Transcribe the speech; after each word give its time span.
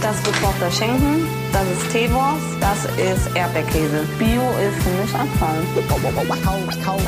Das 0.00 0.24
wird 0.24 0.36
Tochter 0.40 0.70
Schenken, 0.70 1.26
das 1.52 1.64
ist 1.64 1.92
Teewurst, 1.92 2.46
das 2.60 2.84
ist 2.96 3.36
Erdbeerkäse. 3.36 4.06
Bio 4.18 4.42
ist 4.58 4.82
für 4.82 4.90
mich 5.02 5.14
Abfall. 5.14 5.62
Kau, 5.88 5.96
kau, 5.96 6.98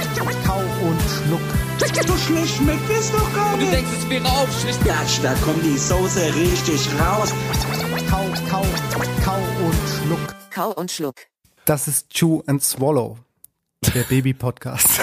kau 0.45 0.61
und 0.87 1.01
schluck. 1.01 1.50
So 1.81 2.17
schlecht 2.19 2.57
schmeckt 2.57 2.91
es 2.91 3.11
doch 3.11 3.33
gar 3.35 3.53
Du 3.57 3.61
nicht. 3.63 3.73
denkst, 3.73 3.91
es 4.03 4.11
wäre 4.11 4.25
aufschlicht. 4.27 4.85
Gatsch, 4.85 5.19
da 5.23 5.33
kommt 5.37 5.65
die 5.65 5.79
Soße 5.79 6.35
richtig 6.35 6.87
raus. 7.01 7.33
Kau, 8.11 8.27
kau, 8.51 8.63
kau 9.25 9.39
und 9.65 9.75
schluck. 9.89 10.35
Kau 10.51 10.73
und 10.73 10.91
Schluck. 10.91 11.15
Das 11.65 11.89
ist 11.89 12.11
Chew 12.11 12.43
and 12.47 12.63
Swallow, 12.63 13.17
der 13.95 14.03
Baby-Podcast. 14.03 15.01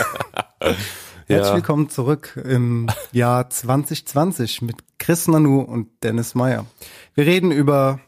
Herzlich 1.25 1.55
willkommen 1.55 1.89
zurück 1.89 2.39
im 2.45 2.87
Jahr 3.11 3.49
2020 3.49 4.61
mit 4.61 4.75
Chris 4.99 5.27
Nanu 5.27 5.61
und 5.61 5.89
Dennis 6.03 6.35
Meyer. 6.35 6.67
Wir 7.15 7.25
reden 7.25 7.51
über 7.51 7.99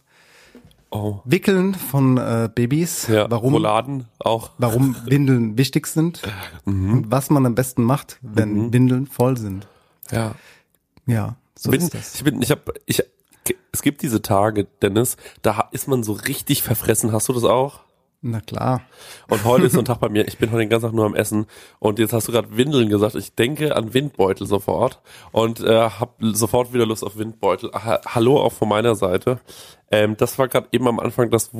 Oh. 0.91 1.19
Wickeln 1.23 1.75
von 1.75 2.17
äh, 2.17 2.49
Babys, 2.53 3.07
Ja, 3.07 3.29
warum, 3.29 3.53
Rouladen 3.53 4.05
auch. 4.19 4.51
warum 4.57 4.95
Windeln 5.05 5.57
wichtig 5.57 5.85
sind 5.85 6.21
und 6.65 7.11
was 7.11 7.29
man 7.29 7.45
am 7.45 7.53
besten 7.53 7.83
macht, 7.83 8.17
wenn 8.21 8.73
Windeln 8.73 9.05
voll 9.05 9.37
sind. 9.37 9.67
Ja. 10.11 10.33
Ja, 11.05 11.35
so 11.55 11.69
bin, 11.71 11.81
ist 11.81 11.93
das. 11.93 12.15
Ich 12.15 12.23
bin, 12.23 12.41
ich 12.41 12.49
habe, 12.51 12.73
ich, 12.87 13.03
es 13.71 13.81
gibt 13.83 14.01
diese 14.01 14.21
Tage, 14.21 14.65
Dennis, 14.81 15.17
da 15.43 15.69
ist 15.71 15.87
man 15.87 16.03
so 16.03 16.13
richtig 16.13 16.63
verfressen. 16.63 17.11
Hast 17.11 17.29
du 17.29 17.33
das 17.33 17.43
auch? 17.43 17.81
Na 18.21 18.41
klar. 18.41 18.81
Und 19.29 19.45
heute 19.45 19.67
ist 19.67 19.73
so 19.73 19.79
ein 19.79 19.85
Tag 19.85 20.01
bei 20.01 20.09
mir. 20.09 20.27
Ich 20.27 20.37
bin 20.37 20.51
heute 20.51 20.59
den 20.59 20.69
ganzen 20.69 20.87
Tag 20.87 20.93
nur 20.93 21.05
am 21.05 21.15
Essen. 21.15 21.45
Und 21.79 21.99
jetzt 21.99 22.11
hast 22.11 22.27
du 22.27 22.33
gerade 22.33 22.57
Windeln 22.57 22.89
gesagt. 22.89 23.15
Ich 23.15 23.33
denke 23.33 23.77
an 23.77 23.93
Windbeutel 23.93 24.45
sofort 24.45 25.01
und 25.31 25.61
äh, 25.61 25.89
habe 25.89 26.11
sofort 26.33 26.73
wieder 26.73 26.85
Lust 26.85 27.05
auf 27.05 27.17
Windbeutel. 27.17 27.71
Ha 27.71 28.01
Hallo 28.05 28.41
auch 28.41 28.51
von 28.51 28.67
meiner 28.67 28.95
Seite. 28.95 29.39
Ähm, 29.89 30.17
das 30.17 30.37
war 30.37 30.49
gerade 30.49 30.67
eben 30.73 30.87
am 30.89 30.99
Anfang 30.99 31.29
das 31.29 31.51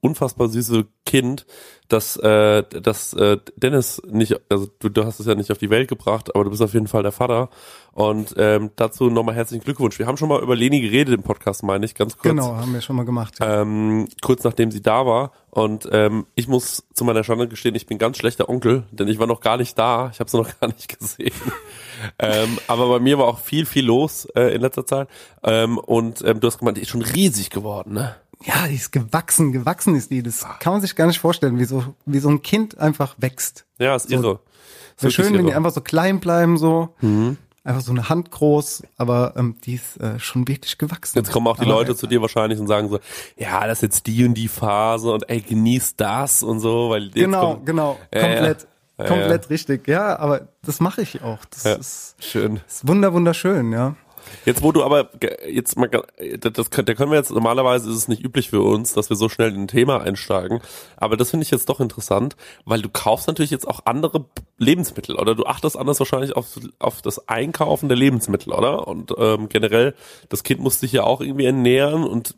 unfassbar 0.00 0.48
süße 0.48 0.86
Kind, 1.04 1.46
das, 1.88 2.16
äh, 2.18 2.62
das 2.68 3.14
äh, 3.14 3.38
Dennis 3.56 4.02
nicht, 4.06 4.38
also 4.50 4.68
du, 4.78 4.90
du 4.90 5.04
hast 5.06 5.20
es 5.20 5.26
ja 5.26 5.34
nicht 5.34 5.50
auf 5.50 5.58
die 5.58 5.70
Welt 5.70 5.88
gebracht, 5.88 6.34
aber 6.34 6.44
du 6.44 6.50
bist 6.50 6.62
auf 6.62 6.74
jeden 6.74 6.86
Fall 6.86 7.02
der 7.02 7.12
Vater. 7.12 7.48
Und 7.92 8.34
ähm, 8.36 8.70
dazu 8.76 9.10
nochmal 9.10 9.34
herzlichen 9.34 9.64
Glückwunsch. 9.64 9.98
Wir 9.98 10.06
haben 10.06 10.16
schon 10.16 10.28
mal 10.28 10.40
über 10.42 10.54
Leni 10.54 10.80
geredet 10.80 11.14
im 11.14 11.22
Podcast, 11.22 11.62
meine 11.64 11.84
ich, 11.84 11.94
ganz 11.94 12.16
kurz 12.16 12.30
Genau, 12.30 12.54
haben 12.56 12.72
wir 12.74 12.80
schon 12.80 12.94
mal 12.94 13.04
gemacht. 13.04 13.34
ähm, 13.40 14.06
kurz 14.22 14.44
nachdem 14.44 14.70
sie 14.70 14.82
da 14.82 15.04
war. 15.06 15.32
Und 15.50 15.88
ähm, 15.90 16.26
ich 16.34 16.46
muss 16.46 16.84
zu 16.92 17.04
meiner 17.04 17.24
Schande 17.24 17.48
gestehen, 17.48 17.74
ich 17.74 17.86
bin 17.86 17.98
ganz 17.98 18.18
schlechter 18.18 18.48
Onkel, 18.48 18.84
denn 18.92 19.08
ich 19.08 19.18
war 19.18 19.26
noch 19.26 19.40
gar 19.40 19.56
nicht 19.56 19.76
da. 19.78 20.10
Ich 20.12 20.20
habe 20.20 20.30
sie 20.30 20.36
noch 20.36 20.48
gar 20.60 20.68
nicht 20.68 20.96
gesehen. 20.98 21.32
ähm, 22.18 22.58
aber 22.68 22.88
bei 22.88 23.00
mir 23.00 23.18
war 23.18 23.26
auch 23.26 23.38
viel, 23.40 23.66
viel 23.66 23.86
los 23.86 24.26
äh, 24.36 24.54
in 24.54 24.60
letzter 24.60 24.86
Zeit. 24.86 25.08
Ähm, 25.42 25.78
und 25.78 26.22
ähm, 26.22 26.38
du 26.38 26.46
hast 26.46 26.58
gemeint, 26.58 26.76
die 26.76 26.82
ist 26.82 26.90
schon 26.90 27.02
riesig 27.02 27.50
geworden, 27.50 27.94
ne? 27.94 28.14
Ja, 28.44 28.66
die 28.68 28.76
ist 28.76 28.92
gewachsen, 28.92 29.52
gewachsen 29.52 29.94
ist 29.96 30.10
die. 30.10 30.22
Das 30.22 30.46
kann 30.60 30.72
man 30.72 30.80
sich 30.80 30.94
gar 30.94 31.06
nicht 31.06 31.18
vorstellen, 31.18 31.58
wie 31.58 31.64
so, 31.64 31.94
wie 32.06 32.18
so 32.20 32.28
ein 32.28 32.42
Kind 32.42 32.78
einfach 32.78 33.14
wächst. 33.18 33.64
Ja, 33.78 33.96
ist 33.96 34.10
irre. 34.10 34.40
Ist 34.96 35.02
Wäre 35.02 35.10
schön, 35.12 35.24
wirklich 35.24 35.38
wenn 35.38 35.44
die 35.46 35.50
irre. 35.50 35.56
einfach 35.58 35.72
so 35.72 35.80
klein 35.80 36.20
bleiben, 36.20 36.56
so. 36.56 36.94
Einfach 37.64 37.82
so 37.82 37.90
eine 37.92 38.08
Hand 38.08 38.30
groß, 38.30 38.82
aber 38.96 39.34
ähm, 39.36 39.56
die 39.64 39.74
ist 39.74 39.98
äh, 40.00 40.18
schon 40.18 40.48
wirklich 40.48 40.78
gewachsen. 40.78 41.18
Jetzt 41.18 41.32
kommen 41.32 41.46
auch 41.48 41.56
die 41.56 41.62
aber, 41.62 41.70
Leute 41.72 41.92
äh, 41.92 41.96
zu 41.96 42.06
dir 42.06 42.22
wahrscheinlich 42.22 42.58
und 42.58 42.66
sagen 42.66 42.88
so, 42.88 42.98
ja, 43.36 43.66
das 43.66 43.78
ist 43.78 43.82
jetzt 43.82 44.06
die 44.06 44.24
und 44.24 44.34
die 44.34 44.48
Phase 44.48 45.10
und 45.12 45.28
ey, 45.28 45.40
genieß 45.42 45.96
das 45.96 46.42
und 46.42 46.60
so, 46.60 46.88
weil 46.90 47.10
Genau, 47.10 47.54
kommt- 47.54 47.66
genau. 47.66 47.98
Ja, 48.14 48.20
komplett, 48.20 48.62
ja. 48.98 49.04
Ja, 49.04 49.08
komplett 49.10 49.50
richtig. 49.50 49.86
Ja, 49.86 50.18
aber 50.18 50.48
das 50.62 50.80
mache 50.80 51.02
ich 51.02 51.22
auch. 51.22 51.44
Das 51.50 51.64
Ja, 51.64 51.72
ist, 51.74 52.14
schön. 52.20 52.60
ist 52.66 52.86
wunder, 52.88 53.12
wunderschön, 53.12 53.70
ja. 53.72 53.96
Jetzt, 54.44 54.62
wo 54.62 54.72
du 54.72 54.82
aber 54.82 55.10
jetzt 55.48 55.76
mal, 55.76 55.88
das, 55.88 56.70
da 56.70 56.94
können 56.94 57.10
wir 57.10 57.18
jetzt 57.18 57.30
normalerweise 57.30 57.90
ist 57.90 57.96
es 57.96 58.08
nicht 58.08 58.24
üblich 58.24 58.50
für 58.50 58.62
uns, 58.62 58.92
dass 58.94 59.10
wir 59.10 59.16
so 59.16 59.28
schnell 59.28 59.54
in 59.54 59.62
ein 59.62 59.68
Thema 59.68 60.00
einsteigen. 60.00 60.60
Aber 60.96 61.16
das 61.16 61.30
finde 61.30 61.44
ich 61.44 61.50
jetzt 61.50 61.68
doch 61.68 61.80
interessant, 61.80 62.36
weil 62.64 62.82
du 62.82 62.88
kaufst 62.88 63.26
natürlich 63.26 63.50
jetzt 63.50 63.66
auch 63.68 63.80
andere 63.84 64.24
Lebensmittel 64.58 65.16
oder 65.16 65.34
du 65.34 65.44
achtest 65.44 65.76
anders 65.76 65.98
wahrscheinlich 65.98 66.36
auf, 66.36 66.58
auf 66.78 67.02
das 67.02 67.28
Einkaufen 67.28 67.88
der 67.88 67.98
Lebensmittel, 67.98 68.52
oder? 68.52 68.88
Und 68.88 69.14
ähm, 69.18 69.48
generell, 69.48 69.94
das 70.28 70.42
Kind 70.42 70.60
muss 70.60 70.80
sich 70.80 70.92
ja 70.92 71.04
auch 71.04 71.20
irgendwie 71.20 71.46
ernähren 71.46 72.04
und 72.04 72.34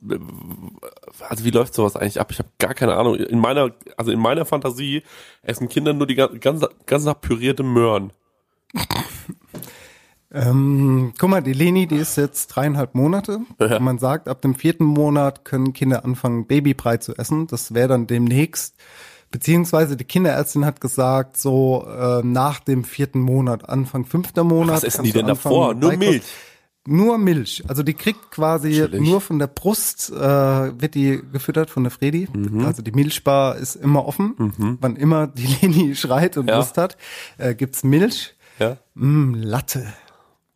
also 1.29 1.45
wie 1.45 1.51
läuft 1.51 1.75
sowas 1.75 1.97
eigentlich 1.97 2.21
ab? 2.21 2.31
Ich 2.31 2.39
habe 2.39 2.49
gar 2.59 2.75
keine 2.75 2.97
Ahnung. 2.97 3.15
In 3.17 3.39
meiner, 3.39 3.71
also 3.97 4.11
in 4.11 4.19
meiner 4.21 4.45
Fantasie 4.45 5.03
essen 5.43 5.69
Kinder 5.69 5.93
nur 5.93 6.07
die 6.07 6.15
ga- 6.15 6.27
ganze, 6.29 6.71
ganze 6.87 7.07
Tag 7.07 7.21
pürierte 7.21 7.63
Möhren. 7.63 8.13
Ähm, 10.33 11.13
guck 11.19 11.29
mal, 11.29 11.43
die 11.43 11.53
Leni, 11.53 11.87
die 11.87 11.97
ist 11.97 12.17
jetzt 12.17 12.49
dreieinhalb 12.49 12.95
Monate. 12.95 13.41
Ja. 13.59 13.81
Man 13.81 13.99
sagt, 13.99 14.29
ab 14.29 14.43
dem 14.43 14.55
vierten 14.55 14.85
Monat 14.85 15.45
können 15.45 15.73
Kinder 15.73 16.05
anfangen, 16.05 16.47
Babybrei 16.47 16.99
zu 16.99 17.17
essen. 17.17 17.47
Das 17.49 17.75
wäre 17.75 17.89
dann 17.89 18.07
demnächst. 18.07 18.77
Beziehungsweise 19.33 19.97
die 19.97 20.05
Kinderärztin 20.05 20.65
hat 20.65 20.81
gesagt, 20.81 21.37
so 21.37 21.87
äh, 21.89 22.23
nach 22.25 22.61
dem 22.61 22.85
vierten 22.85 23.21
Monat, 23.21 23.69
Anfang 23.69 24.05
fünfter 24.05 24.45
Monat. 24.45 24.77
Was 24.77 24.85
essen 24.85 25.05
die 25.05 25.13
denn 25.13 25.27
davor? 25.27 25.75
Nur. 25.75 25.97
Milch? 25.97 26.23
Nur 26.87 27.19
Milch. 27.19 27.63
Also 27.69 27.83
die 27.83 27.95
kriegt 27.95 28.31
quasi 28.31 28.73
Chillig. 28.73 29.01
nur 29.03 29.21
von 29.21 29.39
der 29.39 29.47
Brust, 29.49 30.11
äh, 30.11 30.17
wird 30.81 30.95
die 30.95 31.21
gefüttert 31.33 31.71
von 31.71 31.85
der 31.85 31.91
Fredi. 31.91 32.27
Mhm. 32.33 32.65
Also 32.65 32.83
die 32.83 32.91
Milchbar 32.93 33.57
ist 33.57 33.77
immer 33.77 34.07
offen. 34.07 34.79
Wann 34.81 34.97
immer 34.97 35.27
die 35.27 35.47
Leni 35.61 35.95
schreit 35.95 36.37
und 36.37 36.49
Ja. 36.49 36.57
Lust 36.57 36.77
hat, 36.79 36.97
äh, 37.39 37.55
gibt's 37.55 37.85
Milch. 37.85 38.35
Ja. 38.59 38.79
Mm, 38.95 39.35
Latte. 39.35 39.93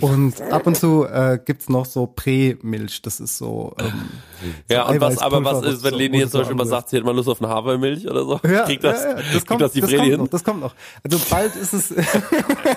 Und 0.00 0.40
ab 0.52 0.66
und 0.66 0.76
zu 0.76 1.04
äh, 1.06 1.38
gibt's 1.44 1.68
noch 1.68 1.84
so 1.86 2.06
Prä-Milch. 2.06 3.02
Das 3.02 3.20
ist 3.20 3.38
so. 3.38 3.74
Ähm, 3.78 3.92
Ja, 4.70 4.86
so 4.86 4.92
und 4.92 5.00
was, 5.00 5.18
aber 5.18 5.44
was 5.44 5.62
ist, 5.64 5.82
wenn 5.84 5.94
Leni 5.94 6.18
jetzt 6.18 6.32
zum 6.32 6.40
Beispiel 6.40 6.56
mal 6.56 6.66
sagt, 6.66 6.88
sie 6.90 6.96
hätte 6.96 7.06
mal 7.06 7.14
Lust 7.14 7.28
auf 7.28 7.42
eine 7.42 7.50
Hafermilch 7.52 8.08
oder 8.08 8.24
so? 8.24 8.40
Ja, 8.48 8.62
kriegt 8.64 8.84
das, 8.84 9.04
ja, 9.04 9.10
ja, 9.10 9.16
das 9.34 9.44
kommt, 9.46 9.60
das 9.60 9.72
die 9.72 9.80
das 9.80 9.90
Fredi 9.90 9.98
kommt 10.02 10.10
hin? 10.12 10.20
noch, 10.20 10.28
das 10.28 10.44
kommt 10.44 10.60
noch. 10.60 10.74
Also 11.04 11.18
bald 11.28 11.54
ist 11.56 11.72
es, 11.74 11.90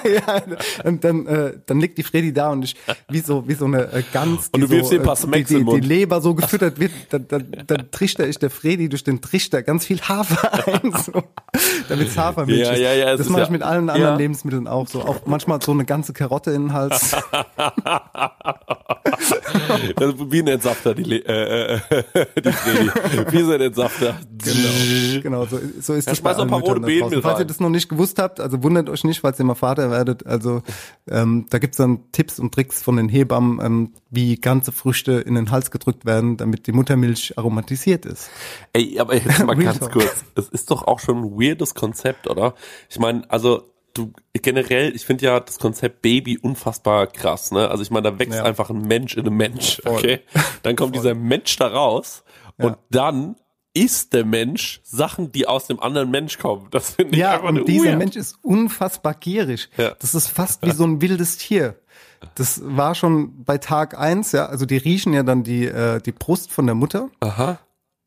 ja, 0.03 0.41
und 0.83 1.03
dann, 1.03 1.25
äh, 1.27 1.53
dann 1.65 1.79
liegt 1.79 1.97
die 1.97 2.03
Fredi 2.03 2.33
da 2.33 2.51
und 2.51 2.63
ich, 2.63 2.75
wie 3.09 3.19
so, 3.19 3.47
wie 3.47 3.53
so 3.53 3.65
eine 3.65 3.91
äh, 3.93 4.03
Gans, 4.11 4.49
Und 4.51 4.57
die 4.61 4.67
du 4.67 4.69
wirfst 4.71 4.89
so, 4.91 4.97
ein 4.97 5.03
paar 5.03 5.13
äh, 5.13 5.17
Smacks 5.17 5.47
die, 5.47 5.53
den 5.55 5.65
die, 5.65 5.65
die 5.65 5.71
Mund. 5.71 5.85
Leber 5.85 6.21
so 6.21 6.33
gefüttert 6.35 6.79
wird, 6.79 6.91
dann, 7.11 7.27
dann, 7.27 7.45
dann 7.67 7.91
trichter 7.91 8.27
ich 8.27 8.37
der 8.39 8.49
Fredi 8.49 8.89
durch 8.89 9.03
den 9.03 9.21
Trichter 9.21 9.63
ganz 9.63 9.85
viel 9.85 10.01
Hafer 10.01 10.67
ein, 10.83 10.91
so, 10.93 11.23
damit 11.87 12.09
es 12.09 12.17
Hafermilch 12.17 12.59
Ja, 12.59 12.71
ist. 12.73 12.79
ja, 12.79 12.93
ja, 12.93 13.15
das 13.17 13.29
mache 13.29 13.43
ich 13.43 13.49
mit 13.49 13.63
allen 13.63 13.89
anderen. 13.89 14.17
Lebensmitteln 14.17 14.67
auch 14.67 14.87
so. 14.87 15.01
Auch 15.01 15.21
manchmal 15.25 15.61
so 15.61 15.71
eine 15.71 15.85
ganze 15.85 16.13
Karotte 16.13 16.51
in 16.51 16.63
den 16.63 16.73
Hals. 16.73 17.12
Das 19.95 20.13
ist 20.15 20.31
wie 20.31 20.39
ein 20.39 20.47
Entsafter, 20.47 20.93
die, 20.93 21.25
äh, 21.25 21.75
äh, 21.75 21.79
die 22.43 22.51
Fredi. 22.51 22.91
Wie 23.31 23.41
so 23.43 23.51
ein 23.51 23.61
Entsafter. 23.61 24.19
Genau, 25.21 25.45
so, 25.45 25.59
so 25.79 25.93
ist 25.93 26.07
Ja, 26.07 26.13
das 26.13 26.39
ein 26.39 26.47
paar 26.47 26.59
rote 26.59 26.81
da 26.81 26.87
draußen. 26.87 27.21
Falls 27.21 27.39
ihr 27.39 27.45
das 27.45 27.59
noch 27.59 27.69
nicht 27.69 27.89
gewusst 27.89 28.19
habt, 28.19 28.39
also 28.39 28.63
wundert 28.63 28.89
euch 28.89 29.03
nicht, 29.03 29.21
falls 29.21 29.39
ihr 29.39 29.45
mal 29.45 29.55
Vater 29.55 29.91
werdet. 29.91 30.25
Also 30.25 30.61
ähm, 31.09 31.45
da 31.49 31.59
gibt's 31.59 31.77
dann 31.77 32.11
Tipps 32.11 32.39
und 32.39 32.53
Tricks 32.53 32.81
von 32.81 32.97
den 32.97 33.09
Hebammen, 33.09 33.59
ähm, 33.63 33.93
wie 34.09 34.35
ganze 34.37 34.71
Früchte 34.71 35.13
in 35.13 35.35
den 35.35 35.51
Hals 35.51 35.71
gedrückt 35.71 36.05
werden, 36.05 36.37
damit 36.37 36.67
die 36.67 36.71
Muttermilch 36.71 37.37
aromatisiert 37.37 38.05
ist. 38.05 38.29
Ey, 38.73 38.99
aber 38.99 39.15
jetzt 39.15 39.43
mal 39.45 39.55
ganz 39.57 39.89
kurz. 39.89 40.23
Es 40.35 40.49
ist 40.49 40.71
doch 40.71 40.83
auch 40.83 40.99
schon 40.99 41.17
ein 41.17 41.31
weirdes 41.31 41.75
Konzept, 41.75 42.29
oder? 42.29 42.55
Ich 42.89 42.99
meine, 42.99 43.29
also 43.29 43.72
du 43.93 44.11
generell, 44.33 44.95
ich 44.95 45.05
finde 45.05 45.25
ja 45.25 45.39
das 45.39 45.59
Konzept 45.59 46.01
Baby 46.01 46.37
unfassbar 46.37 47.07
krass, 47.07 47.51
ne? 47.51 47.69
Also 47.69 47.83
ich 47.83 47.91
meine, 47.91 48.11
da 48.11 48.19
wächst 48.19 48.35
Ja. 48.37 48.43
einfach 48.43 48.69
ein 48.69 48.81
Mensch 48.81 49.15
in 49.15 49.25
einem 49.25 49.37
Mensch, 49.37 49.81
Voll. 49.83 49.93
okay? 49.93 50.19
Dann 50.63 50.75
kommt 50.75 50.95
dieser 50.95 51.13
Mensch 51.15 51.55
da 51.57 51.67
raus 51.67 52.23
und 52.57 52.77
dann 52.89 53.35
isst 53.75 54.13
der 54.13 54.23
Mensch 54.25 54.81
Sachen, 54.83 55.31
die 55.31 55.47
aus 55.47 55.65
dem 55.67 55.79
anderen 55.79 56.11
Mensch 56.11 56.37
kommen. 56.37 56.67
Das 56.71 56.91
finde 56.91 57.13
ich 57.13 57.19
Ja, 57.19 57.33
einfach 57.35 57.49
und 57.49 57.67
dieser 57.67 57.85
weird. 57.89 57.97
Mensch 57.97 58.15
ist 58.15 58.37
unfassbar 58.43 59.15
gierig. 59.15 59.69
Ja. 59.77 59.95
Das 59.99 60.13
ist 60.13 60.27
fast 60.27 60.63
wie 60.65 60.71
so 60.71 60.83
ein 60.83 61.01
wildes 61.01 61.37
Tier. 61.37 61.79
Das 62.35 62.61
war 62.63 62.93
schon 62.95 63.43
bei 63.43 63.57
Tag 63.57 63.97
eins, 63.97 64.31
ja. 64.31 64.45
Also 64.45 64.65
die 64.65 64.77
riechen 64.77 65.13
ja 65.13 65.23
dann 65.23 65.43
die, 65.43 65.65
äh, 65.65 65.99
die 66.01 66.11
Brust 66.11 66.51
von 66.51 66.65
der 66.67 66.75
Mutter. 66.75 67.09
Aha. 67.19 67.59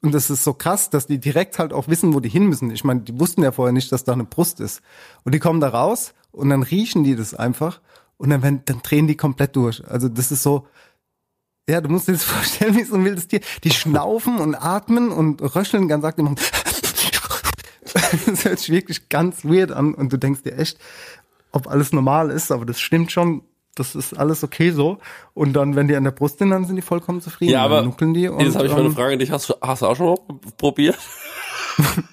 Und 0.06 0.12
das 0.12 0.30
ist 0.30 0.44
so 0.44 0.54
krass, 0.54 0.88
dass 0.90 1.06
die 1.06 1.18
direkt 1.18 1.58
halt 1.58 1.72
auch 1.72 1.88
wissen, 1.88 2.14
wo 2.14 2.20
die 2.20 2.28
hin 2.28 2.46
müssen. 2.46 2.70
Ich 2.70 2.84
meine, 2.84 3.00
die 3.00 3.18
wussten 3.18 3.42
ja 3.42 3.50
vorher 3.52 3.72
nicht, 3.72 3.90
dass 3.90 4.04
da 4.04 4.12
eine 4.12 4.24
Brust 4.24 4.60
ist. 4.60 4.80
Und 5.24 5.34
die 5.34 5.38
kommen 5.40 5.60
da 5.60 5.68
raus 5.68 6.14
und 6.30 6.48
dann 6.50 6.62
riechen 6.62 7.02
die 7.02 7.16
das 7.16 7.34
einfach 7.34 7.80
und 8.16 8.30
dann, 8.30 8.42
werden- 8.42 8.62
dann 8.66 8.82
drehen 8.82 9.06
die 9.08 9.16
komplett 9.16 9.56
durch. 9.56 9.84
Also 9.86 10.08
das 10.08 10.30
ist 10.30 10.42
so, 10.44 10.66
ja, 11.68 11.80
du 11.80 11.88
musst 11.88 12.06
dir 12.08 12.12
das 12.12 12.22
vorstellen 12.34 12.76
wie 12.76 12.84
so 12.84 12.94
ein 12.94 13.04
wildes 13.04 13.26
Tier. 13.26 13.40
Die 13.64 13.70
schnaufen 13.70 14.38
und 14.38 14.54
atmen 14.54 15.10
und 15.10 15.40
röcheln 15.54 15.88
ganz 15.88 16.04
immer. 16.16 16.34
Das 18.26 18.44
hört 18.44 18.58
sich 18.58 18.68
wirklich 18.70 19.08
ganz 19.08 19.44
weird 19.44 19.72
an 19.72 19.94
und 19.94 20.12
du 20.12 20.18
denkst 20.18 20.42
dir 20.42 20.58
echt, 20.58 20.78
ob 21.52 21.66
alles 21.66 21.92
normal 21.92 22.30
ist, 22.30 22.52
aber 22.52 22.66
das 22.66 22.78
stimmt 22.78 23.10
schon. 23.10 23.42
Das 23.76 23.94
ist 23.94 24.18
alles 24.18 24.42
okay 24.42 24.70
so. 24.70 24.98
Und 25.34 25.52
dann, 25.52 25.76
wenn 25.76 25.86
die 25.86 25.94
an 25.96 26.04
der 26.04 26.10
Brust 26.10 26.38
sind, 26.40 26.50
dann 26.50 26.64
sind 26.64 26.76
die 26.76 26.82
vollkommen 26.82 27.20
zufrieden. 27.20 27.52
Ja, 27.52 27.62
aber 27.64 27.76
dann 27.76 27.84
nuckeln 27.86 28.12
die 28.14 28.26
und, 28.28 28.40
jetzt 28.40 28.56
habe 28.56 28.66
ich 28.66 28.72
mal 28.72 28.78
eine 28.80 28.88
ähm, 28.88 28.94
Frage 28.94 29.12
an 29.12 29.18
dich. 29.20 29.30
Hast 29.30 29.48
du, 29.50 29.54
hast 29.62 29.82
du 29.82 29.86
auch 29.86 29.94
schon 29.96 30.06
mal 30.06 30.18
probiert? 30.56 30.96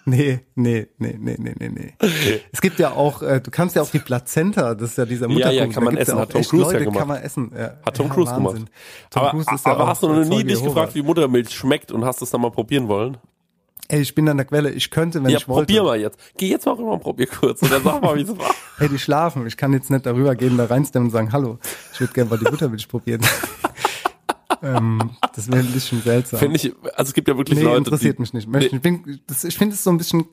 Nee, 0.06 0.42
nee, 0.56 0.88
nee, 0.98 1.16
nee, 1.18 1.38
nee, 1.40 1.56
nee, 1.58 1.70
nee. 1.70 1.94
Es 2.52 2.60
gibt 2.60 2.80
ja 2.80 2.92
auch, 2.92 3.22
äh, 3.22 3.40
du 3.40 3.50
kannst 3.50 3.78
ja 3.78 3.82
auch 3.82 3.90
die 3.90 4.00
Plazenta, 4.00 4.76
das 4.76 4.92
ist 4.92 4.98
ja 4.98 5.06
dieser 5.06 5.28
Ja, 5.28 5.34
Mutterkuchen. 5.34 5.58
ja, 5.70 5.74
kann 5.74 5.84
man 5.86 5.96
essen, 5.96 6.16
ja 6.16 6.22
hat 6.22 6.32
Tom 6.32 6.42
Cruise 6.44 6.74
ja 6.74 6.80
gemacht. 6.80 6.98
kann 6.98 7.08
man 7.08 7.22
essen. 7.22 7.52
Ja, 7.58 7.74
Hat 7.86 7.96
Tom 7.96 8.08
ja, 8.08 8.14
Cruise 8.14 8.32
Wahnsinn. 8.32 8.54
gemacht. 8.66 8.72
Tom 9.10 9.22
aber 9.22 9.32
Cruise 9.32 9.56
ist 9.56 9.66
ja 9.66 9.72
aber 9.72 9.88
hast 9.88 10.04
du 10.04 10.10
noch 10.10 10.26
nie 10.26 10.44
dich 10.44 10.62
gefragt, 10.62 10.96
wie 10.96 11.02
Muttermilch 11.02 11.50
schmeckt 11.52 11.94
und 11.94 12.04
hast 12.04 12.22
es 12.22 12.30
dann 12.32 12.42
mal 12.42 12.52
probieren 12.52 12.90
wollen? 12.90 13.18
Ey, 13.90 14.02
ich 14.02 14.16
bin 14.16 14.28
an 14.30 14.38
der 14.38 14.46
Quelle, 14.46 14.72
ich 14.72 14.90
könnte, 14.90 15.22
wenn 15.24 15.30
ja, 15.30 15.38
ich 15.38 15.48
wollte. 15.48 15.66
probier 15.66 15.84
mal 15.84 16.00
jetzt. 16.00 16.18
Geh 16.38 16.48
jetzt 16.50 16.66
mal 16.66 16.74
rüber 16.76 16.94
und 16.94 17.02
probier 17.02 17.28
kurz 17.28 17.62
und 17.62 17.72
dann 17.72 17.84
sag 17.84 18.02
mal, 18.02 18.16
wie 18.16 18.22
es 18.22 18.30
war. 18.38 18.54
Hey, 18.78 18.90
die 18.90 18.98
schlafen. 18.98 19.46
Ich 19.46 19.56
kann 19.58 19.72
jetzt 19.74 19.92
nicht 19.92 20.06
darüber 20.06 20.36
gehen, 20.36 20.58
da 20.58 20.66
reinstemmen 20.66 21.08
und 21.08 21.12
sagen, 21.12 21.32
hallo, 21.32 21.60
ich 21.94 22.00
würde 22.00 22.14
gerne 22.14 22.30
mal 22.30 22.40
die 22.40 22.46
Muttermilch 22.50 22.88
probieren. 22.88 23.22
ähm, 24.64 25.12
das 25.36 25.48
wäre 25.48 25.60
ein 25.60 25.72
bisschen 25.72 26.02
seltsam. 26.02 26.40
Finde 26.40 26.56
ich, 26.56 26.74
also 26.96 27.10
es 27.10 27.14
gibt 27.14 27.28
ja 27.28 27.38
wirklich 27.38 27.60
nee, 27.60 27.66
Leute, 27.66 27.78
interessiert 27.78 28.18
die, 28.18 28.22
mich 28.22 28.34
nicht. 28.34 28.48
Möchte, 28.48 28.76
ich 28.76 28.82
bin- 28.82 29.20
das- 29.28 29.44
ich 29.44 29.58
finde 29.58 29.76
es 29.76 29.84
so 29.84 29.90
ein 29.92 29.98
bisschen 29.98 30.26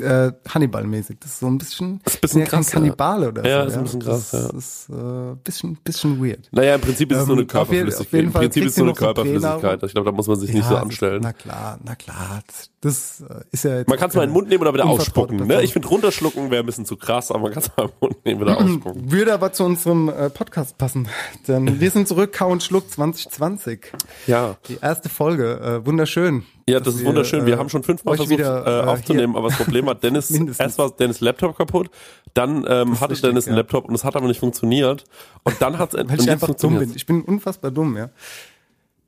äh, 0.00 0.32
Hannibal-mäßig. 0.48 1.18
Das 1.20 1.32
ist 1.32 1.40
so 1.40 1.46
ein 1.48 1.58
bisschen, 1.58 2.00
ist 2.06 2.14
ein 2.16 2.20
bisschen 2.22 2.40
ja 2.40 2.46
kein 2.46 2.60
krass, 2.60 2.68
ja. 2.68 2.72
Kannibale 2.74 3.28
oder 3.28 3.46
Ja, 3.46 3.62
so. 3.62 3.68
ist 3.68 3.76
ein 3.76 3.82
bisschen 3.84 4.00
krass, 4.00 4.30
Das 4.30 4.42
ja. 4.52 4.58
ist 4.58 4.88
äh, 4.88 5.34
bisschen, 5.44 5.76
bisschen 5.84 6.24
weird. 6.24 6.48
Naja, 6.52 6.76
im 6.76 6.80
Prinzip 6.80 7.10
ist 7.12 7.18
es 7.18 7.26
so 7.26 7.32
eine 7.32 7.42
Ähm, 7.42 7.48
auf 7.48 7.72
jeden- 7.72 7.88
Körperflüssigkeit. 7.90 8.06
auf 8.06 8.12
jeden 8.12 8.26
Im 8.26 8.32
Fall 8.32 8.42
Prinzip 8.42 8.62
ist 8.64 8.70
es 8.70 8.74
so 8.76 8.82
eine 8.84 8.92
Körperflüssigkeit. 8.94 9.60
Pränahrung. 9.60 9.84
Ich 9.86 9.92
glaube, 9.92 10.10
da 10.10 10.16
muss 10.16 10.26
man 10.28 10.38
sich 10.40 10.52
nicht 10.52 10.64
so 10.64 10.70
das 10.70 10.78
ist- 10.78 10.84
anstellen. 10.84 11.20
Na 11.22 11.32
klar, 11.32 11.78
na 11.84 11.94
klar. 11.94 12.42
Das 12.80 13.20
äh, 13.28 13.44
ist 13.52 13.64
ja 13.64 13.76
jetzt 13.78 13.88
Man 13.88 13.98
kann 13.98 14.08
es 14.10 14.16
mal 14.16 14.22
in 14.24 14.30
den 14.30 14.34
Mund 14.34 14.48
nehmen 14.48 14.62
oder 14.62 14.72
wieder 14.74 14.86
ausspucken. 14.86 15.46
Ne? 15.46 15.62
Ich 15.62 15.72
finde, 15.72 15.88
runterschlucken 15.88 16.50
wäre 16.50 16.62
ein 16.62 16.66
bisschen 16.66 16.84
zu 16.86 16.96
krass, 16.96 17.30
aber 17.30 17.40
man 17.40 17.52
kann 17.52 17.62
es 17.62 17.70
mal 17.76 17.84
in 17.84 17.90
den 17.90 17.96
Mund 18.00 18.24
nehmen 18.24 18.42
oder 18.42 18.56
ausspucken. 18.58 19.12
Würde 19.12 19.34
aber 19.34 19.52
zu 19.52 19.64
unserem 19.64 20.08
äh, 20.08 20.30
Podcast 20.30 20.78
passen. 20.78 21.08
Denn 21.46 21.80
wir 21.80 21.90
sind 21.90 22.08
zurück, 22.08 22.32
Kau 22.32 22.50
und 22.50 22.62
Schluck 22.62 22.90
2020. 22.90 23.92
Ja. 24.26 24.56
Die 24.68 24.78
erste 24.80 25.08
Folge, 25.08 25.60
äh, 25.60 25.86
wunderschön. 25.86 26.44
Ja, 26.68 26.80
das 26.80 26.94
ist 26.94 27.00
wir, 27.00 27.08
wunderschön. 27.08 27.46
Wir 27.46 27.54
äh, 27.54 27.56
haben 27.58 27.68
schon 27.68 27.82
fünfmal 27.82 28.16
versucht 28.16 28.38
wieder, 28.38 28.66
äh, 28.66 28.80
äh, 28.80 28.88
aufzunehmen, 28.90 29.32
hier- 29.32 29.38
aber 29.38 29.48
das 29.48 29.58
Problem 29.58 29.86
war, 29.86 29.94
Dennis, 29.96 30.30
erst 30.30 30.78
war 30.78 30.90
Dennis 30.90 31.20
Laptop 31.20 31.56
kaputt, 31.56 31.90
dann 32.34 32.64
ähm, 32.68 33.00
hatte 33.00 33.12
richtig, 33.12 33.22
Dennis 33.28 33.46
einen 33.46 33.56
ja. 33.56 33.60
Laptop 33.62 33.86
und 33.88 33.94
es 33.94 34.04
hat 34.04 34.16
aber 34.16 34.28
nicht 34.28 34.40
funktioniert. 34.40 35.04
Und 35.44 35.60
dann 35.60 35.78
hat 35.78 35.94
es 35.94 36.08
Weil 36.08 36.20
ich 36.20 36.30
einfach 36.30 36.54
dumm 36.54 36.78
bin. 36.78 36.92
Ich 36.94 37.06
bin 37.06 37.22
unfassbar 37.22 37.70
dumm, 37.70 37.96
ja. 37.96 38.10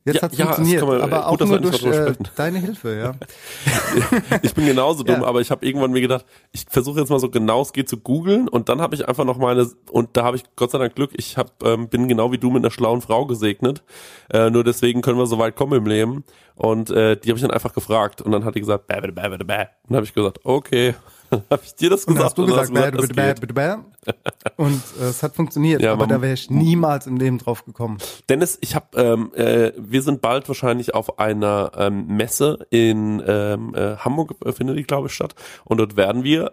Jetzt 0.07 0.17
Ja, 0.17 0.23
hat's 0.23 0.37
ja, 0.37 0.45
das 0.47 0.57
funktioniert, 0.57 0.87
man- 0.87 1.01
aber 1.01 1.31
gut, 1.31 1.43
auch 1.43 1.47
nur 1.49 1.61
durch 1.61 1.83
äh, 1.85 2.13
deine 2.37 2.59
Hilfe, 2.59 2.95
ja. 2.95 3.13
Ich 4.43 4.55
bin 4.55 4.67
genauso 4.67 5.03
dumm, 5.03 5.23
Ja. 5.23 5.27
aber 5.27 5.41
ich 5.41 5.51
habe 5.51 5.65
irgendwann 5.65 5.93
mir 5.93 6.03
gedacht, 6.03 6.27
ich 6.53 6.67
versuche 6.69 7.01
jetzt 7.01 7.09
mal 7.09 7.19
so 7.19 7.31
genau 7.31 7.63
es 7.63 7.73
geht 7.73 7.89
zu 7.89 7.97
googeln 7.97 8.47
und 8.49 8.69
dann 8.69 8.83
habe 8.83 8.95
ich 8.95 9.09
einfach 9.09 9.25
noch 9.25 9.39
meine 9.39 9.67
und 9.91 10.11
da 10.17 10.25
habe 10.25 10.37
ich 10.37 10.45
Gott 10.57 10.73
sei 10.73 10.79
Dank 10.79 10.95
Glück, 10.95 11.13
ich 11.15 11.39
hab, 11.39 11.63
ähm, 11.65 11.89
bin 11.89 12.07
genau 12.07 12.33
wie 12.33 12.39
du 12.39 12.51
mit 12.51 12.63
einer 12.63 12.71
schlauen 12.71 13.01
Frau 13.01 13.25
gesegnet. 13.25 13.83
Äh, 14.31 14.51
nur 14.51 14.63
deswegen 14.63 15.01
können 15.01 15.19
wir 15.19 15.27
so 15.27 15.39
weit 15.39 15.57
kommen 15.57 15.73
im 15.79 15.87
Leben 15.87 16.25
und 16.55 16.91
äh, 16.91 17.17
die 17.17 17.31
habe 17.31 17.39
ich 17.39 17.43
dann 17.43 17.51
einfach 17.51 17.73
gefragt 17.73 18.21
und 18.21 18.31
dann 18.33 18.45
hat 18.45 18.55
die 18.57 18.61
gesagt, 18.61 18.87
bäh, 18.87 19.01
bäh, 19.01 19.11
bäh, 19.11 19.29
bäh, 19.31 19.39
bäh. 19.45 19.55
Und 19.61 19.69
dann 19.89 19.97
habe 19.97 20.05
ich 20.05 20.13
gesagt, 20.13 20.41
okay. 20.45 20.95
Habe 21.51 21.63
ich 21.65 21.75
dir 21.75 21.91
das 21.91 22.05
Und 22.05 22.15
gesagt 22.15 22.31
hast 22.31 22.39
du 22.39 22.43
und 22.43 22.49
gesagt, 22.49 22.75
bäh, 22.75 22.91
das 22.91 23.09
bäh, 23.09 23.35
bäh, 23.35 23.47
bäh, 23.47 23.53
bäh. 23.53 24.13
und 24.57 24.83
äh, 25.01 25.05
es 25.05 25.23
hat 25.23 25.35
funktioniert, 25.35 25.83
Ja, 25.83 25.93
aber 25.93 26.07
da 26.07 26.21
wäre 26.23 26.35
ich 26.35 26.51
niemals 26.51 27.07
im 27.07 27.17
Leben 27.17 27.39
drauf 27.39 27.65
gekommen. 27.65 27.99
Dennis, 28.29 28.59
ich 28.61 28.75
habe, 28.75 28.87
ähm, 29.01 29.33
äh, 29.35 29.73
wir 29.77 30.03
sind 30.03 30.21
bald 30.21 30.49
wahrscheinlich 30.49 30.95
auf 30.95 31.19
einer 31.19 31.73
ähm, 31.77 32.07
Messe 32.07 32.67
in 32.71 33.23
ähm, 33.27 33.75
äh, 33.75 33.97
Hamburg 33.97 34.35
äh, 34.45 34.53
findet 34.53 34.79
die, 34.79 34.85
glaube 34.85 35.09
ich, 35.09 35.15
statt. 35.15 35.35
Und 35.65 35.79
dort 35.79 35.97
werden 35.97 36.25
wir 36.25 36.53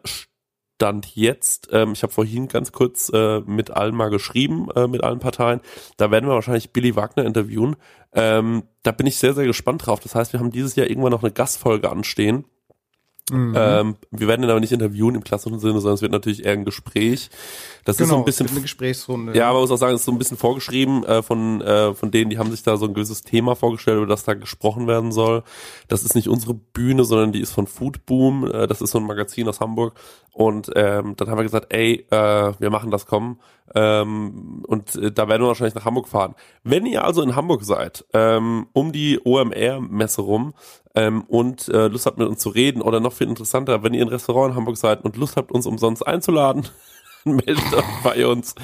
Stand 0.82 1.16
jetzt, 1.16 1.70
ähm, 1.72 1.92
ich 1.92 2.02
habe 2.02 2.12
vorhin 2.12 2.48
ganz 2.48 2.72
kurz 2.72 3.12
äh, 3.14 3.42
mit 3.42 3.70
allen 3.70 3.94
mal 3.94 4.10
geschrieben, 4.10 4.68
äh, 4.76 4.88
mit 4.88 5.04
allen 5.04 5.20
Parteien, 5.20 5.62
da 5.98 6.10
werden 6.10 6.28
wir 6.28 6.34
wahrscheinlich 6.34 6.74
Billy 6.74 6.96
Wagner 6.96 7.24
interviewen. 7.24 7.76
Ähm, 8.14 8.64
da 8.82 8.92
bin 8.92 9.06
ich 9.06 9.18
sehr, 9.18 9.36
sehr 9.36 9.46
gespannt 9.46 9.86
drauf. 9.86 10.00
Das 10.00 10.16
heißt, 10.16 10.34
wir 10.34 10.40
haben 10.40 10.50
dieses 10.50 10.76
Jahr 10.76 10.90
irgendwann 10.90 11.12
noch 11.12 11.22
eine 11.22 11.32
Gastfolge 11.32 11.92
anstehen. 11.92 12.46
Mhm. 13.32 13.54
Ähm, 13.58 13.96
wir 14.12 14.28
werden 14.28 14.44
ihn 14.44 14.50
aber 14.50 14.60
nicht 14.60 14.74
interviewen 14.74 15.16
im 15.16 15.24
klassischen 15.24 15.60
Sinne, 15.60 15.80
sondern 15.80 15.96
es 15.96 16.02
wird 16.02 16.12
natürlich 16.12 16.46
eher 16.46 16.52
ein 16.54 16.66
Gespräch. 16.66 17.30
Das 17.86 18.00
ist 18.00 18.10
so 18.10 18.18
ein 18.18 18.26
bisschen 18.26 18.46
Genau, 18.46 18.58
eine 18.58 18.62
Gesprächsrunde. 18.64 19.36
ja, 19.38 19.46
aber 19.46 19.54
man 19.54 19.62
muss 19.62 19.72
auch 19.72 19.78
sagen, 19.78 19.94
es 19.96 20.02
ist 20.02 20.06
so 20.06 20.12
ein 20.12 20.18
bisschen 20.18 20.38
vorgeschrieben 20.38 21.04
äh, 21.06 21.24
von, 21.24 21.62
äh, 21.62 21.94
von 21.94 22.12
denen, 22.12 22.30
die 22.30 22.38
haben 22.38 22.52
sich 22.52 22.62
da 22.64 22.78
so 22.78 22.86
ein 22.86 22.94
gewisses 22.94 23.24
Thema 23.24 23.56
vorgestellt, 23.56 23.98
über 23.98 24.08
das 24.08 24.24
da 24.24 24.34
gesprochen 24.34 24.86
werden 24.88 25.12
soll. 25.12 25.44
Das 25.88 26.04
ist 26.04 26.14
nicht 26.14 26.28
unsere 26.28 26.54
Bühne, 26.54 27.06
sondern 27.06 27.32
die 27.32 27.40
ist 27.42 27.52
von 27.54 27.68
Food 27.68 28.06
Boom. 28.06 28.46
Äh, 28.52 28.68
das 28.68 28.82
ist 28.82 28.92
so 28.92 29.00
ein 29.00 29.06
Magazin 29.08 29.48
aus 29.48 29.60
Hamburg. 29.62 29.94
Und 30.34 30.70
ähm, 30.76 31.16
dann 31.18 31.30
haben 31.30 31.38
wir 31.40 31.44
gesagt, 31.44 31.74
ey, 31.74 32.06
äh, 32.10 32.54
wir 32.60 32.70
machen 32.70 32.92
das, 32.92 33.06
komm. 33.06 33.40
Ähm, 33.74 34.64
und 34.68 34.96
äh, 34.96 35.12
da 35.12 35.28
werden 35.28 35.42
wir 35.44 35.48
wahrscheinlich 35.48 35.76
nach 35.76 35.86
Hamburg 35.86 36.08
fahren. 36.08 36.36
Wenn 36.64 36.86
ihr 36.86 37.04
also 37.06 37.22
in 37.22 37.36
Hamburg 37.36 37.64
seid, 37.64 38.06
ähm, 38.14 38.68
um 38.74 38.92
die 38.92 39.20
OMR-Messe 39.24 40.22
rum 40.22 40.54
ähm, 40.96 41.22
und 41.28 41.68
äh, 41.70 41.88
Lust 41.88 42.06
habt 42.06 42.18
mit 42.18 42.28
uns 42.28 42.40
zu 42.42 42.50
reden 42.50 42.82
oder 42.82 43.00
noch 43.00 43.14
viel 43.14 43.28
interessanter, 43.28 43.84
wenn 43.84 43.94
ihr 43.94 44.02
in 44.02 44.08
Restaurant 44.10 44.52
in 44.52 44.58
Hamburg 44.58 44.78
seid 44.78 45.04
und 45.04 45.16
Lust 45.18 45.38
habt, 45.38 45.52
uns 45.52 45.66
umsonst 45.66 46.06
einzuladen, 46.06 46.68
meldet 47.24 47.74
euch 47.74 47.86
bei 48.04 48.26
uns. 48.28 48.56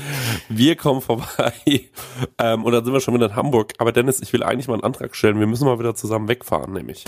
Wir 0.50 0.76
kommen 0.76 1.02
vorbei. 1.02 1.54
Ähm, 2.40 2.64
und 2.66 2.72
dann 2.72 2.84
sind 2.84 2.94
wir 2.94 3.00
schon 3.00 3.14
wieder 3.14 3.28
in 3.28 3.36
Hamburg. 3.36 3.74
Aber 3.78 3.92
Dennis, 3.92 4.20
ich 4.22 4.32
will 4.34 4.44
eigentlich 4.44 4.68
mal 4.68 4.76
einen 4.76 4.84
Antrag 4.84 5.16
stellen. 5.16 5.40
Wir 5.40 5.48
müssen 5.48 5.66
mal 5.66 5.78
wieder 5.80 5.94
zusammen 5.96 6.28
wegfahren, 6.28 6.74
nämlich. 6.74 7.06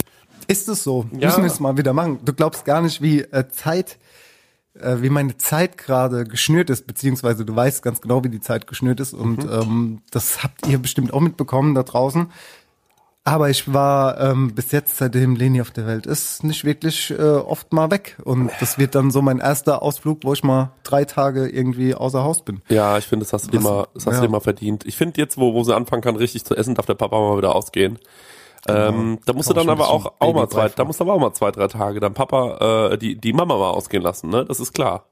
Ist 0.48 0.68
es 0.70 0.84
so? 0.84 1.06
Ja. 1.12 1.28
Müssen 1.28 1.44
wir 1.44 1.52
es 1.52 1.60
mal 1.60 1.78
wieder 1.78 1.94
machen. 1.94 2.20
Du 2.26 2.34
glaubst 2.34 2.66
gar 2.66 2.82
nicht, 2.82 3.02
wie 3.02 3.22
äh, 3.22 3.48
Zeit, 3.50 3.98
äh, 4.74 4.98
wie 5.02 5.10
meine 5.10 5.38
Zeit 5.38 5.78
gerade 5.78 6.26
geschnürt 6.26 6.70
ist, 6.70 6.86
beziehungsweise 6.88 7.46
du 7.46 7.56
weißt 7.56 7.82
ganz 7.84 8.02
genau, 8.02 8.24
wie 8.24 8.30
die 8.30 8.40
Zeit 8.42 8.66
geschnürt 8.68 9.00
ist 9.00 9.14
und 9.14 9.44
Mhm. 9.44 9.52
ähm, 9.52 10.02
das 10.12 10.44
habt 10.44 10.68
ihr 10.68 10.78
bestimmt 10.80 11.14
auch 11.14 11.22
mitbekommen 11.22 11.74
da 11.76 11.84
draußen. 11.84 12.32
Aber 13.26 13.50
ich 13.50 13.72
war 13.72 14.20
ähm, 14.20 14.56
bis 14.56 14.72
jetzt, 14.72 14.98
seitdem 14.98 15.36
Leni 15.36 15.62
auf 15.62 15.72
der 15.72 15.86
Welt 15.86 16.06
ist, 16.06 16.44
nicht 16.44 16.64
wirklich 16.64 17.12
äh, 17.12 17.22
oft 17.22 17.74
mal 17.74 17.92
weg. 17.92 18.18
Und 18.24 18.50
das 18.60 18.80
wird 18.80 18.96
dann 18.96 19.12
so 19.12 19.22
mein 19.22 19.40
erster 19.40 19.82
Ausflug, 19.82 20.20
wo 20.24 20.34
ich 20.34 20.44
mal 20.44 20.72
drei 20.84 21.06
Tage 21.06 21.48
irgendwie 21.48 21.94
außer 21.94 22.24
Haus 22.24 22.44
bin. 22.44 22.62
Ja, 22.70 22.98
ich 22.98 23.06
finde, 23.06 23.26
das 23.26 23.34
hast 23.34 23.48
du 23.48 23.52
dir 23.52 23.60
mal, 23.60 23.88
das 23.94 24.06
hast 24.06 24.14
ja. 24.14 24.22
du 24.22 24.28
dir 24.28 24.32
mal 24.32 24.40
verdient. 24.40 24.86
Ich 24.86 24.96
finde 24.96 25.20
jetzt, 25.22 25.38
wo, 25.38 25.54
wo 25.54 25.64
sie 25.64 25.76
anfangen 25.76 26.02
kann, 26.02 26.16
richtig 26.16 26.46
zu 26.46 26.56
essen, 26.56 26.76
darf 26.76 26.86
der 26.86 26.96
Papa 26.96 27.20
mal 27.20 27.38
wieder 27.38 27.56
ausgehen. 27.56 28.00
Ähm, 28.68 29.20
da 29.26 29.34
musst 29.34 29.50
du 29.50 29.54
dann 29.54 29.70
aber 29.70 29.90
auch, 29.90 30.14
auch 30.20 30.34
mal 30.34 30.50
zwei, 30.50 30.70
da 30.70 30.84
musst 30.84 31.00
du 31.00 31.04
aber 31.04 31.14
auch 31.14 31.20
mal 31.20 31.34
zwei, 31.34 31.52
drei 31.52 31.68
Tage 31.68 32.00
dann 32.00 32.14
Papa, 32.14 32.92
äh, 32.92 32.98
die, 32.98 33.16
die 33.16 33.34
Mama 33.34 33.58
mal 33.58 33.70
ausgehen 33.70 34.04
lassen, 34.04 34.30
ne? 34.30 34.46
Das 34.46 34.60
ist 34.60 34.74
klar. 34.74 35.06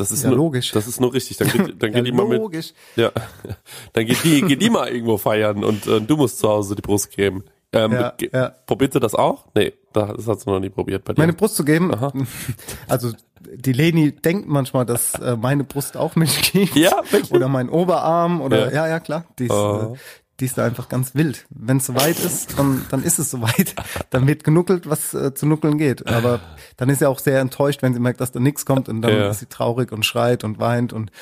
Das 0.00 0.10
ist 0.10 0.22
Ja, 0.24 0.30
nur, 0.30 0.38
logisch. 0.38 0.72
Das 0.72 0.86
ist 0.86 1.00
nur 1.00 1.12
richtig. 1.14 1.36
Dann 1.36 1.48
geht, 1.48 1.82
dann 1.82 1.92
Ja, 1.92 1.96
geht 2.02 2.06
die 2.06 2.12
mal 2.12 2.26
mit, 2.26 2.38
logisch. 2.38 2.72
Ja, 2.96 3.10
dann 3.92 4.06
geht 4.06 4.24
die, 4.24 4.42
geht 4.42 4.60
die 4.62 4.70
mal 4.70 4.88
irgendwo 4.88 5.16
feiern 5.18 5.62
und 5.64 5.86
äh, 5.86 6.00
du 6.00 6.16
musst 6.16 6.38
zu 6.38 6.48
Hause 6.48 6.74
die 6.74 6.82
Brust 6.82 7.10
geben. 7.10 7.44
Ähm, 7.72 7.92
Ja, 7.92 8.12
ja. 8.32 8.48
Probiert 8.66 8.92
sie 8.94 9.00
das 9.00 9.14
auch? 9.14 9.46
Nee, 9.54 9.72
das 9.92 10.26
hat 10.26 10.40
sie 10.40 10.50
noch 10.50 10.58
nie 10.58 10.70
probiert 10.70 11.04
bei 11.04 11.12
dir. 11.12 11.20
Meine 11.20 11.34
Brust 11.34 11.54
zu 11.56 11.64
geben. 11.64 11.94
Aha. 11.94 12.12
Also 12.88 13.12
die 13.54 13.72
Leni 13.72 14.12
denkt 14.12 14.48
manchmal, 14.48 14.84
dass 14.84 15.14
äh, 15.14 15.36
meine 15.36 15.64
Brust 15.64 15.96
auch 15.96 16.14
Milch 16.16 16.52
gibt. 16.52 16.74
Ja, 16.76 17.02
wirklich? 17.10 17.30
Oder 17.32 17.48
mein 17.48 17.68
Oberarm 17.68 18.40
oder 18.40 18.66
Ja. 18.72 18.84
ja, 18.86 18.88
ja, 18.88 19.00
klar. 19.00 19.24
Die 19.38 19.44
ist, 19.44 19.50
Oh. 19.52 19.94
äh, 19.94 19.98
die 20.40 20.46
ist 20.46 20.58
da 20.58 20.64
einfach 20.64 20.88
ganz 20.88 21.14
wild. 21.14 21.46
Wenn 21.50 21.76
es 21.76 21.86
soweit 21.86 22.18
ist, 22.18 22.58
dann, 22.58 22.84
dann 22.90 23.02
ist 23.04 23.18
es 23.18 23.30
soweit. 23.30 23.74
Dann 24.10 24.26
wird 24.26 24.42
genuckelt, 24.42 24.88
was 24.88 25.14
äh, 25.14 25.34
zu 25.34 25.46
nuckeln 25.46 25.78
geht. 25.78 26.06
Aber 26.08 26.40
dann 26.76 26.88
ist 26.88 26.98
sie 27.00 27.06
auch 27.08 27.18
sehr 27.20 27.40
enttäuscht, 27.40 27.82
wenn 27.82 27.94
sie 27.94 28.00
merkt, 28.00 28.20
dass 28.20 28.32
da 28.32 28.40
nichts 28.40 28.64
kommt 28.66 28.88
und 28.88 29.02
dann 29.02 29.12
Ja. 29.12 29.28
ist 29.30 29.40
sie 29.40 29.46
traurig 29.46 29.92
und 29.92 30.04
schreit 30.04 30.42
und 30.42 30.58
weint 30.58 30.92
und 30.92 31.12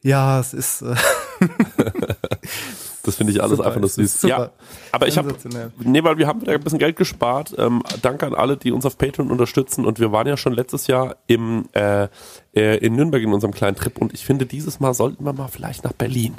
ja, 0.00 0.38
es 0.40 0.54
ist 0.54 0.82
äh, 0.82 0.94
Das 3.08 3.16
finde 3.16 3.32
ich 3.32 3.42
alles 3.42 3.56
Super, 3.56 3.68
einfach 3.68 3.80
nur 3.80 3.88
süß. 3.88 4.22
Ja, 4.22 4.50
aber 4.92 5.08
ich 5.08 5.16
habe, 5.16 5.34
nee, 5.78 6.04
weil 6.04 6.18
wir 6.18 6.26
haben 6.26 6.42
wieder 6.42 6.52
ein 6.52 6.60
bisschen 6.60 6.78
Geld 6.78 6.96
gespart. 6.96 7.54
Ähm, 7.56 7.82
danke 8.02 8.26
an 8.26 8.34
alle, 8.34 8.58
die 8.58 8.70
uns 8.70 8.84
auf 8.84 8.98
Patreon 8.98 9.30
unterstützen. 9.30 9.86
Und 9.86 9.98
wir 9.98 10.12
waren 10.12 10.26
ja 10.26 10.36
schon 10.36 10.52
letztes 10.52 10.88
Jahr 10.88 11.16
im 11.26 11.70
äh, 11.72 12.08
äh, 12.54 12.76
in 12.78 12.96
Nürnberg 12.96 13.22
in 13.22 13.32
unserem 13.32 13.54
kleinen 13.54 13.76
Trip. 13.76 13.96
Und 13.96 14.12
ich 14.12 14.26
finde, 14.26 14.44
dieses 14.44 14.78
Mal 14.78 14.92
sollten 14.92 15.24
wir 15.24 15.32
mal 15.32 15.48
vielleicht 15.48 15.84
nach 15.84 15.94
Berlin. 15.94 16.36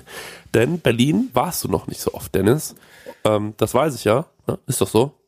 Denn 0.53 0.79
Berlin 0.79 1.29
warst 1.33 1.63
du 1.63 1.69
noch 1.69 1.87
nicht 1.87 2.01
so 2.01 2.13
oft, 2.13 2.35
Dennis. 2.35 2.75
Ähm, 3.23 3.55
das 3.57 3.73
weiß 3.73 3.95
ich 3.95 4.03
ja. 4.03 4.27
Ne? 4.45 4.59
Ist 4.67 4.79
doch 4.79 4.87
so. 4.87 5.18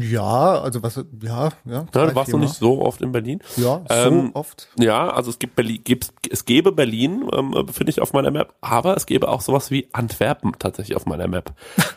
Ja, 0.00 0.60
also 0.62 0.82
was, 0.82 0.96
ja, 0.96 1.04
ja. 1.22 1.50
Ja, 1.66 1.84
du 2.06 2.14
warst 2.14 2.32
noch 2.32 2.38
nicht 2.38 2.54
so 2.54 2.80
oft 2.80 3.02
in 3.02 3.12
Berlin. 3.12 3.40
Ja, 3.56 3.82
so 3.88 3.94
Ähm, 3.94 4.30
oft. 4.34 4.68
Ja, 4.78 5.10
also 5.10 5.30
es 5.30 5.38
gibt 5.38 5.54
Berlin, 5.54 5.80
gibt, 5.84 6.12
es 6.30 6.44
gäbe 6.46 6.72
Berlin, 6.72 7.28
ähm, 7.32 7.66
finde 7.70 7.90
ich 7.90 8.00
auf 8.00 8.12
meiner 8.14 8.30
Map, 8.30 8.54
aber 8.62 8.96
es 8.96 9.04
gäbe 9.06 9.28
auch 9.28 9.42
sowas 9.42 9.70
wie 9.70 9.88
Antwerpen 9.92 10.52
tatsächlich 10.58 10.96
auf 10.96 11.04
meiner 11.04 11.28
Map. 11.28 11.52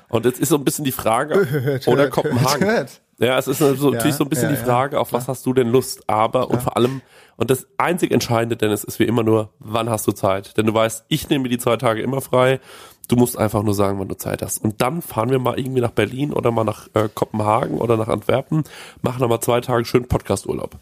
Und 0.10 0.25
jetzt 0.25 0.40
ist 0.40 0.50
so 0.50 0.58
ein 0.58 0.66
bisschen 0.66 0.84
die 0.84 0.92
Frage, 0.92 1.36
Hört, 1.50 1.88
oder 1.88 2.04
hört, 2.04 2.12
Kopenhagen. 2.12 2.68
hört. 2.68 3.02
Ja, 3.18 3.38
es 3.38 3.48
ist 3.48 3.60
so, 3.60 3.74
Ja, 3.74 3.92
natürlich 3.92 4.16
so 4.18 4.25
ein 4.25 4.30
bisschen 4.30 4.50
ja, 4.50 4.58
die 4.58 4.62
Frage, 4.62 5.00
auf 5.00 5.14
was 5.14 5.30
hast 5.30 5.46
du 5.46 5.54
denn 5.54 5.70
Lust? 5.70 6.10
Aber 6.10 6.50
und 6.50 6.62
vor 6.62 6.75
allem, 6.75 7.02
und 7.38 7.50
das 7.50 7.66
einzig 7.78 8.12
Entscheidende, 8.12 8.58
Dennis, 8.58 8.84
ist 8.84 9.00
wie 9.00 9.06
immer 9.06 9.24
nur, 9.24 9.54
wann 9.60 9.90
hast 9.90 10.06
du 10.06 10.12
Zeit? 10.12 10.58
Denn 10.58 10.66
du 10.66 10.74
weißt, 10.74 11.06
ich 11.08 11.30
nehme 11.30 11.44
mir 11.44 11.48
die 11.50 11.58
zwei 11.58 11.78
Tage 11.78 12.02
immer 12.02 12.20
frei. 12.20 12.60
Du 13.08 13.16
musst 13.16 13.38
einfach 13.38 13.64
nur 13.64 13.74
sagen, 13.74 14.00
wann 14.00 14.08
du 14.08 14.18
Zeit 14.18 14.42
hast. 14.42 14.64
Und 14.64 14.82
dann 14.82 15.02
fahren 15.02 15.30
wir 15.30 15.40
mal 15.40 15.60
irgendwie 15.60 15.82
nach 15.82 15.92
Berlin 15.92 16.34
oder 16.34 16.52
mal 16.52 16.64
nach 16.64 16.88
äh, 16.94 17.10
Kopenhagen 17.14 17.78
oder 17.78 17.98
nach 17.98 18.08
Antwerpen, 18.08 18.64
machen 19.02 19.20
dann 19.20 19.30
mal 19.30 19.42
zwei 19.42 19.62
Tage 19.62 19.86
schön 19.86 20.08
Podcasturlaub. 20.08 20.78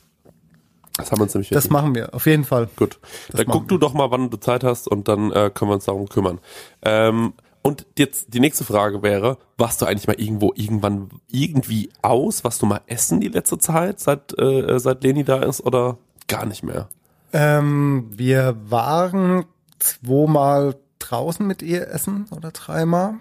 Das 0.97 1.11
haben 1.11 1.19
wir 1.19 1.23
uns 1.23 1.33
nämlich 1.33 1.49
Das 1.49 1.69
machen 1.69 1.95
wir, 1.95 2.13
auf 2.13 2.25
jeden 2.27 2.43
Fall. 2.43 2.69
Gut. 2.75 2.99
Dann 3.31 3.47
machen 3.47 3.59
guck 3.59 3.67
du 3.67 3.77
doch 3.77 3.93
mal, 3.93 4.11
wann 4.11 4.29
du 4.29 4.37
Zeit 4.37 4.63
hast 4.63 4.87
und 4.87 5.07
dann 5.07 5.31
äh, 5.31 5.49
können 5.53 5.71
wir 5.71 5.75
uns 5.75 5.85
darum 5.85 6.07
kümmern. 6.07 6.39
Ähm, 6.83 7.33
und 7.63 7.85
jetzt 7.97 8.33
die 8.33 8.41
nächste 8.41 8.65
Frage 8.65 9.01
wäre, 9.01 9.37
warst 9.57 9.81
du 9.81 9.85
eigentlich 9.85 10.07
mal 10.07 10.19
irgendwo 10.19 10.51
irgendwann 10.55 11.09
irgendwie 11.31 11.89
aus? 12.01 12.43
Warst 12.43 12.61
du 12.61 12.65
mal 12.65 12.81
essen 12.87 13.21
die 13.21 13.29
letzte 13.29 13.57
Zeit, 13.57 13.99
seit, 14.01 14.37
äh, 14.37 14.79
seit 14.79 15.03
Leni 15.03 15.23
da 15.23 15.41
ist 15.41 15.61
oder 15.61 15.97
gar 16.27 16.45
nicht 16.45 16.61
mehr? 16.61 16.89
Ähm, 17.31 18.09
wir 18.11 18.57
waren 18.69 19.45
zweimal 19.79 20.75
draußen 21.09 21.45
mit 21.45 21.61
ihr 21.61 21.87
essen 21.87 22.25
oder 22.31 22.51
dreimal. 22.51 23.15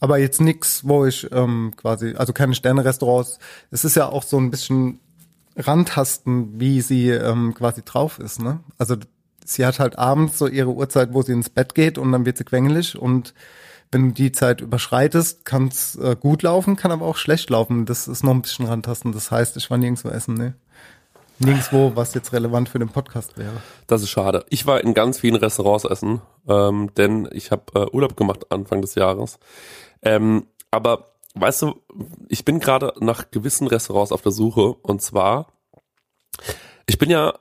Aber 0.00 0.18
jetzt 0.18 0.40
nix, 0.40 0.86
wo 0.86 1.06
ich 1.06 1.28
ähm, 1.32 1.72
quasi, 1.76 2.14
also 2.16 2.32
keine 2.32 2.54
Sterne-Restaurants. 2.54 3.38
Es 3.70 3.84
ist 3.84 3.96
ja 3.96 4.08
auch 4.08 4.22
so 4.22 4.38
ein 4.38 4.50
bisschen 4.50 5.00
rantasten, 5.56 6.60
wie 6.60 6.80
sie 6.80 7.10
ähm, 7.10 7.54
quasi 7.54 7.82
drauf 7.84 8.18
ist. 8.18 8.40
Ne? 8.40 8.60
Also 8.76 8.96
sie 9.44 9.66
hat 9.66 9.80
halt 9.80 9.98
abends 9.98 10.38
so 10.38 10.46
ihre 10.46 10.72
Uhrzeit, 10.72 11.12
wo 11.12 11.22
sie 11.22 11.32
ins 11.32 11.48
Bett 11.50 11.74
geht 11.74 11.98
und 11.98 12.12
dann 12.12 12.26
wird 12.26 12.38
sie 12.38 12.44
quengelig 12.44 12.98
und 12.98 13.34
wenn 13.90 14.08
du 14.08 14.14
die 14.14 14.32
Zeit 14.32 14.60
überschreitest, 14.60 15.44
kann 15.44 15.68
es 15.68 15.96
äh, 15.96 16.14
gut 16.18 16.42
laufen, 16.42 16.76
kann 16.76 16.90
aber 16.90 17.06
auch 17.06 17.16
schlecht 17.16 17.48
laufen. 17.48 17.86
Das 17.86 18.06
ist 18.06 18.22
noch 18.22 18.34
ein 18.34 18.42
bisschen 18.42 18.66
rantasten. 18.66 19.12
Das 19.12 19.30
heißt, 19.30 19.56
ich 19.56 19.70
war 19.70 19.78
nirgendwo 19.78 20.10
essen, 20.10 20.34
ne? 20.34 20.54
Nirgendwo, 21.38 21.92
was 21.94 22.14
jetzt 22.14 22.32
relevant 22.32 22.68
für 22.68 22.78
den 22.78 22.88
Podcast 22.88 23.38
wäre. 23.38 23.62
Das 23.86 24.02
ist 24.02 24.10
schade. 24.10 24.44
Ich 24.50 24.66
war 24.66 24.82
in 24.82 24.94
ganz 24.94 25.20
vielen 25.20 25.36
Restaurants 25.36 25.84
essen, 25.84 26.20
ähm, 26.48 26.92
denn 26.96 27.28
ich 27.32 27.50
habe 27.50 27.64
äh, 27.74 27.86
Urlaub 27.94 28.16
gemacht 28.16 28.50
Anfang 28.50 28.82
des 28.82 28.94
Jahres. 28.96 29.38
Ähm, 30.02 30.46
aber 30.70 31.12
weißt 31.34 31.62
du, 31.62 31.80
ich 32.28 32.44
bin 32.44 32.60
gerade 32.60 32.92
nach 33.00 33.30
gewissen 33.30 33.68
Restaurants 33.68 34.12
auf 34.12 34.22
der 34.22 34.32
Suche 34.32 34.74
und 34.74 35.00
zwar, 35.00 35.52
ich 36.86 36.98
bin 36.98 37.10
ja 37.10 37.34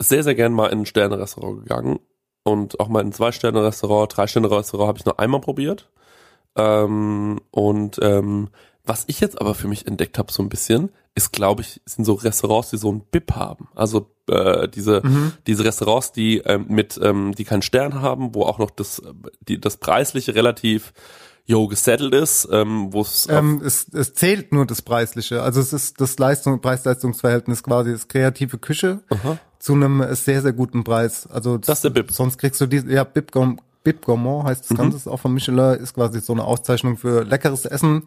sehr, 0.00 0.24
sehr 0.24 0.34
gern 0.34 0.52
mal 0.52 0.68
in 0.68 0.80
ein 0.80 0.86
Sterne-Restaurant 0.86 1.60
gegangen 1.60 2.00
und 2.44 2.80
auch 2.80 2.88
mal 2.88 3.00
in 3.00 3.08
ein 3.08 3.12
Zwei-Sterne-Restaurant, 3.12 4.16
Drei-Sterne-Restaurant 4.16 4.88
habe 4.88 4.98
ich 4.98 5.04
nur 5.04 5.20
einmal 5.20 5.40
probiert. 5.40 5.90
Ähm, 6.56 7.40
und 7.50 7.98
ähm, 8.02 8.48
was 8.84 9.04
ich 9.06 9.20
jetzt 9.20 9.40
aber 9.40 9.54
für 9.54 9.68
mich 9.68 9.86
entdeckt 9.86 10.18
habe 10.18 10.32
so 10.32 10.42
ein 10.42 10.48
bisschen, 10.48 10.90
ist, 11.18 11.32
glaube 11.32 11.60
ich, 11.62 11.80
sind 11.84 12.04
so 12.04 12.14
Restaurants, 12.14 12.70
die 12.70 12.78
so 12.78 12.90
ein 12.90 13.02
BIP 13.10 13.32
haben. 13.32 13.68
Also 13.74 14.10
äh, 14.30 14.66
diese 14.68 15.02
diese 15.46 15.64
Restaurants, 15.64 16.12
die 16.12 16.38
ähm, 16.38 16.66
mit 16.68 16.98
ähm, 17.02 17.34
die 17.34 17.44
keinen 17.44 17.62
Stern 17.62 18.00
haben, 18.00 18.34
wo 18.34 18.42
auch 18.44 18.58
noch 18.58 18.70
das 18.70 19.02
die 19.46 19.60
das 19.60 19.76
preisliche 19.76 20.34
relativ 20.34 20.92
yo 21.44 21.66
gesettelt 21.66 22.14
ist, 22.14 22.46
ähm, 22.52 22.92
wo 22.92 23.00
es 23.00 23.26
Ähm, 23.30 23.62
es, 23.64 23.88
es 23.94 24.12
zählt 24.12 24.52
nur 24.52 24.66
das 24.66 24.82
Preisliche. 24.82 25.42
Also 25.42 25.60
es 25.60 25.72
ist 25.72 25.98
das 26.00 26.18
Leistung, 26.18 26.60
Preis-Leistungs-Verhältnis 26.60 27.62
quasi, 27.62 27.92
das 27.92 28.06
kreative 28.06 28.58
Küche 28.58 29.00
zu 29.58 29.72
einem 29.72 30.04
sehr, 30.14 30.42
sehr 30.42 30.52
guten 30.52 30.84
Preis. 30.84 31.26
Also 31.26 31.56
Das 31.56 31.78
ist 31.78 31.84
der 31.84 31.90
BIP. 31.90 32.12
Sonst 32.12 32.36
kriegst 32.38 32.60
du 32.60 32.66
die, 32.66 32.82
ja, 32.92 33.04
Bib, 33.04 33.32
Gourm- 33.32 33.60
Bib 33.82 34.04
Gourmand 34.04 34.44
heißt 34.44 34.70
das 34.70 34.76
Ganze, 34.76 34.98
ist 34.98 35.08
auch 35.08 35.20
von 35.20 35.32
Michelin, 35.32 35.80
ist 35.80 35.94
quasi 35.94 36.20
so 36.20 36.34
eine 36.34 36.44
Auszeichnung 36.44 36.98
für 36.98 37.24
leckeres 37.24 37.64
Essen 37.64 38.02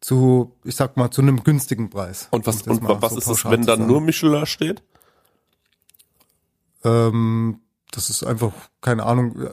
zu, 0.00 0.56
ich 0.64 0.76
sag 0.76 0.96
mal, 0.96 1.10
zu 1.10 1.20
einem 1.22 1.42
günstigen 1.44 1.90
Preis. 1.90 2.28
und 2.30 2.46
was 2.46 2.62
das 2.62 2.78
und 2.78 2.88
was 3.02 3.12
so 3.12 3.18
ist 3.18 3.26
es, 3.28 3.44
wenn 3.44 3.66
dann 3.66 3.86
nur 3.86 4.00
Michelin 4.00 4.46
steht? 4.46 4.82
Ähm, 6.84 7.60
das 7.92 8.08
ist 8.10 8.24
einfach, 8.24 8.52
keine 8.80 9.04
Ahnung, 9.04 9.50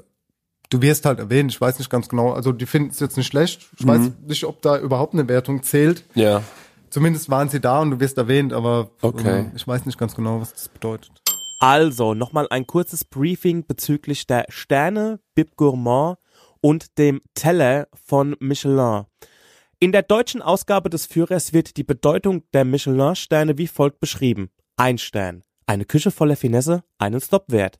du 0.70 0.82
wirst 0.82 1.06
halt 1.06 1.20
erwähnt, 1.20 1.52
ich 1.52 1.60
weiß 1.60 1.80
nicht 1.80 1.90
ganz 1.90 2.08
genau, 2.08 2.32
also 2.34 2.52
die 2.52 2.66
finden 2.66 2.92
es 2.92 3.00
jetzt 3.00 3.18
nicht 3.18 3.28
schlecht. 3.28 3.68
Ich 3.78 3.86
weiß 3.86 4.12
nicht, 4.26 4.46
ob 4.46 4.62
da 4.62 4.78
überhaupt 4.78 5.14
eine 5.14 5.28
Wertung 5.28 5.64
zählt. 5.64 6.04
Ja. 6.16 6.44
Zumindest 6.90 7.30
waren 7.30 7.50
sie 7.50 7.60
da 7.60 7.82
und 7.82 7.92
du 7.92 8.00
wirst 8.00 8.18
erwähnt, 8.18 8.54
aber 8.54 8.90
Okay. 9.02 9.40
ähm, 9.40 9.52
ich 9.56 9.68
weiß 9.68 9.86
nicht 9.86 9.98
ganz 9.98 10.16
genau, 10.16 10.40
was 10.40 10.54
das 10.54 10.70
bedeutet. 10.70 11.12
Also, 11.60 12.14
nochmal 12.14 12.48
ein 12.50 12.68
kurzes 12.68 13.04
Briefing 13.04 13.66
bezüglich 13.66 14.28
der 14.28 14.46
Sterne, 14.50 15.20
Bib 15.36 15.58
Gourmand 15.58 16.18
und 16.62 16.98
dem 16.98 17.22
Teller 17.34 17.88
von 18.06 18.36
Michelin. 18.40 19.06
In 19.80 19.92
der 19.92 20.02
deutschen 20.02 20.42
Ausgabe 20.42 20.90
des 20.90 21.06
Führers 21.06 21.54
wird 21.54 21.78
die 21.78 21.84
Bedeutung 21.84 22.42
der 22.52 22.66
Michelin-Sterne 22.66 23.60
wie 23.60 23.68
folgt 23.68 24.00
beschrieben. 24.00 24.50
Ein 24.76 24.98
Stern, 24.98 25.44
eine 25.68 25.86
Küche 25.86 26.10
voller 26.10 26.36
Finesse, 26.36 26.84
einen 26.98 27.22
Stoppwert. 27.22 27.80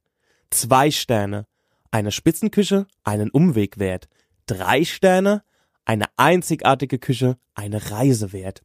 Zwei 0.52 0.92
Sterne, 0.92 1.48
eine 1.90 2.12
Spitzenküche, 2.12 2.86
einen 3.04 3.32
Umwegwert. 3.32 4.10
Drei 4.46 4.84
Sterne, 4.84 5.42
eine 5.86 6.06
einzigartige 6.18 7.00
Küche, 7.00 7.40
eine 7.56 7.90
Reise 7.90 8.32
wert. 8.32 8.62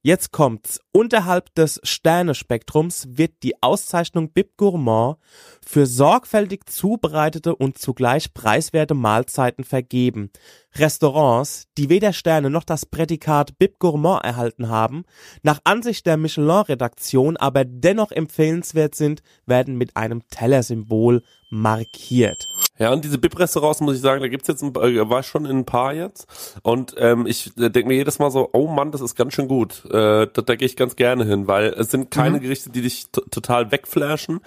Jetzt 0.00 0.30
kommt's. 0.30 0.80
Unterhalb 0.92 1.52
des 1.56 1.80
Sternespektrums 1.82 3.08
wird 3.10 3.42
die 3.42 3.60
Auszeichnung 3.62 4.30
Bib 4.30 4.56
Gourmand 4.56 5.16
für 5.60 5.86
sorgfältig 5.86 6.66
zubereitete 6.66 7.56
und 7.56 7.78
zugleich 7.78 8.32
preiswerte 8.32 8.94
Mahlzeiten 8.94 9.64
vergeben. 9.64 10.30
Restaurants, 10.76 11.66
die 11.76 11.88
weder 11.88 12.12
Sterne 12.12 12.48
noch 12.48 12.62
das 12.62 12.86
Prädikat 12.86 13.58
Bib 13.58 13.80
Gourmand 13.80 14.24
erhalten 14.24 14.68
haben, 14.68 15.02
nach 15.42 15.60
Ansicht 15.64 16.06
der 16.06 16.16
Michelin-Redaktion 16.16 17.36
aber 17.36 17.64
dennoch 17.64 18.12
empfehlenswert 18.12 18.94
sind, 18.94 19.22
werden 19.46 19.76
mit 19.76 19.96
einem 19.96 20.22
Tellersymbol 20.28 21.24
markiert. 21.50 22.46
Ja, 22.78 22.92
und 22.92 23.04
diese 23.04 23.18
BIP-Restaurants, 23.18 23.80
muss 23.80 23.96
ich 23.96 24.00
sagen, 24.00 24.20
da 24.20 24.28
gibt's 24.28 24.48
jetzt 24.48 24.62
ein 24.62 24.74
äh, 24.74 25.08
war 25.08 25.22
schon 25.22 25.44
in 25.44 25.58
ein 25.58 25.64
paar 25.64 25.94
jetzt. 25.94 26.60
Und 26.62 26.94
ähm, 26.98 27.26
ich 27.26 27.56
äh, 27.58 27.70
denke 27.70 27.88
mir 27.88 27.96
jedes 27.96 28.18
Mal 28.18 28.30
so, 28.30 28.48
oh 28.52 28.68
Mann, 28.68 28.92
das 28.92 29.00
ist 29.00 29.16
ganz 29.16 29.34
schön 29.34 29.48
gut. 29.48 29.84
Äh, 29.86 30.26
da, 30.32 30.42
da 30.42 30.54
gehe 30.54 30.66
ich 30.66 30.76
ganz 30.76 30.96
gerne 30.96 31.24
hin, 31.24 31.46
weil 31.46 31.74
es 31.76 31.90
sind 31.90 32.10
keine 32.10 32.40
Gerichte, 32.40 32.70
die 32.70 32.82
dich 32.82 33.10
total 33.10 33.72
wegflashen. 33.72 34.40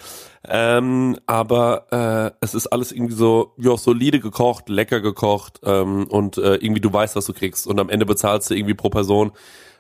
Ähm, 0.47 1.17
aber 1.25 1.87
äh, 1.91 2.37
es 2.41 2.53
ist 2.53 2.67
alles 2.67 2.91
irgendwie 2.91 3.15
so, 3.15 3.53
ja, 3.57 3.75
solide 3.77 4.19
gekocht, 4.19 4.69
lecker 4.69 5.01
gekocht 5.01 5.59
ähm, 5.63 6.07
und 6.07 6.37
äh, 6.37 6.55
irgendwie 6.55 6.81
du 6.81 6.91
weißt, 6.91 7.15
was 7.15 7.25
du 7.25 7.33
kriegst. 7.33 7.67
Und 7.67 7.79
am 7.79 7.89
Ende 7.89 8.05
bezahlst 8.05 8.49
du 8.49 8.55
irgendwie 8.55 8.73
pro 8.73 8.89
Person. 8.89 9.31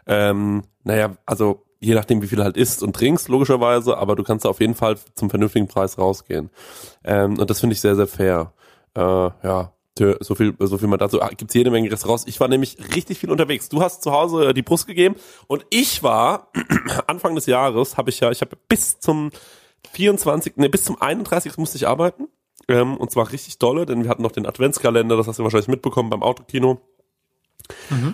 Ähm, 0.07 0.63
naja, 0.83 1.15
also 1.25 1.63
je 1.81 1.95
nachdem, 1.95 2.21
wie 2.21 2.27
viel 2.27 2.37
du 2.37 2.43
halt 2.43 2.57
isst 2.57 2.83
und 2.83 2.95
trinkst, 2.95 3.27
logischerweise, 3.27 3.97
aber 3.97 4.15
du 4.15 4.23
kannst 4.23 4.45
da 4.45 4.49
auf 4.49 4.61
jeden 4.61 4.75
Fall 4.75 4.97
zum 5.15 5.29
vernünftigen 5.29 5.67
Preis 5.67 5.97
rausgehen. 5.97 6.49
Ähm, 7.03 7.37
und 7.37 7.49
das 7.49 7.59
finde 7.59 7.73
ich 7.73 7.81
sehr, 7.81 7.95
sehr 7.95 8.07
fair. 8.07 8.53
Äh, 8.95 9.01
ja, 9.01 9.73
so 10.19 10.35
viel, 10.35 10.55
so 10.59 10.77
viel 10.77 10.87
mal 10.87 10.97
dazu. 10.97 11.21
Ah, 11.21 11.29
gibt's 11.35 11.53
jede 11.53 11.69
Menge 11.69 11.91
Restaurants. 11.91 12.25
Ich 12.27 12.39
war 12.39 12.47
nämlich 12.47 12.77
richtig 12.95 13.19
viel 13.19 13.29
unterwegs. 13.29 13.69
Du 13.69 13.81
hast 13.81 14.03
zu 14.03 14.11
Hause 14.11 14.49
äh, 14.49 14.53
die 14.53 14.61
Brust 14.61 14.87
gegeben 14.87 15.15
und 15.47 15.65
ich 15.69 16.01
war 16.03 16.51
Anfang 17.07 17.35
des 17.35 17.45
Jahres 17.45 17.97
habe 17.97 18.09
ich 18.09 18.19
ja, 18.19 18.31
ich 18.31 18.41
habe 18.41 18.57
bis 18.67 18.99
zum 18.99 19.31
24, 19.91 20.57
ne, 20.57 20.69
bis 20.69 20.85
zum 20.85 21.01
31. 21.01 21.57
musste 21.57 21.77
ich 21.77 21.87
arbeiten. 21.87 22.27
Ähm, 22.67 22.97
und 22.97 23.11
zwar 23.11 23.31
richtig 23.31 23.57
dolle, 23.57 23.85
denn 23.85 24.03
wir 24.03 24.09
hatten 24.09 24.21
noch 24.21 24.31
den 24.31 24.45
Adventskalender, 24.45 25.17
das 25.17 25.27
hast 25.27 25.39
du 25.39 25.43
wahrscheinlich 25.43 25.67
mitbekommen 25.67 26.09
beim 26.09 26.23
Autokino. 26.23 26.79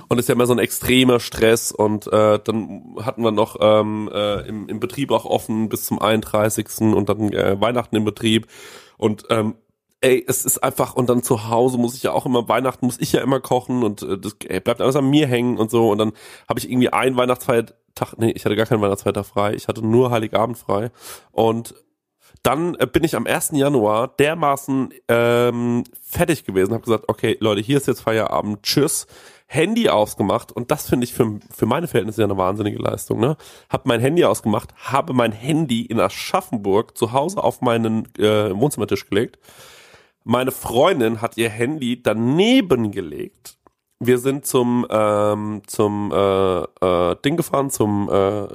Und 0.07 0.17
es 0.17 0.25
ist 0.25 0.29
ja 0.29 0.35
immer 0.35 0.45
so 0.45 0.53
ein 0.53 0.59
extremer 0.59 1.19
Stress 1.19 1.71
und 1.71 2.07
äh, 2.07 2.39
dann 2.43 2.95
hatten 3.01 3.23
wir 3.23 3.31
noch 3.31 3.57
ähm, 3.59 4.09
äh, 4.13 4.47
im, 4.47 4.67
im 4.69 4.79
Betrieb 4.79 5.11
auch 5.11 5.25
offen 5.25 5.69
bis 5.69 5.85
zum 5.85 5.99
31. 5.99 6.67
und 6.81 7.09
dann 7.09 7.31
äh, 7.31 7.59
Weihnachten 7.59 7.95
im 7.95 8.05
Betrieb 8.05 8.47
und 8.97 9.25
ähm, 9.29 9.55
ey, 10.01 10.23
es 10.27 10.45
ist 10.45 10.63
einfach 10.63 10.95
und 10.95 11.09
dann 11.09 11.23
zu 11.23 11.49
Hause 11.49 11.77
muss 11.77 11.95
ich 11.95 12.03
ja 12.03 12.11
auch 12.11 12.25
immer 12.25 12.47
Weihnachten 12.47 12.85
muss 12.85 12.99
ich 12.99 13.11
ja 13.11 13.21
immer 13.21 13.39
kochen 13.39 13.83
und 13.83 14.01
äh, 14.03 14.17
das 14.17 14.35
ey, 14.47 14.59
bleibt 14.59 14.81
alles 14.81 14.95
an 14.95 15.09
mir 15.09 15.27
hängen 15.27 15.57
und 15.57 15.71
so 15.71 15.89
und 15.89 15.97
dann 15.97 16.13
habe 16.47 16.59
ich 16.59 16.69
irgendwie 16.69 16.89
einen 16.89 17.17
Weihnachtsfeiertag, 17.17 18.17
nee, 18.17 18.31
ich 18.31 18.45
hatte 18.45 18.55
gar 18.55 18.65
keinen 18.65 18.81
Weihnachtsfeiertag 18.81 19.25
frei, 19.25 19.53
ich 19.53 19.67
hatte 19.67 19.85
nur 19.85 20.11
Heiligabend 20.11 20.57
frei 20.57 20.91
und 21.31 21.73
dann 22.43 22.75
äh, 22.75 22.87
bin 22.87 23.03
ich 23.03 23.15
am 23.15 23.25
1. 23.25 23.51
Januar 23.53 24.07
dermaßen 24.07 24.93
ähm, 25.07 25.83
fertig 26.01 26.45
gewesen, 26.45 26.73
habe 26.73 26.83
gesagt, 26.83 27.05
okay, 27.07 27.37
Leute, 27.39 27.61
hier 27.61 27.77
ist 27.77 27.87
jetzt 27.87 28.01
Feierabend, 28.01 28.63
tschüss. 28.63 29.07
Handy 29.47 29.89
ausgemacht 29.89 30.51
und 30.51 30.71
das 30.71 30.87
finde 30.87 31.05
ich 31.05 31.13
für, 31.13 31.39
für 31.49 31.65
meine 31.65 31.87
Verhältnisse 31.87 32.21
ja 32.21 32.27
eine 32.27 32.37
wahnsinnige 32.37 32.79
Leistung. 32.79 33.19
Ne? 33.19 33.37
Hab 33.69 33.85
mein 33.85 34.01
Handy 34.01 34.25
ausgemacht, 34.25 34.73
habe 34.77 35.13
mein 35.13 35.31
Handy 35.31 35.81
in 35.83 35.99
Aschaffenburg 35.99 36.97
zu 36.97 37.13
Hause 37.13 37.43
auf 37.43 37.61
meinen 37.61 38.13
äh, 38.17 38.53
Wohnzimmertisch 38.53 39.09
gelegt. 39.09 39.39
Meine 40.23 40.51
Freundin 40.51 41.21
hat 41.21 41.37
ihr 41.37 41.49
Handy 41.49 42.01
daneben 42.03 42.91
gelegt 42.91 43.57
wir 43.99 44.19
sind 44.19 44.45
zum 44.45 44.85
ähm, 44.89 45.61
zum 45.65 46.11
äh, 46.11 46.61
äh, 46.61 47.15
Ding 47.23 47.37
gefahren, 47.37 47.69
zum 47.69 48.09
äh, 48.09 48.47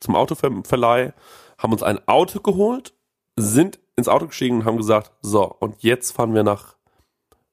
zum 0.00 0.16
Autoverleih, 0.16 1.12
haben 1.58 1.72
uns 1.72 1.82
ein 1.82 2.06
Auto 2.08 2.40
geholt, 2.40 2.94
sind 3.36 3.78
ins 3.96 4.08
Auto 4.08 4.26
gestiegen 4.26 4.58
und 4.58 4.64
haben 4.64 4.78
gesagt, 4.78 5.12
so 5.22 5.44
und 5.44 5.82
jetzt 5.82 6.12
fahren 6.12 6.34
wir 6.34 6.42
nach 6.42 6.74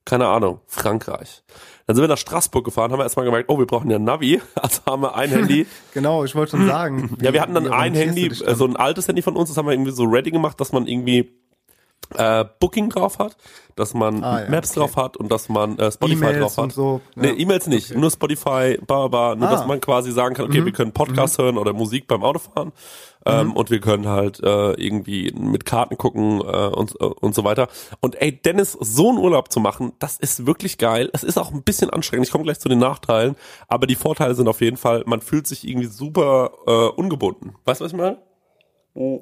keine 0.08 0.28
Ahnung 0.28 0.62
Frankreich. 0.66 1.44
Dann 1.86 1.96
sind 1.96 2.04
wir 2.04 2.10
nach 2.10 2.18
Straßburg 2.18 2.66
gefahren, 2.66 2.92
haben 2.92 3.00
wir 3.00 3.04
erstmal 3.04 3.26
gemerkt, 3.26 3.50
oh, 3.50 3.60
wir 3.60 3.66
brauchen 3.66 3.90
ja 3.90 3.98
ein 3.98 4.04
Navi, 4.04 4.42
also 4.56 4.82
haben 4.86 5.04
wir 5.04 5.16
ein 5.16 5.30
Handy. 5.30 5.68
Genau, 5.94 6.24
ich 6.24 6.34
wollte 6.36 6.52
schon 6.58 6.68
sagen. 6.68 7.16
ja, 7.22 7.32
wir 7.34 7.42
hatten 7.42 7.54
dann 7.54 7.66
wie 7.66 7.70
ein 7.70 7.94
Handy, 7.94 8.28
äh, 8.28 8.56
so 8.56 8.66
ein 8.66 8.76
altes 8.76 9.08
Handy 9.08 9.22
von 9.22 9.36
uns, 9.36 9.50
das 9.50 9.58
haben 9.58 9.66
wir 9.68 9.74
irgendwie 9.74 9.92
so 9.92 10.04
ready 10.06 10.32
gemacht, 10.32 10.60
dass 10.60 10.72
man 10.74 10.86
irgendwie 10.88 11.32
äh, 12.16 12.46
Booking 12.60 12.90
drauf 12.90 13.20
hat, 13.20 13.36
dass 13.76 13.94
man 13.94 14.24
Ah, 14.24 14.44
ja, 14.44 14.50
Maps 14.50 14.72
okay. 14.72 14.80
drauf 14.80 14.96
hat 14.96 15.18
und 15.18 15.30
dass 15.32 15.50
man 15.50 15.78
äh, 15.78 15.92
Spotify 15.92 16.18
E-Mails 16.26 16.40
drauf 16.56 16.58
hat. 16.66 16.72
so. 16.72 17.02
Nee, 17.16 17.30
Ja. 17.30 17.34
E-Mails 17.38 17.68
nicht, 17.68 17.96
nur 17.96 18.12
Spotify, 18.12 18.78
bla 18.86 19.08
bla, 19.08 19.34
bla 19.34 19.36
nur 19.36 19.48
Ah. 19.48 19.52
Mhm. 19.52 19.56
dass 19.58 19.68
man 19.68 19.82
quasi 19.82 20.12
sagen 20.12 20.36
kann, 20.36 20.46
okay, 20.46 20.64
wir 20.64 20.72
können 20.72 20.94
Podcast 20.94 21.38
hören 21.38 21.58
oder 21.58 21.74
Musik 21.74 22.08
beim 22.08 22.24
Autofahren 22.24 22.72
ähm, 23.28 23.54
und 23.54 23.70
wir 23.70 23.80
können 23.80 24.08
halt 24.08 24.42
äh, 24.44 24.74
irgendwie 24.74 25.32
mit 25.38 25.66
Karten 25.66 25.98
gucken 25.98 26.42
äh, 26.42 26.68
und, 26.68 27.00
äh, 27.00 27.06
und 27.06 27.36
so 27.36 27.44
weiter. 27.44 27.68
Und 28.00 28.22
ey, 28.22 28.32
Dennis, 28.32 28.78
so 28.80 29.10
einen 29.10 29.18
Urlaub 29.18 29.52
zu 29.52 29.60
machen, 29.60 29.94
das 30.00 30.18
ist 30.18 30.46
wirklich 30.46 30.78
geil. 30.78 31.10
Es 31.14 31.24
ist 31.24 31.38
auch 31.38 31.52
ein 31.52 31.64
bisschen 31.64 31.90
anstrengend, 31.90 32.28
ich 32.28 32.32
komme 32.32 32.44
gleich 32.44 32.60
zu 32.60 32.70
den 32.70 32.80
Nachteilen, 32.80 33.36
aber 33.68 33.88
die 33.88 33.96
Vorteile 33.96 34.36
sind 34.36 34.48
auf 34.48 34.62
jeden 34.62 34.78
Fall, 34.78 35.04
man 35.06 35.22
fühlt 35.22 35.48
sich 35.48 35.68
irgendwie 35.68 35.88
super 35.88 36.52
äh, 36.66 36.72
ungebunden. 37.00 37.56
Weißt 37.66 37.82
du, 37.82 37.86
was 37.86 37.92
ich 37.92 37.98
meine? 37.98 38.18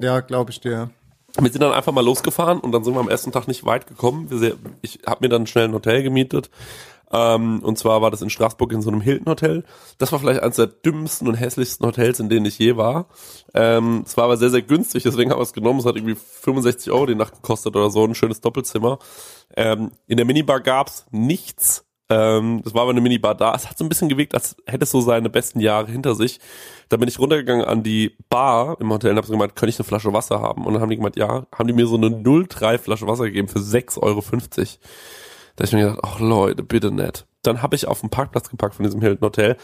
Ja, 0.02 0.22
glaube 0.22 0.52
ich 0.52 0.62
dir. 0.62 0.90
Wir 1.38 1.52
sind 1.52 1.62
dann 1.62 1.74
einfach 1.74 1.92
mal 1.92 2.06
losgefahren 2.06 2.60
und 2.60 2.72
dann 2.72 2.86
sind 2.86 2.94
wir 2.94 3.02
am 3.02 3.10
ersten 3.10 3.34
Tag 3.34 3.48
nicht 3.48 3.66
weit 3.66 3.88
gekommen. 3.88 4.30
Wir 4.30 4.38
sehr, 4.38 4.54
ich 4.82 5.00
habe 5.06 5.26
mir 5.26 5.30
dann 5.30 5.48
schnell 5.48 5.66
ein 5.66 5.74
Hotel 5.74 6.02
gemietet. 6.02 6.50
Ähm, 7.12 7.60
und 7.62 7.78
zwar 7.78 8.02
war 8.02 8.12
das 8.12 8.22
in 8.22 8.30
Straßburg 8.30 8.72
in 8.72 8.82
so 8.82 8.90
einem 8.90 9.02
Hilton-Hotel. 9.02 9.64
Das 9.98 10.12
war 10.12 10.20
vielleicht 10.20 10.42
eines 10.42 10.56
der 10.56 10.68
dümmsten 10.68 11.28
und 11.28 11.36
hässlichsten 11.36 11.86
Hotels, 11.86 12.20
in 12.20 12.30
denen 12.30 12.46
ich 12.46 12.58
je 12.60 12.78
war. 12.78 13.08
Ähm, 13.54 14.04
es 14.06 14.18
war 14.18 14.26
aber 14.26 14.38
sehr, 14.38 14.50
sehr 14.50 14.62
günstig, 14.62 15.04
deswegen 15.04 15.32
haben 15.32 15.40
wir 15.40 15.44
es 15.44 15.54
genommen. 15.54 15.80
Es 15.80 15.86
hat 15.86 15.96
irgendwie 15.96 16.16
65 16.16 16.92
Euro 16.92 17.06
die 17.06 17.16
Nacht 17.16 17.36
gekostet 17.36 17.76
oder 17.76 17.90
so, 17.90 18.04
ein 18.04 18.16
schönes 18.16 18.42
Doppelzimmer. 18.42 19.00
Ähm, 19.56 19.92
in 20.08 20.18
der 20.18 20.26
Minibar 20.26 20.62
gab's 20.62 21.06
nichts. 21.12 21.86
Ähm, 22.08 22.62
das 22.64 22.74
war 22.74 22.84
aber 22.84 22.92
eine 22.92 23.02
Minibar 23.02 23.34
da. 23.34 23.56
Es 23.56 23.68
hat 23.68 23.78
so 23.78 23.86
ein 23.86 23.90
bisschen 23.90 24.10
gewirkt, 24.10 24.36
als 24.36 24.56
hätte 24.68 24.84
es 24.84 24.92
so 24.92 25.02
seine 25.02 25.30
besten 25.30 25.60
Jahre 25.60 25.92
hinter 25.92 26.14
sich. 26.14 26.40
Da 26.90 26.98
bin 26.98 27.08
ich 27.08 27.18
runtergegangen 27.18 27.66
an 27.66 27.82
die 27.82 28.16
Bar 28.30 28.78
im 28.80 28.92
Hotel 28.92 29.12
und 29.12 29.18
habe 29.18 29.28
so 29.28 29.34
gemeint, 29.34 29.56
kann 29.56 29.70
ich 29.70 29.80
eine 29.80 29.86
Flasche 29.86 30.14
Wasser 30.14 30.40
haben? 30.40 30.66
Und 30.66 30.74
dann 30.74 30.82
haben 30.82 30.90
die 30.90 30.98
gemeint, 30.98 31.16
ja, 31.16 31.48
haben 31.56 31.68
die 31.68 31.74
mir 31.74 31.88
so 31.88 31.96
eine 31.96 32.08
0,3 32.08 32.78
Flasche 32.78 33.08
Wasser 33.08 33.26
gegeben 33.26 33.48
für 33.48 33.60
6,50 33.60 34.02
Euro. 34.02 34.22
Da 35.56 35.64
hab 35.64 35.68
ich 35.68 35.74
mir 35.74 35.86
gedacht, 35.86 36.00
ach 36.04 36.20
Leute, 36.20 36.64
bitte 36.64 36.92
nett. 36.92 37.26
Dann 37.42 37.62
habe 37.62 37.76
ich 37.76 37.88
auf 37.88 38.02
den 38.02 38.10
Parkplatz 38.10 38.50
gepackt 38.50 38.76
von 38.76 38.84
diesem 38.84 39.02
Hilton 39.02 39.26
Hotel. 39.26 39.58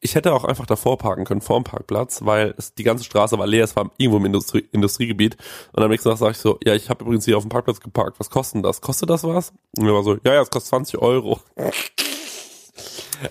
Ich 0.00 0.16
hätte 0.16 0.32
auch 0.32 0.44
einfach 0.44 0.66
davor 0.66 0.98
parken 0.98 1.24
können, 1.24 1.40
vor 1.40 1.60
dem 1.60 1.64
Parkplatz, 1.64 2.22
weil 2.24 2.54
es, 2.58 2.74
die 2.74 2.82
ganze 2.82 3.04
Straße 3.04 3.38
war 3.38 3.46
leer, 3.46 3.62
es 3.62 3.76
war 3.76 3.90
irgendwo 3.98 4.18
im 4.18 4.24
Industrie, 4.26 4.66
Industriegebiet. 4.72 5.36
Und 5.72 5.82
am 5.82 5.90
nächsten 5.90 6.08
Tag 6.08 6.18
sage 6.18 6.32
ich 6.32 6.38
so, 6.38 6.58
ja, 6.64 6.74
ich 6.74 6.90
habe 6.90 7.04
übrigens 7.04 7.24
hier 7.24 7.36
auf 7.36 7.44
dem 7.44 7.50
Parkplatz 7.50 7.78
geparkt, 7.78 8.18
was 8.18 8.28
kostet 8.28 8.64
das? 8.64 8.80
Kostet 8.80 9.10
das 9.10 9.22
was? 9.22 9.52
Und 9.78 9.86
er 9.86 9.94
war 9.94 10.02
so, 10.02 10.16
ja, 10.24 10.34
ja, 10.34 10.42
es 10.42 10.50
kostet 10.50 10.70
20 10.70 10.98
Euro. 11.00 11.38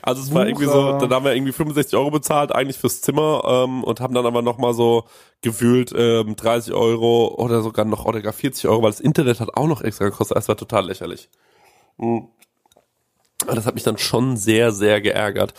Also 0.02 0.22
es 0.22 0.34
war 0.34 0.48
irgendwie 0.48 0.68
so, 0.68 0.98
dann 1.00 1.12
haben 1.14 1.26
wir 1.26 1.34
irgendwie 1.36 1.52
65 1.52 1.98
Euro 1.98 2.12
bezahlt, 2.12 2.54
eigentlich 2.54 2.78
fürs 2.78 3.02
Zimmer, 3.02 3.44
ähm, 3.46 3.84
und 3.84 4.00
haben 4.00 4.14
dann 4.14 4.26
aber 4.26 4.42
nochmal 4.42 4.74
so 4.74 5.04
gefühlt 5.42 5.94
ähm, 5.94 6.36
30 6.38 6.74
Euro 6.74 7.36
oder 7.38 7.62
sogar 7.62 7.84
noch 7.84 8.06
oder 8.06 8.22
gar 8.22 8.32
40 8.32 8.70
Euro, 8.70 8.84
weil 8.84 8.92
das 8.92 9.02
Internet 9.02 9.42
hat 9.42 9.58
auch 9.58 9.68
noch 9.68 9.82
extra 9.82 10.06
gekostet. 10.06 10.38
Es 10.38 10.48
war 10.48 10.56
total 10.56 10.86
lächerlich. 10.86 11.30
Aber 12.02 13.56
Das 13.56 13.66
hat 13.66 13.76
mich 13.76 13.84
dann 13.84 13.98
schon 13.98 14.38
sehr, 14.38 14.72
sehr 14.72 15.02
geärgert. 15.02 15.54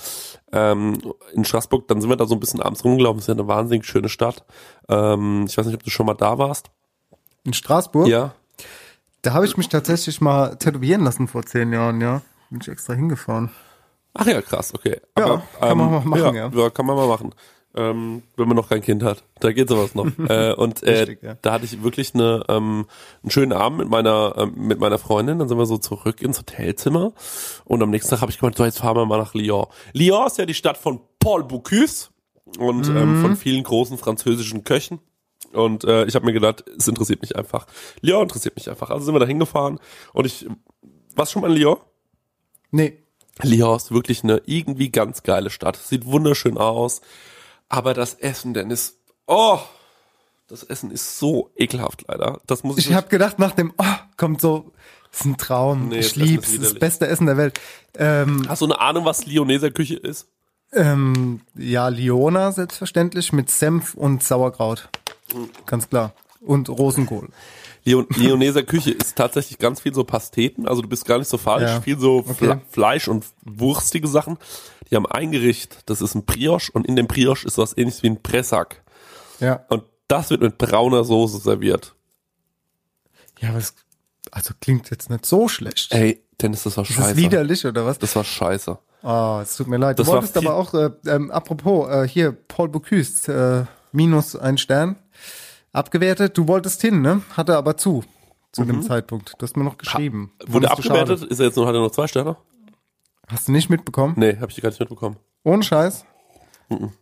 Ähm, 0.52 0.98
in 1.32 1.44
Straßburg, 1.44 1.88
dann 1.88 2.00
sind 2.00 2.10
wir 2.10 2.16
da 2.16 2.26
so 2.26 2.34
ein 2.34 2.40
bisschen 2.40 2.60
abends 2.60 2.84
rumgelaufen. 2.84 3.18
Es 3.18 3.24
ist 3.24 3.28
ja 3.28 3.34
eine 3.34 3.48
wahnsinnig 3.48 3.86
schöne 3.86 4.08
Stadt. 4.08 4.44
Ähm, 4.88 5.46
ich 5.48 5.56
weiß 5.56 5.66
nicht, 5.66 5.74
ob 5.74 5.82
du 5.82 5.90
schon 5.90 6.06
mal 6.06 6.14
da 6.14 6.38
warst. 6.38 6.70
In 7.44 7.54
Straßburg? 7.54 8.06
Ja. 8.06 8.34
Da 9.22 9.32
habe 9.32 9.46
ich 9.46 9.56
mich 9.56 9.68
tatsächlich 9.68 10.20
mal 10.20 10.56
tätowieren 10.56 11.02
lassen 11.02 11.28
vor 11.28 11.44
zehn 11.44 11.72
Jahren, 11.72 12.00
ja. 12.00 12.22
Bin 12.50 12.60
ich 12.60 12.68
extra 12.68 12.92
hingefahren. 12.92 13.50
Ach 14.14 14.26
ja, 14.26 14.42
krass, 14.42 14.74
okay. 14.74 15.00
Ja, 15.18 15.42
kann 15.58 15.78
man 15.78 15.90
mal 15.90 16.04
machen, 16.04 16.34
ja. 16.34 16.48
ja. 16.48 16.70
kann 16.70 16.84
man 16.84 16.96
mal 16.96 17.08
machen. 17.08 17.34
Ähm, 17.74 18.22
wenn 18.36 18.48
man 18.48 18.56
noch 18.56 18.68
kein 18.68 18.82
Kind 18.82 19.02
hat. 19.02 19.24
Da 19.40 19.50
geht 19.52 19.68
sowas 19.68 19.94
noch. 19.94 20.06
äh, 20.28 20.52
und 20.52 20.82
äh, 20.82 20.90
Richtig, 20.90 21.22
ja. 21.22 21.36
da 21.40 21.52
hatte 21.52 21.64
ich 21.64 21.82
wirklich 21.82 22.14
eine, 22.14 22.44
ähm, 22.48 22.86
einen 23.22 23.30
schönen 23.30 23.52
Abend 23.52 23.78
mit 23.78 23.88
meiner, 23.88 24.34
ähm, 24.36 24.52
mit 24.56 24.78
meiner 24.78 24.98
Freundin. 24.98 25.38
Dann 25.38 25.48
sind 25.48 25.56
wir 25.56 25.64
so 25.64 25.78
zurück 25.78 26.20
ins 26.20 26.38
Hotelzimmer. 26.38 27.12
Und 27.64 27.82
am 27.82 27.88
nächsten 27.90 28.10
Tag 28.10 28.20
habe 28.20 28.30
ich 28.30 28.38
gemeint, 28.38 28.58
so 28.58 28.64
jetzt 28.64 28.80
fahren 28.80 28.96
wir 28.96 29.06
mal 29.06 29.16
nach 29.18 29.32
Lyon. 29.34 29.66
Lyon 29.94 30.26
ist 30.26 30.36
ja 30.38 30.44
die 30.44 30.52
Stadt 30.54 30.76
von 30.76 31.00
Paul 31.18 31.44
Bocuse 31.44 32.08
und 32.58 32.88
ähm, 32.88 33.18
Mhm. 33.18 33.22
von 33.22 33.36
vielen 33.36 33.62
großen 33.62 33.96
französischen 33.96 34.64
Köchen. 34.64 35.00
Und 35.54 35.84
äh, 35.84 36.04
ich 36.04 36.14
habe 36.14 36.26
mir 36.26 36.32
gedacht, 36.34 36.64
es 36.78 36.88
interessiert 36.88 37.22
mich 37.22 37.36
einfach. 37.36 37.66
Lyon 38.02 38.22
interessiert 38.24 38.54
mich 38.56 38.68
einfach. 38.68 38.90
Also 38.90 39.06
sind 39.06 39.14
wir 39.14 39.18
da 39.20 39.26
hingefahren 39.26 39.78
und 40.12 40.26
ich, 40.26 40.46
warst 41.16 41.32
du 41.32 41.34
schon 41.34 41.42
mal 41.42 41.50
in 41.50 41.56
Lyon? 41.56 41.76
Nee. 42.70 42.98
Lyon 43.42 43.76
ist 43.76 43.92
wirklich 43.92 44.24
eine 44.24 44.42
irgendwie 44.44 44.90
ganz 44.90 45.22
geile 45.22 45.48
Stadt. 45.48 45.76
Sieht 45.76 46.04
wunderschön 46.06 46.58
aus. 46.58 47.00
Aber 47.72 47.94
das 47.94 48.12
Essen, 48.14 48.52
denn 48.52 48.70
ist, 48.70 48.96
oh, 49.26 49.58
das 50.46 50.62
Essen 50.62 50.90
ist 50.90 51.18
so 51.18 51.50
ekelhaft 51.56 52.04
leider. 52.06 52.38
Das 52.46 52.64
muss 52.64 52.76
ich, 52.76 52.90
Ich 52.90 52.94
habe 52.94 53.08
gedacht, 53.08 53.38
nach 53.38 53.52
dem, 53.52 53.72
oh, 53.78 53.84
kommt 54.18 54.42
so, 54.42 54.72
ist 55.10 55.24
ein 55.24 55.38
Traum. 55.38 55.88
Nee, 55.88 56.00
ich 56.00 56.08
das 56.08 56.16
lieb's, 56.16 56.48
das 56.48 56.52
widerlich. 56.60 56.78
beste 56.80 57.06
Essen 57.06 57.24
der 57.26 57.38
Welt. 57.38 57.58
Ähm, 57.96 58.44
Hast 58.46 58.60
du 58.60 58.66
eine 58.66 58.78
Ahnung, 58.78 59.06
was 59.06 59.24
Lyoneser 59.24 59.70
Küche 59.70 59.96
ist? 59.96 60.28
ähm, 60.74 61.40
ja, 61.54 61.88
Liona 61.88 62.52
selbstverständlich 62.52 63.32
mit 63.32 63.50
Senf 63.50 63.94
und 63.94 64.22
Sauerkraut. 64.22 64.90
Ganz 65.64 65.88
klar. 65.88 66.12
Und 66.40 66.68
Rosenkohl. 66.68 67.28
Lyon 67.84 68.06
Lyoneser 68.10 68.62
Küche 68.62 68.92
ist 68.92 69.16
tatsächlich 69.16 69.58
ganz 69.58 69.80
viel 69.80 69.92
so 69.94 70.04
Pasteten, 70.04 70.68
also 70.68 70.82
du 70.82 70.88
bist 70.88 71.04
gar 71.04 71.18
nicht 71.18 71.28
so 71.28 71.36
falsch, 71.38 71.70
Ja. 71.70 71.80
viel 71.80 71.98
so 71.98 72.22
Fle 72.22 72.50
Okay. 72.52 72.60
Fleisch 72.70 73.08
und 73.08 73.24
wurstige 73.44 74.06
Sachen. 74.08 74.38
Die 74.90 74.96
haben 74.96 75.06
ein 75.06 75.32
Gericht, 75.32 75.78
das 75.86 76.00
ist 76.00 76.14
ein 76.14 76.24
Brioche 76.24 76.70
und 76.72 76.86
in 76.86 76.96
dem 76.96 77.06
Brioche 77.06 77.46
ist 77.46 77.58
was 77.58 77.76
ähnliches 77.76 78.02
wie 78.02 78.08
ein 78.10 78.22
Pressack. 78.22 78.82
Ja. 79.40 79.64
Und 79.68 79.84
das 80.06 80.30
wird 80.30 80.42
mit 80.42 80.58
brauner 80.58 81.04
Soße 81.04 81.38
serviert. 81.38 81.94
Ja, 83.40 83.48
aber 83.48 83.58
es, 83.58 83.74
also 84.30 84.54
klingt 84.60 84.90
jetzt 84.90 85.10
nicht 85.10 85.26
so 85.26 85.48
schlecht. 85.48 85.92
Ey, 85.92 86.22
Dennis, 86.40 86.62
das 86.64 86.76
war 86.76 86.84
ist 86.84 86.92
scheiße. 86.92 87.08
das 87.08 87.16
widerlich 87.16 87.66
oder 87.66 87.84
was? 87.86 87.98
Das 87.98 88.14
war 88.14 88.22
scheiße. 88.24 88.78
Ah, 89.02 89.40
es 89.42 89.56
tut 89.56 89.66
mir 89.66 89.78
leid. 89.78 89.98
Das 89.98 90.06
du 90.06 90.12
wolltest 90.12 90.36
aber 90.36 90.54
auch, 90.54 90.74
äh, 90.74 90.90
ähm, 91.06 91.30
apropos, 91.32 91.88
äh, 91.90 92.06
hier, 92.06 92.30
Paul 92.32 92.68
Bocuse, 92.68 93.66
äh, 93.66 93.72
minus 93.90 94.36
ein 94.36 94.58
Stern, 94.58 94.96
abgewertet. 95.72 96.36
Du 96.36 96.46
wolltest 96.48 96.80
hin, 96.80 97.00
ne? 97.02 97.22
Hatte 97.36 97.56
aber 97.56 97.76
zu, 97.76 98.04
zu 98.52 98.64
dem 98.64 98.82
Zeitpunkt. 98.82 99.34
Du 99.38 99.42
hast 99.44 99.56
mir 99.56 99.64
noch 99.64 99.78
geschrieben. 99.78 100.32
Mhm. 100.46 100.52
Wurde 100.52 100.70
abgewertet? 100.70 101.18
schade. 101.20 101.30
Ist 101.30 101.40
er 101.40 101.46
jetzt 101.46 101.56
nur, 101.56 101.66
hat 101.66 101.74
er 101.74 101.80
noch 101.80 101.90
zwei 101.90 102.06
Sterne? 102.06 102.36
Hast 103.28 103.48
du 103.48 103.52
nicht 103.52 103.70
mitbekommen? 103.70 104.14
Nee, 104.16 104.36
habe 104.40 104.50
ich 104.50 104.60
gar 104.60 104.68
nicht 104.70 104.80
mitbekommen. 104.80 105.16
Ohne 105.44 105.62
Scheiß? 105.62 106.04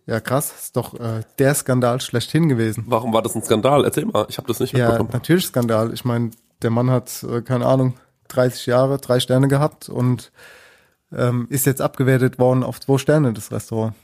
Ja, 0.07 0.19
krass. 0.21 0.53
Ist 0.63 0.77
doch 0.77 0.99
äh, 0.99 1.23
der 1.39 1.55
Skandal 1.55 2.01
schlechthin 2.01 2.49
gewesen. 2.49 2.85
Warum 2.89 3.13
war 3.13 3.23
das 3.23 3.37
ein 3.37 3.43
Skandal? 3.43 3.85
Erzähl 3.85 4.05
mal, 4.05 4.27
ich 4.29 4.37
habe 4.39 4.49
das 4.49 4.59
nicht 4.59 4.73
Ja, 4.73 4.87
mitbekommen. 4.87 5.11
natürlich 5.13 5.47
Skandal. 5.47 5.93
Ich 5.95 6.05
meine, 6.05 6.31
der 6.63 6.71
Mann 6.71 6.91
hat, 6.91 7.23
äh, 7.23 7.41
keine 7.43 7.67
Ahnung, 7.67 7.95
30 8.29 8.67
Jahre, 8.67 8.99
drei 8.99 9.21
Sterne 9.21 9.47
gehabt 9.49 9.89
und 9.89 10.33
ähm, 11.13 11.47
ist 11.51 11.67
jetzt 11.67 11.81
abgewertet 11.81 12.39
worden 12.39 12.63
auf 12.65 12.81
zwei 12.81 12.99
Sterne, 12.99 13.33
das 13.33 13.53
Restaurant. 13.53 13.95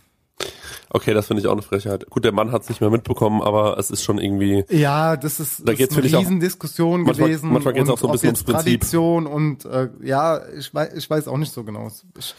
Okay, 0.90 1.14
das 1.14 1.26
finde 1.26 1.40
ich 1.40 1.46
auch 1.48 1.52
eine 1.52 1.62
Frechheit. 1.62 2.08
Gut, 2.10 2.24
der 2.24 2.32
Mann 2.32 2.52
hat 2.52 2.62
es 2.62 2.68
nicht 2.68 2.80
mehr 2.80 2.90
mitbekommen, 2.90 3.42
aber 3.42 3.76
es 3.78 3.90
ist 3.90 4.02
schon 4.04 4.18
irgendwie. 4.18 4.64
Ja, 4.70 5.16
das 5.16 5.40
ist, 5.40 5.60
Da 5.66 5.72
das 5.72 5.80
ist 5.80 5.92
eine 5.96 6.04
Riesendiskussion 6.04 7.02
manchmal- 7.02 7.28
gewesen. 7.28 7.52
manchmal 7.52 7.74
geht's 7.74 7.88
und 7.88 7.94
auch 7.94 7.98
so 7.98 8.06
ein 8.06 8.12
bisschen 8.12 8.28
ums 8.28 8.42
Prinzip. 8.44 8.62
Tradition 8.64 9.26
und 9.26 9.64
äh, 9.64 9.88
ja, 10.02 10.40
ich 10.56 10.72
weiß, 10.72 10.94
ich 10.94 11.08
weiß 11.10 11.26
auch 11.28 11.38
nicht 11.38 11.52
so 11.52 11.64
genau. 11.64 11.90
Ich 12.18 12.34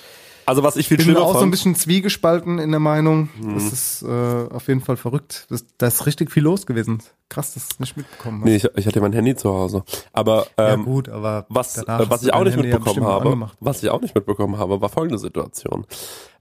Also 0.47 0.63
was 0.63 0.77
ich 0.77 0.87
viel 0.87 0.95
bin 0.95 1.03
schlimmer 1.03 1.23
auch 1.23 1.33
so 1.33 1.33
ein 1.33 1.39
fand. 1.39 1.45
Mhm. 1.47 1.51
bisschen 1.51 1.75
zwiegespalten 1.75 2.57
in 2.57 2.71
der 2.71 2.79
Meinung. 2.79 3.29
Das 3.53 3.65
ist 3.65 4.01
äh, 4.01 4.07
auf 4.07 4.69
jeden 4.69 4.79
Fall 4.79 4.95
verrückt. 4.95 5.45
Das, 5.49 5.65
da 5.77 5.87
ist 5.87 6.05
richtig 6.05 6.31
viel 6.31 6.43
los 6.43 6.65
gewesen. 6.65 7.03
Krass, 7.27 7.53
dass 7.53 7.67
es 7.69 7.79
nicht 7.81 7.97
mitbekommen 7.97 8.39
hast. 8.39 8.45
Nee, 8.45 8.55
ich, 8.55 8.69
ich 8.77 8.87
hatte 8.87 9.01
mein 9.01 9.11
Handy 9.11 9.35
zu 9.35 9.53
Hause. 9.53 9.83
Aber 10.13 10.47
ja 10.57 10.75
ähm, 10.75 10.85
gut, 10.85 11.09
aber 11.09 11.45
was, 11.49 11.77
äh, 11.77 11.83
was 11.85 12.23
ich 12.23 12.33
auch 12.33 12.45
nicht 12.45 12.53
Handy 12.53 12.69
ja 12.69 12.75
mitbekommen 12.75 12.85
bestimmt 12.85 13.07
habe, 13.07 13.25
angemacht. 13.25 13.57
was 13.59 13.83
ich 13.83 13.89
auch 13.89 13.99
nicht 13.99 14.15
mitbekommen 14.15 14.57
habe, 14.57 14.79
war 14.79 14.87
folgende 14.87 15.19
Situation. 15.19 15.85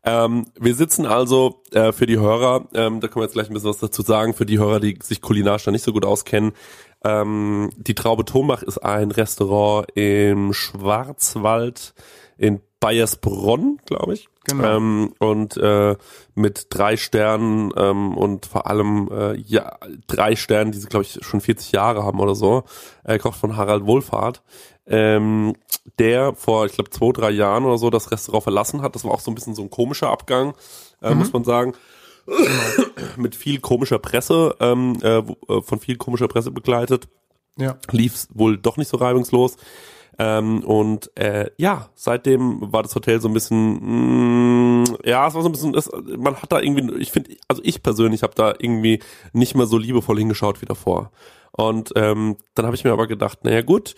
Ähm, 0.04 0.46
wir 0.56 0.76
sitzen 0.76 1.04
also 1.04 1.62
äh, 1.72 1.90
für 1.90 2.06
die 2.06 2.16
Hörer, 2.16 2.68
ähm, 2.74 3.00
da 3.00 3.08
können 3.08 3.22
wir 3.22 3.24
jetzt 3.24 3.32
gleich 3.32 3.50
ein 3.50 3.54
bisschen 3.54 3.70
was 3.70 3.78
dazu 3.78 4.02
sagen, 4.02 4.34
für 4.34 4.46
die 4.46 4.60
Hörer, 4.60 4.78
die 4.78 4.96
sich 5.02 5.20
kulinarisch 5.20 5.64
da 5.64 5.72
nicht 5.72 5.84
so 5.84 5.92
gut 5.92 6.04
auskennen. 6.04 6.52
Ähm, 7.02 7.70
die 7.76 7.96
Traube 7.96 8.24
Thomach 8.24 8.62
ist 8.62 8.78
ein 8.78 9.10
Restaurant 9.10 9.88
im 9.96 10.52
Schwarzwald 10.52 11.92
in 12.38 12.60
Bayersbronn, 12.80 13.78
glaube 13.86 14.14
ich. 14.14 14.28
Genau. 14.44 14.76
Ähm, 14.76 15.12
und 15.18 15.56
äh, 15.56 15.96
mit 16.34 16.66
drei 16.70 16.96
Sternen 16.96 17.72
ähm, 17.76 18.16
und 18.16 18.46
vor 18.46 18.66
allem 18.68 19.08
äh, 19.10 19.36
ja 19.38 19.76
drei 20.06 20.36
Sternen, 20.36 20.72
die 20.72 20.78
sie 20.78 20.86
glaube 20.88 21.04
ich 21.04 21.18
schon 21.22 21.40
40 21.40 21.72
Jahre 21.72 22.04
haben 22.04 22.20
oder 22.20 22.34
so, 22.34 22.64
äh, 23.04 23.18
kocht 23.18 23.38
von 23.40 23.56
Harald 23.56 23.86
Wohlfahrt. 23.86 24.42
ähm, 24.86 25.54
der 25.98 26.34
vor, 26.34 26.66
ich 26.66 26.72
glaube, 26.72 26.90
zwei, 26.90 27.10
drei 27.12 27.30
Jahren 27.30 27.64
oder 27.64 27.78
so 27.78 27.90
das 27.90 28.10
Restaurant 28.10 28.42
verlassen 28.44 28.82
hat. 28.82 28.94
Das 28.94 29.04
war 29.04 29.12
auch 29.12 29.20
so 29.20 29.30
ein 29.30 29.34
bisschen 29.34 29.54
so 29.54 29.62
ein 29.62 29.70
komischer 29.70 30.10
Abgang, 30.10 30.54
äh, 31.00 31.14
muss 31.14 31.32
man 31.32 31.44
sagen. 31.44 31.74
Mit 33.16 33.34
viel 33.36 33.60
komischer 33.60 33.98
Presse, 33.98 34.54
ähm, 34.60 34.98
äh, 35.02 35.18
äh, 35.18 35.62
von 35.62 35.78
viel 35.78 35.96
komischer 35.96 36.28
Presse 36.28 36.50
begleitet 36.50 37.08
Ja. 37.56 37.78
lief 37.90 38.26
wohl 38.34 38.58
doch 38.58 38.76
nicht 38.76 38.88
so 38.88 38.96
reibungslos. 38.96 39.56
Ähm, 40.18 40.64
und 40.64 41.10
äh, 41.16 41.50
ja, 41.58 41.90
seitdem 41.94 42.72
war 42.72 42.82
das 42.82 42.94
Hotel 42.94 43.20
so 43.20 43.28
ein 43.28 43.34
bisschen, 43.34 44.82
mh, 44.82 44.98
ja, 45.04 45.26
es 45.26 45.34
war 45.34 45.42
so 45.42 45.48
ein 45.48 45.52
bisschen, 45.52 45.72
das, 45.72 45.90
man 46.16 46.36
hat 46.36 46.52
da 46.52 46.60
irgendwie, 46.60 46.94
ich 47.00 47.12
finde, 47.12 47.36
also 47.48 47.60
ich 47.64 47.82
persönlich 47.82 48.22
habe 48.22 48.34
da 48.34 48.54
irgendwie 48.58 49.00
nicht 49.32 49.54
mehr 49.54 49.66
so 49.66 49.76
liebevoll 49.76 50.18
hingeschaut 50.18 50.62
wie 50.62 50.66
davor. 50.66 51.10
Und 51.52 51.92
ähm, 51.96 52.36
dann 52.54 52.66
habe 52.66 52.76
ich 52.76 52.84
mir 52.84 52.92
aber 52.92 53.06
gedacht, 53.06 53.44
naja 53.44 53.62
gut, 53.62 53.94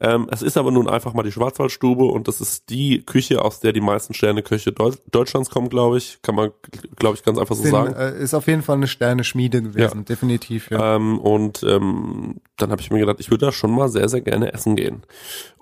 ähm, 0.00 0.28
es 0.30 0.40
ist 0.40 0.56
aber 0.56 0.70
nun 0.70 0.88
einfach 0.88 1.12
mal 1.12 1.22
die 1.22 1.32
Schwarzwaldstube 1.32 2.04
und 2.04 2.26
das 2.26 2.40
ist 2.40 2.70
die 2.70 3.02
Küche, 3.04 3.42
aus 3.42 3.60
der 3.60 3.72
die 3.72 3.82
meisten 3.82 4.14
Sterneköche 4.14 4.72
Deu 4.72 4.92
Deutschlands 5.10 5.50
kommen, 5.50 5.68
glaube 5.68 5.98
ich. 5.98 6.20
Kann 6.22 6.34
man, 6.34 6.50
glaube 6.96 7.16
ich, 7.16 7.22
ganz 7.22 7.38
einfach 7.38 7.54
so 7.54 7.62
Sind, 7.62 7.72
sagen. 7.72 7.94
äh, 7.94 8.18
ist 8.18 8.32
auf 8.32 8.46
jeden 8.46 8.62
Fall 8.62 8.76
eine 8.76 8.86
Sterne-Schmiede 8.86 9.62
gewesen, 9.62 10.06
definitiv, 10.06 10.70
ja. 10.70 10.96
Ähm, 10.96 11.18
und 11.18 11.62
ähm, 11.62 12.40
dann 12.56 12.70
habe 12.70 12.80
ich 12.80 12.90
mir 12.90 13.00
gedacht, 13.00 13.20
ich 13.20 13.30
würde 13.30 13.46
da 13.46 13.52
schon 13.52 13.72
mal 13.72 13.88
sehr, 13.88 14.08
sehr 14.08 14.22
gerne 14.22 14.52
essen 14.52 14.74
gehen. 14.74 15.02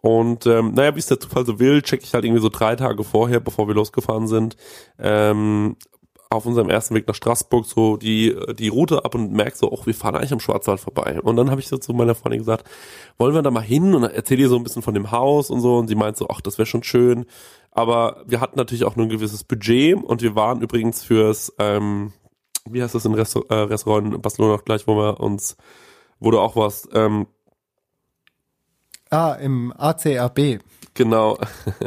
Und 0.01 0.47
ähm, 0.47 0.73
naja, 0.75 0.95
wie 0.95 1.01
es 1.01 1.07
der 1.07 1.19
Zufall 1.19 1.45
so 1.45 1.59
will, 1.59 1.83
checke 1.83 2.05
ich 2.05 2.15
halt 2.15 2.25
irgendwie 2.25 2.43
so 2.43 2.49
drei 2.49 2.77
Tage 2.77 3.03
vorher, 3.03 3.41
bevor 3.41 3.67
wir 3.67 3.75
losgefahren 3.75 4.29
sind, 4.29 4.57
ähm, 4.99 5.77
auf 6.31 6.45
unserem 6.45 6.69
ersten 6.69 6.95
Weg 6.95 7.09
nach 7.09 7.15
Straßburg 7.15 7.65
so 7.65 7.97
die 7.97 8.37
die 8.59 8.69
Route 8.69 9.05
ab 9.05 9.15
und 9.15 9.33
merk 9.33 9.57
so, 9.57 9.71
oh, 9.73 9.81
wir 9.87 9.95
fahren 9.95 10.15
eigentlich 10.17 10.33
am 10.33 10.41
Schwarzwald 10.41 10.79
vorbei. 10.81 11.21
Und 11.23 11.37
dann 11.37 11.51
habe 11.51 11.61
ich 11.61 11.69
so 11.69 11.79
zu 11.79 11.93
meiner 11.95 12.15
Freundin 12.15 12.41
gesagt, 12.41 12.69
wollen 13.17 13.35
wir 13.35 13.43
da 13.43 13.51
mal 13.51 13.61
hin 13.63 13.95
und 13.95 14.03
erzähl 14.05 14.39
ihr 14.39 14.49
so 14.49 14.57
ein 14.57 14.63
bisschen 14.63 14.83
von 14.83 14.95
dem 14.95 15.11
Haus 15.11 15.49
und 15.51 15.61
so. 15.61 15.79
Und 15.79 15.89
sie 15.89 15.95
meint 15.95 16.17
so, 16.17 16.29
ach, 16.29 16.41
das 16.43 16.59
wäre 16.59 16.67
schon 16.67 16.83
schön. 16.83 17.25
Aber 17.71 18.23
wir 18.27 18.41
hatten 18.41 18.59
natürlich 18.59 18.85
auch 18.85 18.97
nur 18.97 19.07
ein 19.07 19.11
gewisses 19.11 19.45
Budget 19.45 19.97
und 19.97 20.21
wir 20.21 20.35
waren 20.35 20.61
übrigens 20.61 21.03
fürs, 21.03 21.53
ähm, 21.59 22.13
wie 22.69 22.83
heißt 22.83 22.95
das 22.95 23.05
in 23.05 23.15
Restaur 23.15 23.45
äh, 23.51 23.55
Restaurant 23.55 24.15
in 24.15 24.21
Barcelona 24.21 24.55
auch 24.57 24.65
gleich, 24.65 24.87
wo 24.87 24.97
wir 24.97 25.21
uns, 25.21 25.57
wo 26.21 26.31
du 26.31 26.39
auch 26.41 26.57
warst, 26.57 26.89
ähm, 26.93 27.27
Ah, 29.11 29.33
im 29.41 29.73
ACAB. 29.77 30.59
genau, 30.93 31.39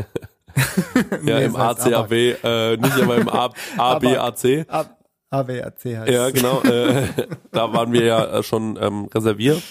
ja, 1.23 1.39
Nee, 1.39 1.45
im 1.45 1.55
ACAB, 1.55 2.11
äh, 2.11 2.77
nicht 2.77 3.01
aber 3.01 3.17
im 3.17 3.29
ABAC. 3.29 3.57
A 3.77 4.85
AWAC 5.31 5.85
heißt 5.85 6.09
Ja, 6.09 6.29
genau. 6.29 6.61
Äh, 6.61 7.07
da 7.51 7.71
waren 7.73 7.93
wir 7.93 8.03
ja 8.03 8.25
äh, 8.39 8.43
schon 8.43 8.77
ähm, 8.81 9.09
reserviert. 9.13 9.61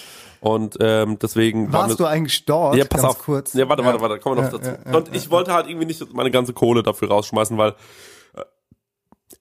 Und 0.40 0.78
ähm, 0.80 1.18
deswegen 1.18 1.70
Warst 1.70 1.90
wir, 1.90 1.96
du 1.96 2.06
eigentlich 2.06 2.46
dort? 2.46 2.74
Ja, 2.74 2.86
pass 2.86 3.04
auf. 3.04 3.18
kurz. 3.18 3.52
Ja, 3.52 3.68
warte, 3.68 3.84
warte, 3.84 4.00
warte, 4.00 4.18
kommen 4.20 4.36
wir 4.38 4.44
noch 4.44 4.52
Ja, 4.52 4.58
dazu. 4.58 4.70
ja, 4.90 4.96
und 4.96 5.14
ich 5.14 5.30
wollte 5.30 5.52
halt 5.52 5.68
irgendwie 5.68 5.84
nicht 5.84 6.14
meine 6.14 6.30
ganze 6.30 6.54
Kohle 6.54 6.82
dafür 6.82 7.08
rausschmeißen, 7.08 7.58
weil 7.58 7.74
äh, 8.34 8.42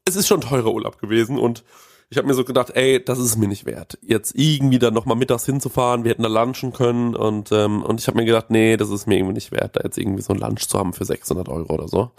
es 0.05 0.17
ist 0.17 0.27
schon 0.27 0.41
teurer 0.41 0.73
Urlaub 0.73 0.99
gewesen 0.99 1.39
und 1.39 1.63
ich 2.09 2.17
habe 2.17 2.27
mir 2.27 2.33
so 2.33 2.43
gedacht, 2.43 2.71
ey, 2.75 3.03
das 3.03 3.19
ist 3.19 3.37
mir 3.37 3.47
nicht 3.47 3.65
wert. 3.65 3.97
Jetzt 4.01 4.33
irgendwie 4.35 4.79
dann 4.79 4.93
nochmal 4.93 5.15
mittags 5.17 5.45
hinzufahren, 5.45 6.03
wir 6.03 6.11
hätten 6.11 6.23
da 6.23 6.29
lunchen 6.29 6.73
können 6.73 7.15
und 7.15 7.51
ähm, 7.51 7.83
und 7.83 7.99
ich 7.99 8.07
habe 8.07 8.17
mir 8.17 8.25
gedacht, 8.25 8.49
nee, 8.49 8.77
das 8.77 8.89
ist 8.89 9.05
mir 9.07 9.17
irgendwie 9.17 9.35
nicht 9.35 9.51
wert, 9.51 9.75
da 9.75 9.81
jetzt 9.83 9.97
irgendwie 9.97 10.21
so 10.23 10.33
ein 10.33 10.39
Lunch 10.39 10.67
zu 10.67 10.77
haben 10.79 10.93
für 10.93 11.05
600 11.05 11.47
Euro 11.49 11.73
oder 11.73 11.87
so. 11.87 12.11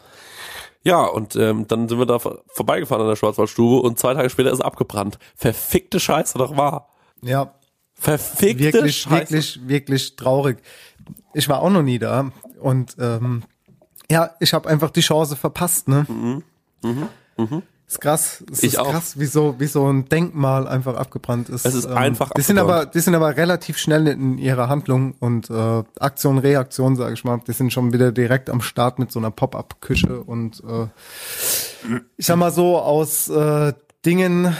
Ja, 0.83 1.05
und 1.05 1.37
ähm, 1.37 1.66
dann 1.68 1.88
sind 1.88 1.98
wir 1.98 2.07
da 2.07 2.18
vor- 2.18 2.42
vorbeigefahren 2.46 3.03
an 3.03 3.09
der 3.09 3.16
Schwarzwaldstube 3.16 3.81
und 3.87 3.98
zwei 3.98 4.14
Tage 4.14 4.31
später 4.31 4.50
ist 4.50 4.61
abgebrannt. 4.62 5.18
Verfickte 5.37 6.00
Scheiße 6.00 6.38
doch 6.38 6.57
wahr. 6.57 6.88
Ja, 7.22 7.53
Verfickte 7.94 8.62
wirklich, 8.72 8.96
Scheiße. 8.98 9.12
wirklich, 9.33 9.61
wirklich 9.68 10.16
traurig. 10.16 10.59
Ich 11.35 11.48
war 11.50 11.61
auch 11.61 11.68
noch 11.70 11.83
nie 11.83 11.98
da 11.98 12.31
und 12.61 12.96
ähm, 12.98 13.42
ja, 14.11 14.31
ich 14.40 14.55
habe 14.55 14.68
einfach 14.68 14.90
die 14.90 15.03
Chance 15.03 15.37
verpasst, 15.37 15.87
ne? 15.88 16.07
Ist 17.90 18.00
krass, 18.00 18.40
Mhm. 18.40 18.46
Ich 18.55 18.62
ist 18.62 18.79
auch. 18.79 18.90
krass, 18.92 19.18
wie 19.18 19.26
so, 19.26 19.57
wie 19.59 19.66
so 19.66 19.85
ein 19.92 20.09
Denkmal 20.09 20.68
einfach 20.68 20.94
abgebrannt 20.94 21.48
ist. 21.48 21.64
Ähm, 21.64 21.70
Es 21.70 21.74
ist 21.76 21.87
einfach 21.87 22.31
die 22.31 22.40
sind 22.42 22.57
abgebrannt. 22.59 22.83
aber, 22.85 22.92
die 22.92 23.00
sind 23.00 23.14
aber 23.16 23.37
relativ 23.37 23.79
schnell 23.79 24.07
in 24.07 24.38
ihrer 24.38 24.68
Handlung 24.68 25.14
und 25.18 25.50
äh, 25.50 25.83
Aktion, 25.98 26.38
Reaktion, 26.38 26.94
sage 26.94 27.14
ich 27.14 27.24
mal. 27.24 27.40
Die 27.48 27.53
sind 27.53 27.72
schon 27.72 27.92
wieder 27.92 28.12
direkt 28.12 28.48
am 28.48 28.61
Start 28.61 29.00
mit 29.00 29.11
so 29.11 29.18
einer 29.18 29.33
Pop-up-Küche 29.33 30.20
und 30.22 30.62
äh, 30.64 30.87
ich 32.16 32.26
sag 32.26 32.37
mal 32.37 32.53
so 32.53 32.79
aus 32.79 33.29
äh, 33.29 33.72
Dingen, 34.07 34.57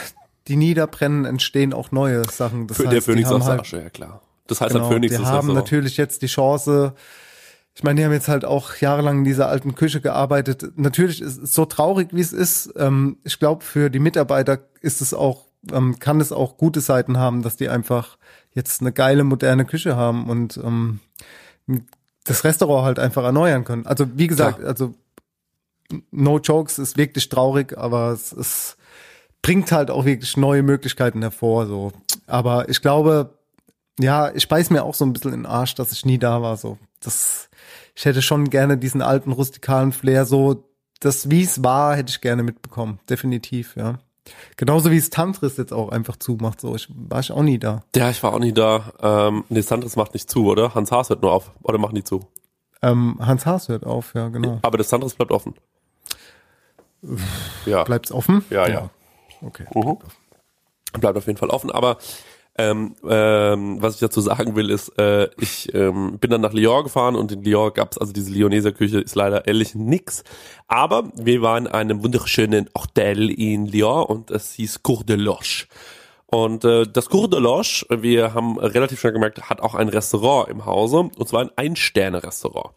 die 0.49 0.57
niederbrennen, 0.57 1.25
entstehen 1.25 1.73
auch 1.73 1.93
neue 1.93 2.25
Sachen. 2.29 2.67
Das 2.67 2.79
Für 2.79 2.89
heißt, 2.89 3.07
der 3.07 3.15
haben 3.27 3.35
aus 3.37 3.45
der 3.45 3.51
halt- 3.53 3.61
Asche, 3.61 3.81
ja 3.83 3.91
klar. 3.91 4.23
Das 4.49 4.61
heißt 4.61 4.73
Genau, 4.73 4.93
die 4.99 5.07
ist 5.07 5.25
haben 5.25 5.53
natürlich 5.55 5.97
jetzt 5.97 6.23
die 6.23 6.27
Chance. 6.27 6.95
Ich 7.81 7.85
meine, 7.85 7.99
die 7.99 8.05
haben 8.05 8.13
jetzt 8.13 8.29
halt 8.29 8.45
auch 8.45 8.77
jahrelang 8.77 9.21
in 9.21 9.25
dieser 9.25 9.49
alten 9.49 9.75
Küche 9.75 10.03
gearbeitet. 10.03 10.73
Natürlich 10.77 11.23
ist 11.23 11.39
es 11.39 11.55
so 11.55 11.65
traurig, 11.65 12.09
wie 12.13 12.21
es 12.21 12.35
ist. 12.35 12.75
Ähm, 12.77 13.17
ich 13.25 13.39
glaube, 13.39 13.65
für 13.65 13.89
die 13.89 14.01
Mitarbeiter 14.01 14.59
ist 14.83 15.01
es 15.01 15.15
auch, 15.15 15.47
ähm, 15.73 15.99
kann 15.99 16.21
es 16.21 16.31
auch 16.31 16.59
gute 16.59 16.83
Seiten 16.83 17.17
haben, 17.17 17.41
dass 17.41 17.57
die 17.57 17.71
einfach 17.71 18.19
jetzt 18.53 18.83
eine 18.83 18.93
geile 18.93 19.25
moderne 19.25 19.65
Küche 19.65 19.97
haben 19.97 20.29
und 20.29 20.59
ähm, 20.59 21.01
das 22.25 22.45
Restaurant 22.45 22.85
halt 22.85 22.99
einfach 22.99 23.25
erneuern 23.25 23.65
können. 23.65 23.87
Also 23.87 24.07
wie 24.15 24.27
gesagt, 24.27 24.59
Klar. 24.59 24.69
also 24.69 24.93
no 26.11 26.39
jokes 26.39 26.79
ist 26.79 26.99
wirklich 26.99 27.31
traurig, 27.31 27.79
aber 27.79 28.11
es 28.11 28.35
ist 28.35 28.77
bringt 29.41 29.73
halt 29.73 29.91
auch 29.91 30.05
wirklich 30.05 30.37
neue 30.37 30.63
Möglichkeiten 30.63 31.23
hervor. 31.23 31.67
So, 31.67 31.93
aber 32.27 32.69
ich 32.69 32.83
glaube, 32.83 33.39
ja, 33.99 34.31
ich 34.35 34.49
beiß 34.49 34.69
mir 34.69 34.85
auch 34.85 34.93
so 34.95 35.07
ein 35.07 35.15
bisschen 35.15 35.33
in 35.33 35.41
den 35.45 35.47
Arsch, 35.47 35.75
dass 35.77 35.93
ich 35.93 36.05
nie 36.05 36.19
da 36.19 36.43
war. 36.43 36.59
So, 36.59 36.77
das, 37.01 37.49
ich 38.01 38.07
hätte 38.07 38.23
schon 38.23 38.49
gerne 38.49 38.79
diesen 38.79 39.03
alten 39.03 39.31
rustikalen 39.31 39.93
Flair. 39.93 40.25
So, 40.25 40.65
das 41.01 41.29
wie 41.29 41.43
es 41.43 41.63
war, 41.63 41.95
hätte 41.95 42.09
ich 42.09 42.23
gerne 42.23 42.43
mitbekommen. 42.43 42.99
Definitiv, 43.11 43.77
ja. 43.77 43.99
Genauso 44.57 44.91
wie 44.91 44.97
es 44.97 45.11
Tantris 45.11 45.59
jetzt 45.59 45.75
auch 45.75 45.91
einfach 45.91 46.17
zumacht. 46.17 46.63
So, 46.63 46.75
ich 46.75 46.89
war 46.95 47.21
ich 47.21 47.31
auch 47.31 47.43
nie 47.43 47.59
da. 47.59 47.83
Ja, 47.95 48.09
ich 48.09 48.23
war 48.23 48.33
auch 48.33 48.39
nie 48.39 48.55
da. 48.55 48.95
Ähm, 49.03 49.45
nee, 49.51 49.61
Sandres 49.61 49.97
macht 49.97 50.15
nicht 50.15 50.31
zu, 50.31 50.47
oder? 50.47 50.75
Hans 50.75 50.91
Haas 50.91 51.11
hört 51.11 51.21
nur 51.21 51.31
auf. 51.31 51.51
Oder 51.63 51.77
machen 51.77 51.95
die 51.95 52.03
zu? 52.03 52.27
Ähm, 52.81 53.19
Hans 53.21 53.45
Haas 53.45 53.69
hört 53.69 53.85
auf, 53.85 54.15
ja, 54.15 54.29
genau. 54.29 54.61
Aber 54.63 54.79
das 54.79 54.89
Sandres 54.89 55.13
bleibt 55.13 55.31
offen. 55.31 55.53
Ja, 57.67 57.85
Bleibt's 57.85 58.13
offen? 58.13 58.47
Ja, 58.49 58.67
ja. 58.67 58.89
Okay. 59.43 59.67
bleibt 60.99 61.19
auf 61.19 61.27
jeden 61.27 61.39
Fall 61.39 61.51
offen. 61.51 61.71
Aber 61.71 61.99
ähm, 62.59 62.97
ähm, 63.09 63.81
was 63.81 63.95
ich 63.95 64.01
dazu 64.01 64.21
sagen 64.21 64.57
will, 64.57 64.71
ist, 64.71 64.91
äh, 64.99 65.29
ich 65.39 65.73
ähm, 65.75 66.19
bin 66.19 66.31
dann 66.31 66.41
nach 66.41 66.53
Lyon 66.53 66.85
gefahren 66.85 67.17
und 67.17 67.33
in 67.33 67.43
Lyon 67.43 67.73
gab's 67.73 67.97
also 67.97 68.13
diese 68.13 68.31
Lyoneser 68.33 68.73
Küche 68.73 69.01
ist 69.01 69.15
leider 69.15 69.47
ehrlich 69.47 69.75
nix. 69.75 70.25
Aber 70.69 71.11
wir 71.15 71.43
waren 71.43 71.67
in 71.67 71.73
einem 71.73 72.03
wunderschönen 72.03 72.69
Hotel 72.77 73.31
in 73.31 73.67
Lyon 73.67 74.05
und 74.05 74.31
es 74.31 74.53
hieß 74.55 74.83
Cour 74.83 75.05
de 75.05 75.17
Loche. 75.17 75.67
Und 76.27 76.65
äh, 76.65 76.87
das 76.87 77.09
Cour 77.09 77.29
de 77.31 77.41
Loche, 77.41 77.87
wir 77.91 78.35
haben 78.35 78.59
relativ 78.59 79.01
schnell 79.01 79.13
gemerkt, 79.13 79.49
hat 79.49 79.61
auch 79.61 79.75
ein 79.75 79.89
Restaurant 79.89 80.49
im 80.49 80.67
Hause 80.67 81.11
und 81.17 81.29
zwar 81.29 81.43
ein 81.43 81.51
Ein-Sterne-Restaurant. 81.57 82.75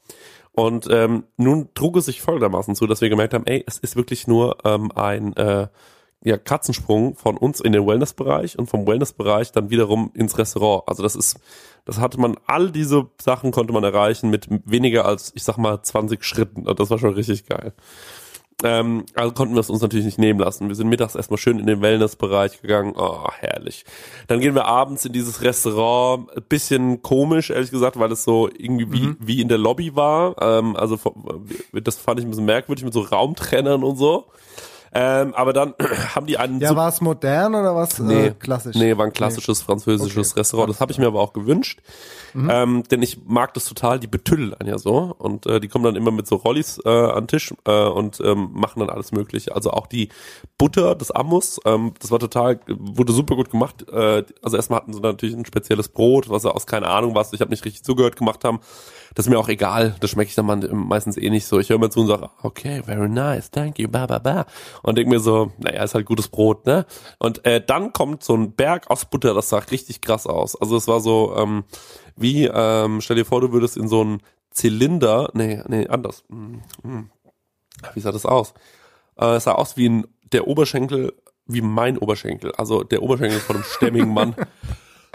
Und 0.54 0.88
ähm, 0.92 1.24
nun 1.38 1.70
trug 1.74 1.98
es 1.98 2.06
sich 2.06 2.22
folgendermaßen 2.22 2.76
zu, 2.76 2.86
dass 2.86 3.02
wir 3.02 3.10
gemerkt 3.10 3.34
haben, 3.34 3.48
ey, 3.48 3.64
es 3.68 3.80
ist 3.80 3.96
wirklich 3.96 4.28
nur 4.28 4.58
ähm, 4.66 4.92
ein 4.94 5.36
äh, 5.36 5.68
ja, 6.24 6.38
Katzensprung 6.38 7.16
von 7.16 7.38
uns 7.38 7.60
in 7.60 7.74
den 7.74 7.86
Wellnessbereich 7.86 8.58
und 8.58 8.68
vom 8.68 8.88
Wellnessbereich 8.88 9.52
dann 9.52 9.70
wiederum 9.70 10.12
ins 10.14 10.38
Restaurant. 10.38 10.84
Also 10.88 11.04
das 11.04 11.16
ist, 11.16 11.40
das 11.86 12.00
hatte 12.00 12.20
man, 12.20 12.38
all 12.46 12.72
diese 12.72 13.08
Sachen 13.22 13.52
konnte 13.52 13.74
man 13.74 13.84
erreichen 13.84 14.30
mit 14.30 14.48
weniger 14.66 15.06
als, 15.06 15.34
ich 15.36 15.44
sag 15.44 15.58
mal, 15.58 15.82
20 15.82 16.24
Schritten. 16.24 16.68
Und 16.68 16.80
das 16.80 16.90
war 16.90 16.98
schon 16.98 17.14
richtig 17.14 17.46
geil. 17.46 17.74
Ähm, 18.64 19.06
also 19.16 19.34
konnten 19.34 19.56
wir 19.56 19.60
es 19.60 19.70
uns 19.70 19.82
natürlich 19.82 20.06
nicht 20.06 20.20
nehmen 20.20 20.40
lassen. 20.40 20.70
Wir 20.70 20.76
sind 20.76 20.88
mittags 20.88 21.16
erstmal 21.16 21.38
schön 21.38 21.60
in 21.60 21.66
den 21.66 21.82
Wellnessbereich 21.82 22.62
gegangen. 22.62 22.94
Oh, 22.96 23.28
herrlich. 23.40 23.84
Dann 24.28 24.40
gehen 24.40 24.56
wir 24.56 24.66
abends 24.66 25.04
in 25.04 25.12
dieses 25.12 25.42
Restaurant. 25.42 26.30
Ein 26.36 26.44
bisschen 26.48 27.02
komisch, 27.02 27.50
ehrlich 27.50 27.72
gesagt, 27.72 28.00
weil 28.00 28.12
es 28.12 28.24
so 28.24 28.48
irgendwie 28.48 28.92
wie, 28.92 29.16
wie 29.20 29.42
in 29.42 29.50
der 29.50 29.58
Lobby 29.58 29.96
war. 29.96 30.42
Ähm, 30.42 30.78
also 30.78 30.98
das 31.74 31.98
fand 31.98 32.20
ich 32.20 32.26
ein 32.26 32.30
bisschen 32.30 32.46
merkwürdig 32.46 32.86
mit 32.86 32.94
so 32.94 33.02
Raumtrennern 33.02 33.84
und 33.84 33.98
so. 33.98 34.28
Ähm, 34.96 35.34
aber 35.34 35.54
dann 35.54 35.74
haben 36.16 36.26
die 36.28 36.38
einen 36.38 36.60
Ja, 36.60 36.76
war 36.76 36.90
es 36.90 37.02
modern 37.02 37.56
oder 37.56 37.76
was 37.76 38.00
Nee, 38.00 38.28
äh, 38.28 38.32
klassisch? 38.32 38.76
Nee, 38.76 38.96
war 38.98 39.06
ein 39.06 39.14
klassisches 39.14 39.62
französisches 39.62 40.36
Restaurant. 40.36 40.70
Das 40.70 40.80
habe 40.82 40.92
ich 40.92 40.98
mir 41.00 41.08
aber 41.08 41.20
auch 41.20 41.34
gewünscht. 41.34 41.82
Ähm, 42.36 42.84
denn 42.84 43.02
ich 43.02 43.20
mag 43.26 43.54
das 43.54 43.66
total, 43.66 44.00
die 44.00 44.08
betüddeln 44.08 44.54
einen 44.54 44.70
ja 44.70 44.78
so. 44.78 45.16
Und 45.18 45.46
äh, 45.46 45.60
die 45.60 45.68
kommen 45.68 45.86
dann 45.86 45.96
immer 45.96 46.12
mit 46.12 46.28
so 46.28 46.36
Rollis 46.36 46.80
äh, 46.84 46.90
an 46.90 47.24
den 47.24 47.28
Tisch 47.28 47.54
äh, 47.66 47.86
und 47.86 48.20
ähm, 48.22 48.50
machen 48.54 48.80
dann 48.80 48.90
alles 48.90 49.12
mögliche. 49.12 49.56
Also 49.56 49.72
auch 49.72 49.88
die 49.88 50.10
Butter 50.58 50.96
des 50.96 51.12
Ammus, 51.12 51.60
ähm, 51.66 51.94
das 52.00 52.12
war 52.12 52.20
total, 52.20 52.60
wurde 52.68 53.14
super 53.14 53.36
gut 53.36 53.52
gemacht. 53.52 53.88
Äh, 53.90 54.24
also 54.42 54.58
erstmal 54.58 54.82
hatten 54.82 54.94
sie 54.94 55.00
natürlich 55.00 55.36
ein 55.36 55.46
spezielles 55.46 55.90
Brot, 55.90 56.30
was 56.30 56.44
sie 56.44 56.54
aus 56.54 56.66
keine 56.66 56.88
Ahnung 56.88 57.16
was, 57.16 57.34
ich 57.34 57.42
habe 57.42 57.52
nicht 57.52 57.66
richtig 57.66 57.84
zugehört 57.84 58.16
gemacht 58.16 58.44
haben. 58.44 58.60
Das 59.16 59.28
ist 59.28 59.30
mir 59.30 59.38
auch 59.38 59.50
egal, 59.50 59.96
das 60.00 60.10
schmecke 60.10 60.30
ich 60.30 60.36
dann 60.36 60.46
mal 60.46 60.58
meistens 60.58 61.18
eh 61.18 61.30
nicht 61.30 61.46
so. 61.46 61.60
Ich 61.60 61.70
höre 61.70 61.78
mal 61.78 61.92
zu 61.92 62.02
und 62.02 62.08
sage, 62.08 62.30
okay, 62.42 62.82
very 62.84 63.10
nice, 63.10 63.52
thank 63.52 63.78
you, 63.78 63.88
ba, 63.88 64.08
ba, 64.08 64.18
ba. 64.18 64.46
und 64.82 64.98
denk 64.98 65.08
mir 65.08 65.20
so, 65.20 65.52
naja, 65.60 65.84
ist 65.84 65.94
halt 65.94 66.06
gutes 66.06 66.30
Brot, 66.30 66.66
ne? 66.66 66.86
Und 67.20 67.46
äh, 67.46 67.64
dann 67.64 67.94
kommt 67.94 68.24
so 68.24 68.36
ein 68.36 68.54
Berg 68.54 68.90
aus 68.90 69.06
Butter, 69.06 69.34
das 69.34 69.50
sah 69.50 69.60
richtig 69.60 70.02
krass 70.02 70.26
aus. 70.26 70.60
Also 70.60 70.78
es 70.78 70.88
war 70.88 71.00
so, 71.00 71.36
ähm, 71.38 71.64
wie, 72.16 72.46
ähm, 72.46 73.02
stell 73.02 73.16
dir 73.16 73.26
vor, 73.26 73.42
du 73.42 73.52
würdest 73.52 73.78
in 73.78 73.88
so 73.88 74.02
einen 74.02 74.22
Zylinder, 74.52 75.30
nee, 75.34 75.62
nee, 75.68 75.88
anders. 75.88 76.24
Hm, 76.30 76.62
hm. 76.84 77.10
Wie 77.94 78.00
sah 78.00 78.12
das 78.12 78.26
aus? 78.26 78.54
Äh, 79.18 79.36
es 79.36 79.46
sah 79.46 79.54
aus 79.54 79.78
wie 79.78 79.90
ein, 79.90 80.08
der 80.32 80.48
Oberschenkel, 80.48 81.14
wie 81.46 81.62
mein 81.62 81.98
Oberschenkel, 81.98 82.54
also 82.54 82.84
der 82.84 83.02
Oberschenkel 83.02 83.40
von 83.40 83.58
einem 83.58 83.66
stämmigen 83.66 84.14
Mann. 84.14 84.36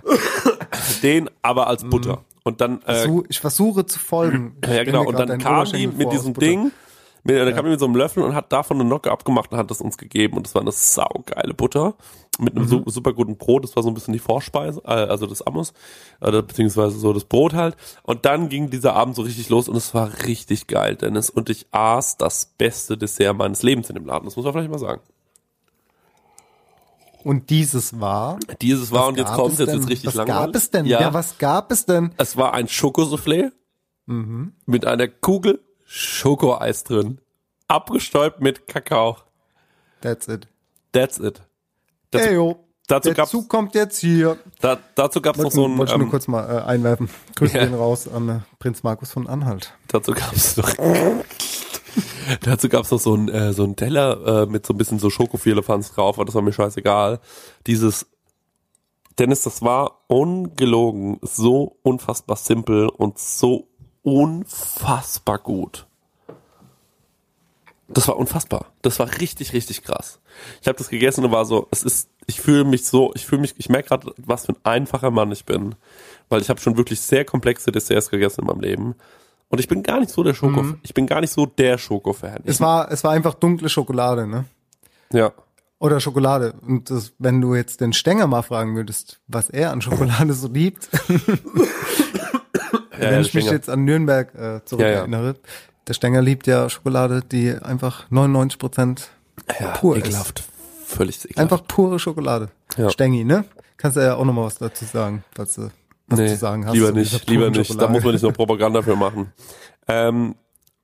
Den 1.02 1.30
aber 1.42 1.66
als 1.66 1.84
Butter. 1.84 2.24
Und 2.44 2.60
dann, 2.60 2.82
äh, 2.86 3.06
ich 3.28 3.40
versuche 3.40 3.86
zu 3.86 3.98
folgen. 3.98 4.56
Ich 4.64 4.70
ja, 4.70 4.84
genau. 4.84 5.04
Und 5.04 5.18
dann 5.18 5.38
kam 5.38 5.64
die 5.66 5.86
mit 5.86 6.12
diesem. 6.12 6.34
Ding, 6.34 6.72
mit, 7.24 7.36
dann 7.36 7.54
kam 7.54 7.64
die 7.64 7.70
mit 7.72 7.80
so 7.80 7.86
einem 7.86 7.96
Löffel 7.96 8.22
und 8.22 8.34
hat 8.34 8.52
davon 8.52 8.80
eine 8.80 8.88
Nocke 8.88 9.10
abgemacht 9.10 9.52
und 9.52 9.58
hat 9.58 9.70
das 9.70 9.80
uns 9.80 9.98
gegeben. 9.98 10.36
Und 10.36 10.46
das 10.46 10.54
war 10.54 10.62
eine 10.62 10.72
saugeile 10.72 11.52
Butter 11.54 11.94
mit 12.38 12.54
einem 12.54 12.64
Mhm. 12.64 12.68
su 12.68 12.82
super 12.86 13.12
guten 13.12 13.36
Brot. 13.36 13.64
Das 13.64 13.74
war 13.76 13.82
so 13.82 13.88
ein 13.90 13.94
bisschen 13.94 14.12
die 14.12 14.18
Vorspeise, 14.20 14.80
äh, 14.84 14.88
also 14.90 15.26
das 15.26 15.42
Amos, 15.42 15.72
äh, 16.20 16.30
beziehungsweise 16.30 16.98
so 16.98 17.12
das 17.12 17.24
Brot 17.24 17.54
halt. 17.54 17.76
Und 18.04 18.24
dann 18.24 18.48
ging 18.48 18.70
dieser 18.70 18.94
Abend 18.94 19.16
so 19.16 19.22
richtig 19.22 19.48
los 19.48 19.68
und 19.68 19.76
es 19.76 19.92
war 19.94 20.10
richtig 20.26 20.66
geil, 20.68 20.94
Dennis. 20.96 21.30
Und 21.30 21.50
ich 21.50 21.66
aß 21.72 22.16
das 22.16 22.54
beste 22.56 22.96
Dessert 22.96 23.36
meines 23.36 23.62
Lebens 23.62 23.88
in 23.90 23.96
dem 23.96 24.06
Laden. 24.06 24.24
Das 24.26 24.36
muss 24.36 24.44
man 24.44 24.54
vielleicht 24.54 24.70
mal 24.70 24.78
sagen. 24.78 25.02
Und 27.24 27.50
dieses 27.50 28.00
war. 28.00 28.38
Dieses 28.62 28.92
war 28.92 29.02
was 29.02 29.08
und 29.08 29.18
jetzt 29.18 29.32
kommt 29.34 29.52
es 29.54 29.58
jetzt 29.58 29.74
ist 29.74 29.88
richtig 29.88 30.06
Was 30.06 30.14
langweilig. 30.14 30.46
gab 30.46 30.54
es 30.56 30.70
denn? 30.70 30.86
Ja, 30.86 31.00
Ja, 31.00 31.14
was 31.14 31.36
gab 31.38 31.72
es 31.72 31.84
denn? 31.84 32.12
es 32.16 32.36
war 32.36 32.54
ein 32.54 32.68
Schokosoufflé 32.68 33.50
Mhm. 34.06 34.52
mit 34.64 34.86
einer 34.86 35.08
Kugel 35.08 35.60
Schokoeis 35.90 36.84
drin. 36.84 37.18
Abgestäubt 37.66 38.40
mit 38.42 38.68
Kakao. 38.68 39.16
That's 40.02 40.28
it. 40.28 40.46
That's 40.92 41.18
it. 41.18 41.40
Dazu, 42.10 42.30
yo, 42.30 42.64
dazu 42.86 43.12
der 43.12 43.24
Zug 43.24 43.48
kommt 43.48 43.74
jetzt 43.74 43.98
hier. 43.98 44.38
da, 44.60 44.78
dazu 44.94 45.22
gab's 45.22 45.38
noch 45.38 45.44
Wollte, 45.44 45.56
so 45.56 45.64
ein, 45.66 45.78
wollte 45.78 45.92
ich 45.92 45.98
nur 45.98 46.06
ähm, 46.06 46.10
kurz 46.10 46.28
mal 46.28 46.58
äh, 46.58 46.62
einwerfen. 46.62 47.08
Grüße 47.36 47.56
Ja. 47.56 47.64
gehen 47.64 47.74
raus 47.74 48.06
an 48.06 48.28
äh, 48.28 48.40
Prinz 48.58 48.82
Markus 48.82 49.12
von 49.12 49.26
Anhalt. 49.26 49.72
dazu 49.88 50.12
gab's 50.12 50.58
noch, 50.58 50.70
dazu 52.42 52.68
gab's 52.68 52.90
noch 52.90 53.00
so 53.00 53.14
ein, 53.14 53.30
äh, 53.30 53.54
so 53.54 53.64
ein 53.64 53.74
Teller 53.74 54.42
äh, 54.42 54.46
mit 54.46 54.66
so 54.66 54.74
ein 54.74 54.78
bisschen 54.78 54.98
so 54.98 55.08
Schokofirlefanz 55.08 55.92
drauf, 55.92 56.16
aber 56.18 56.26
das 56.26 56.34
war 56.34 56.42
mir 56.42 56.52
scheißegal. 56.52 57.20
Dieses, 57.66 58.06
Dennis, 59.18 59.42
das 59.42 59.62
war 59.62 60.04
ungelogen, 60.06 61.18
so 61.22 61.78
unfassbar 61.82 62.36
simpel 62.36 62.88
und 62.88 63.18
so 63.18 63.68
unfassbar 64.02 65.38
gut. 65.38 65.86
Das 67.88 68.06
war 68.06 68.16
unfassbar. 68.16 68.66
Das 68.82 68.98
war 68.98 69.08
richtig, 69.18 69.54
richtig 69.54 69.82
krass. 69.82 70.20
Ich 70.60 70.68
habe 70.68 70.76
das 70.76 70.88
gegessen 70.88 71.24
und 71.24 71.32
war 71.32 71.46
so, 71.46 71.68
es 71.70 71.82
ist, 71.82 72.10
ich 72.26 72.40
fühle 72.40 72.64
mich 72.64 72.84
so, 72.84 73.12
ich 73.14 73.24
fühle 73.24 73.40
mich, 73.40 73.54
ich 73.56 73.70
merke 73.70 73.88
gerade, 73.88 74.12
was 74.18 74.46
für 74.46 74.52
ein 74.52 74.58
einfacher 74.62 75.10
Mann 75.10 75.32
ich 75.32 75.46
bin, 75.46 75.74
weil 76.28 76.42
ich 76.42 76.50
habe 76.50 76.60
schon 76.60 76.76
wirklich 76.76 77.00
sehr 77.00 77.24
komplexe 77.24 77.72
Desserts 77.72 78.10
gegessen 78.10 78.42
in 78.42 78.46
meinem 78.46 78.60
Leben. 78.60 78.94
Und 79.48 79.58
ich 79.58 79.68
bin 79.68 79.82
gar 79.82 80.00
nicht 80.00 80.10
so 80.10 80.22
der 80.22 80.34
Schoko, 80.34 80.74
ich 80.82 80.92
bin 80.92 81.06
gar 81.06 81.22
nicht 81.22 81.32
so 81.32 81.46
der 81.46 81.78
Schoko-Fan. 81.78 82.42
Es 82.44 82.60
war, 82.60 82.92
es 82.92 83.02
war 83.02 83.12
einfach 83.12 83.32
dunkle 83.32 83.70
Schokolade, 83.70 84.26
ne? 84.26 84.44
Ja. 85.10 85.32
Oder 85.78 86.00
Schokolade. 86.00 86.54
Und 86.66 86.90
das, 86.90 87.14
wenn 87.18 87.40
du 87.40 87.54
jetzt 87.54 87.80
den 87.80 87.94
Stenger 87.94 88.26
mal 88.26 88.42
fragen 88.42 88.76
würdest, 88.76 89.20
was 89.26 89.48
er 89.48 89.72
an 89.72 89.80
Schokolade 89.80 90.34
so 90.34 90.48
liebt, 90.48 90.90
ja, 93.00 93.10
wenn 93.10 93.20
ich 93.20 93.34
mich 93.34 93.50
jetzt 93.50 93.68
an 93.68 93.84
Nürnberg 93.84 94.34
äh, 94.34 94.64
zurückerinnere, 94.64 95.36
der 95.86 95.94
Stenger 95.94 96.22
liebt 96.22 96.46
ja 96.46 96.68
Schokolade, 96.68 97.22
die 97.22 97.50
einfach 97.50 98.10
99 98.10 98.58
Prozent 98.58 99.10
ja, 99.58 99.68
pur 99.72 99.96
ist. 99.96 100.06
ekelhaft. 100.06 100.44
Völlig 100.86 101.16
ekelhaft. 101.24 101.38
Einfach 101.38 101.66
pure 101.66 101.98
Schokolade. 101.98 102.50
Ja. 102.76 102.90
Stengi, 102.90 103.24
ne? 103.24 103.44
Kannst 103.76 103.96
du 103.96 104.00
ja 104.00 104.16
auch 104.16 104.24
noch 104.24 104.32
mal 104.32 104.44
was 104.44 104.58
dazu 104.58 104.84
sagen, 104.84 105.24
falls 105.34 105.54
du 105.54 105.70
was 106.08 106.18
nee, 106.18 106.28
zu 106.28 106.36
sagen 106.36 106.66
hast. 106.66 106.74
lieber 106.74 106.92
dieser 106.92 107.16
nicht, 107.16 107.30
lieber 107.30 107.50
nicht. 107.50 107.58
Da 107.58 107.64
Schokolade. 107.64 107.92
muss 107.92 108.04
man 108.04 108.12
nicht 108.12 108.22
noch 108.22 108.32
Propaganda 108.32 108.82
für 108.82 108.96
machen. 108.96 109.32
Ähm, 109.86 110.34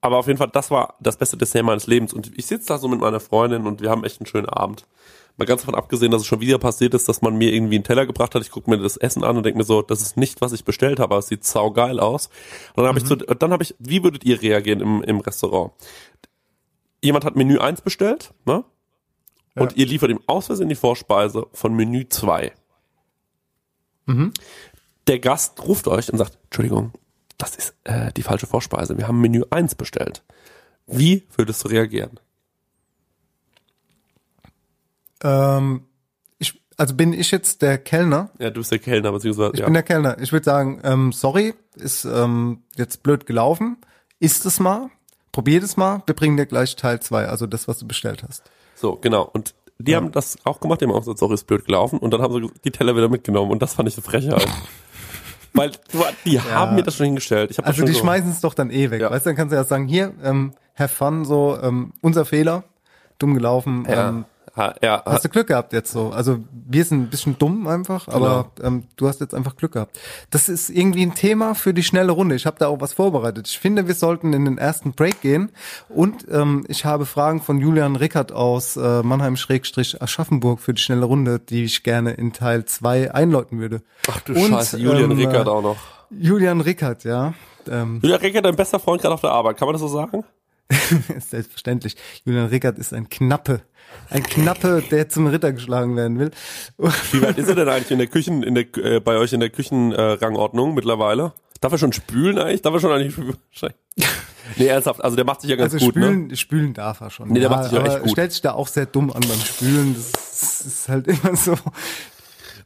aber 0.01 0.19
auf 0.19 0.27
jeden 0.27 0.39
Fall, 0.39 0.51
das 0.53 0.71
war 0.71 0.97
das 1.01 1.17
beste 1.17 1.37
Dessert 1.37 1.65
meines 1.65 1.87
Lebens. 1.87 2.13
Und 2.13 2.31
ich 2.37 2.47
sitze 2.47 2.69
da 2.69 2.79
so 2.79 2.89
mit 2.89 3.01
meiner 3.01 3.21
Freundin 3.21 3.67
und 3.67 3.81
wir 3.81 3.91
haben 3.91 4.05
echt 4.05 4.21
einen 4.21 4.27
schönen 4.27 4.49
Abend. 4.49 4.87
Mal 5.37 5.47
ganz 5.47 5.63
davon 5.63 5.75
abgesehen, 5.75 6.13
dass 6.13 6.23
es 6.23 6.27
schon 6.29 6.41
wieder 6.41 6.59
passiert 6.59 6.95
ist, 6.95 7.09
dass 7.09 7.21
man 7.21 7.37
mir 7.37 7.53
irgendwie 7.53 7.75
einen 7.75 7.85
Teller 7.85 8.07
gebracht 8.07 8.35
hat. 8.35 8.43
Ich 8.43 8.53
gucke 8.53 8.71
mir 8.71 8.79
das 8.79 8.97
Essen 8.97 9.25
an 9.25 9.37
und 9.37 9.45
denke 9.45 9.59
mir 9.59 9.65
so, 9.65 9.83
das 9.83 10.01
ist 10.01 10.17
nicht, 10.17 10.41
was 10.41 10.53
ich 10.53 10.65
bestellt 10.65 11.01
habe, 11.01 11.15
aber 11.15 11.19
es 11.19 11.27
sieht 11.27 11.45
saugeil 11.45 11.99
aus. 11.99 12.29
Und 12.75 12.85
dann 12.85 12.87
habe 12.87 12.99
ich 12.99 13.07
so, 13.07 13.17
dann 13.17 13.51
habe 13.53 13.65
ich, 13.65 13.75
wie 13.81 14.05
würdet 14.05 14.25
ihr 14.25 14.41
reagieren 14.41 14.81
im, 14.81 15.03
im 15.03 15.21
Restaurant? 15.21 15.73
Jemand 17.03 17.25
hat 17.25 17.35
Menü 17.35 17.59
1 17.59 17.81
bestellt, 17.83 18.33
ne? 18.47 18.65
Und 19.57 19.77
ihr 19.77 19.87
liefert 19.87 20.11
ihm 20.11 20.21
aus 20.27 20.47
Versehen 20.47 20.69
die 20.69 20.75
Vorspeise 20.75 21.47
von 21.53 21.75
Menü 21.75 22.09
2. 22.09 22.53
Der 25.07 25.19
Gast 25.19 25.63
ruft 25.65 25.87
euch 25.89 26.11
und 26.13 26.19
sagt, 26.19 26.39
Entschuldigung, 26.45 26.93
das 27.39 27.57
ist 27.57 27.75
äh, 27.85 28.13
die 28.13 28.23
falsche 28.23 28.47
Vorspeise. 28.47 28.97
Wir 28.97 29.09
haben 29.09 29.21
Menü 29.21 29.43
1 29.51 29.75
bestellt. 29.75 30.25
Wie 30.87 31.27
würdest 31.37 31.65
du 31.65 31.69
reagieren? 31.69 32.21
Ähm, 35.25 35.85
ich, 36.39 36.61
also 36.77 36.95
bin 36.95 37.13
ich 37.13 37.31
jetzt 37.33 37.63
der 37.63 37.79
Kellner? 37.79 38.31
Ja, 38.39 38.51
du 38.51 38.61
bist 38.61 38.71
der 38.71 38.79
Kellner, 38.79 39.11
beziehungsweise, 39.11 39.53
Ich 39.55 39.61
ja. 39.61 39.65
bin 39.65 39.75
der 39.75 39.83
Kellner. 39.83 40.17
Ich 40.21 40.33
würde 40.33 40.45
sagen, 40.45 40.81
ähm, 40.85 41.11
sorry, 41.13 41.55
ist 41.77 42.05
ähm, 42.05 42.63
jetzt 42.77 43.03
blöd 43.03 43.27
gelaufen. 43.27 43.79
Isst 44.21 44.47
es 44.47 44.61
mal, 44.61 44.91
probier 45.33 45.63
es 45.63 45.77
mal, 45.77 46.03
wir 46.07 46.15
bringen 46.15 46.37
dir 46.37 46.47
gleich 46.47 46.77
Teil 46.77 47.01
zwei, 47.01 47.27
also 47.27 47.47
das, 47.47 47.67
was 47.67 47.79
du 47.79 47.87
bestellt 47.89 48.23
hast. 48.27 48.43
So, 48.77 48.97
genau. 48.97 49.23
Und 49.33 49.55
die 49.79 49.97
haben 49.97 50.13
das 50.13 50.37
auch 50.45 50.61
gemacht, 50.61 50.81
die 50.81 50.85
haben 50.85 50.93
auch 50.93 51.01
gesagt, 51.01 51.19
sorry, 51.19 51.35
ist 51.35 51.47
blöd 51.49 51.65
gelaufen. 51.65 51.99
Und 51.99 52.13
dann 52.13 52.23
haben 52.23 52.33
sie 52.35 52.49
die 52.65 52.71
Teller 52.71 52.95
wieder 52.97 53.09
mitgenommen. 53.09 53.51
Und 53.51 53.61
das 53.61 53.75
fand 53.75 53.89
ich 53.89 53.97
eine 53.97 54.03
Frechheit. 54.05 54.47
Weil 55.53 55.71
die 56.25 56.41
haben 56.41 56.75
mir 56.75 56.83
das 56.83 56.97
schon 56.97 57.07
hingestellt. 57.07 57.51
Ich 57.51 57.59
hab 57.59 57.67
Also 57.67 57.85
die 57.85 57.93
so, 57.93 58.01
schmeißen 58.01 58.31
es 58.31 58.41
doch 58.41 58.55
dann 58.55 58.71
eh 58.71 58.91
weg. 58.91 59.01
Ja. 59.01 59.11
Weißt 59.11 59.25
du, 59.25 59.31
dann 59.31 59.37
kannst 59.37 59.53
du 59.53 59.57
ja 59.57 59.65
sagen, 59.65 59.87
hier, 59.87 60.13
ähm, 60.23 60.53
have 60.77 60.95
fun, 60.95 61.25
so, 61.25 61.57
ähm, 61.61 61.93
unser 62.01 62.25
Fehler, 62.25 62.65
dumm 63.19 63.35
gelaufen. 63.35 63.87
ja, 63.89 64.09
Ähm, 64.11 64.25
ha, 64.57 64.75
ja, 64.83 65.03
ha, 65.05 65.13
Hast 65.13 65.25
du 65.25 65.29
Glück 65.29 65.47
gehabt 65.49 65.73
jetzt 65.73 65.93
so. 65.93 66.11
Also 66.11 66.39
wir 66.67 66.85
sind 66.85 67.03
ein 67.03 67.11
bisschen 67.11 67.39
dumm 67.39 67.67
einfach, 67.67 68.09
aber 68.09 68.51
Genau. 68.57 68.69
ähm, 68.69 68.85
du 68.97 69.09
hast 69.09 69.21
jetzt 69.21 69.35
einfach 69.35 69.57
Glück 69.57 69.73
gehabt. 69.73 69.99
Das 70.31 70.49
ist 70.49 70.71
irgendwie 70.71 71.03
ein 71.03 71.15
Thema 71.15 71.55
für 71.55 71.75
die 71.75 71.83
schnelle 71.83 72.13
Runde. 72.13 72.35
Ich 72.35 72.47
habe 72.47 72.57
da 72.59 72.69
auch 72.69 72.81
was 72.81 72.93
vorbereitet. 72.93 73.49
Ich 73.49 73.59
finde, 73.59 73.87
wir 73.89 73.95
sollten 73.95 74.33
in 74.33 74.45
den 74.45 74.59
ersten 74.59 74.93
Break 74.93 75.21
gehen. 75.21 75.51
Und 75.89 76.27
ähm, 76.31 76.65
ich 76.69 76.85
habe 76.85 77.07
Fragen 77.07 77.41
von 77.43 77.59
Julian 77.61 77.97
Rickert 77.97 78.33
aus 78.33 78.77
äh, 78.77 79.03
Mannheim-Aschaffenburg 79.03 80.61
für 80.61 80.75
die 80.75 80.83
schnelle 80.83 81.05
Runde, 81.05 81.39
die 81.39 81.65
ich 81.65 81.83
gerne 81.83 82.13
in 82.13 82.33
Teil 82.33 82.65
zwei 82.65 83.13
einläuten 83.13 83.59
würde. 83.59 83.83
ach 84.11 84.21
du 84.21 84.33
Und, 84.35 84.49
Scheiße, 84.51 84.79
Julian 84.79 85.11
ähm, 85.11 85.19
Rickert 85.19 85.49
auch 85.49 85.63
noch. 85.63 85.77
Julian 86.11 86.61
Rickert, 86.61 87.05
ja. 87.05 87.35
Ähm, 87.69 88.01
Julian 88.03 88.21
Rickert, 88.21 88.45
dein 88.45 88.57
bester 88.57 88.79
Freund 88.79 89.01
gerade 89.03 89.15
auf 89.15 89.21
der 89.21 89.31
Arbeit. 89.33 89.57
Kann 89.57 89.67
man 89.67 89.73
das 89.73 89.81
so 89.81 89.89
sagen? 89.89 90.23
selbstverständlich. 91.29 91.97
Julian 92.25 92.47
Rickert 92.47 92.79
ist 92.79 92.93
ein 92.95 93.09
Knappe. 93.09 93.63
Ein 94.11 94.23
Knappe, 94.23 94.83
der 94.91 95.09
zum 95.09 95.27
Ritter 95.27 95.53
geschlagen 95.53 95.97
werden 95.97 96.19
will. 96.19 96.31
Wie 97.13 97.23
weit 97.23 97.39
ist 97.39 97.49
er 97.49 97.55
denn 97.55 97.69
eigentlich 97.69 97.91
in 97.91 97.99
der 97.99 98.07
Küchen, 98.09 98.43
in 98.43 98.55
der, 98.55 98.65
äh, 98.79 99.01
bei 99.01 99.17
euch 99.17 99.33
in 99.33 99.41
der 99.41 99.51
Küchenrangordnung 99.51 100.71
äh, 100.73 100.75
mittlerweile? 100.75 101.33
Darf 101.61 101.73
er 101.73 101.79
schon 101.79 101.93
spülen 101.93 102.39
eigentlich? 102.39 102.63
Darf 102.63 102.75
er 102.75 102.81
schon 102.81 102.93
eigentlich 102.93 103.15
spülen? 103.15 103.75
Nee, 104.57 104.67
ernsthaft, 104.67 105.03
also 105.03 105.17
der 105.17 105.25
macht 105.25 105.41
sich 105.41 105.49
ja 105.49 105.57
ganz 105.57 105.73
Also 105.73 105.87
gut, 105.87 105.95
spülen, 105.95 106.27
ne? 106.27 106.37
spülen 106.37 106.75
darf 106.75 107.01
er 107.01 107.09
schon. 107.09 107.31
Nee, 107.31 107.41
der 107.41 107.49
macht 107.49 107.65
sich 107.65 107.73
ja 107.73 107.83
echt 107.83 108.03
gut. 108.03 108.11
stellt 108.11 108.31
sich 108.31 108.43
da 108.43 108.53
auch 108.53 108.69
sehr 108.69 108.85
dumm 108.85 109.11
an 109.11 109.23
beim 109.27 109.41
Spülen. 109.41 109.95
Das 109.95 110.61
ist 110.61 110.87
halt 110.89 111.07
immer 111.09 111.35
so. 111.35 111.57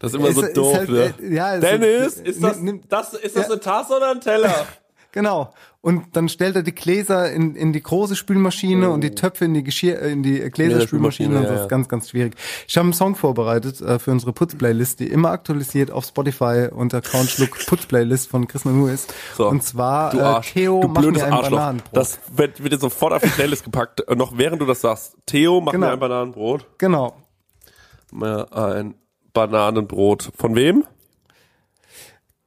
Das 0.00 0.12
ist 0.12 0.18
immer 0.18 0.32
so 0.32 0.40
Ist- 0.42 0.48
ist 0.48 0.56
doof, 0.56 0.74
halt, 0.74 0.88
ne? 0.88 1.14
äh, 1.22 1.34
ja, 1.34 1.54
es- 1.54 1.60
Dennis, 1.60 2.16
äh, 2.16 2.28
ist 2.30 2.42
das, 2.42 2.58
nimm- 2.60 2.80
das, 2.88 3.14
ist 3.14 3.36
das 3.36 3.44
Ja. 3.46 3.52
eine 3.52 3.60
Tasse 3.60 3.96
oder 3.96 4.10
ein 4.10 4.20
Teller? 4.20 4.66
Genau. 5.18 5.52
Und 5.80 6.14
dann 6.16 6.28
stellt 6.28 6.54
er 6.54 6.62
die 6.62 6.74
Gläser 6.74 7.32
in, 7.32 7.56
in 7.56 7.72
die 7.72 7.82
große 7.82 8.14
Spülmaschine 8.14 8.88
und 8.90 9.00
die 9.02 9.16
Töpfe 9.16 9.46
in 9.46 9.54
die 9.54 9.64
Geschirr, 9.64 10.00
äh, 10.00 10.12
in 10.12 10.22
die 10.22 10.38
Gläserspülmaschine. 10.38 11.28
Spülmaschine, 11.30 11.36
und 11.38 11.42
das 11.42 11.50
ja, 11.50 11.56
ja. 11.56 11.62
ist 11.64 11.68
ganz, 11.68 11.88
ganz 11.88 12.10
schwierig. 12.10 12.34
Ich 12.68 12.76
habe 12.76 12.84
einen 12.84 12.92
Song 12.92 13.16
vorbereitet 13.16 13.80
äh, 13.80 13.98
für 13.98 14.12
unsere 14.12 14.32
Putzplaylist, 14.32 15.00
die 15.00 15.08
immer 15.08 15.30
aktualisiert 15.30 15.90
auf 15.90 16.04
Spotify 16.04 16.68
unter 16.70 17.00
Countschluck 17.00 17.58
Putzplaylist 17.66 18.28
von 18.28 18.46
Chris 18.46 18.64
ist. 18.64 19.12
So. 19.36 19.48
Und 19.48 19.64
zwar 19.64 20.10
Du 20.10 20.18
äh, 20.18 20.22
Arsch, 20.22 20.52
Theo 20.52 20.80
du 20.82 20.88
mach 20.88 21.00
blödes 21.00 21.22
mir 21.22 21.26
ein 21.26 21.32
Arschloch. 21.32 21.58
Bananenbrot. 21.58 21.96
Das 21.96 22.20
wird, 22.32 22.62
wird 22.62 22.72
jetzt 22.74 22.82
sofort 22.82 23.12
auf 23.14 23.22
die 23.22 23.28
Playlist 23.30 23.64
gepackt. 23.64 24.06
Äh, 24.06 24.14
Noch 24.14 24.38
während 24.38 24.62
du 24.62 24.66
das 24.66 24.80
sagst. 24.82 25.16
Theo, 25.26 25.60
mach 25.60 25.72
Genau. 25.72 25.86
mir 25.86 25.92
ein 25.94 25.98
Bananenbrot. 25.98 26.64
genau. 26.78 27.16
Mir 28.12 28.46
ein 28.52 28.94
Bananenbrot. 29.32 30.30
Von 30.36 30.54
wem? 30.54 30.84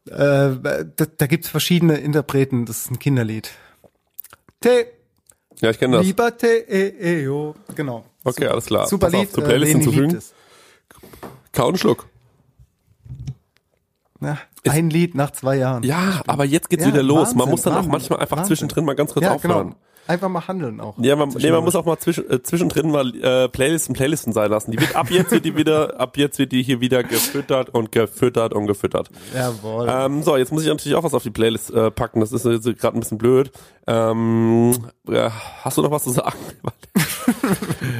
Äh, 0.07 0.13
da, 0.15 0.83
da 1.17 1.27
gibt's 1.27 1.47
verschiedene 1.49 1.97
Interpreten. 1.97 2.65
Das 2.65 2.77
ist 2.85 2.91
ein 2.91 2.99
Kinderlied. 2.99 3.51
Te, 4.59 4.87
Ja, 5.59 5.69
ich 5.69 5.79
kenne 5.79 5.97
das. 5.97 6.05
lieber 6.05 6.35
Te, 6.37 6.47
e, 6.67 7.21
e, 7.23 7.27
o. 7.27 7.55
Genau. 7.75 8.05
Okay, 8.23 8.47
alles 8.47 8.65
klar. 8.65 8.87
Super 8.87 9.07
Pass 9.07 9.13
auf, 9.15 9.21
Lied. 9.21 9.31
zur 9.33 9.43
äh, 9.43 9.47
Playlist 9.47 9.71
hinzufügen. 9.73 10.15
es. 10.15 10.33
Kau 11.51 11.75
Schluck. 11.75 12.07
Na, 14.19 14.37
ein 14.67 14.89
Lied 14.91 15.15
nach 15.15 15.31
zwei 15.31 15.55
Jahren. 15.57 15.81
Ja, 15.83 16.21
aber 16.27 16.45
jetzt 16.45 16.69
geht's 16.69 16.83
Ja, 16.83 16.89
wieder 16.89 17.01
los. 17.03 17.29
man 17.29 17.39
Wahnsinn, 17.39 17.51
muss 17.51 17.61
dann 17.63 17.73
auch 17.73 17.77
Wahnsinn, 17.77 17.91
manchmal 17.91 18.19
einfach 18.19 18.37
Wahnsinn. 18.37 18.47
zwischendrin 18.55 18.85
mal 18.85 18.95
ganz 18.95 19.13
kurz 19.13 19.25
ja, 19.25 19.33
aufhören. 19.33 19.69
genau. 19.69 19.75
Einfach 20.07 20.29
mal 20.29 20.47
handeln 20.47 20.79
auch. 20.79 20.95
Ja, 20.97 21.15
man, 21.15 21.29
nee, 21.29 21.51
man 21.51 21.63
muss 21.63 21.75
auch 21.75 21.85
mal 21.85 21.97
zwischen, 21.97 22.29
äh, 22.29 22.41
zwischendrin 22.41 22.91
mal 22.91 23.15
äh, 23.15 23.47
Playlisten 23.47 23.93
Playlisten 23.93 24.33
sein 24.33 24.49
lassen. 24.49 24.71
Die 24.71 24.79
wird 24.79 24.95
ab 24.95 25.09
jetzt 25.09 25.31
wird 25.31 25.45
die 25.45 25.55
wieder 25.55 25.99
ab 25.99 26.17
jetzt 26.17 26.39
wird 26.39 26.51
die 26.51 26.63
hier 26.63 26.81
wieder 26.81 27.03
gefüttert 27.03 27.69
und 27.69 27.91
gefüttert 27.91 28.53
und 28.53 28.67
gefüttert. 28.67 29.09
Jawohl. 29.33 29.87
Ähm, 29.89 30.23
so, 30.23 30.37
jetzt 30.37 30.51
muss 30.51 30.63
ich 30.63 30.69
natürlich 30.69 30.95
auch 30.95 31.03
was 31.03 31.13
auf 31.13 31.23
die 31.23 31.29
Playlist 31.29 31.71
äh, 31.71 31.91
packen. 31.91 32.19
Das 32.19 32.31
ist 32.31 32.45
jetzt 32.45 32.65
gerade 32.79 32.97
ein 32.97 32.99
bisschen 32.99 33.17
blöd. 33.17 33.51
Ähm, 33.87 34.85
ja, 35.07 35.31
hast 35.61 35.77
du 35.77 35.81
noch 35.81 35.91
was 35.91 36.03
zu 36.03 36.11
sagen? 36.11 36.37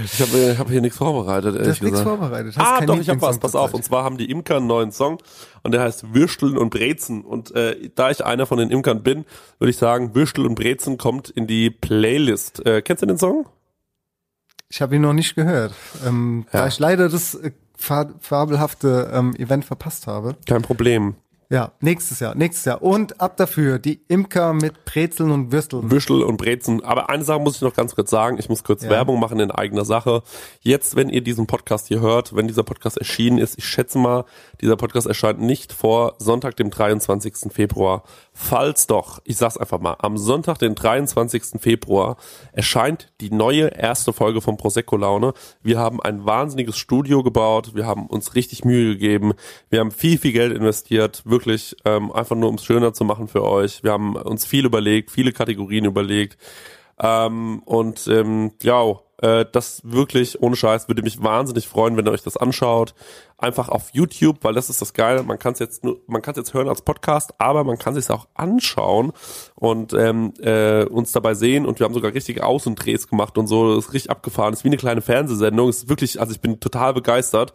ich 0.04 0.22
habe 0.22 0.58
hab 0.58 0.70
hier 0.70 0.82
nichts 0.82 0.98
vorbereitet, 0.98 1.56
ehrlich 1.56 1.70
hast 1.70 1.82
nichts 1.82 2.00
gesagt. 2.00 2.20
vorbereitet. 2.20 2.58
Hast 2.58 2.82
Ah, 2.82 2.86
doch, 2.86 3.00
ich 3.00 3.10
habe 3.10 3.22
was. 3.22 3.40
Pass 3.40 3.56
auf. 3.56 3.74
Und 3.74 3.84
zwar 3.84 4.04
haben 4.04 4.18
die 4.18 4.30
Imker 4.30 4.58
einen 4.58 4.68
neuen 4.68 4.92
Song 4.92 5.18
und 5.64 5.74
der 5.74 5.82
heißt 5.82 6.14
Würsteln 6.14 6.58
und 6.58 6.70
Brezen. 6.70 7.24
Und 7.24 7.54
äh, 7.56 7.90
da 7.96 8.10
ich 8.12 8.26
einer 8.26 8.46
von 8.46 8.58
den 8.58 8.70
Imkern 8.72 9.04
bin, 9.04 9.26
würde 9.60 9.70
ich 9.72 9.78
sagen, 9.78 10.16
Würstel 10.16 10.46
und 10.46 10.56
Brezen 10.56 10.98
kommt 10.98 11.30
in 11.30 11.48
die 11.48 11.70
Playlist. 11.70 12.66
Äh, 12.66 12.82
kennst 12.82 13.02
du 13.04 13.08
den 13.08 13.18
Song? 13.18 13.46
Ich 14.70 14.82
habe 14.82 14.96
ihn 14.96 15.02
noch 15.02 15.14
nicht 15.14 15.36
gehört. 15.36 15.74
Ähm, 16.06 16.46
Ja. 16.54 16.62
Da 16.62 16.68
ich 16.68 16.80
leider 16.80 17.10
das 17.10 17.36
äh, 17.36 17.52
fa 17.76 18.10
fabelhafte 18.20 19.12
ähm, 19.14 19.36
Event 19.36 19.66
verpasst 19.66 20.08
habe. 20.08 20.36
Kein 20.48 20.62
Problem. 20.62 21.16
Ja, 21.52 21.74
nächstes 21.82 22.22
Jahr, 22.22 22.34
nächstes 22.34 22.64
Jahr. 22.64 22.82
Und 22.82 23.20
ab 23.20 23.36
dafür, 23.36 23.78
die 23.78 24.00
Imker 24.08 24.54
mit 24.54 24.86
Brezeln 24.86 25.32
und 25.32 25.52
Würsteln. 25.52 25.92
Würstel 25.92 26.24
und 26.24 26.38
Brezen. 26.38 26.82
Aber 26.82 27.10
eine 27.10 27.26
Sache 27.26 27.42
muss 27.42 27.58
ich 27.58 27.62
noch 27.62 27.74
ganz 27.74 27.94
kurz 27.94 28.10
sagen. 28.10 28.38
Ich 28.40 28.48
muss 28.48 28.64
kurz 28.64 28.84
Ja. 28.84 28.90
Werbung 28.90 29.20
machen 29.20 29.38
in 29.42 29.52
eigener 29.52 29.84
Sache. 29.84 30.24
Jetzt, 30.62 30.96
wenn 30.96 31.10
ihr 31.10 31.20
diesen 31.20 31.48
Podcast 31.48 31.90
hier 31.90 32.00
hört, 32.00 32.34
wenn 32.34 32.48
dieser 32.48 32.64
Podcast 32.64 32.98
erschienen 32.98 33.38
ist, 33.38 33.58
ich 33.58 33.66
schätze 33.66 33.98
mal, 33.98 34.24
dieser 34.62 34.78
Podcast 34.78 35.08
erscheint 35.08 35.42
nicht 35.42 35.74
vor 35.74 36.16
Sonntag, 36.20 36.56
dem 36.56 36.70
23. 36.70 37.52
Februar. 37.52 38.04
Falls 38.34 38.88
doch, 38.88 39.22
ich 39.26 39.36
sag's 39.36 39.58
einfach 39.58 39.82
mal, 39.82 39.98
am 40.00 40.18
Sonntag, 40.18 40.58
den 40.58 40.74
23. 40.74 41.60
Februar 41.60 42.16
erscheint 42.54 43.12
die 43.20 43.30
neue 43.30 43.68
erste 43.68 44.14
Folge 44.14 44.40
von 44.40 44.56
Prosecco 44.56 44.96
Laune. 44.96 45.34
Wir 45.62 45.80
haben 45.80 46.02
ein 46.02 46.26
wahnsinniges 46.26 46.78
Studio 46.78 47.24
gebaut. 47.24 47.76
Wir 47.76 47.86
haben 47.86 48.08
uns 48.08 48.34
richtig 48.34 48.64
Mühe 48.64 48.94
gegeben. 48.94 49.34
Wir 49.70 49.82
haben 49.82 49.92
viel, 49.92 50.18
viel 50.18 50.32
Geld 50.32 50.56
investiert. 50.56 51.24
Wirklich, 51.26 51.76
ähm, 51.84 52.10
einfach 52.14 52.38
nur 52.38 52.48
um 52.48 52.56
es 52.56 52.64
schöner 52.64 52.94
zu 52.94 53.04
machen 53.04 53.28
für 53.28 53.44
euch. 53.44 53.84
Wir 53.84 53.92
haben 53.92 54.16
uns 54.16 54.46
viel 54.46 54.66
überlegt, 54.66 55.12
viele 55.12 55.34
Kategorien 55.34 55.84
überlegt. 55.84 56.38
Ähm, 57.02 57.62
und 57.66 58.08
ähm, 58.08 58.54
ja, 58.62 58.96
äh, 59.22 59.46
das 59.52 59.82
wirklich 59.84 60.42
ohne 60.42 60.56
Scheiß 60.56 60.88
würde 60.88 61.04
mich 61.04 61.24
wahnsinnig 61.24 61.68
freuen, 61.68 61.96
wenn 61.98 62.06
ihr 62.06 62.12
euch 62.12 62.24
das 62.24 62.38
anschaut. 62.38 62.94
Einfach 63.38 63.70
auf 63.70 63.90
YouTube, 63.94 64.44
weil 64.44 64.54
das 64.54 64.70
ist 64.70 64.82
das 64.82 64.94
Geile. 64.94 65.24
Man 65.24 65.40
kann 65.40 65.54
es 65.54 65.60
jetzt 65.60 65.84
nur, 65.84 66.00
man 66.08 66.22
kann 66.22 66.34
es 66.34 66.38
jetzt 66.38 66.54
hören 66.54 66.68
als 66.68 66.82
Podcast, 66.82 67.34
aber 67.38 67.64
man 67.64 67.78
kann 67.78 67.94
sich 67.94 68.10
auch 68.10 68.28
anschauen 68.34 69.14
und 69.56 69.94
ähm, 69.94 70.34
äh, 70.42 70.84
uns 70.86 71.12
dabei 71.12 71.34
sehen. 71.34 71.66
Und 71.66 71.80
wir 71.80 71.86
haben 71.86 71.94
sogar 71.94 72.14
richtige 72.14 72.46
Außendrehs 72.46 73.08
gemacht 73.08 73.38
und 73.38 73.48
so. 73.48 73.76
Das 73.76 73.86
ist 73.86 73.94
richtig 73.94 74.12
abgefahren. 74.12 74.52
Das 74.52 74.60
ist 74.60 74.64
wie 74.64 74.70
eine 74.70 74.78
kleine 74.78 75.02
Fernsehsendung. 75.02 75.70
Es 75.70 75.78
ist 75.78 75.90
wirklich, 75.90 76.20
also 76.20 76.34
ich 76.34 76.42
bin 76.42 76.60
total 76.60 76.94
begeistert. 76.94 77.54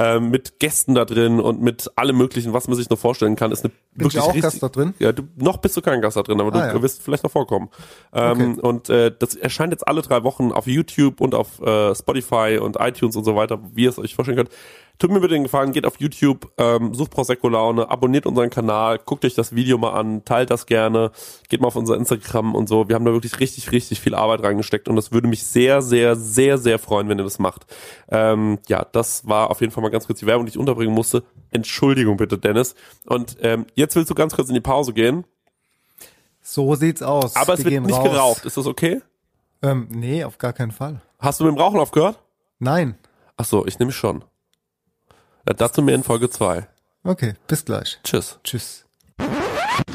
Ähm, 0.00 0.30
mit 0.30 0.60
Gästen 0.60 0.94
da 0.94 1.04
drin 1.04 1.40
und 1.40 1.60
mit 1.60 1.90
allem 1.96 2.16
möglichen, 2.16 2.52
was 2.52 2.68
man 2.68 2.76
sich 2.76 2.88
noch 2.88 2.98
vorstellen 2.98 3.34
kann, 3.34 3.50
ist 3.50 3.64
eine 3.64 3.72
Bin 3.94 4.06
ich 4.06 4.14
wirklich 4.14 4.22
auch 4.22 4.28
richtig, 4.28 4.42
Gast 4.42 4.62
da 4.62 4.68
drin? 4.68 4.94
ja, 5.00 5.10
du, 5.10 5.24
noch 5.36 5.56
bist 5.56 5.76
du 5.76 5.80
kein 5.82 6.00
Gast 6.00 6.16
da 6.16 6.22
drin, 6.22 6.40
aber 6.40 6.52
du 6.52 6.58
Ah, 6.60 6.68
ja. 6.68 6.82
wirst 6.82 7.02
vielleicht 7.02 7.24
noch 7.24 7.32
vorkommen. 7.32 7.68
Ähm, 8.12 8.60
Und 8.60 8.88
äh, 8.90 9.10
das 9.18 9.34
erscheint 9.34 9.72
jetzt 9.72 9.88
alle 9.88 10.02
drei 10.02 10.22
Wochen 10.22 10.52
auf 10.52 10.68
YouTube 10.68 11.20
und 11.20 11.34
auf 11.34 11.60
äh, 11.60 11.94
Spotify 11.96 12.58
und 12.62 12.76
iTunes 12.78 13.16
und 13.16 13.24
so 13.24 13.34
weiter, 13.34 13.58
wie 13.74 13.82
ihr 13.84 13.90
es 13.90 13.98
euch 13.98 14.14
vorstellen 14.14 14.36
könnt. 14.38 14.50
Tut 14.98 15.12
mir 15.12 15.20
bitte 15.20 15.34
den 15.34 15.44
Gefallen, 15.44 15.70
geht 15.70 15.86
auf 15.86 16.00
YouTube, 16.00 16.50
ähm, 16.58 16.92
sucht 16.92 17.12
Prosecco 17.12 17.48
Laune, 17.48 17.88
abonniert 17.88 18.26
unseren 18.26 18.50
Kanal, 18.50 18.98
guckt 18.98 19.24
euch 19.24 19.34
das 19.36 19.54
Video 19.54 19.78
mal 19.78 19.92
an, 19.92 20.24
teilt 20.24 20.50
das 20.50 20.66
gerne, 20.66 21.12
geht 21.48 21.60
mal 21.60 21.68
auf 21.68 21.76
unser 21.76 21.94
Instagram 21.96 22.56
und 22.56 22.68
so. 22.68 22.88
Wir 22.88 22.96
haben 22.96 23.04
da 23.04 23.12
wirklich 23.12 23.38
richtig, 23.38 23.70
richtig 23.70 24.00
viel 24.00 24.16
Arbeit 24.16 24.42
reingesteckt 24.42 24.88
und 24.88 24.96
das 24.96 25.12
würde 25.12 25.28
mich 25.28 25.44
sehr, 25.44 25.82
sehr, 25.82 26.16
sehr, 26.16 26.58
sehr 26.58 26.80
freuen, 26.80 27.08
wenn 27.08 27.18
ihr 27.18 27.22
das 27.22 27.38
macht. 27.38 27.64
Ähm, 28.08 28.58
ja, 28.66 28.84
das 28.90 29.28
war 29.28 29.50
auf 29.50 29.60
jeden 29.60 29.72
Fall 29.72 29.82
mal 29.84 29.90
ganz 29.90 30.08
kurz 30.08 30.18
die 30.18 30.26
Werbung, 30.26 30.46
die 30.46 30.50
ich 30.50 30.58
unterbringen 30.58 30.92
musste. 30.94 31.22
Entschuldigung 31.52 32.16
bitte, 32.16 32.36
Dennis. 32.36 32.74
Und 33.06 33.36
ähm, 33.40 33.66
jetzt 33.76 33.94
willst 33.94 34.10
du 34.10 34.16
ganz 34.16 34.34
kurz 34.34 34.48
in 34.48 34.54
die 34.54 34.60
Pause 34.60 34.92
gehen, 34.92 35.24
So 36.42 36.74
sieht's 36.74 37.02
aus. 37.02 37.36
aber 37.36 37.54
es 37.54 37.64
Wir 37.64 37.70
wird 37.70 37.86
nicht 37.86 37.94
raus. 37.96 38.04
geraucht. 38.04 38.44
Ist 38.46 38.56
das 38.56 38.66
okay? 38.66 39.00
Ähm, 39.62 39.86
nee, 39.90 40.24
auf 40.24 40.38
gar 40.38 40.52
keinen 40.52 40.72
Fall. 40.72 41.00
Hast 41.20 41.38
du 41.38 41.44
mit 41.44 41.54
dem 41.54 41.60
Rauchen 41.60 41.78
aufgehört? 41.78 42.18
Nein. 42.58 42.96
Ach 43.36 43.44
so, 43.44 43.64
ich 43.64 43.78
nehme 43.78 43.92
schon. 43.92 44.24
Ja, 45.48 45.54
dazu 45.54 45.80
mehr 45.80 45.94
in 45.94 46.02
Folge 46.02 46.28
2. 46.28 46.66
Okay, 47.04 47.32
bis 47.46 47.64
gleich. 47.64 47.98
Tschüss. 48.04 48.38
Tschüss. 48.44 48.84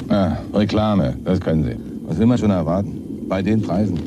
Ah, 0.09 0.37
Reklame, 0.51 1.15
das 1.23 1.39
können 1.39 1.63
Sie. 1.63 1.75
Was 2.07 2.17
will 2.17 2.25
man 2.25 2.39
schon 2.39 2.49
erwarten? 2.49 3.27
Bei 3.29 3.43
den 3.43 3.61
Preisen. 3.61 3.99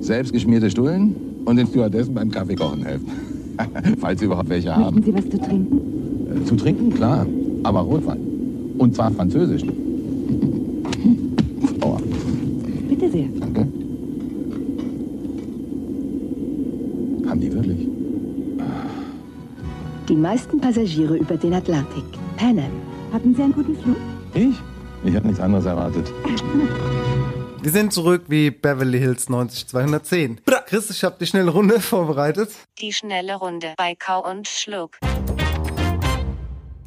Selbstgeschmierte 0.00 0.70
Stullen 0.70 1.14
und 1.44 1.56
den 1.56 1.66
Stewardessen 1.66 2.14
beim 2.14 2.30
Kaffeekochen 2.30 2.86
helfen. 2.86 3.10
Falls 4.00 4.20
Sie 4.20 4.24
überhaupt 4.24 4.48
welche 4.48 4.74
haben. 4.74 4.94
Möchten 4.94 5.02
Sie 5.02 5.14
was 5.14 5.28
zu 5.30 5.38
trinken? 5.38 6.42
Äh, 6.42 6.44
Zu 6.46 6.56
trinken, 6.56 6.94
klar. 6.94 7.26
Aber 7.62 7.80
Rotwein. 7.80 8.20
Und 8.78 8.94
zwar 8.94 9.10
französisch. 9.12 9.62
Oh, 11.84 11.98
Bitte 12.88 13.10
sehr. 13.10 13.26
danke. 13.40 13.66
Haben 17.28 17.40
die 17.40 17.52
wirklich? 17.52 17.88
Die 20.12 20.18
meisten 20.18 20.60
Passagiere 20.60 21.16
über 21.16 21.38
den 21.38 21.54
Atlantik. 21.54 22.04
Pan 22.36 22.58
Am. 22.58 22.82
Hatten 23.14 23.34
Sie 23.34 23.42
einen 23.42 23.54
guten 23.54 23.74
Flug? 23.82 23.96
Ich? 24.34 24.54
Ich 25.04 25.16
habe 25.16 25.26
nichts 25.26 25.40
anderes 25.40 25.64
erwartet. 25.64 26.12
Wir 27.62 27.70
sind 27.70 27.94
zurück 27.94 28.24
wie 28.28 28.50
Beverly 28.50 28.98
Hills 28.98 29.30
90210. 29.30 30.42
Chris, 30.66 30.90
ich 30.90 31.02
habe 31.02 31.16
die 31.18 31.24
schnelle 31.26 31.50
Runde 31.50 31.80
vorbereitet. 31.80 32.50
Die 32.78 32.92
schnelle 32.92 33.36
Runde 33.36 33.72
bei 33.78 33.94
Kau 33.94 34.30
und 34.30 34.46
Schluck. 34.48 34.98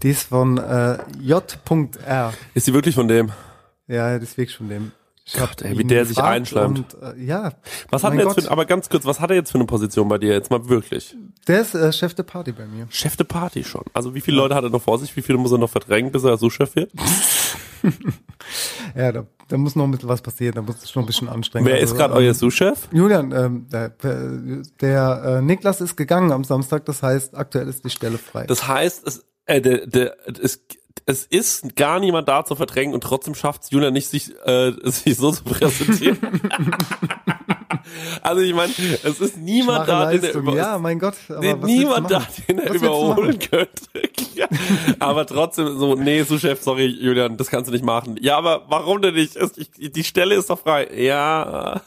Die 0.03 0.09
ist 0.11 0.27
von 0.27 0.59
äh, 0.59 0.99
J.R. 1.19 2.31
Ist 2.53 2.65
sie 2.65 2.73
wirklich 2.73 2.93
von 2.93 3.07
dem? 3.07 3.31
Ja, 3.87 4.19
das 4.19 4.29
ist 4.29 4.37
wirklich 4.37 4.55
von 4.55 4.69
dem. 4.69 4.91
Ich 5.27 5.39
hab 5.39 5.49
Gott, 5.49 5.63
ey, 5.63 5.75
wie 5.77 5.83
der 5.83 6.05
sich 6.05 6.19
einschleimt. 6.19 6.93
Und, 6.93 7.01
äh, 7.01 7.23
ja. 7.23 7.53
Was 7.89 8.03
hat 8.03 8.13
er 8.13 8.19
jetzt 8.19 8.35
Gott. 8.35 8.43
für, 8.43 8.51
aber 8.51 8.65
ganz 8.65 8.89
kurz, 8.89 9.05
was 9.05 9.19
hat 9.19 9.31
er 9.31 9.35
jetzt 9.35 9.51
für 9.51 9.57
eine 9.57 9.65
Position 9.65 10.07
bei 10.07 10.19
dir? 10.19 10.33
Jetzt 10.33 10.51
mal 10.51 10.69
wirklich. 10.69 11.15
Der 11.47 11.61
ist 11.61 11.73
äh, 11.73 11.91
Chef 11.91 12.13
der 12.13 12.23
Party 12.23 12.51
bei 12.51 12.67
mir. 12.67 12.85
Chef 12.89 13.15
de 13.17 13.25
Party 13.25 13.63
schon. 13.63 13.83
Also 13.93 14.13
wie 14.13 14.21
viele 14.21 14.37
Leute 14.37 14.53
hat 14.53 14.63
er 14.63 14.69
noch 14.69 14.83
vor 14.83 14.99
sich? 14.99 15.15
Wie 15.15 15.23
viele 15.23 15.39
muss 15.39 15.51
er 15.51 15.57
noch 15.57 15.69
verdrängen, 15.69 16.11
bis 16.11 16.23
er 16.23 16.37
Sous-Chef 16.37 16.75
wird? 16.75 16.91
Ja, 18.95 19.11
da, 19.11 19.25
da 19.47 19.57
muss 19.57 19.75
noch 19.75 19.83
ein 19.83 19.91
bisschen 19.91 20.09
was 20.09 20.21
passieren, 20.21 20.55
da 20.55 20.61
muss 20.61 20.81
es 20.83 20.89
schon 20.91 21.03
ein 21.03 21.05
bisschen 21.05 21.29
anstrengen. 21.29 21.65
Wer 21.67 21.75
Also, 21.75 21.93
ist 21.93 21.97
gerade 21.97 22.13
ähm, 22.13 22.19
euer 22.19 22.33
Sous-Chef? 22.33 22.87
Julian, 22.91 23.31
ähm, 23.31 23.67
der, 23.69 23.89
der 24.81 25.23
äh, 25.25 25.41
Niklas 25.41 25.81
ist 25.81 25.95
gegangen 25.95 26.31
am 26.31 26.43
Samstag, 26.43 26.85
das 26.85 27.03
heißt, 27.03 27.35
aktuell 27.35 27.67
ist 27.67 27.83
die 27.83 27.89
Stelle 27.89 28.17
frei. 28.17 28.45
Das 28.45 28.67
heißt, 28.67 29.05
es, 29.07 29.25
äh, 29.45 29.61
der, 29.61 29.85
der, 29.87 30.15
es, 30.41 30.61
es 31.05 31.25
ist 31.25 31.75
gar 31.75 31.99
niemand 31.99 32.27
da 32.27 32.45
zu 32.45 32.55
verdrängen 32.55 32.93
und 32.93 33.01
trotzdem 33.01 33.35
schafft 33.35 33.63
es 33.63 33.69
Julian 33.71 33.93
nicht, 33.93 34.09
sich, 34.09 34.31
äh, 34.45 34.71
sich 34.83 35.17
so 35.17 35.31
zu 35.31 35.43
präsentieren. 35.43 36.17
also 38.21 38.41
ich 38.41 38.53
meine, 38.53 38.73
es 39.03 39.19
ist 39.19 39.37
niemand 39.37 39.85
Schwache 39.85 39.91
da, 39.91 40.11
den 40.11 40.19
er 40.19 40.21
Leistung. 40.23 40.41
über, 40.41 40.55
Ja, 40.55 40.77
mein 40.79 40.99
Gott. 40.99 41.15
Aber 41.29 41.41
den 41.41 41.59
niemand 41.61 42.09
da, 42.09 42.25
den 42.47 42.59
er 42.59 42.69
Was 42.69 42.75
überholen 42.77 43.39
könnte. 43.39 43.69
Ja. 44.33 44.47
aber 44.99 45.25
trotzdem 45.25 45.77
so, 45.77 45.95
nee, 45.95 46.23
Sous-Chef, 46.23 46.61
sorry, 46.61 46.85
Julian, 46.87 47.37
das 47.37 47.49
kannst 47.49 47.69
du 47.69 47.71
nicht 47.73 47.85
machen. 47.85 48.17
Ja, 48.19 48.37
aber 48.37 48.63
warum 48.67 49.01
denn 49.01 49.13
nicht? 49.13 49.37
Die 49.77 50.03
Stelle 50.03 50.35
ist 50.35 50.49
doch 50.49 50.59
frei. 50.59 50.87
Ja, 50.95 51.81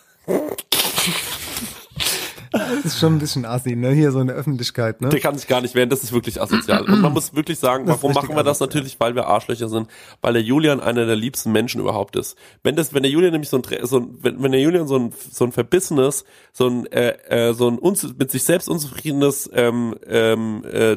Das 2.58 2.84
ist 2.84 2.98
schon 2.98 3.16
ein 3.16 3.18
bisschen 3.18 3.44
assi, 3.44 3.76
ne? 3.76 3.90
Hier 3.92 4.12
so 4.12 4.20
in 4.20 4.26
der 4.26 4.36
Öffentlichkeit, 4.36 5.00
ne? 5.00 5.08
der 5.08 5.20
kann 5.20 5.36
sich 5.36 5.46
gar 5.46 5.60
nicht 5.60 5.74
wehren, 5.74 5.88
das 5.88 6.02
ist 6.02 6.12
wirklich 6.12 6.40
asozial. 6.40 6.82
Und 6.84 7.00
man 7.00 7.12
muss 7.12 7.34
wirklich 7.34 7.58
sagen, 7.58 7.86
Das 7.86 7.96
warum 7.96 8.14
machen 8.14 8.30
wir 8.36 8.42
das 8.42 8.58
asozial. 8.58 8.82
natürlich? 8.82 9.00
Weil 9.00 9.14
wir 9.14 9.26
Arschlöcher 9.26 9.68
sind, 9.68 9.88
weil 10.20 10.32
der 10.34 10.42
Julian 10.42 10.80
einer 10.80 11.06
der 11.06 11.16
liebsten 11.16 11.52
Menschen 11.52 11.80
überhaupt 11.80 12.16
ist. 12.16 12.36
Wenn 12.62 12.76
das, 12.76 12.94
wenn 12.94 13.02
der 13.02 13.10
Julian 13.12 13.32
nämlich 13.32 13.50
so 13.50 13.58
ein, 13.58 13.62
so 13.82 13.98
ein 13.98 14.18
wenn, 14.20 14.42
wenn 14.42 14.52
der 14.52 14.60
Julian 14.60 14.86
so 14.86 14.98
ein, 14.98 15.12
so 15.30 15.44
ein 15.44 15.52
verbissenes, 15.52 16.24
so 16.52 16.68
ein, 16.68 16.86
äh, 16.86 17.16
äh, 17.28 17.54
so 17.54 17.68
ein 17.68 17.78
uns, 17.78 18.14
mit 18.18 18.30
sich 18.30 18.44
selbst 18.44 18.68
unzufriedenes, 18.68 19.50
ähm, 19.52 19.94
ähm, 20.06 20.64
äh, 20.64 20.96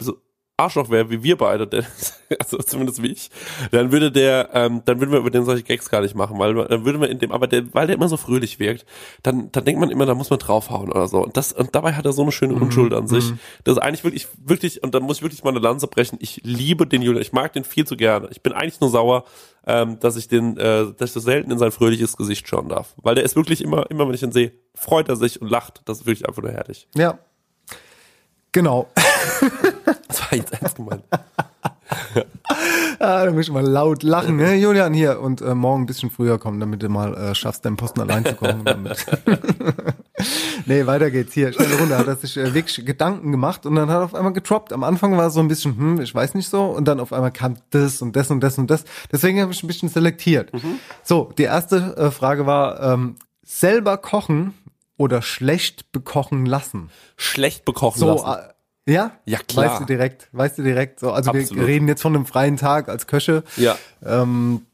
so 0.00 0.16
Arschloch 0.58 0.90
wäre, 0.90 1.08
wie 1.10 1.22
wir 1.22 1.36
beide, 1.36 1.66
denn, 1.66 1.86
also 2.38 2.58
zumindest 2.58 3.02
wie 3.02 3.12
ich, 3.12 3.30
dann 3.70 3.92
würde 3.92 4.10
der, 4.10 4.50
ähm, 4.52 4.82
dann 4.84 5.00
würden 5.00 5.12
wir 5.12 5.20
über 5.20 5.30
den 5.30 5.44
solche 5.44 5.62
Gags 5.62 5.88
gar 5.88 6.00
nicht 6.00 6.14
machen, 6.14 6.38
weil 6.38 6.54
dann 6.54 6.84
würde 6.84 6.98
man 6.98 7.08
in 7.08 7.18
dem, 7.18 7.32
aber 7.32 7.46
der, 7.46 7.72
weil 7.72 7.86
der 7.86 7.96
immer 7.96 8.08
so 8.08 8.16
fröhlich 8.16 8.58
wirkt, 8.58 8.84
dann, 9.22 9.52
dann 9.52 9.64
denkt 9.64 9.80
man 9.80 9.90
immer, 9.90 10.04
da 10.04 10.14
muss 10.14 10.30
man 10.30 10.38
draufhauen 10.38 10.90
oder 10.90 11.06
so. 11.06 11.22
Und 11.22 11.36
das, 11.36 11.52
und 11.52 11.74
dabei 11.74 11.92
hat 11.92 12.04
er 12.04 12.12
so 12.12 12.22
eine 12.22 12.32
schöne 12.32 12.54
Unschuld 12.54 12.92
an 12.92 13.06
sich. 13.06 13.32
Das 13.64 13.76
ist 13.76 13.82
eigentlich 13.82 14.04
wirklich, 14.04 14.26
wirklich, 14.44 14.82
und 14.82 14.94
da 14.94 15.00
muss 15.00 15.18
ich 15.18 15.22
wirklich 15.22 15.44
mal 15.44 15.50
eine 15.50 15.60
Lanze 15.60 15.86
brechen. 15.86 16.18
Ich 16.20 16.40
liebe 16.44 16.86
den 16.86 17.02
Julian, 17.02 17.22
ich 17.22 17.32
mag 17.32 17.52
den 17.52 17.64
viel 17.64 17.86
zu 17.86 17.96
gerne. 17.96 18.28
Ich 18.30 18.42
bin 18.42 18.52
eigentlich 18.52 18.80
nur 18.80 18.90
sauer, 18.90 19.24
ähm, 19.66 20.00
dass 20.00 20.16
ich 20.16 20.28
den, 20.28 20.56
äh, 20.56 20.92
dass 20.96 21.10
ich 21.10 21.12
so 21.12 21.20
selten 21.20 21.50
in 21.50 21.58
sein 21.58 21.70
fröhliches 21.70 22.16
Gesicht 22.16 22.48
schauen 22.48 22.68
darf. 22.68 22.94
Weil 22.96 23.14
der 23.14 23.24
ist 23.24 23.36
wirklich 23.36 23.62
immer, 23.62 23.90
immer 23.90 24.08
wenn 24.08 24.14
ich 24.14 24.22
ihn 24.22 24.32
sehe, 24.32 24.52
freut 24.74 25.08
er 25.08 25.16
sich 25.16 25.40
und 25.40 25.48
lacht. 25.48 25.82
Das 25.84 26.00
ist 26.00 26.06
wirklich 26.06 26.26
einfach 26.26 26.42
nur 26.42 26.50
herrlich. 26.50 26.88
Ja. 26.96 27.18
Genau. 28.52 28.88
Das 30.08 30.20
war 30.22 30.38
jetzt 30.38 30.52
ernst 30.54 30.76
gemeint. 30.76 31.02
ah, 32.98 33.24
da 33.24 33.30
muss 33.30 33.46
ich 33.46 33.52
mal 33.52 33.64
laut 33.64 34.02
lachen. 34.02 34.36
Ne? 34.36 34.54
Julian, 34.54 34.94
hier. 34.94 35.20
Und 35.20 35.40
äh, 35.40 35.54
morgen 35.54 35.82
ein 35.82 35.86
bisschen 35.86 36.10
früher 36.10 36.38
kommen, 36.38 36.60
damit 36.60 36.82
du 36.82 36.88
mal 36.88 37.14
äh, 37.14 37.34
schaffst, 37.34 37.64
deinen 37.64 37.76
Posten 37.76 38.00
allein 38.00 38.24
zu. 38.24 38.34
Damit. 38.64 39.06
nee, 40.66 40.86
weiter 40.86 41.10
geht's. 41.10 41.34
Hier, 41.34 41.52
schnelle 41.52 41.78
Runde. 41.78 41.98
Hat 41.98 42.06
er 42.06 42.16
sich 42.16 42.36
äh, 42.36 42.54
wirklich 42.54 42.84
Gedanken 42.84 43.32
gemacht 43.32 43.66
und 43.66 43.74
dann 43.74 43.90
hat 43.90 44.00
er 44.00 44.04
auf 44.04 44.14
einmal 44.14 44.32
getroppt. 44.32 44.72
Am 44.72 44.84
Anfang 44.84 45.16
war 45.16 45.26
es 45.26 45.34
so 45.34 45.40
ein 45.40 45.48
bisschen, 45.48 45.76
hm, 45.76 46.00
ich 46.00 46.14
weiß 46.14 46.34
nicht 46.34 46.48
so. 46.48 46.64
Und 46.64 46.86
dann 46.86 47.00
auf 47.00 47.12
einmal 47.12 47.32
kam 47.32 47.56
das 47.70 48.02
und 48.02 48.16
das 48.16 48.30
und 48.30 48.40
das 48.40 48.58
und 48.58 48.70
das. 48.70 48.84
Deswegen 49.12 49.40
habe 49.40 49.52
ich 49.52 49.62
ein 49.62 49.66
bisschen 49.66 49.88
selektiert. 49.88 50.50
So, 51.02 51.32
die 51.36 51.44
erste 51.44 51.96
äh, 51.96 52.10
Frage 52.10 52.46
war, 52.46 52.80
ähm, 52.82 53.16
selber 53.44 53.96
kochen 53.96 54.54
oder 54.98 55.22
schlecht 55.22 55.90
bekochen 55.92 56.44
lassen? 56.44 56.90
Schlecht 57.16 57.64
bekochen 57.64 57.98
So, 57.98 58.08
lassen. 58.08 58.50
äh, 58.86 58.92
ja? 58.92 59.12
Ja, 59.24 59.38
klar. 59.38 59.70
Weißt 59.70 59.80
du 59.80 59.84
direkt, 59.86 60.28
weißt 60.32 60.58
du 60.58 60.62
direkt. 60.62 61.00
So, 61.00 61.12
also 61.12 61.30
Absolut. 61.30 61.56
wir 61.56 61.66
reden 61.66 61.88
jetzt 61.88 62.02
von 62.02 62.14
einem 62.14 62.26
freien 62.26 62.56
Tag 62.58 62.88
als 62.90 63.06
Köche. 63.06 63.44
Ja. 63.56 63.78
Ähm, 64.04 64.66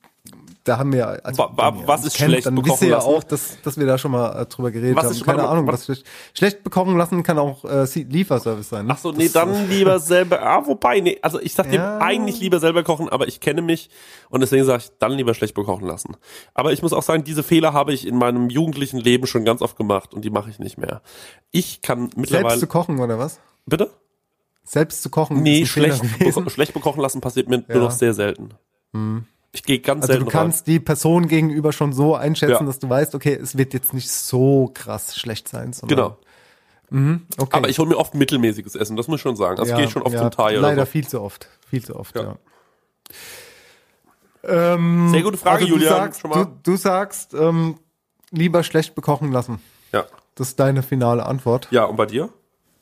da 0.65 0.79
haben 0.79 0.93
wir, 0.95 1.25
also 1.27 1.43
Wa- 1.43 1.53
wa- 1.55 1.73
wenn 1.75 1.83
ihr 1.83 1.89
was 1.89 2.05
ist 2.07 2.17
schlecht 2.17 2.47
dann 2.47 2.57
wisst 2.65 2.81
ihr 2.83 2.89
ja 2.89 2.97
lassen? 2.97 3.07
auch, 3.09 3.23
dass, 3.23 3.59
dass 3.63 3.77
wir 3.79 3.87
da 3.87 3.99
schon 3.99 4.13
mal 4.13 4.33
äh, 4.43 4.47
drüber 4.47 4.71
geredet 4.71 4.97
Was 4.97 5.05
haben. 5.05 5.13
ist- 5.13 5.23
Keine 5.25 5.39
warte 5.39 5.51
Ahnung, 5.51 5.67
was- 5.67 5.75
was 5.75 5.85
schlecht, 5.85 6.07
schlecht 6.33 6.65
bekochen 6.65 6.97
lassen 6.97 7.23
kann 7.23 7.39
auch 7.39 7.65
äh, 7.65 7.85
Lieferservice 7.95 8.69
sein. 8.71 8.87
Ne? 8.87 8.93
Ach 8.95 8.99
so, 8.99 9.13
nee, 9.13 9.25
Das, 9.25 9.33
dann 9.35 9.69
lieber 9.69 9.99
selber. 10.01 10.41
Ah, 10.43 10.67
wobei, 10.67 11.01
nee, 11.01 11.19
also 11.21 11.39
ich 11.39 11.53
sag 11.55 11.69
dir 11.69 11.77
Ja. 11.77 11.99
eigentlich 11.99 12.41
lieber 12.41 12.61
selber 12.61 12.83
kochen, 12.83 13.11
aber 13.11 13.29
ich 13.29 13.41
kenne 13.41 13.61
mich 13.61 13.91
und 14.31 14.41
deswegen 14.41 14.65
sage 14.65 14.83
ich, 14.85 14.91
dann 14.99 15.13
lieber 15.13 15.35
schlecht 15.35 15.53
bekochen 15.55 15.87
lassen. 15.87 16.17
Aber 16.55 16.73
ich 16.73 16.81
muss 16.83 16.93
auch 16.95 17.03
sagen, 17.03 17.25
diese 17.25 17.43
Fehler 17.43 17.75
habe 17.75 17.93
ich 17.93 18.07
in 18.07 18.17
meinem 18.17 18.49
jugendlichen 18.49 18.99
Leben 18.99 19.27
schon 19.27 19.45
ganz 19.45 19.61
oft 19.61 19.77
gemacht 19.77 20.15
und 20.15 20.25
die 20.25 20.31
mache 20.31 20.49
ich 20.49 20.59
nicht 20.59 20.79
mehr. 20.79 21.03
Ich 21.51 21.83
kann 21.83 22.01
Selbst 22.05 22.17
mittlerweile. 22.17 22.59
zu 22.59 22.67
kochen 22.67 22.99
oder 23.01 23.19
was? 23.19 23.39
bitte? 23.67 23.91
Selbst 24.67 25.03
zu 25.03 25.11
kochen 25.11 25.43
Nee, 25.43 25.67
schlecht, 25.67 26.01
beko 26.19 26.49
schlecht 26.49 26.73
bekochen 26.73 27.03
lassen 27.03 27.21
passiert 27.21 27.51
mir 27.51 27.57
Ja. 27.69 27.75
nur 27.75 27.85
noch 27.85 27.91
sehr 27.91 28.15
selten. 28.15 28.49
Ich 29.57 29.63
gehe 29.63 29.79
ganz 29.79 30.09
Also 30.09 30.25
du 30.25 30.29
kannst 30.29 30.67
die 30.67 30.81
Person 30.81 31.29
gegenüber 31.29 31.73
schon 31.73 31.93
so 31.93 32.17
einschätzen, 32.17 32.63
Ja. 32.63 32.67
dass 32.67 32.81
du 32.81 32.89
weißt, 32.89 33.15
okay, 33.15 33.39
es 33.41 33.57
wird 33.57 33.73
jetzt 33.73 33.95
nicht 33.95 34.11
so 34.11 34.69
krass 34.75 35.17
schlecht 35.17 35.49
sein. 35.49 35.73
Genau. 35.87 36.19
Okay. 36.91 37.57
Aber 37.57 37.69
ich 37.69 37.79
hole 37.79 37.89
mir 37.89 37.97
oft 37.97 38.15
mittelmäßiges 38.15 38.75
Essen, 38.75 38.97
das 38.97 39.07
muss 39.09 39.19
ich 39.19 39.23
schon 39.23 39.37
sagen. 39.37 39.59
Also 39.61 39.71
ich 39.73 39.79
gehe 39.79 39.89
schon 39.89 40.03
oft 40.03 40.17
zum 40.19 40.31
Thai 40.33 40.57
Leider 40.57 40.85
so. 40.87 40.91
viel 40.91 41.07
zu 41.07 41.23
oft. 41.23 41.49
Viel 41.71 41.85
zu 41.85 41.95
oft, 41.97 42.17
ja. 42.17 42.23
Ja. 42.23 42.37
Ähm, 44.75 45.09
Sehr 45.11 45.23
gute 45.23 45.37
Frage, 45.39 45.65
also 45.65 45.75
Julian, 45.75 46.11
Du 46.11 46.11
sagst. 46.19 46.25
Du, 46.25 46.47
du 46.73 46.77
sagst 46.77 47.35
ähm, 47.35 47.79
lieber 48.31 48.63
schlecht 48.65 48.95
bekochen 48.95 49.33
lassen. 49.33 49.61
Ja. 49.93 50.05
Das 50.35 50.49
ist 50.49 50.61
deine 50.61 50.83
finale 50.83 51.25
Antwort. 51.27 51.69
Ja, 51.71 51.85
und 51.85 51.97
bei 51.97 52.07
dir? 52.07 52.29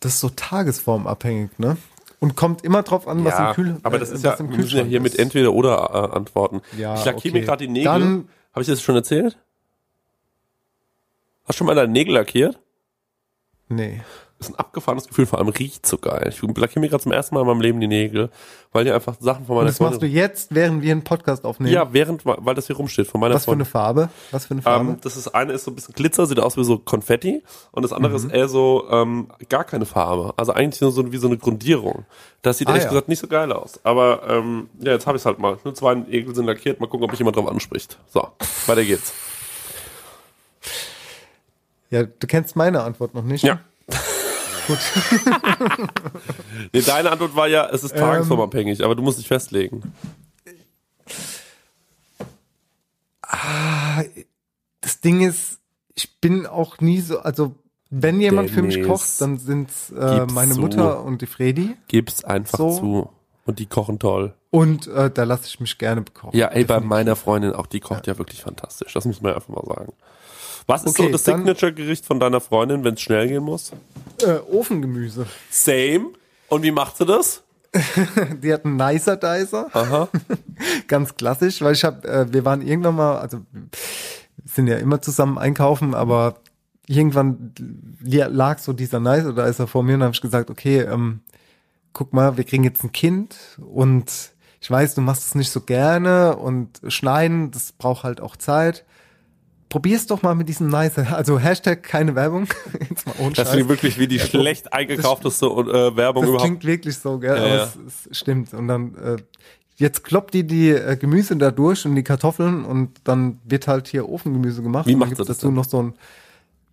Das 0.01 0.14
ist 0.14 0.20
so 0.20 0.31
tagesformabhängig, 0.31 1.51
ne? 1.59 1.77
Und 2.23 2.37
kommt 2.37 2.62
immer 2.62 2.85
drauf 2.85 3.09
an, 3.09 3.25
was 3.25 3.35
ja, 3.35 3.49
im 3.49 3.55
Kühl 3.57 3.81
aber 3.83 3.99
das 3.99 4.12
äh, 4.12 4.14
ist 4.14 4.25
ja, 4.25 4.35
im 4.35 4.49
wir 4.49 4.57
müssen 4.59 4.79
ja 4.79 4.85
hier 4.85 5.01
mit 5.01 5.18
entweder 5.18 5.53
oder 5.53 5.91
äh, 5.93 6.16
antworten. 6.16 6.62
Ja, 6.79 6.95
ich 6.95 7.05
lackiere 7.05 7.33
okay. 7.33 7.41
mir 7.41 7.45
gerade 7.45 7.66
die 7.66 7.73
Nägel. 7.73 7.85
Dann- 7.85 8.29
Habe 8.53 8.61
ich 8.61 8.68
das 8.68 8.81
schon 8.81 8.95
erzählt? 8.95 9.37
Hast 11.43 11.57
du 11.57 11.59
schon 11.59 11.66
mal 11.66 11.75
deine 11.75 11.91
Nägel 11.91 12.14
lackiert? 12.14 12.61
Nee. 13.68 14.03
Das 14.43 14.49
ist 14.49 14.57
ein 14.57 14.59
abgefahrenes 14.59 15.07
Gefühl, 15.07 15.26
vor 15.26 15.38
allem 15.38 15.49
riecht 15.49 15.86
so 15.86 15.99
geil. 15.99 16.26
Ich 16.28 16.43
lackiere 16.43 16.80
mir 16.80 16.88
gerade 16.88 17.03
zum 17.03 17.12
ersten 17.12 17.34
Mal 17.34 17.43
in 17.43 17.47
meinem 17.47 17.61
Leben 17.61 17.80
die 17.80 17.86
Nägel, 17.86 18.28
weil 18.72 18.84
die 18.84 18.90
einfach 18.90 19.14
Sachen 19.20 19.47
von 19.47 19.55
Und 19.57 19.62
meiner 19.62 19.70
das 19.70 19.78
machst 19.78 19.95
du 19.97 20.01
Freundin... 20.01 20.16
jetzt, 20.16 20.53
während 20.55 20.82
wir 20.82 20.90
einen 20.90 21.05
Podcast 21.05 21.45
aufnehmen. 21.45 21.72
Ja, 21.72 21.93
während, 21.93 22.26
weil 22.26 22.55
das 22.57 22.66
hier 22.66 22.74
rumsteht, 22.76 23.07
von 23.07 23.20
meiner 23.20 23.34
Was 23.36 23.45
für 23.45 23.53
eine 23.53 23.64
Freundin. 23.64 24.07
Farbe? 24.07 24.09
Was 24.32 24.47
für 24.47 24.55
eine 24.55 24.62
Farbe? 24.62 24.90
Ähm, 24.90 24.97
das 25.01 25.16
ist 25.16 25.28
eine 25.28 25.53
ist 25.53 25.64
so 25.64 25.70
ein 25.70 25.76
bisschen 25.76 25.95
Glitzer, 25.95 26.26
sieht 26.26 26.40
aus 26.40 26.57
wie 26.57 26.64
so 26.64 26.78
Konfetti 26.78 27.43
und 27.70 27.82
das 27.82 27.93
andere 27.93 28.12
Mhm. 28.18 28.26
ist 28.26 28.32
eher 28.32 28.49
so 28.49 28.84
ähm, 28.90 29.28
gar 29.49 29.62
keine 29.62 29.86
Farbe. 29.86 30.34
Also 30.36 30.53
eigentlich 30.53 30.80
nur 30.80 30.90
so 30.90 31.12
wie 31.12 31.18
so 31.18 31.28
eine 31.28 31.38
Grundierung. 31.38 32.05
Das 32.43 32.59
sieht 32.59 32.66
Ah, 32.66 32.72
ehrlich 32.72 32.84
ja. 32.84 32.88
gesagt 32.90 33.09
nicht 33.09 33.20
so 33.20 33.28
geil 33.28 33.53
aus. 33.53 33.78
Aber 33.84 34.22
ähm, 34.28 34.68
ja, 34.80 34.90
jetzt 34.90 35.07
habe 35.07 35.16
ich 35.16 35.24
halt 35.24 35.38
mal. 35.38 35.59
Nur 35.62 35.74
zwei 35.76 35.95
Nägel 35.95 36.34
sind 36.34 36.47
lackiert. 36.47 36.80
Mal 36.80 36.88
gucken, 36.88 37.05
ob 37.05 37.11
mich 37.12 37.20
jemand 37.20 37.36
drauf 37.36 37.47
anspricht. 37.49 37.97
So, 38.12 38.26
weiter 38.66 38.82
geht's. 38.84 39.12
ja, 41.90 42.03
du 42.05 42.26
kennst 42.26 42.57
meine 42.57 42.82
Antwort 42.82 43.14
noch 43.14 43.22
nicht. 43.22 43.45
Ja. 43.45 43.61
Nee, 46.72 46.82
deine 46.82 47.10
Antwort 47.12 47.34
war 47.36 47.48
ja, 47.48 47.68
es 47.70 47.84
ist 47.84 47.96
tagesformabhängig, 47.96 48.84
aber 48.84 48.94
du 48.94 49.02
musst 49.02 49.18
dich 49.18 49.28
festlegen. 49.28 49.82
Das 54.80 55.00
Ding 55.00 55.20
ist, 55.20 55.58
ich 55.94 56.20
bin 56.20 56.46
auch 56.46 56.80
nie 56.80 57.00
so, 57.00 57.20
also 57.20 57.54
wenn 57.90 58.20
jemand 58.20 58.50
für 58.50 58.62
mich 58.62 58.76
Dennis, 58.76 58.88
kocht, 58.88 59.20
dann 59.20 59.38
sind's 59.38 59.90
äh, 59.90 60.26
meine 60.32 60.54
zu. 60.54 60.60
Mutter 60.60 61.02
und 61.04 61.20
die 61.20 61.26
Fredi. 61.26 61.76
Gib's 61.88 62.24
einfach 62.24 62.58
So. 62.58 62.78
zu. 62.78 63.10
Und 63.44 63.58
die 63.58 63.66
kochen 63.66 63.98
toll. 63.98 64.34
Und 64.50 64.86
äh, 64.86 65.10
da 65.10 65.24
lasse 65.24 65.46
ich 65.46 65.58
mich 65.58 65.76
gerne 65.76 66.02
bekochen. 66.02 66.38
Ja, 66.38 66.46
ey, 66.48 66.64
bei 66.64 66.78
meiner 66.78 67.16
Freundin 67.16 67.52
auch, 67.52 67.66
die 67.66 67.80
kocht 67.80 68.06
ja, 68.06 68.16
wirklich 68.16 68.40
fantastisch. 68.42 68.92
Das 68.92 69.04
muss 69.04 69.20
man 69.20 69.34
einfach 69.34 69.48
mal 69.48 69.64
sagen. 69.66 69.92
Was 70.66 70.84
ist 70.84 70.90
Okay, 70.90 71.06
so 71.06 71.12
das 71.12 71.24
Signature-Gericht 71.24 72.06
von 72.06 72.20
deiner 72.20 72.40
Freundin, 72.40 72.84
wenn 72.84 72.94
es 72.94 73.00
schnell 73.00 73.28
gehen 73.28 73.42
muss? 73.42 73.72
Äh, 74.22 74.38
Ofengemüse. 74.50 75.26
Same. 75.50 76.10
Und 76.48 76.62
wie 76.62 76.70
macht 76.70 76.96
sie 76.96 77.06
das? 77.06 77.42
Die 78.42 78.52
hat 78.52 78.64
einen 78.64 78.76
Nicer 78.76 79.16
Dicer. 79.16 79.68
Aha. 79.72 80.08
Ganz 80.88 81.14
klassisch, 81.14 81.62
weil 81.62 81.72
ich 81.72 81.84
habe, 81.84 82.06
äh, 82.06 82.32
wir 82.32 82.44
waren 82.44 82.60
irgendwann 82.60 82.96
mal, 82.96 83.18
also 83.18 83.40
sind 84.44 84.66
ja 84.66 84.76
immer 84.76 85.00
zusammen 85.00 85.38
einkaufen, 85.38 85.94
aber 85.94 86.36
irgendwann 86.86 87.54
lag 88.02 88.58
so 88.58 88.72
dieser 88.72 89.00
Nicer 89.00 89.32
Dicer 89.32 89.66
vor 89.66 89.82
mir 89.82 89.94
und 89.94 90.02
habe 90.02 90.14
ich 90.14 90.20
gesagt, 90.20 90.50
okay, 90.50 90.80
ähm, 90.80 91.20
guck 91.92 92.12
mal, 92.12 92.36
wir 92.36 92.44
kriegen 92.44 92.64
jetzt 92.64 92.84
ein 92.84 92.92
Kind 92.92 93.36
und 93.58 94.32
ich 94.60 94.70
weiß, 94.70 94.94
du 94.94 95.00
machst 95.00 95.24
es 95.26 95.34
nicht 95.34 95.50
so 95.50 95.60
gerne 95.60 96.36
und 96.36 96.80
schneiden, 96.88 97.50
das 97.50 97.72
braucht 97.72 98.04
halt 98.04 98.20
auch 98.20 98.36
Zeit. 98.36 98.84
Probier's 99.73 100.07
doch 100.07 100.20
mal 100.20 100.35
mit 100.35 100.51
diesem 100.51 100.68
Nicer. 100.68 101.16
Also 101.16 101.39
Hashtag 101.39 101.83
keine 101.83 102.14
Werbung. 102.14 102.47
Jetzt 102.91 103.07
mal 103.07 103.14
ohne 103.18 103.33
Das 103.33 103.53
klingt 103.53 103.70
wirklich 103.70 103.99
wie 103.99 104.07
die 104.07 104.18
schlecht 104.18 104.70
eingekaufteste 104.70 105.47
äh, 105.47 105.97
Werbung 105.97 106.25
Das 106.25 106.29
überhaupt. 106.29 106.45
klingt 106.45 106.64
wirklich 106.66 106.99
so, 106.99 107.18
gell? 107.18 107.31
Ja, 107.37 107.43
aber 107.43 107.49
ja. 107.49 107.64
Es, 107.87 108.07
es 108.11 108.18
stimmt. 108.18 108.53
Und 108.53 108.68
dann 108.68 108.95
äh, 108.97 109.16
jetzt 109.77 110.05
kloppt 110.05 110.35
die 110.35 110.47
die 110.47 110.68
äh, 110.68 110.97
Gemüse 110.99 111.37
da 111.37 111.51
durch 111.51 111.87
und 111.87 111.95
die 111.95 112.03
Kartoffeln 112.03 112.66
und 112.66 112.91
dann 113.05 113.39
wird 113.45 113.66
halt 113.66 113.89
hier 113.89 114.11
Ofengemüse 114.11 114.62
gemacht. 114.62 114.87
Wie 114.87 114.93
und 114.93 115.01
dann 115.01 115.09
macht 115.09 115.18
das 115.20 115.27
dazu 115.29 115.47
denn? 115.47 115.55
noch 115.55 115.64
so 115.64 115.83
ein 115.83 115.95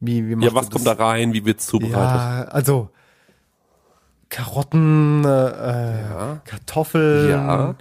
wie 0.02 0.28
wie 0.28 0.36
macht 0.36 0.46
Ja, 0.50 0.54
was 0.54 0.70
kommt 0.70 0.86
da 0.86 0.94
das? 0.96 1.00
rein? 1.06 1.32
Wie 1.32 1.46
wird's 1.46 1.68
zubereitet? 1.68 1.96
Ja, 1.98 2.44
also 2.50 2.90
Karotten, 4.30 5.24
äh, 5.24 6.38
Kartoffeln, 6.44 7.30
Ja. 7.32 7.76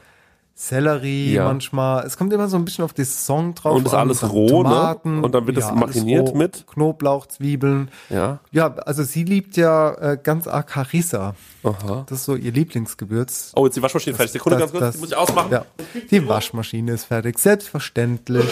Sellerie 0.61 1.35
Ja. 1.35 1.45
manchmal. 1.45 2.05
Es 2.05 2.17
kommt 2.17 2.33
immer 2.33 2.49
so 2.49 2.57
ein 2.57 2.65
bisschen 2.65 2.85
auf 2.85 2.93
die 2.93 3.05
Saison 3.05 3.55
drauf. 3.55 3.77
Und 3.77 3.87
ist 3.87 3.95
an. 3.95 4.01
alles 4.01 4.29
roh, 4.29 4.47
ne? 4.47 4.51
Tomaten, 4.71 5.23
Und 5.23 5.33
dann 5.33 5.47
wird 5.47 5.57
das 5.57 5.67
alles 5.67 5.79
mariniert 5.79 6.31
roh. 6.31 6.35
mit? 6.37 6.67
Knoblauch, 6.67 7.27
Zwiebeln. 7.27 7.93
Ja. 8.11 8.41
Ja, 8.51 8.75
also 8.75 9.05
sie 9.05 9.23
liebt 9.23 9.57
ja 9.57 9.95
äh, 9.95 10.19
ganz 10.21 10.49
arg 10.49 10.75
Harissa. 10.75 11.37
Aha. 11.63 12.05
Das 12.09 12.19
ist 12.19 12.25
so 12.25 12.35
ihr 12.35 12.51
Lieblingsgewürz. 12.51 13.53
Oh, 13.55 13.67
jetzt 13.67 13.77
die 13.77 13.83
Waschmaschine 13.83 14.17
fertig. 14.17 14.33
Sekunde, 14.33 14.59
Das- 14.59 14.73
ganz 14.73 14.73
kurz. 14.73 14.81
das- 14.83 14.95
die 14.97 15.01
muss 15.01 15.11
ich 15.11 15.17
ausmachen. 15.17 15.53
Ja, 15.53 15.65
die 16.11 16.27
Waschmaschine 16.27 16.91
ist 16.91 17.05
fertig. 17.05 17.39
Selbstverständlich. 17.39 18.51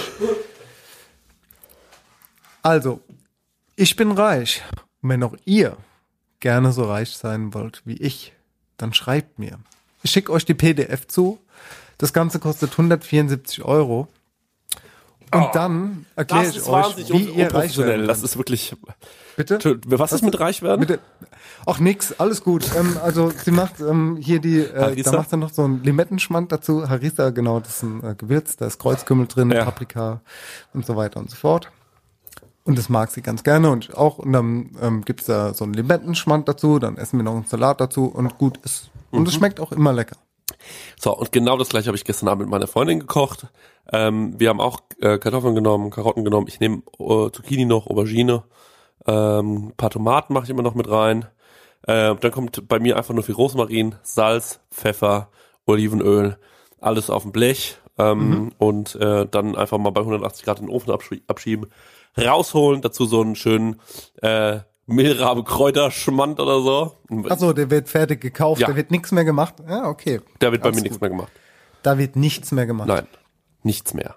Also, 2.62 3.00
ich 3.74 3.96
bin 3.96 4.12
reich. 4.12 4.62
Und 5.02 5.11
wenn 5.11 5.22
auch 5.24 5.34
ihr 5.44 5.76
gerne 6.38 6.70
so 6.72 6.84
reich 6.84 7.16
sein 7.16 7.52
wollt 7.52 7.82
wie 7.84 7.94
ich, 7.96 8.32
dann 8.76 8.94
schreibt 8.94 9.40
mir. 9.40 9.59
Ich 10.02 10.12
schicke 10.12 10.30
euch 10.32 10.44
die 10.44 10.54
PDF 10.54 11.09
zu. 11.09 11.38
Das 11.99 12.12
Ganze 12.12 12.38
kostet 12.38 12.72
174 12.72 13.64
Euro. 13.64 14.09
Und 15.34 15.49
dann 15.55 16.07
erkläre 16.14 16.47
ich 16.47 16.66
euch, 16.68 17.09
wie 17.12 17.24
ihr 17.30 17.53
reich 17.53 17.76
werden 17.78 18.07
Das 18.07 18.22
ist 18.22 18.36
wirklich. 18.36 18.76
Bitte? 19.36 19.80
Was 19.86 20.12
ist 20.12 20.22
mit 20.22 20.38
reich 20.38 20.62
werden? 20.62 20.80
Bitte. 20.80 21.01
Ach 21.66 21.80
nix, 21.80 22.14
alles 22.18 22.42
gut. 22.44 22.64
ähm, 22.78 22.97
also 23.03 23.30
sie 23.44 23.51
macht 23.51 23.80
ähm, 23.80 24.16
hier 24.20 24.40
die, 24.40 24.61
äh, 24.61 25.03
da 25.03 25.12
macht 25.12 25.30
sie 25.30 25.36
noch 25.36 25.51
so 25.53 25.64
einen 25.64 25.82
Limettenschmand 25.82 26.53
dazu. 26.53 26.88
Harissa, 26.88 27.30
genau, 27.30 27.59
das 27.59 27.76
ist 27.78 27.82
ein 27.82 28.05
äh, 28.05 28.14
Gewürz, 28.16 28.57
da 28.57 28.66
ist 28.66 28.78
Kreuzkümmel 28.78 29.26
drin, 29.26 29.51
Ja. 29.51 29.64
Paprika 29.64 30.20
und 30.72 30.86
so 30.86 30.94
weiter 30.97 31.18
und 31.18 31.28
so 31.28 31.36
fort. 31.36 31.70
Und 32.62 32.78
das 32.78 32.88
mag 32.88 33.11
sie 33.11 33.20
ganz 33.20 33.42
gerne 33.42 33.70
und 33.70 33.84
ich 33.86 33.94
auch. 33.97 34.18
Und 34.18 34.32
dann 34.32 34.70
ähm, 34.80 35.05
gibt's 35.05 35.26
da 35.26 35.55
so 35.55 35.64
einen 35.64 35.74
Limettenschmand 35.74 36.49
dazu, 36.49 36.78
dann 36.78 36.97
essen 36.99 37.18
wir 37.18 37.24
noch 37.24 37.34
einen 37.34 37.47
Salat 37.47 37.80
dazu 37.80 38.07
und 38.07 38.38
gut 38.38 38.59
ist. 38.64 38.90
Und 39.11 39.26
es 39.26 39.34
Mhm. 39.34 39.38
schmeckt 39.38 39.61
auch 39.61 39.72
immer 39.72 39.92
lecker. 39.92 40.16
So, 40.99 41.16
und 41.16 41.32
genau 41.32 41.57
das 41.57 41.68
gleiche 41.68 41.88
habe 41.88 41.97
ich 41.97 42.05
gestern 42.05 42.28
Abend 42.28 42.42
mit 42.42 42.51
meiner 42.51 42.66
Freundin 42.66 43.01
gekocht. 43.01 43.47
Ähm, 43.92 44.38
wir 44.38 44.49
haben 44.49 44.61
auch 44.61 44.80
äh, 45.01 45.18
Kartoffeln 45.18 45.55
genommen, 45.55 45.90
Karotten 45.90 46.24
genommen. 46.24 46.47
Ich 46.49 46.61
nehme 46.61 46.82
äh, 46.99 47.30
Zucchini 47.30 47.64
noch, 47.64 47.86
Aubergine. 47.86 48.44
Ähm, 49.07 49.68
ein 49.68 49.76
paar 49.76 49.90
Tomaten 49.90 50.32
mache 50.32 50.44
ich 50.44 50.51
immer 50.51 50.62
noch 50.62 50.74
mit 50.74 50.90
rein. 50.90 51.26
Äh, 51.86 52.14
dann 52.16 52.32
kommt 52.32 52.66
bei 52.68 52.78
mir 52.78 52.97
einfach 52.97 53.14
nur 53.14 53.22
viel 53.22 53.34
Rosmarin, 53.34 53.94
Salz, 54.03 54.61
Pfeffer, 54.70 55.30
Olivenöl, 55.66 56.38
alles 56.80 57.11
auf 57.11 57.22
dem 57.22 57.32
Blech. 57.32 57.78
Ähm, 57.99 58.53
Und 58.59 58.94
äh, 58.97 59.26
dann 59.26 59.57
einfach 59.57 59.78
mal 59.78 59.90
bei 59.90 60.01
180 60.01 60.44
Grad 60.44 60.61
in 60.61 60.66
den 60.66 60.74
Ofen 60.74 60.92
abschie 60.92 61.22
abschieben, 61.28 61.70
rausholen, 62.18 62.82
dazu 62.82 63.07
so 63.07 63.22
einen 63.22 63.36
schönen 63.36 63.80
äh, 64.20 64.61
Mehlrabe, 64.87 65.43
Kräuterschmand 65.43 66.39
oder 66.39 66.61
so. 66.61 66.97
Achso, 67.28 67.53
der 67.53 67.70
wird 67.70 67.89
fertig 67.89 68.20
gekauft, 68.20 68.61
Ja. 68.61 68.68
da 68.68 68.76
wird 68.76 68.91
nichts 68.93 69.11
mehr 69.12 69.24
gemacht. 69.24 69.55
Ja, 69.68 69.89
okay. 69.89 70.20
Da 70.39 70.53
wird 70.53 70.62
bei 70.62 70.70
mir 70.70 70.80
nichts 70.82 71.01
mehr 71.01 71.11
gemacht. 71.11 71.32
Da 71.82 71.99
wird 71.99 72.14
nichts 72.16 72.53
mehr 72.53 72.66
gemacht. 72.66 72.89
Nein, 72.89 73.07
nichts 73.64 73.95
mehr. 73.95 74.16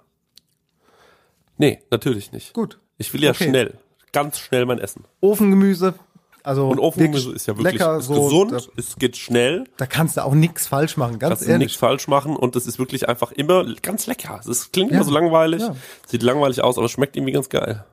Nee, 1.57 1.81
natürlich 1.91 2.31
nicht. 2.31 2.53
Gut. 2.53 2.79
Ich 2.97 3.13
will 3.13 3.23
ja 3.23 3.31
Okay. 3.31 3.49
schnell, 3.49 3.79
ganz 4.11 4.39
schnell 4.39 4.65
mein 4.65 4.77
Essen. 4.79 5.05
Ofengemüse, 5.21 5.95
also 6.43 6.69
Und 6.69 6.79
Ofengemüse 6.79 7.31
ist 7.33 7.47
ja 7.47 7.57
wirklich 7.57 7.73
lecker, 7.79 7.97
ist 7.97 8.05
so, 8.05 8.23
gesund, 8.23 8.69
es 8.77 8.95
geht 8.95 9.17
schnell, 9.17 9.65
da 9.77 9.85
kannst 9.87 10.17
du 10.17 10.23
auch 10.23 10.33
nichts 10.33 10.67
falsch 10.67 10.97
machen, 10.97 11.17
ganz 11.19 11.31
kannst 11.31 11.45
du 11.47 11.51
ehrlich. 11.51 11.65
nichts 11.67 11.79
falsch 11.79 12.07
machen 12.07 12.35
und 12.35 12.55
es 12.55 12.65
ist 12.67 12.77
wirklich 12.79 13.09
einfach 13.09 13.31
immer 13.31 13.65
ganz 13.81 14.05
lecker. 14.07 14.39
Es 14.47 14.71
klingt 14.71 14.91
Ja. 14.91 14.97
immer 14.97 15.05
so 15.05 15.11
langweilig, 15.11 15.61
Ja. 15.61 15.75
sieht 16.07 16.21
langweilig 16.23 16.61
aus, 16.63 16.77
aber 16.77 16.85
es 16.85 16.91
schmeckt 16.91 17.15
irgendwie 17.17 17.33
ganz 17.33 17.49
geil. 17.49 17.83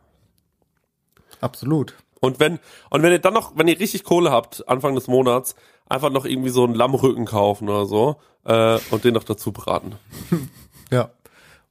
Absolut. 1.41 1.95
Und 2.21 2.41
wenn, 2.41 2.59
und 2.91 3.03
wenn 3.03 3.12
ihr 3.12 3.19
dann 3.19 3.35
noch, 3.35 3.53
wenn 3.57 3.69
ihr 3.69 3.79
richtig 3.79 4.05
Kohle 4.05 4.31
habt, 4.31 4.69
Anfang 4.69 4.95
des 4.95 5.07
Monats, 5.07 5.55
einfach 5.89 6.11
noch 6.11 6.25
irgendwie 6.25 6.51
so 6.51 6.64
einen 6.64 6.75
Lammrücken 6.75 7.25
kaufen 7.27 7.69
oder 7.69 7.87
so, 7.87 8.17
äh, 8.45 8.79
und 8.91 9.05
den 9.05 9.14
noch 9.14 9.25
dazu 9.25 9.53
braten. 9.53 9.97
Ja. 10.93 11.11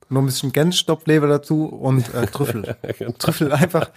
Nur 0.09 0.21
ein 0.21 0.25
bisschen 0.25 0.51
Gänsstopfleber 0.51 1.27
dazu 1.27 1.67
und 1.67 2.13
äh, 2.13 2.27
Trüffel. 2.27 2.75
Trüffel 3.17 3.53
einfach 3.53 3.89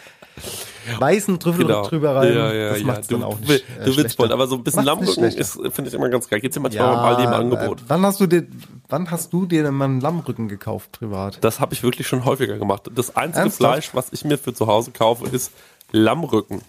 weißen 0.99 1.41
Trüffel 1.41 1.67
drüber 1.67 2.15
rein. 2.15 2.29
Genau. 2.29 2.45
Ja, 2.47 2.53
ja, 2.55 2.69
das 2.71 2.79
ja. 2.81 2.87
macht's 2.87 3.09
Du, 3.09 3.17
dann 3.17 3.25
auch 3.25 3.41
nicht. 3.41 3.51
du 3.51 3.55
äh, 3.55 3.85
willst 3.85 3.95
schlechter. 3.95 4.17
voll, 4.17 4.33
aber 4.33 4.47
so 4.47 4.55
ein 4.55 4.63
bisschen 4.63 4.85
Lammrücken 4.85 5.25
ist, 5.25 5.61
finde 5.73 5.89
ich 5.89 5.95
immer 5.95 6.09
ganz 6.09 6.29
geil. 6.29 6.41
Gibt's 6.41 6.55
ja 6.57 6.63
manchmal 6.63 6.95
beim 6.95 7.05
Aldi 7.05 7.25
im 7.25 7.33
Angebot. 7.33 7.81
äh, 7.81 7.85
wann 7.89 8.07
hast 8.07 8.21
du 8.21 8.29
dir, 8.29 8.47
wann 8.89 9.11
hast 9.11 9.33
du 9.33 9.45
dir 9.45 9.65
denn 9.65 9.75
mal 9.75 9.87
einen 9.87 10.01
Lammrücken 10.01 10.49
gekauft 10.49 10.93
privat? 10.93 11.43
Das 11.43 11.59
habe 11.59 11.75
ich 11.75 11.83
wirklich 11.83 12.07
schon 12.07 12.25
häufiger 12.25 12.59
gemacht. 12.59 12.89
Das 12.95 13.17
einzige 13.17 13.41
Ernsthaft? 13.41 13.57
Fleisch, 13.57 13.91
was 13.93 14.13
ich 14.13 14.25
mir 14.25 14.39
für 14.39 14.55
zu 14.55 14.69
Hause 14.69 14.93
kaufe, 14.93 15.27
ist 15.27 15.53
Lammrücken. 15.93 16.63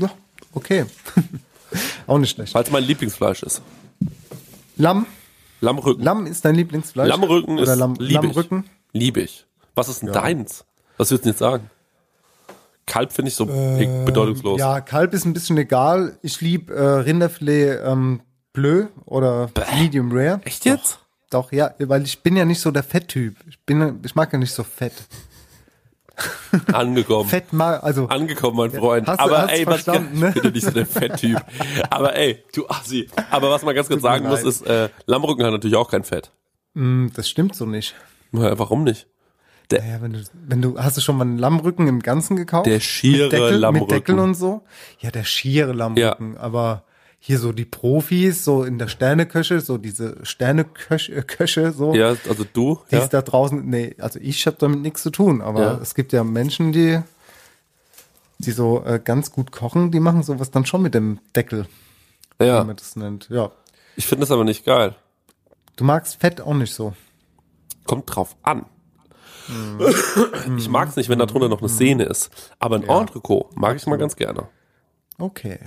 Ja, 0.00 0.10
okay. 0.52 0.86
auch 2.06 2.18
nicht 2.18 2.30
schlecht. 2.34 2.54
Weil 2.54 2.64
es 2.64 2.70
mein 2.70 2.84
Lieblingsfleisch 2.84 3.42
ist. 3.42 3.62
Lamm, 4.76 5.06
Lammrücken. 5.60 6.02
Lamm 6.04 6.26
ist 6.26 6.44
dein 6.44 6.54
Lieblingsfleisch? 6.54 7.08
Lammrücken 7.08 7.58
Oder 7.58 7.72
ist 7.72 7.78
Lamm, 7.78 7.94
lieb 7.98 8.22
Lammrücken? 8.22 8.64
Ich. 8.92 9.00
Liebe 9.00 9.20
ich. 9.20 9.46
Was 9.74 9.88
ist 9.88 10.00
denn 10.02 10.08
Ja. 10.08 10.14
deins? 10.14 10.64
Was 10.96 11.10
würdest 11.10 11.24
du 11.24 11.28
jetzt 11.30 11.38
sagen? 11.38 11.70
Kalb 12.86 13.12
finde 13.12 13.28
ich 13.28 13.34
so 13.34 13.44
bedeutungslos. 13.46 14.58
Äh, 14.58 14.60
Ja, 14.62 14.80
Kalb 14.80 15.12
ist 15.12 15.24
ein 15.26 15.34
bisschen 15.34 15.58
egal. 15.58 16.18
Ich 16.22 16.40
liebe 16.40 16.74
äh, 16.74 16.82
Rinderfilet 17.00 17.80
ähm, 17.84 18.22
bleu 18.52 18.86
oder 19.04 19.50
medium 19.78 20.10
rare. 20.10 20.40
Echt 20.44 20.64
jetzt? 20.64 20.98
Doch, 21.30 21.42
doch, 21.44 21.52
ja, 21.52 21.74
weil 21.78 22.02
ich 22.04 22.22
bin 22.22 22.36
ja 22.36 22.44
nicht 22.46 22.60
so 22.60 22.70
der 22.70 22.82
Fetttyp. 22.82 23.36
Ich 23.46 23.58
bin, 23.60 24.00
ich 24.04 24.14
mag 24.14 24.32
ja 24.32 24.38
nicht 24.38 24.52
so 24.52 24.64
Fett. 24.64 24.94
Angekommen. 26.72 27.28
Fett 27.28 27.52
mal, 27.52 27.78
also 27.78 28.06
Angekommen, 28.08 28.56
mein 28.56 28.70
Freund. 28.70 29.06
Hast 29.06 29.20
aber 29.20 29.42
hast 29.42 29.52
ey, 29.52 29.66
was 29.66 29.86
ne? 29.86 30.32
ich 30.34 30.34
bin 30.34 30.44
ja 30.44 30.50
nicht 30.50 30.64
so 30.64 30.70
der 30.70 30.86
Fetttyp. 30.86 31.40
aber 31.90 32.16
ey, 32.16 32.42
du 32.54 32.68
Assi. 32.68 33.08
Aber 33.30 33.50
was 33.50 33.62
man 33.62 33.74
ganz 33.74 33.88
kurz 33.88 34.02
sagen 34.02 34.26
muss, 34.28 34.42
ist, 34.42 34.66
äh, 34.66 34.88
Lammrücken 35.06 35.44
hat 35.44 35.52
natürlich 35.52 35.76
auch 35.76 35.90
kein 35.90 36.04
Fett. 36.04 36.30
mh, 36.74 37.10
das 37.14 37.28
stimmt 37.28 37.54
so 37.54 37.66
nicht. 37.66 37.94
Naja, 38.32 38.58
warum 38.58 38.84
nicht? 38.84 39.06
Naja, 39.70 40.00
wenn 40.00 40.12
du, 40.14 40.24
wenn 40.32 40.62
du, 40.62 40.78
hast 40.78 40.96
du 40.96 41.00
schon 41.02 41.16
mal 41.16 41.24
einen 41.24 41.38
Lammrücken 41.38 41.88
im 41.88 42.00
Ganzen 42.00 42.36
gekauft? 42.36 42.66
Der 42.66 42.80
schiere 42.80 43.24
mit 43.24 43.32
Deckel, 43.32 43.56
Lammrücken. 43.58 43.86
Mit 43.94 44.08
Deckel 44.08 44.18
und 44.18 44.34
so? 44.34 44.62
Ja, 45.00 45.10
der 45.10 45.24
schiere 45.24 45.72
Lammrücken. 45.72 46.38
Aber 46.38 46.84
hier 47.20 47.38
so 47.38 47.52
die 47.52 47.64
Profis, 47.64 48.44
so 48.44 48.62
in 48.64 48.78
der 48.78 48.88
Sterneköche, 48.88 49.60
so 49.60 49.76
diese 49.76 50.16
Sterneköche, 50.24 51.60
äh, 51.62 51.72
so. 51.72 51.94
Ja, 51.94 52.14
also 52.28 52.44
du, 52.52 52.78
Die 52.90 52.96
ja. 52.96 53.02
ist 53.02 53.10
da 53.10 53.22
draußen, 53.22 53.64
nee, 53.68 53.96
also 53.98 54.18
ich 54.22 54.46
habe 54.46 54.56
damit 54.58 54.80
nichts 54.80 55.02
zu 55.02 55.10
tun, 55.10 55.40
aber 55.42 55.60
Ja. 55.60 55.78
es 55.82 55.94
gibt 55.94 56.12
ja 56.12 56.22
Menschen, 56.24 56.72
die, 56.72 57.00
die 58.38 58.52
so 58.52 58.84
äh, 58.84 59.00
ganz 59.02 59.32
gut 59.32 59.50
kochen, 59.50 59.90
die 59.90 60.00
machen 60.00 60.22
sowas 60.22 60.50
dann 60.50 60.64
schon 60.64 60.82
mit 60.82 60.94
dem 60.94 61.18
Deckel, 61.34 61.66
wie 62.38 62.46
ja. 62.46 62.62
man 62.64 62.76
das 62.76 62.94
nennt. 62.96 63.28
Ja. 63.30 63.50
Ich 63.96 64.06
finde 64.06 64.20
das 64.20 64.30
aber 64.30 64.44
nicht 64.44 64.64
geil. 64.64 64.94
Du 65.74 65.84
magst 65.84 66.20
Fett 66.20 66.40
auch 66.40 66.54
nicht 66.54 66.72
so. 66.72 66.94
Kommt 67.84 68.14
drauf 68.14 68.36
an. 68.42 68.66
Mhm. 69.48 70.58
Ich 70.58 70.68
mag 70.68 70.88
es 70.88 70.96
nicht, 70.96 71.08
wenn 71.08 71.18
da 71.18 71.26
drunter 71.26 71.48
noch 71.48 71.60
eine 71.60 71.68
Szene 71.68 72.04
ist. 72.04 72.30
Aber 72.58 72.76
ein 72.76 72.82
Entrecot 72.82 73.56
mag 73.56 73.76
ich 73.76 73.86
mal 73.86 73.96
ganz 73.96 74.14
gerne. 74.14 74.48
Okay. 75.18 75.58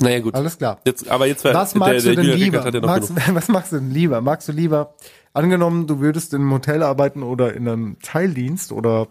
Naja, 0.00 0.20
gut. 0.20 0.34
Alles 0.34 0.58
klar. 0.58 0.80
Jetzt, 0.84 1.08
aber 1.08 1.26
jetzt 1.26 1.44
Was 1.44 1.72
der, 1.72 1.78
magst 1.78 2.06
der 2.06 2.14
du 2.14 2.22
denn 2.22 2.36
lieber? 2.36 2.70
Ja 2.70 2.80
Magst, 2.80 3.12
was 3.34 3.48
magst 3.48 3.72
du 3.72 3.76
denn 3.76 3.90
lieber? 3.90 4.20
Magst 4.20 4.48
du 4.48 4.52
lieber, 4.52 4.94
angenommen, 5.32 5.86
du 5.86 6.00
würdest 6.00 6.34
in 6.34 6.42
einem 6.42 6.52
Hotel 6.52 6.82
arbeiten 6.82 7.22
oder 7.22 7.54
in 7.54 7.68
einem 7.68 7.98
Teildienst 8.00 8.72
oder, 8.72 9.08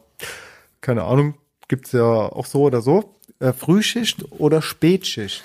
keine 0.82 1.04
Ahnung, 1.04 1.36
gibt's 1.68 1.92
ja 1.92 2.04
auch 2.04 2.46
so 2.46 2.64
oder 2.64 2.82
so, 2.82 3.16
äh, 3.40 3.54
Frühschicht 3.54 4.26
oder 4.32 4.62
Spätschicht? 4.62 5.44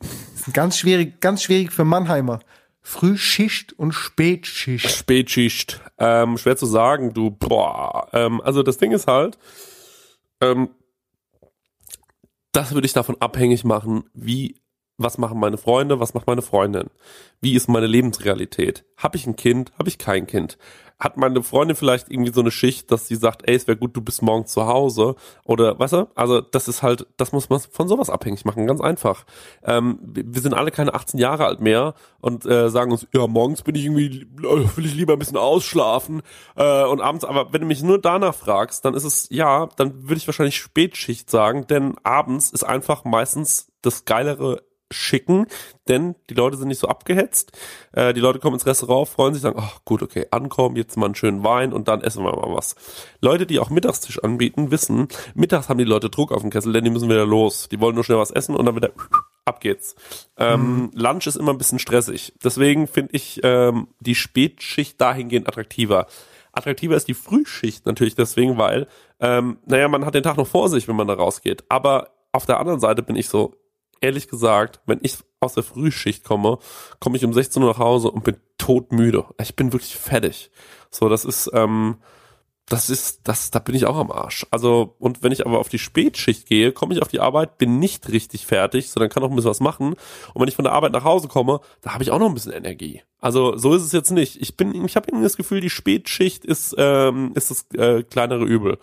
Das 0.00 0.48
ist 0.48 0.54
ganz 0.54 0.78
schwierig, 0.78 1.20
ganz 1.20 1.42
schwierig 1.42 1.72
für 1.72 1.84
Mannheimer. 1.84 2.40
Frühschicht 2.80 3.78
und 3.78 3.92
Spätschicht. 3.92 4.90
Spätschicht. 4.90 5.80
Ähm, 5.98 6.36
schwer 6.36 6.56
zu 6.56 6.66
sagen, 6.66 7.14
du, 7.14 7.30
boah. 7.30 8.08
Ähm, 8.12 8.40
also 8.40 8.64
das 8.64 8.78
Ding 8.78 8.90
ist 8.90 9.06
halt, 9.06 9.38
ähm, 10.40 10.70
das 12.52 12.72
würde 12.72 12.86
ich 12.86 12.92
davon 12.92 13.16
abhängig 13.20 13.64
machen, 13.64 14.04
wie, 14.14 14.56
was 14.98 15.18
machen 15.18 15.40
meine 15.40 15.58
Freunde, 15.58 16.00
was 16.00 16.14
macht 16.14 16.26
meine 16.26 16.42
Freundin? 16.42 16.90
Wie 17.40 17.54
ist 17.54 17.68
meine 17.68 17.86
Lebensrealität? 17.86 18.84
Habe 18.96 19.16
ich 19.16 19.26
ein 19.26 19.36
Kind? 19.36 19.72
Habe 19.78 19.88
ich 19.88 19.98
kein 19.98 20.26
Kind? 20.26 20.58
Hat 21.02 21.16
meine 21.16 21.42
Freundin 21.42 21.74
vielleicht 21.76 22.12
irgendwie 22.12 22.32
so 22.32 22.40
eine 22.42 22.52
Schicht, 22.52 22.92
dass 22.92 23.08
sie 23.08 23.16
sagt, 23.16 23.48
ey, 23.48 23.56
es 23.56 23.66
wäre 23.66 23.76
gut, 23.76 23.96
du 23.96 24.00
bist 24.00 24.22
morgen 24.22 24.46
zu 24.46 24.68
Hause? 24.68 25.16
Oder, 25.44 25.76
weißt 25.76 25.94
du, 25.94 26.08
also 26.14 26.40
das 26.40 26.68
ist 26.68 26.84
halt, 26.84 27.08
das 27.16 27.32
muss 27.32 27.50
man 27.50 27.58
von 27.58 27.88
sowas 27.88 28.08
abhängig 28.08 28.44
machen, 28.44 28.68
ganz 28.68 28.80
einfach. 28.80 29.24
Ähm, 29.64 29.98
wir 30.02 30.40
sind 30.40 30.54
alle 30.54 30.70
keine 30.70 30.94
18 30.94 31.18
Jahre 31.18 31.44
alt 31.46 31.60
mehr 31.60 31.94
und 32.20 32.46
äh, 32.46 32.70
sagen 32.70 32.92
uns, 32.92 33.04
ja, 33.12 33.26
morgens 33.26 33.62
bin 33.62 33.74
ich 33.74 33.84
irgendwie, 33.84 34.22
äh, 34.22 34.76
will 34.76 34.86
ich 34.86 34.94
lieber 34.94 35.14
ein 35.14 35.18
bisschen 35.18 35.38
ausschlafen 35.38 36.22
äh, 36.54 36.84
und 36.84 37.00
abends, 37.00 37.24
aber 37.24 37.52
wenn 37.52 37.62
du 37.62 37.66
mich 37.66 37.82
nur 37.82 38.00
danach 38.00 38.36
fragst, 38.36 38.84
dann 38.84 38.94
ist 38.94 39.04
es, 39.04 39.26
ja, 39.28 39.68
dann 39.74 40.04
würde 40.04 40.18
ich 40.18 40.28
wahrscheinlich 40.28 40.56
Spätschicht 40.56 41.28
sagen, 41.28 41.66
denn 41.66 41.96
abends 42.04 42.50
ist 42.50 42.62
einfach 42.62 43.02
meistens 43.02 43.72
das 43.82 44.04
geilere 44.04 44.62
schicken, 44.92 45.46
denn 45.88 46.14
die 46.30 46.34
Leute 46.34 46.56
sind 46.56 46.68
nicht 46.68 46.78
so 46.78 46.88
abgehetzt. 46.88 47.52
Äh, 47.92 48.14
die 48.14 48.20
Leute 48.20 48.38
kommen 48.38 48.54
ins 48.54 48.66
Restaurant, 48.66 49.08
freuen 49.08 49.34
sich, 49.34 49.42
sagen, 49.42 49.58
ach 49.58 49.80
gut, 49.84 50.02
okay, 50.02 50.26
ankommen, 50.30 50.76
jetzt 50.76 50.96
mal 50.96 51.06
einen 51.06 51.14
schönen 51.14 51.44
Wein 51.44 51.72
und 51.72 51.88
dann 51.88 52.02
essen 52.02 52.24
wir 52.24 52.32
mal 52.32 52.54
was. 52.54 52.76
Leute, 53.20 53.46
die 53.46 53.58
auch 53.58 53.70
Mittagstisch 53.70 54.22
anbieten, 54.22 54.70
wissen, 54.70 55.08
mittags 55.34 55.68
haben 55.68 55.78
die 55.78 55.84
Leute 55.84 56.10
Druck 56.10 56.32
auf 56.32 56.42
dem 56.42 56.50
Kessel, 56.50 56.72
denn 56.72 56.84
die 56.84 56.90
müssen 56.90 57.08
wieder 57.08 57.26
los. 57.26 57.68
Die 57.70 57.80
wollen 57.80 57.94
nur 57.94 58.04
schnell 58.04 58.18
was 58.18 58.30
essen 58.30 58.54
und 58.54 58.66
dann 58.66 58.76
wieder 58.76 58.90
ab 59.44 59.60
geht's. 59.60 59.94
Ähm, 60.36 60.90
Lunch 60.94 61.26
ist 61.26 61.36
immer 61.36 61.52
ein 61.52 61.58
bisschen 61.58 61.78
stressig. 61.78 62.34
Deswegen 62.42 62.86
finde 62.86 63.10
ich 63.14 63.40
ähm, 63.42 63.88
die 64.00 64.14
Spätschicht 64.14 65.00
dahingehend 65.00 65.48
attraktiver. 65.48 66.06
Attraktiver 66.52 66.96
ist 66.96 67.08
die 67.08 67.14
Frühschicht 67.14 67.86
natürlich 67.86 68.14
deswegen, 68.14 68.58
weil, 68.58 68.86
ähm, 69.20 69.58
naja, 69.66 69.88
man 69.88 70.04
hat 70.04 70.14
den 70.14 70.22
Tag 70.22 70.36
noch 70.36 70.46
vor 70.46 70.68
sich, 70.68 70.86
wenn 70.86 70.96
man 70.96 71.08
da 71.08 71.14
rausgeht. 71.14 71.64
Aber 71.68 72.10
auf 72.32 72.46
der 72.46 72.60
anderen 72.60 72.80
Seite 72.80 73.02
bin 73.02 73.16
ich 73.16 73.28
so, 73.28 73.54
ehrlich 74.02 74.28
gesagt, 74.28 74.80
wenn 74.86 74.98
ich 75.02 75.18
aus 75.40 75.54
der 75.54 75.62
Frühschicht 75.62 76.24
komme, 76.24 76.58
komme 77.00 77.16
ich 77.16 77.24
um 77.24 77.32
16 77.32 77.62
Uhr 77.62 77.70
nach 77.70 77.78
Hause 77.78 78.10
und 78.10 78.24
bin 78.24 78.36
todmüde. 78.58 79.24
Ich 79.40 79.56
bin 79.56 79.72
wirklich 79.72 79.96
fertig. 79.96 80.50
So, 80.90 81.08
das 81.08 81.24
ist, 81.24 81.50
ähm, 81.54 81.96
das 82.66 82.90
ist, 82.90 83.20
das, 83.24 83.50
da 83.50 83.58
bin 83.58 83.74
ich 83.74 83.86
auch 83.86 83.96
am 83.96 84.10
Arsch. 84.10 84.46
Also, 84.50 84.94
und 84.98 85.22
wenn 85.22 85.32
ich 85.32 85.44
aber 85.44 85.58
auf 85.58 85.68
die 85.68 85.78
Spätschicht 85.78 86.46
gehe, 86.46 86.72
komme 86.72 86.94
ich 86.94 87.02
auf 87.02 87.08
die 87.08 87.20
Arbeit, 87.20 87.58
bin 87.58 87.78
nicht 87.78 88.08
richtig 88.08 88.46
fertig, 88.46 88.90
sondern 88.90 89.10
kann 89.10 89.22
auch 89.22 89.30
ein 89.30 89.36
bisschen 89.36 89.50
was 89.50 89.60
machen. 89.60 89.94
Und 90.32 90.40
wenn 90.40 90.48
ich 90.48 90.56
von 90.56 90.64
der 90.64 90.72
Arbeit 90.72 90.92
nach 90.92 91.04
Hause 91.04 91.28
komme, 91.28 91.60
da 91.80 91.92
habe 91.92 92.04
ich 92.04 92.10
auch 92.10 92.18
noch 92.18 92.28
ein 92.28 92.34
bisschen 92.34 92.52
Energie. 92.52 93.02
Also, 93.18 93.56
so 93.56 93.74
ist 93.74 93.82
es 93.82 93.92
jetzt 93.92 94.10
nicht. 94.10 94.40
Ich 94.40 94.56
bin, 94.56 94.84
ich 94.84 94.96
habe 94.96 95.08
irgendwie 95.08 95.24
das 95.24 95.36
Gefühl, 95.36 95.60
die 95.60 95.70
Spätschicht 95.70 96.44
ist, 96.44 96.74
ähm, 96.78 97.32
ist 97.34 97.50
das 97.50 97.66
äh, 97.74 98.04
kleinere 98.04 98.44
Übel. 98.44 98.78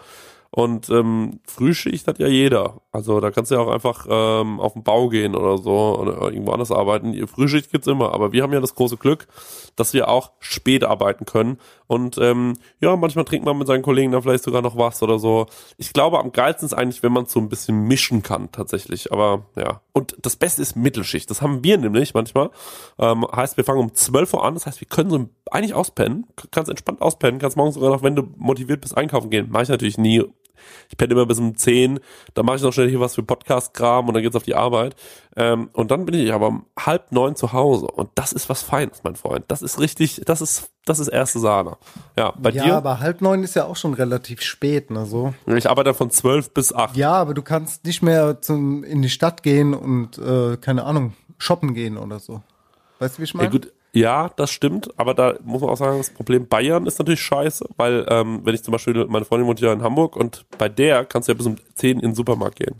Und 0.51 0.89
ähm, 0.89 1.41
Frühschicht 1.45 2.07
hat 2.07 2.17
ja 2.17 2.27
jeder. 2.27 2.81
Also 2.91 3.19
da 3.19 3.29
kannst 3.29 3.51
du 3.51 3.55
ja 3.55 3.61
auch 3.61 3.71
einfach 3.71 4.07
ähm, 4.09 4.59
auf 4.59 4.73
den 4.73 4.83
Bau 4.83 5.07
gehen 5.09 5.35
oder 5.35 5.59
so 5.59 5.99
oder 5.99 6.19
irgendwo 6.21 6.51
anders 6.51 6.71
arbeiten. 6.71 7.15
Frühschicht 7.27 7.71
gibt's 7.71 7.85
immer, 7.85 8.13
aber 8.13 8.31
wir 8.31 8.41
haben 8.41 8.53
ja 8.53 8.59
das 8.59 8.73
große 8.73 8.97
Glück, 8.97 9.27
dass 9.75 9.93
wir 9.93 10.09
auch 10.09 10.31
spät 10.39 10.83
arbeiten 10.83 11.25
können. 11.25 11.59
Und 11.85 12.17
ähm, 12.17 12.53
ja, 12.81 12.95
manchmal 12.95 13.25
trinkt 13.25 13.45
man 13.45 13.59
mit 13.59 13.67
seinen 13.67 13.83
Kollegen 13.83 14.11
dann 14.11 14.23
vielleicht 14.23 14.43
sogar 14.43 14.63
noch 14.63 14.75
was 14.75 15.03
oder 15.03 15.19
so. 15.19 15.45
Ich 15.77 15.93
glaube, 15.93 16.19
am 16.19 16.31
geilsten 16.31 16.65
ist 16.65 16.73
eigentlich, 16.73 17.03
wenn 17.03 17.11
man 17.11 17.27
so 17.27 17.39
ein 17.39 17.49
bisschen 17.49 17.83
mischen 17.83 18.23
kann 18.23 18.51
tatsächlich. 18.51 19.11
Aber 19.11 19.45
ja. 19.55 19.81
Und 19.93 20.15
das 20.21 20.35
Beste 20.35 20.63
ist 20.63 20.75
Mittelschicht. 20.75 21.29
Das 21.29 21.43
haben 21.43 21.63
wir 21.63 21.77
nämlich 21.77 22.15
manchmal. 22.15 22.49
Ähm, 22.97 23.25
heißt, 23.31 23.57
wir 23.57 23.63
fangen 23.63 23.81
um 23.81 23.93
12 23.93 24.33
Uhr 24.33 24.43
an. 24.43 24.55
Das 24.55 24.65
heißt, 24.65 24.81
wir 24.81 24.87
können 24.87 25.09
so 25.11 25.29
eigentlich 25.51 25.75
auspennen. 25.75 26.25
Kannst 26.51 26.69
entspannt 26.69 27.01
auspennen. 27.01 27.39
Kannst 27.39 27.57
morgens 27.57 27.75
sogar 27.75 27.91
noch, 27.91 28.03
wenn 28.03 28.15
du 28.15 28.23
motiviert 28.37 28.81
bist, 28.81 28.97
einkaufen 28.97 29.29
gehen. 29.29 29.49
Mache 29.49 29.63
ich 29.63 29.69
natürlich 29.69 29.97
nie 29.97 30.25
ich 30.89 30.97
penne 30.97 31.13
immer 31.13 31.25
bis 31.25 31.39
um 31.39 31.55
10, 31.55 31.99
dann 32.33 32.45
mache 32.45 32.57
ich 32.57 32.61
noch 32.61 32.73
schnell 32.73 32.89
hier 32.89 32.99
was 32.99 33.15
für 33.15 33.23
Podcast-Kram 33.23 34.07
und 34.07 34.13
dann 34.13 34.23
geht's 34.23 34.35
auf 34.35 34.43
die 34.43 34.55
Arbeit. 34.55 34.95
Ähm, 35.35 35.69
und 35.73 35.91
dann 35.91 36.05
bin 36.05 36.15
ich 36.15 36.33
aber 36.33 36.47
um 36.47 36.65
halb 36.77 37.11
neun 37.11 37.35
zu 37.35 37.53
Hause. 37.53 37.87
Und 37.87 38.09
das 38.15 38.33
ist 38.33 38.49
was 38.49 38.61
Feines, 38.61 39.01
mein 39.03 39.15
Freund. 39.15 39.45
Das 39.47 39.61
ist 39.61 39.79
richtig, 39.79 40.21
das 40.25 40.41
ist, 40.41 40.69
das 40.85 40.99
ist 40.99 41.07
erste 41.07 41.39
Sahne. 41.39 41.77
Ja, 42.17 42.33
bei 42.37 42.49
ja, 42.49 42.63
dir? 42.63 42.75
aber 42.75 42.99
halb 42.99 43.21
neun 43.21 43.43
ist 43.43 43.55
ja 43.55 43.65
auch 43.65 43.75
schon 43.75 43.93
relativ 43.93 44.41
spät, 44.41 44.91
ne, 44.91 45.05
so. 45.05 45.33
Ich 45.45 45.69
arbeite 45.69 45.93
von 45.93 46.09
zwölf 46.09 46.53
bis 46.53 46.73
acht. 46.73 46.97
Ja, 46.97 47.13
aber 47.13 47.33
du 47.33 47.41
kannst 47.41 47.85
nicht 47.85 48.01
mehr 48.01 48.41
zum, 48.41 48.83
in 48.83 49.01
die 49.01 49.09
Stadt 49.09 49.43
gehen 49.43 49.73
und, 49.73 50.17
äh, 50.17 50.57
keine 50.57 50.83
Ahnung, 50.83 51.13
shoppen 51.37 51.73
gehen 51.73 51.97
oder 51.97 52.19
so. 52.19 52.41
Weißt 52.99 53.17
du, 53.17 53.19
wie 53.19 53.23
ich 53.23 53.33
meine? 53.33 53.47
Ja, 53.47 53.51
gut, 53.51 53.71
ja, 53.93 54.29
das 54.35 54.51
stimmt, 54.51 54.89
aber 54.99 55.13
da 55.13 55.35
muss 55.43 55.61
man 55.61 55.69
auch 55.71 55.77
sagen, 55.77 55.97
das 55.97 56.09
Problem 56.11 56.47
Bayern 56.47 56.85
ist 56.85 56.99
natürlich 56.99 57.21
scheiße, 57.21 57.65
weil 57.77 58.05
ähm, 58.09 58.41
wenn 58.43 58.53
ich 58.53 58.63
zum 58.63 58.71
Beispiel, 58.71 59.05
meine 59.07 59.25
Freundin 59.25 59.47
wohnt 59.47 59.59
ja 59.59 59.73
in 59.73 59.81
Hamburg 59.81 60.15
und 60.15 60.45
bei 60.57 60.69
der 60.69 61.05
kannst 61.05 61.27
du 61.27 61.31
ja 61.31 61.37
bis 61.37 61.47
um 61.47 61.55
10 61.75 61.97
in 61.97 62.01
den 62.01 62.15
Supermarkt 62.15 62.57
gehen. 62.57 62.75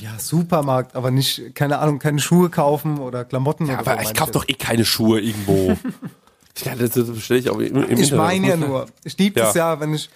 Ja, 0.00 0.18
Supermarkt, 0.18 0.94
aber 0.94 1.10
nicht, 1.10 1.54
keine 1.54 1.78
Ahnung, 1.78 1.98
keine 1.98 2.18
Schuhe 2.18 2.50
kaufen 2.50 2.98
oder 2.98 3.24
Klamotten 3.24 3.66
Ja, 3.66 3.74
oder 3.76 3.84
so. 3.84 3.90
aber 3.90 4.00
ich 4.02 4.08
meine 4.08 4.18
kauf 4.18 4.30
doch 4.30 4.46
eh 4.46 4.52
keine 4.52 4.84
Schuhe 4.84 5.20
irgendwo. 5.20 5.76
ja, 6.64 6.74
das, 6.74 6.90
das 6.90 7.10
bestelle 7.10 7.40
ich 7.40 7.48
auch 7.48 7.58
im, 7.58 7.82
im 7.84 7.98
Ich 7.98 8.12
meine 8.12 8.46
ja 8.46 8.56
nur, 8.58 8.86
ich 9.04 9.16
liebe 9.16 9.40
Ja. 9.40 9.48
es 9.48 9.54
ja, 9.54 9.80
wenn 9.80 9.94
ich. 9.94 10.10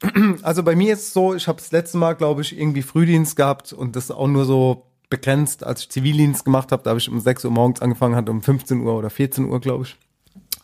Also 0.42 0.62
bei 0.62 0.74
mir 0.76 0.92
ist 0.94 1.00
es 1.02 1.12
so, 1.12 1.34
ich 1.34 1.46
habe 1.48 1.58
das 1.58 1.70
letzte 1.72 1.98
Mal, 1.98 2.14
glaube 2.14 2.42
ich, 2.42 2.56
irgendwie 2.58 2.82
Frühdienst 2.82 3.34
gehabt 3.36 3.72
und 3.72 3.94
das 3.96 4.10
auch 4.10 4.28
nur 4.28 4.44
so 4.44 4.84
begrenzt, 5.10 5.64
als 5.64 5.82
ich 5.82 5.90
Zivildienst 5.90 6.44
gemacht 6.44 6.72
habe. 6.72 6.82
Da 6.82 6.90
habe 6.90 7.00
ich 7.00 7.08
um 7.08 7.20
6 7.20 7.44
Uhr 7.44 7.50
morgens 7.50 7.80
angefangen, 7.80 8.14
hatte 8.14 8.30
um 8.30 8.42
15 8.42 8.80
Uhr 8.80 8.94
oder 8.94 9.10
14 9.10 9.44
Uhr, 9.46 9.60
glaube 9.60 9.84
ich, 9.84 9.96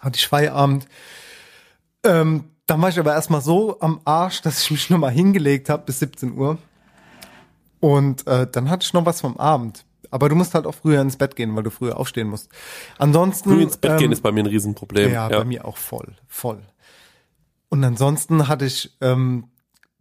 hatte 0.00 0.16
ich 0.16 0.26
Feierabend. 0.26 0.86
Ähm, 2.04 2.44
dann 2.66 2.80
war 2.80 2.88
ich 2.88 2.98
aber 2.98 3.12
erstmal 3.12 3.40
so 3.40 3.78
am 3.80 4.00
Arsch, 4.04 4.42
dass 4.42 4.62
ich 4.62 4.70
mich 4.70 4.90
nochmal 4.90 5.10
hingelegt 5.10 5.68
habe 5.68 5.84
bis 5.84 5.98
17 6.00 6.36
Uhr. 6.36 6.58
Und 7.80 8.26
äh, 8.26 8.46
dann 8.50 8.70
hatte 8.70 8.84
ich 8.84 8.92
noch 8.94 9.04
was 9.04 9.20
vom 9.20 9.36
Abend. 9.36 9.84
Aber 10.10 10.28
du 10.28 10.36
musst 10.36 10.54
halt 10.54 10.66
auch 10.66 10.74
früher 10.74 11.00
ins 11.00 11.16
Bett 11.16 11.36
gehen, 11.36 11.54
weil 11.56 11.64
du 11.64 11.70
früher 11.70 11.98
aufstehen 11.98 12.28
musst. 12.28 12.48
Ansonsten. 12.98 13.50
Früh 13.50 13.62
ins 13.62 13.76
Bett 13.76 13.92
ähm, 13.92 13.98
gehen 13.98 14.12
ist 14.12 14.22
bei 14.22 14.32
mir 14.32 14.44
ein 14.44 14.46
Riesenproblem. 14.46 15.12
ja, 15.12 15.28
bei 15.28 15.44
mir 15.44 15.64
auch 15.64 15.76
voll, 15.76 16.14
voll. 16.28 16.62
Und 17.68 17.82
ansonsten 17.82 18.46
hatte 18.46 18.64
ich, 18.64 18.96
ähm, 19.00 19.48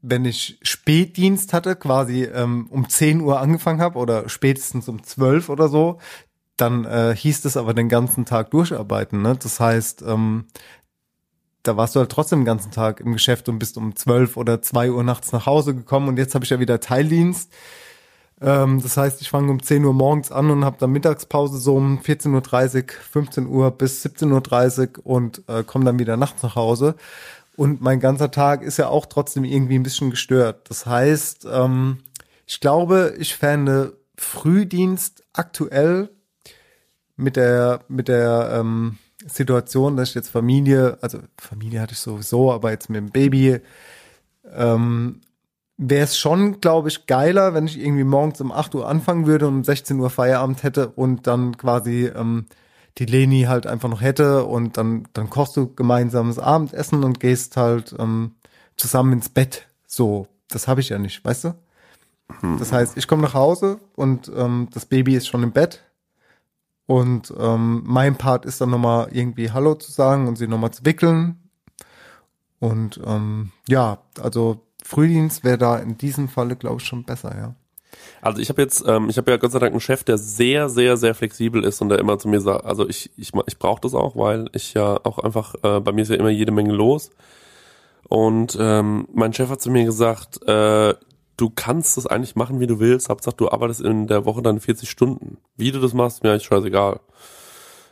wenn 0.04 0.26
ich 0.26 0.60
Spätdienst 0.62 1.54
hatte, 1.54 1.76
quasi 1.78 2.26
ähm, 2.26 2.68
um 2.70 2.88
10 2.90 3.22
Uhr 3.22 3.40
angefangen 3.40 3.82
habe 3.82 3.98
oder 3.98 4.28
spätestens 4.28 4.90
um 4.90 5.02
12 5.02 5.48
oder 5.48 5.70
so, 5.70 5.98
dann 6.58 6.84
äh, 6.84 7.16
hieß 7.16 7.46
es 7.46 7.58
aber 7.58 7.74
den 7.74 7.88
ganzen 7.88 8.26
Tag 8.26 8.52
durcharbeiten. 8.52 9.22
Ne? 9.22 9.38
Das 9.42 9.62
heißt, 9.62 10.04
ähm, 10.04 10.46
da 11.64 11.78
warst 11.78 11.96
du 11.96 12.02
halt 12.02 12.12
trotzdem 12.12 12.42
den 12.42 12.46
ganzen 12.46 12.72
Tag 12.72 13.00
im 13.00 13.14
Geschäft 13.14 13.48
und 13.48 13.60
bist 13.60 13.78
um 13.78 13.96
12 13.96 14.36
oder 14.36 14.62
2 14.62 14.92
Uhr 14.92 15.04
nachts 15.04 15.32
nach 15.32 15.46
Hause 15.46 15.74
gekommen 15.74 16.10
und 16.10 16.18
jetzt 16.18 16.36
habe 16.36 16.44
ich 16.44 16.52
ja 16.52 16.60
wieder 16.60 16.82
Teildienst. 16.82 17.54
Ähm, 18.42 18.82
das 18.82 18.98
heißt, 18.98 19.22
ich 19.22 19.30
fange 19.30 19.50
um 19.50 19.64
10 19.64 19.86
Uhr 19.86 19.94
morgens 19.94 20.34
an 20.34 20.52
und 20.52 20.66
habe 20.66 20.76
dann 20.80 20.92
Mittagspause 20.92 21.58
so 21.60 21.78
um 21.78 22.00
14.30 22.00 22.84
Uhr, 22.84 22.90
15 23.12 23.48
Uhr 23.48 23.72
bis 23.72 24.06
17.30 24.06 24.98
Uhr 24.98 25.06
und 25.06 25.44
äh, 25.48 25.64
komme 25.64 25.86
dann 25.86 25.98
wieder 25.98 26.18
nachts 26.18 26.44
nach 26.44 26.56
Hause. 26.56 26.96
Und 27.56 27.82
mein 27.82 28.00
ganzer 28.00 28.32
Tag 28.32 28.64
ist 28.64 28.78
ja 28.78 28.88
auch 28.88 29.06
trotzdem 29.06 29.44
irgendwie 29.44 29.76
ein 29.76 29.84
bisschen 29.84 30.10
gestört. 30.10 30.70
Das 30.70 30.86
heißt, 30.86 31.48
ähm, 31.52 32.00
ich 32.46 32.60
glaube, 32.60 33.14
ich 33.20 33.36
fände 33.36 33.98
Frühdienst 34.18 35.24
aktuell 35.34 36.10
mit 37.16 37.36
der, 37.36 37.82
mit 37.88 38.08
der 38.08 38.58
ähm, 38.60 38.98
Situation, 39.26 39.98
dass 39.98 40.10
ich 40.10 40.16
jetzt 40.16 40.30
Familie, 40.30 40.98
also 41.02 41.20
Familie 41.38 41.82
hatte 41.82 41.94
ich 41.94 42.00
sowieso, 42.00 42.52
aber 42.52 42.72
jetzt 42.72 42.90
mit 42.90 42.98
dem 42.98 43.12
Baby, 43.12 43.60
ähm, 44.52 45.22
wäre 45.78 46.04
es 46.04 46.18
schon, 46.18 46.60
glaube 46.60 46.90
ich, 46.90 47.08
geiler, 47.08 47.54
wenn 47.54 47.66
ich 47.66 47.80
irgendwie 47.80 48.04
morgens 48.04 48.42
um 48.42 48.52
8 48.52 48.76
Uhr 48.76 48.88
anfangen 48.88 49.26
würde 49.26 49.48
und 49.48 49.58
um 49.58 49.64
16 49.64 50.00
Uhr 50.00 50.10
Feierabend 50.10 50.64
hätte 50.64 50.90
und 50.90 51.28
dann 51.28 51.58
quasi 51.58 52.06
ähm, 52.16 52.46
die 52.98 53.06
Leni 53.06 53.44
halt 53.44 53.66
einfach 53.68 53.90
noch 53.90 54.02
hätte 54.02 54.46
und 54.46 54.78
dann, 54.78 55.08
dann 55.14 55.30
kochst 55.30 55.58
du 55.58 55.74
gemeinsames 55.74 56.40
Abendessen 56.40 57.04
und 57.04 57.20
gehst 57.20 57.58
halt 57.58 57.96
ähm, 57.98 58.36
zusammen 58.78 59.14
ins 59.14 59.30
Bett. 59.30 59.68
So, 59.88 60.28
das 60.48 60.68
habe 60.68 60.82
ich 60.82 60.90
ja 60.90 61.00
nicht, 61.00 61.24
weißt 61.26 61.46
du? 61.46 61.56
Das 62.58 62.72
heißt, 62.72 62.98
ich 62.98 63.08
komme 63.08 63.22
nach 63.22 63.34
Hause 63.34 63.80
und 63.96 64.32
ähm, 64.36 64.68
das 64.72 64.86
Baby 64.86 65.16
ist 65.16 65.28
schon 65.28 65.44
im 65.44 65.52
Bett. 65.52 65.84
Und 66.86 67.34
ähm, 67.38 67.84
mein 67.86 68.18
Part 68.18 68.46
ist 68.46 68.60
dann 68.60 68.70
nochmal 68.70 69.10
irgendwie 69.12 69.52
Hallo 69.52 69.76
zu 69.76 69.92
sagen 69.92 70.28
und 70.28 70.38
sie 70.38 70.48
nochmal 70.48 70.72
zu 70.72 70.86
wickeln. 70.86 71.50
Und 72.60 73.00
ähm, 73.06 73.52
ja, 73.68 74.00
also 74.20 74.66
Frühdienst 74.84 75.44
wäre 75.44 75.58
da 75.58 75.78
in 75.78 75.98
diesem 75.98 76.28
Falle, 76.28 76.56
glaube 76.56 76.82
ich, 76.82 76.88
schon 76.88 77.04
besser, 77.04 77.36
ja. 77.38 77.56
Also 78.22 78.42
ich 78.42 78.50
habe 78.50 78.62
jetzt, 78.62 78.84
ähm, 78.88 79.10
ich 79.10 79.18
habe 79.18 79.32
ja 79.32 79.38
Gott 79.38 79.52
sei 79.52 79.60
Dank 79.60 79.72
einen 79.72 79.82
Chef, 79.82 80.04
der 80.04 80.18
sehr, 80.18 80.70
sehr, 80.70 80.98
sehr 80.98 81.16
flexibel 81.16 81.64
ist 81.64 81.82
und 81.82 81.90
der 81.90 82.00
immer 82.00 82.18
zu 82.18 82.28
mir 82.28 82.42
sagt, 82.42 82.66
also 82.66 82.88
ich, 82.88 83.12
ich, 83.18 83.32
ich 83.48 83.60
brauche 83.60 83.82
das 83.82 83.94
auch, 83.94 84.16
weil 84.16 84.50
ich 84.54 84.74
ja 84.74 85.00
auch 85.04 85.20
einfach, 85.20 85.56
äh, 85.64 85.80
bei 85.80 85.92
mir 85.92 86.02
ist 86.04 86.10
ja 86.10 86.16
immer 86.16 86.30
jede 86.30 86.52
Menge 86.52 86.74
los. 86.74 87.12
Und 88.08 88.58
ähm, 88.60 89.08
mein 89.14 89.34
Chef 89.34 89.50
hat 89.50 89.62
zu 89.62 89.72
mir 89.72 89.86
gesagt, 89.86 90.48
äh, 90.48 90.94
du 91.38 91.50
kannst 91.50 91.98
das 91.98 92.06
eigentlich 92.08 92.36
machen, 92.36 92.60
wie 92.60 92.68
du 92.68 92.80
willst. 92.80 93.10
Hauptsache, 93.10 93.36
du 93.36 93.50
arbeitest 93.50 93.82
in 93.82 94.08
der 94.08 94.26
Woche 94.26 94.42
dann 94.42 94.60
40 94.60 94.90
Stunden. 94.90 95.38
Wie 95.58 95.72
du 95.72 95.80
das 95.80 95.94
machst, 95.94 96.24
mir 96.24 96.32
eigentlich 96.32 96.46
scheißegal. 96.46 97.00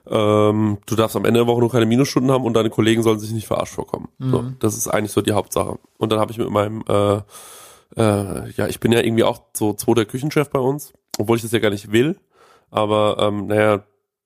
Ähm, 0.08 0.80
du 0.86 0.96
darfst 0.96 1.16
am 1.16 1.26
Ende 1.26 1.40
der 1.42 1.48
Woche 1.48 1.60
nur 1.60 1.72
keine 1.72 1.86
Minusstunden 1.86 2.32
haben 2.32 2.46
und 2.46 2.54
deine 2.54 2.70
Kollegen 2.70 3.04
sollen 3.04 3.20
sich 3.20 3.32
nicht 3.32 3.48
verarscht 3.48 3.74
vorkommen. 3.74 4.10
So, 4.20 4.44
das 4.60 4.76
ist 4.76 4.88
eigentlich 4.88 5.12
so 5.12 5.22
die 5.22 5.34
Hauptsache. 5.34 5.78
Und 5.98 6.12
dann 6.12 6.20
habe 6.20 6.32
ich 6.32 6.38
mit 6.38 6.50
meinem, 6.50 6.84
äh, 6.88 7.22
äh, 7.98 8.50
ja, 8.52 8.68
ich 8.68 8.80
bin 8.80 8.92
ja 8.92 9.00
irgendwie 9.02 9.24
auch 9.24 9.42
so 9.54 9.74
zweiter 9.74 10.06
Küchenchef 10.06 10.50
bei 10.50 10.60
uns, 10.60 10.94
obwohl 11.18 11.38
ich 11.38 11.44
das 11.44 11.52
ja 11.52 11.60
gar 11.60 11.70
nicht 11.72 11.92
will. 11.92 12.18
Aber 12.70 13.18
ähm, 13.20 13.48
naja, 13.48 13.84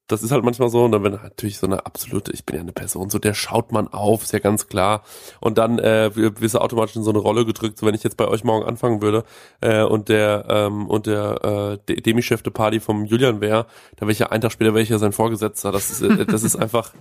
das 0.08 0.22
ist 0.22 0.30
halt 0.32 0.44
manchmal 0.44 0.70
so, 0.70 0.84
und 0.86 0.92
dann 0.92 1.04
wenn 1.04 1.14
natürlich 1.14 1.58
so 1.58 1.66
eine 1.66 1.84
absolute, 1.88 2.32
ich 2.32 2.46
bin 2.46 2.56
ja 2.56 2.62
eine 2.62 2.74
Person, 2.74 3.10
so 3.10 3.18
der 3.18 3.34
schaut 3.34 3.72
man 3.72 3.88
auf, 3.88 4.22
ist 4.22 4.34
ja 4.34 4.38
ganz 4.40 4.68
klar. 4.68 5.02
Und 5.40 5.58
dann 5.58 5.80
äh, 5.80 6.12
wirst 6.16 6.54
du 6.54 6.60
automatisch 6.60 6.96
in 6.96 7.02
so 7.02 7.10
eine 7.10 7.18
Rolle 7.18 7.44
gedrückt, 7.44 7.80
so 7.80 7.88
wenn 7.88 7.96
ich 7.96 8.04
jetzt 8.04 8.16
bei 8.16 8.28
euch 8.28 8.44
morgen 8.44 8.68
anfangen 8.68 9.02
würde 9.02 9.24
äh, 9.62 9.82
und 9.82 10.10
der 10.10 10.46
ähm, 10.48 10.86
und 10.88 11.08
der 11.08 11.44
äh, 11.44 11.78
De- 11.90 12.02
Demi-Chef 12.02 12.44
der 12.44 12.52
Party 12.52 12.80
vom 12.80 13.06
Julian 13.06 13.42
wäre, 13.42 13.66
da 13.96 14.02
wäre 14.02 14.12
ich 14.12 14.20
ja 14.20 14.28
einen 14.28 14.42
Tag 14.42 14.52
später 14.52 14.76
wäre 14.76 14.84
ich 14.84 14.90
ja 14.90 15.00
sein 15.00 15.12
Vorgesetzter. 15.12 15.72
Das 15.72 15.90
ist, 15.90 16.02
äh, 16.04 16.26
das 16.28 16.44
ist 16.44 16.56
einfach 16.56 16.94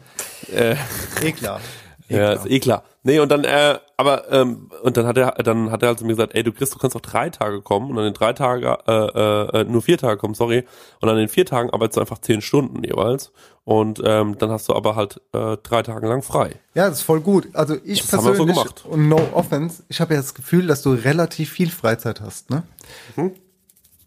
äh, 0.50 0.76
Eh 1.22 1.32
klar. 1.32 1.60
ja, 2.08 2.32
ist 2.32 2.46
eh 2.50 2.58
klar. 2.60 2.84
Nee, 3.06 3.20
und 3.20 3.30
dann, 3.30 3.44
äh, 3.44 3.78
aber, 3.98 4.32
ähm, 4.32 4.70
und 4.82 4.96
dann 4.96 5.06
hat 5.06 5.18
er, 5.18 5.32
dann 5.32 5.70
hat 5.70 5.82
er 5.82 5.88
halt 5.88 5.98
zu 5.98 6.06
mir 6.06 6.12
gesagt, 6.14 6.34
ey, 6.34 6.42
du 6.42 6.52
Chris, 6.52 6.70
du 6.70 6.78
kannst 6.78 6.96
auch 6.96 7.02
drei 7.02 7.28
Tage 7.28 7.60
kommen 7.60 7.90
und 7.90 7.98
an 7.98 8.04
den 8.04 8.14
drei 8.14 8.32
Tagen, 8.32 8.64
äh, 8.64 9.60
äh, 9.60 9.64
nur 9.64 9.82
vier 9.82 9.98
Tage 9.98 10.16
kommen, 10.16 10.32
sorry. 10.34 10.64
Und 11.02 11.08
an 11.10 11.16
den 11.16 11.28
vier 11.28 11.44
Tagen 11.44 11.68
arbeitest 11.68 11.98
du 11.98 12.00
einfach 12.00 12.18
zehn 12.18 12.40
Stunden 12.40 12.82
jeweils. 12.82 13.30
Und 13.64 14.00
ähm, 14.04 14.38
dann 14.38 14.50
hast 14.50 14.68
du 14.70 14.74
aber 14.74 14.96
halt 14.96 15.20
äh, 15.32 15.58
drei 15.62 15.82
Tage 15.82 16.06
lang 16.08 16.22
frei. 16.22 16.52
Ja, 16.74 16.88
das 16.88 16.98
ist 16.98 17.04
voll 17.04 17.20
gut. 17.20 17.48
Also 17.54 17.76
ich 17.84 18.00
Das 18.02 18.12
haben 18.14 18.24
wir 18.26 18.34
so 18.34 18.44
persönlich 18.46 18.56
gemacht. 18.56 18.84
und 18.86 19.08
no 19.08 19.20
offense, 19.34 19.82
ich 19.88 20.00
habe 20.00 20.14
ja 20.14 20.20
das 20.20 20.34
Gefühl, 20.34 20.66
dass 20.66 20.80
du 20.82 20.92
relativ 20.94 21.50
viel 21.50 21.70
Freizeit 21.70 22.22
hast, 22.22 22.48
ne? 22.50 22.62
Mhm. 23.16 23.32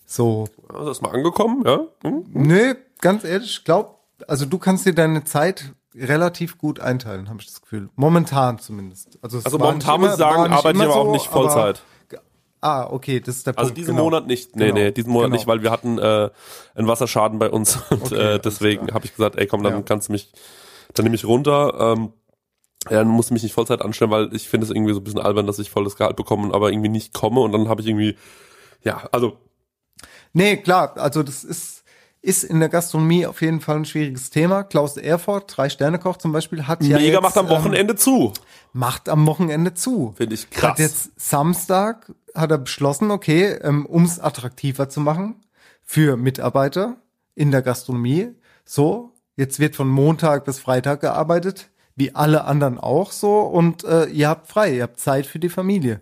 So, 0.06 0.46
Also 0.74 0.90
ist 0.92 1.02
mal 1.02 1.12
angekommen, 1.12 1.64
ja? 1.66 1.82
Hm? 2.04 2.26
nö, 2.34 2.74
ganz 3.02 3.24
ehrlich, 3.24 3.50
ich 3.60 3.64
glaub, 3.64 4.00
also 4.28 4.46
du 4.46 4.58
kannst 4.58 4.86
dir 4.86 4.94
deine 4.96 5.24
Zeit 5.24 5.74
relativ 6.00 6.58
gut 6.58 6.80
einteilen, 6.80 7.30
habe 7.30 7.40
ich 7.42 7.48
das 7.48 7.62
Gefühl. 7.62 7.90
Momentan 7.96 8.60
zumindest. 8.60 9.18
Also, 9.22 9.40
Also 9.44 9.58
momentan 9.58 10.00
muss 10.02 10.12
ich 10.12 10.16
sagen, 10.18 10.52
arbeite 10.54 10.78
ich 10.78 10.84
aber 10.86 10.96
auch 10.96 11.06
so, 11.06 11.12
nicht 11.12 11.28
Vollzeit. 11.28 11.82
Aber, 12.12 12.22
ah, 12.62 12.88
okay, 12.92 13.20
das 13.20 13.38
ist 13.38 13.48
der 13.48 13.58
Also 13.58 13.70
Punkt. 13.70 13.78
diesen 13.78 13.96
genau. 13.96 14.04
Monat 14.06 14.28
nicht. 14.28 14.56
Nee, 14.56 14.68
Genau. 14.68 14.76
nee, 14.80 14.92
diesen 14.92 15.12
Monat 15.12 15.28
Genau. 15.28 15.36
nicht, 15.38 15.48
weil 15.48 15.62
wir 15.64 15.72
hatten 15.72 15.98
äh, 16.00 16.30
einen 16.76 16.88
Wasserschaden 16.88 17.40
bei 17.40 17.50
uns 17.50 17.78
und 17.90 18.04
Okay, 18.04 18.36
äh, 18.36 18.40
deswegen 18.40 18.94
habe 18.94 19.06
ich 19.06 19.16
gesagt, 19.16 19.36
ey 19.36 19.48
komm, 19.48 19.64
dann 19.64 19.74
Ja. 19.74 19.82
kannst 19.82 20.08
du 20.10 20.12
mich, 20.14 20.32
dann 20.94 21.04
nehme 21.04 21.16
ich 21.16 21.26
runter. 21.26 21.74
Ähm, 21.94 22.14
ja, 22.90 23.00
dann 23.00 23.08
musst 23.10 23.30
du 23.30 23.34
mich 23.34 23.44
nicht 23.44 23.54
Vollzeit 23.54 23.82
anstellen, 23.82 24.12
weil 24.12 24.34
ich 24.34 24.48
finde 24.48 24.66
es 24.66 24.72
irgendwie 24.72 24.94
so 24.94 25.00
ein 25.00 25.04
bisschen 25.04 25.20
albern, 25.20 25.46
dass 25.48 25.60
ich 25.60 25.70
volles 25.70 25.98
Gehalt 25.98 26.16
bekomme, 26.16 26.54
aber 26.54 26.72
irgendwie 26.72 26.90
nicht 26.90 27.14
komme 27.14 27.42
und 27.42 27.52
dann 27.52 27.68
habe 27.70 27.82
ich 27.82 27.88
irgendwie, 27.88 28.16
ja, 28.84 29.08
also 29.12 29.38
Nee, 30.34 30.58
klar, 30.58 30.96
also 30.98 31.24
das 31.24 31.44
ist, 31.44 31.77
ist 32.22 32.44
in 32.44 32.60
der 32.60 32.70
Gastronomie 32.70 33.26
auf 33.26 33.42
jeden 33.42 33.62
Fall 33.62 33.78
ein 33.78 33.86
schwieriges 33.86 34.30
Thema. 34.30 34.64
Klaus 34.64 34.98
Erfurt, 34.98 35.56
Drei-Sterne-Koch 35.56 36.18
zum 36.18 36.32
Beispiel, 36.32 36.68
hat 36.68 36.84
ja 36.84 36.98
Mega 36.98 37.14
jetzt, 37.14 37.22
macht 37.22 37.38
am 37.38 37.46
ähm, 37.46 37.52
Wochenende 37.52 37.96
zu. 37.96 38.34
macht 38.74 39.10
am 39.10 39.26
Wochenende 39.26 39.74
zu. 39.74 40.14
Finde 40.18 40.36
ich 40.36 40.44
Hat 40.46 40.52
krass. 40.52 40.80
jetzt 40.80 41.12
Samstag, 41.18 42.12
hat 42.36 42.52
er 42.52 42.58
beschlossen, 42.58 43.12
okay, 43.12 43.58
ähm, 43.62 43.86
um 43.86 44.04
es 44.04 44.20
attraktiver 44.20 44.90
zu 44.90 45.00
machen 45.00 45.36
für 45.84 46.18
Mitarbeiter 46.18 46.98
in 47.36 47.52
der 47.52 47.62
Gastronomie. 47.62 48.30
So, 48.66 49.14
jetzt 49.36 49.60
wird 49.60 49.76
von 49.76 49.88
Montag 49.88 50.44
bis 50.46 50.60
Freitag 50.60 51.02
gearbeitet, 51.02 51.70
wie 51.96 52.14
alle 52.14 52.44
anderen 52.46 52.78
auch 52.78 53.12
so, 53.12 53.40
und 53.42 53.84
äh, 53.84 54.06
ihr 54.06 54.28
habt 54.28 54.48
frei, 54.48 54.76
ihr 54.76 54.84
habt 54.84 55.00
Zeit 55.00 55.26
für 55.26 55.40
die 55.40 55.50
Familie. 55.50 56.02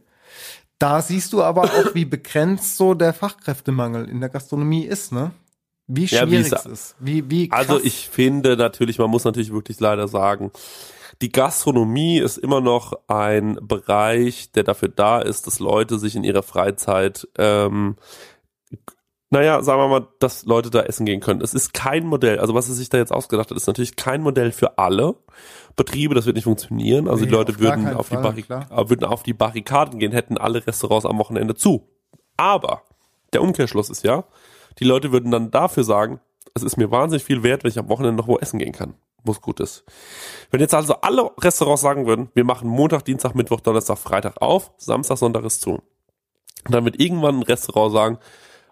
Da 0.80 1.02
siehst 1.02 1.32
du 1.34 1.42
aber 1.42 1.64
auch, 1.64 1.94
wie 1.94 2.06
begrenzt 2.06 2.78
so 2.78 2.94
der 2.96 3.14
Fachkräftemangel 3.14 4.10
in 4.10 4.20
der 4.20 4.30
Gastronomie 4.30 4.84
ist, 4.86 5.12
ne? 5.12 5.32
Wie 5.88 6.06
Ja, 6.06 6.26
wie 6.26 6.30
schwierig 6.44 6.52
es- 6.52 6.66
es 6.66 6.66
ist. 6.66 6.96
Wie, 7.00 7.30
wie 7.30 7.48
krass. 7.50 7.70
Also 7.70 7.84
ich 7.84 8.10
finde 8.10 8.58
natürlich, 8.58 8.98
man 9.00 9.10
muss 9.10 9.24
natürlich 9.24 9.54
wirklich 9.54 9.80
leider 9.80 10.08
sagen, 10.08 10.52
die 11.22 11.32
Gastronomie 11.32 12.18
ist 12.20 12.38
immer 12.38 12.60
noch 12.60 12.94
ein 13.08 13.58
Bereich, 13.62 14.52
der 14.52 14.64
dafür 14.64 14.90
da 14.90 15.20
ist, 15.22 15.48
dass 15.48 15.60
Leute 15.60 15.98
sich 16.00 16.16
in 16.16 16.24
ihrer 16.24 16.44
Freizeit, 16.44 17.28
ähm, 17.38 17.96
naja, 19.30 19.62
sagen 19.64 19.80
wir 19.82 19.88
mal, 19.88 20.08
dass 20.20 20.46
Leute 20.46 20.70
da 20.70 20.82
essen 20.82 21.06
gehen 21.06 21.20
können. 21.20 21.42
Es 21.42 21.54
ist 21.54 21.74
kein 21.74 22.06
Modell, 22.06 22.40
also 22.40 22.54
was 22.54 22.70
es 22.70 22.78
sich 22.78 22.90
da 22.90 22.98
jetzt 22.98 23.12
ausgedacht 23.12 23.50
hat, 23.50 23.58
ist 23.58 23.68
natürlich 23.68 23.96
kein 23.96 24.22
Modell 24.22 24.52
für 24.52 24.78
alle 24.78 25.16
Betriebe, 25.76 26.16
das 26.16 26.26
wird 26.26 26.36
nicht 26.36 26.46
funktionieren. 26.46 27.08
Also 27.08 27.22
Nee, 27.24 27.30
die 27.30 27.36
Leute 27.36 27.52
auf 27.54 27.60
würden 27.60 27.94
auf, 27.96 28.10
die 28.10 28.16
Fall, 28.16 28.34
klar. 28.42 28.68
äh, 28.72 28.90
würden 28.90 29.04
auf 29.06 29.24
die 29.24 29.34
Barrikaden 29.34 30.00
gehen, 30.00 30.12
hätten 30.12 30.38
alle 30.38 30.66
Restaurants 30.66 31.06
am 31.06 31.18
Wochenende 31.18 31.56
zu. 31.56 31.88
Aber 32.38 32.84
der 33.34 33.42
Umkehrschluss 33.42 33.90
ist 33.90 34.04
ja, 34.04 34.24
die 34.80 34.84
Leute 34.84 35.12
würden 35.12 35.32
dann 35.32 35.52
dafür 35.52 35.84
sagen, 35.84 36.20
es 36.54 36.64
ist 36.64 36.78
mir 36.78 36.92
wahnsinnig 36.92 37.24
viel 37.24 37.44
wert, 37.44 37.64
wenn 37.64 37.72
ich 37.72 37.80
am 37.80 37.90
Wochenende 37.90 38.22
noch 38.22 38.28
wo 38.28 38.38
essen 38.38 38.60
gehen 38.60 38.72
kann, 38.72 38.96
wo 39.24 39.32
es 39.32 39.42
gut 39.42 39.60
ist. 39.60 39.84
Wenn 40.52 40.62
jetzt 40.62 40.74
also 40.74 40.96
alle 41.02 41.30
Restaurants 41.40 41.82
sagen 41.82 42.06
würden, 42.06 42.30
wir 42.34 42.46
machen 42.46 42.70
Montag, 42.70 43.04
Dienstag, 43.04 43.36
Mittwoch, 43.36 43.60
Donnerstag, 43.60 43.98
Freitag 43.98 44.42
auf, 44.42 44.72
Samstag, 44.78 45.18
Sonntag 45.18 45.44
ist 45.44 45.62
zu. 45.62 45.82
Und 46.66 46.74
dann 46.74 46.86
wird 46.86 47.00
irgendwann 47.00 47.40
ein 47.40 47.44
Restaurant 47.44 47.94
sagen, 47.94 48.20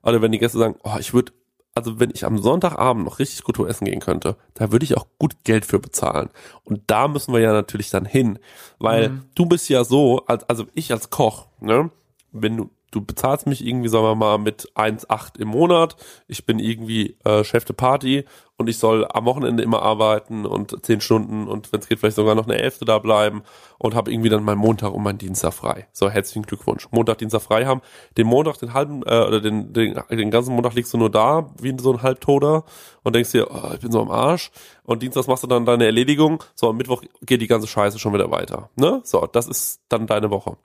oder 0.02 0.22
wenn 0.22 0.32
die 0.32 0.40
Gäste 0.40 0.58
sagen, 0.58 0.76
oh, 0.84 0.96
ich 1.00 1.14
würde, 1.14 1.32
also 1.76 2.00
wenn 2.00 2.12
ich 2.14 2.26
am 2.26 2.38
Sonntagabend 2.38 3.06
noch 3.06 3.20
richtig 3.20 3.44
gut 3.44 3.58
wo 3.58 3.66
essen 3.66 3.86
gehen 3.86 4.00
könnte, 4.00 4.38
da 4.54 4.72
würde 4.72 4.86
ich 4.86 4.98
auch 4.98 5.08
gut 5.18 5.44
Geld 5.44 5.66
für 5.66 5.80
bezahlen. 5.80 6.30
Und 6.64 6.84
da 6.88 7.08
müssen 7.08 7.34
wir 7.34 7.42
ja 7.42 7.54
natürlich 7.54 7.90
dann 7.90 8.06
hin, 8.06 8.40
weil 8.80 9.22
du 9.36 9.46
bist 9.46 9.70
ja 9.70 9.84
so, 9.84 10.26
als, 10.26 10.48
also 10.50 10.66
ich 10.74 10.92
als 10.92 11.10
Koch, 11.10 11.48
ne, 11.60 11.90
wenn 12.32 12.58
du, 12.58 12.70
du 12.94 13.02
bezahlst 13.02 13.48
mich 13.48 13.66
irgendwie, 13.66 13.90
sagen 13.90 14.06
wir 14.06 14.16
mal, 14.16 14.38
mit 14.38 14.72
1,8 14.76 15.40
im 15.40 15.50
Monat, 15.50 15.96
ich 16.28 16.46
bin 16.46 16.60
irgendwie 16.60 17.18
äh, 17.26 17.44
Chef 17.44 17.66
de 17.66 17.76
Party 17.76 18.26
und 18.58 18.70
ich 18.70 18.78
soll 18.78 19.08
am 19.10 19.26
Wochenende 19.26 19.64
immer 19.64 19.82
arbeiten 19.82 20.46
und 20.46 20.86
10 20.86 21.02
Stunden 21.02 21.48
und 21.48 21.74
wenn 21.74 21.80
es 21.80 21.90
geht 21.90 22.00
vielleicht 22.00 22.16
sogar 22.16 22.36
noch 22.36 22.46
eine 22.46 22.60
Elfte 22.60 22.86
da 22.86 23.00
bleiben 23.00 23.44
und 23.80 23.96
habe 23.96 24.12
irgendwie 24.12 24.30
dann 24.30 24.44
meinen 24.44 24.60
Montag 24.60 24.94
und 24.94 25.02
meinen 25.02 25.18
Dienstag 25.18 25.54
frei. 25.54 25.88
So, 25.92 26.10
herzlichen 26.10 26.44
Glückwunsch. 26.44 26.88
Montag, 26.92 27.18
Dienstag 27.18 27.42
frei 27.42 27.66
haben. 27.66 27.82
Den 28.16 28.28
Montag, 28.28 28.58
den 28.60 28.74
halben, 28.74 29.02
äh, 29.04 29.26
oder 29.26 29.42
den, 29.42 29.74
den, 29.74 30.00
den 30.10 30.32
ganzen 30.32 30.54
Montag 30.54 30.76
liegst 30.76 30.94
du 30.94 30.98
nur 30.98 31.10
da, 31.10 31.52
wie 31.60 31.76
so 31.80 31.92
ein 31.92 32.04
Halbtoter 32.04 32.64
und 33.04 33.16
denkst 33.16 33.32
dir, 33.32 33.50
oh, 33.50 33.72
ich 33.74 33.80
bin 33.80 33.92
so 33.92 34.02
am 34.02 34.12
Arsch. 34.12 34.52
Und 34.84 35.02
Dienstags 35.02 35.28
machst 35.28 35.44
du 35.44 35.48
dann 35.48 35.66
deine 35.66 35.86
Erledigung. 35.86 36.44
So, 36.56 36.70
am 36.70 36.78
Mittwoch 36.78 37.04
geht 37.22 37.42
die 37.42 37.48
ganze 37.48 37.68
Scheiße 37.68 37.98
schon 37.98 38.14
wieder 38.14 38.30
weiter. 38.30 38.70
Ne? 38.76 39.02
So, 39.04 39.26
das 39.26 39.48
ist 39.48 39.82
dann 39.90 40.06
deine 40.06 40.30
Woche. 40.30 40.58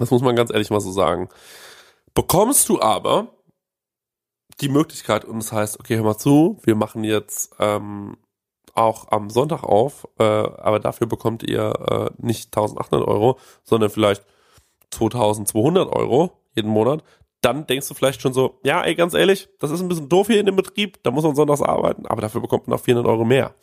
Das 0.00 0.10
muss 0.10 0.22
man 0.22 0.34
ganz 0.34 0.50
ehrlich 0.50 0.70
mal 0.70 0.80
so 0.80 0.90
sagen. 0.90 1.28
Bekommst 2.14 2.68
du 2.68 2.80
aber 2.80 3.28
die 4.60 4.68
Möglichkeit 4.68 5.24
und 5.24 5.38
es 5.38 5.52
heißt, 5.52 5.78
okay, 5.78 5.96
hör 5.96 6.04
mal 6.04 6.18
zu, 6.18 6.58
wir 6.64 6.74
machen 6.74 7.04
jetzt 7.04 7.54
ähm, 7.58 8.16
auch 8.74 9.12
am 9.12 9.30
Sonntag 9.30 9.62
auf, 9.62 10.08
äh, 10.18 10.24
aber 10.24 10.80
dafür 10.80 11.06
bekommt 11.06 11.42
ihr 11.42 12.10
äh, 12.18 12.24
nicht 12.24 12.46
1800 12.56 13.06
Euro, 13.06 13.38
sondern 13.62 13.90
vielleicht 13.90 14.24
2200 14.90 15.88
Euro 15.94 16.32
jeden 16.56 16.70
Monat. 16.70 17.04
Dann 17.42 17.66
denkst 17.66 17.88
du 17.88 17.94
vielleicht 17.94 18.20
schon 18.20 18.32
so, 18.32 18.58
ja, 18.64 18.82
ey, 18.82 18.94
ganz 18.94 19.14
ehrlich, 19.14 19.48
das 19.60 19.70
ist 19.70 19.80
ein 19.80 19.88
bisschen 19.88 20.08
doof 20.08 20.26
hier 20.26 20.40
in 20.40 20.46
dem 20.46 20.56
Betrieb, 20.56 21.02
da 21.02 21.10
muss 21.10 21.24
man 21.24 21.34
sonntags 21.34 21.62
arbeiten, 21.62 22.06
aber 22.06 22.22
dafür 22.22 22.40
bekommt 22.40 22.68
man 22.68 22.78
auch 22.78 22.82
400 22.82 23.10
Euro 23.10 23.24
mehr. 23.24 23.54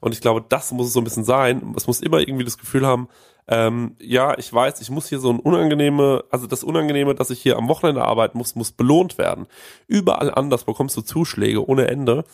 Und 0.00 0.12
ich 0.12 0.20
glaube, 0.20 0.44
das 0.48 0.70
muss 0.72 0.86
es 0.86 0.92
so 0.92 1.00
ein 1.00 1.04
bisschen 1.04 1.24
sein. 1.24 1.74
Es 1.76 1.86
muss 1.86 2.00
immer 2.00 2.20
irgendwie 2.20 2.44
das 2.44 2.58
Gefühl 2.58 2.86
haben, 2.86 3.08
ähm, 3.48 3.96
ja, 3.98 4.36
ich 4.38 4.52
weiß, 4.52 4.80
ich 4.80 4.90
muss 4.90 5.08
hier 5.08 5.18
so 5.18 5.30
ein 5.30 5.40
unangenehme, 5.40 6.24
also 6.30 6.46
das 6.46 6.62
Unangenehme, 6.62 7.14
dass 7.14 7.30
ich 7.30 7.40
hier 7.40 7.56
am 7.56 7.68
Wochenende 7.68 8.04
arbeiten 8.04 8.36
muss, 8.36 8.54
muss 8.54 8.72
belohnt 8.72 9.16
werden. 9.16 9.46
Überall 9.86 10.32
anders 10.32 10.64
bekommst 10.64 10.96
du 10.96 11.00
Zuschläge 11.00 11.66
ohne 11.66 11.88
Ende. 11.88 12.24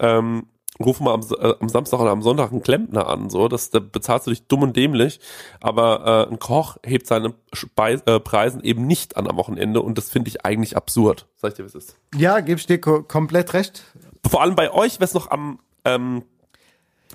Ähm, 0.00 0.46
ruf 0.80 1.00
mal 1.00 1.14
am, 1.14 1.24
äh, 1.38 1.54
am 1.60 1.68
Samstag 1.68 2.00
oder 2.00 2.10
am 2.10 2.22
Sonntag 2.22 2.50
einen 2.50 2.62
Klempner 2.62 3.06
an, 3.08 3.30
so, 3.30 3.46
das, 3.46 3.70
da 3.70 3.78
bezahlst 3.78 4.26
du 4.26 4.30
dich 4.30 4.46
dumm 4.46 4.62
und 4.62 4.76
dämlich, 4.76 5.20
aber 5.60 6.26
äh, 6.28 6.32
ein 6.32 6.40
Koch 6.40 6.78
hebt 6.84 7.06
seine 7.06 7.34
Speis 7.52 8.02
äh, 8.06 8.18
Preisen 8.18 8.62
eben 8.62 8.86
nicht 8.86 9.16
an 9.16 9.28
am 9.28 9.36
Wochenende 9.36 9.80
und 9.80 9.96
das 9.96 10.10
finde 10.10 10.28
ich 10.28 10.44
eigentlich 10.44 10.76
absurd. 10.76 11.26
Sag 11.36 11.52
ich 11.52 11.56
dir, 11.56 11.64
was 11.64 11.74
ist. 11.74 11.96
Ja, 12.16 12.40
gebe 12.40 12.58
ich 12.58 12.66
dir 12.66 12.80
ko 12.80 13.02
komplett 13.02 13.54
recht. 13.54 13.84
Vor 14.28 14.42
allem 14.42 14.56
bei 14.56 14.72
euch 14.72 14.98
es 14.98 15.14
noch 15.14 15.30
am, 15.30 15.60
ähm, 15.84 16.24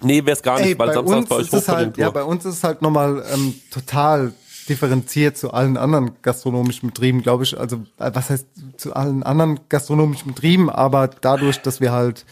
nee, 0.01 0.25
wäre 0.25 0.35
es 0.35 0.41
gar 0.41 0.59
nicht, 0.59 0.69
Ey, 0.69 0.79
weil 0.79 0.93
Samstag 0.93 1.29
bei 1.29 1.35
euch 1.35 1.53
ist 1.53 1.67
halt, 1.67 1.97
ja, 1.97 2.09
bei 2.09 2.23
uns 2.23 2.45
ist 2.45 2.55
es 2.55 2.63
halt 2.63 2.81
nochmal 2.81 3.23
ähm, 3.33 3.53
total 3.71 4.33
differenziert 4.67 5.37
zu 5.37 5.51
allen 5.51 5.77
anderen 5.77 6.11
gastronomischen 6.21 6.89
Betrieben, 6.89 7.21
glaube 7.21 7.43
ich. 7.43 7.59
Also 7.59 7.77
äh, 7.97 8.11
was 8.13 8.29
heißt 8.29 8.47
zu 8.77 8.93
allen 8.93 9.23
anderen 9.23 9.59
gastronomischen 9.69 10.33
Betrieben, 10.33 10.69
aber 10.69 11.07
dadurch, 11.07 11.61
dass 11.61 11.81
wir 11.81 11.91
halt 11.91 12.25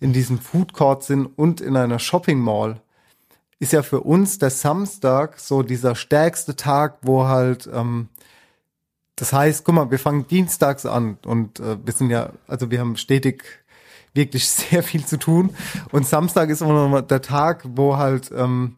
in 0.00 0.12
diesem 0.12 0.38
Food 0.38 0.72
Court 0.72 1.04
sind 1.04 1.26
und 1.26 1.60
in 1.60 1.76
einer 1.76 1.98
Shopping 1.98 2.38
Mall, 2.38 2.80
ist 3.60 3.72
ja 3.72 3.82
für 3.82 4.00
uns 4.00 4.38
der 4.38 4.50
Samstag 4.50 5.38
so 5.38 5.62
dieser 5.62 5.94
stärkste 5.94 6.56
Tag, 6.56 6.98
wo 7.02 7.26
halt 7.26 7.68
ähm, 7.72 8.08
das 9.16 9.32
heißt, 9.32 9.64
guck 9.64 9.74
mal, 9.74 9.90
wir 9.90 9.98
fangen 9.98 10.26
dienstags 10.26 10.86
an 10.86 11.18
und 11.24 11.60
äh, 11.60 11.76
wir 11.84 11.92
sind 11.92 12.10
ja, 12.10 12.30
also 12.48 12.70
wir 12.70 12.80
haben 12.80 12.96
stetig 12.96 13.44
wirklich 14.14 14.48
sehr 14.48 14.82
viel 14.82 15.04
zu 15.04 15.18
tun. 15.18 15.54
Und 15.90 16.06
Samstag 16.06 16.50
ist 16.50 16.60
immer 16.60 16.74
noch 16.74 16.88
mal 16.88 17.02
der 17.02 17.22
Tag, 17.22 17.64
wo 17.66 17.96
halt 17.96 18.30
ähm, 18.34 18.76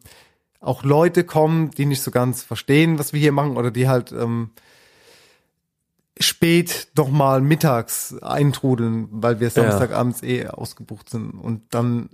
auch 0.59 0.83
Leute 0.83 1.23
kommen, 1.23 1.71
die 1.71 1.85
nicht 1.85 2.01
so 2.01 2.11
ganz 2.11 2.43
verstehen, 2.43 2.97
was 2.97 3.13
wir 3.13 3.19
hier 3.19 3.31
machen, 3.31 3.57
oder 3.57 3.71
die 3.71 3.87
halt 3.87 4.11
ähm, 4.11 4.49
spät 6.19 6.87
noch 6.95 7.09
mal 7.09 7.41
mittags 7.41 8.15
eintrudeln, 8.21 9.07
weil 9.11 9.39
wir 9.39 9.49
Samstagabends 9.49 10.23
eh 10.23 10.47
ausgebucht 10.47 11.09
sind. 11.09 11.31
Und 11.31 11.61
dann 11.73 12.09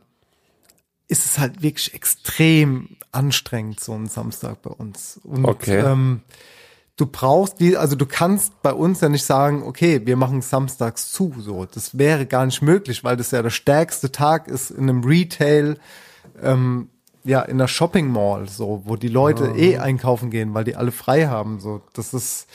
ist 1.07 1.25
es 1.25 1.37
halt 1.37 1.61
wirklich 1.61 1.93
extrem 1.93 2.97
anstrengend, 3.11 3.79
so 3.79 3.93
ein 3.93 4.07
Samstag 4.07 4.61
bei 4.61 4.71
uns. 4.71 5.19
Und 5.23 5.45
Okay. 5.45 5.79
ähm, 5.79 6.21
du 6.97 7.05
brauchst 7.05 7.59
die, 7.59 7.77
also 7.77 7.95
du 7.95 8.05
kannst 8.05 8.61
bei 8.61 8.73
uns 8.73 9.01
ja 9.01 9.09
nicht 9.09 9.25
sagen, 9.25 9.63
okay, 9.63 10.01
wir 10.05 10.17
machen 10.17 10.41
samstags 10.41 11.11
zu, 11.11 11.33
so. 11.39 11.65
Das 11.65 11.97
wäre 11.97 12.25
gar 12.25 12.45
nicht 12.45 12.61
möglich, 12.61 13.03
weil 13.03 13.17
das 13.17 13.31
ja 13.31 13.41
der 13.41 13.49
stärkste 13.49 14.11
Tag 14.11 14.47
ist 14.47 14.71
in 14.71 14.89
einem 14.89 15.03
Retail, 15.03 15.77
ähm, 16.41 16.89
ja, 17.23 17.41
in 17.41 17.57
der 17.57 17.67
Shopping 17.67 18.11
Mall, 18.11 18.47
so, 18.49 18.81
wo 18.85 18.95
die 18.95 19.07
Leute 19.07 19.53
eh 19.55 19.77
einkaufen 19.77 20.31
gehen, 20.31 20.53
weil 20.53 20.63
die 20.63 20.75
alle 20.75 20.91
frei 20.91 21.27
haben, 21.27 21.59
so. 21.59 21.81
Das 21.93 22.13
ist, 22.13 22.47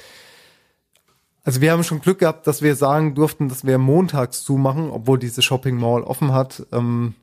also 1.44 1.60
wir 1.60 1.72
haben 1.72 1.84
schon 1.84 2.00
Glück 2.00 2.18
gehabt, 2.18 2.46
dass 2.46 2.62
wir 2.62 2.74
sagen 2.74 3.14
durften, 3.14 3.48
dass 3.48 3.64
wir 3.64 3.78
montags 3.78 4.42
zumachen, 4.42 4.90
obwohl 4.90 5.18
diese 5.18 5.42
Shopping 5.42 5.76
Mall 5.76 6.02
offen 6.02 6.32
hat. 6.32 6.66
Ähm, 6.72 7.14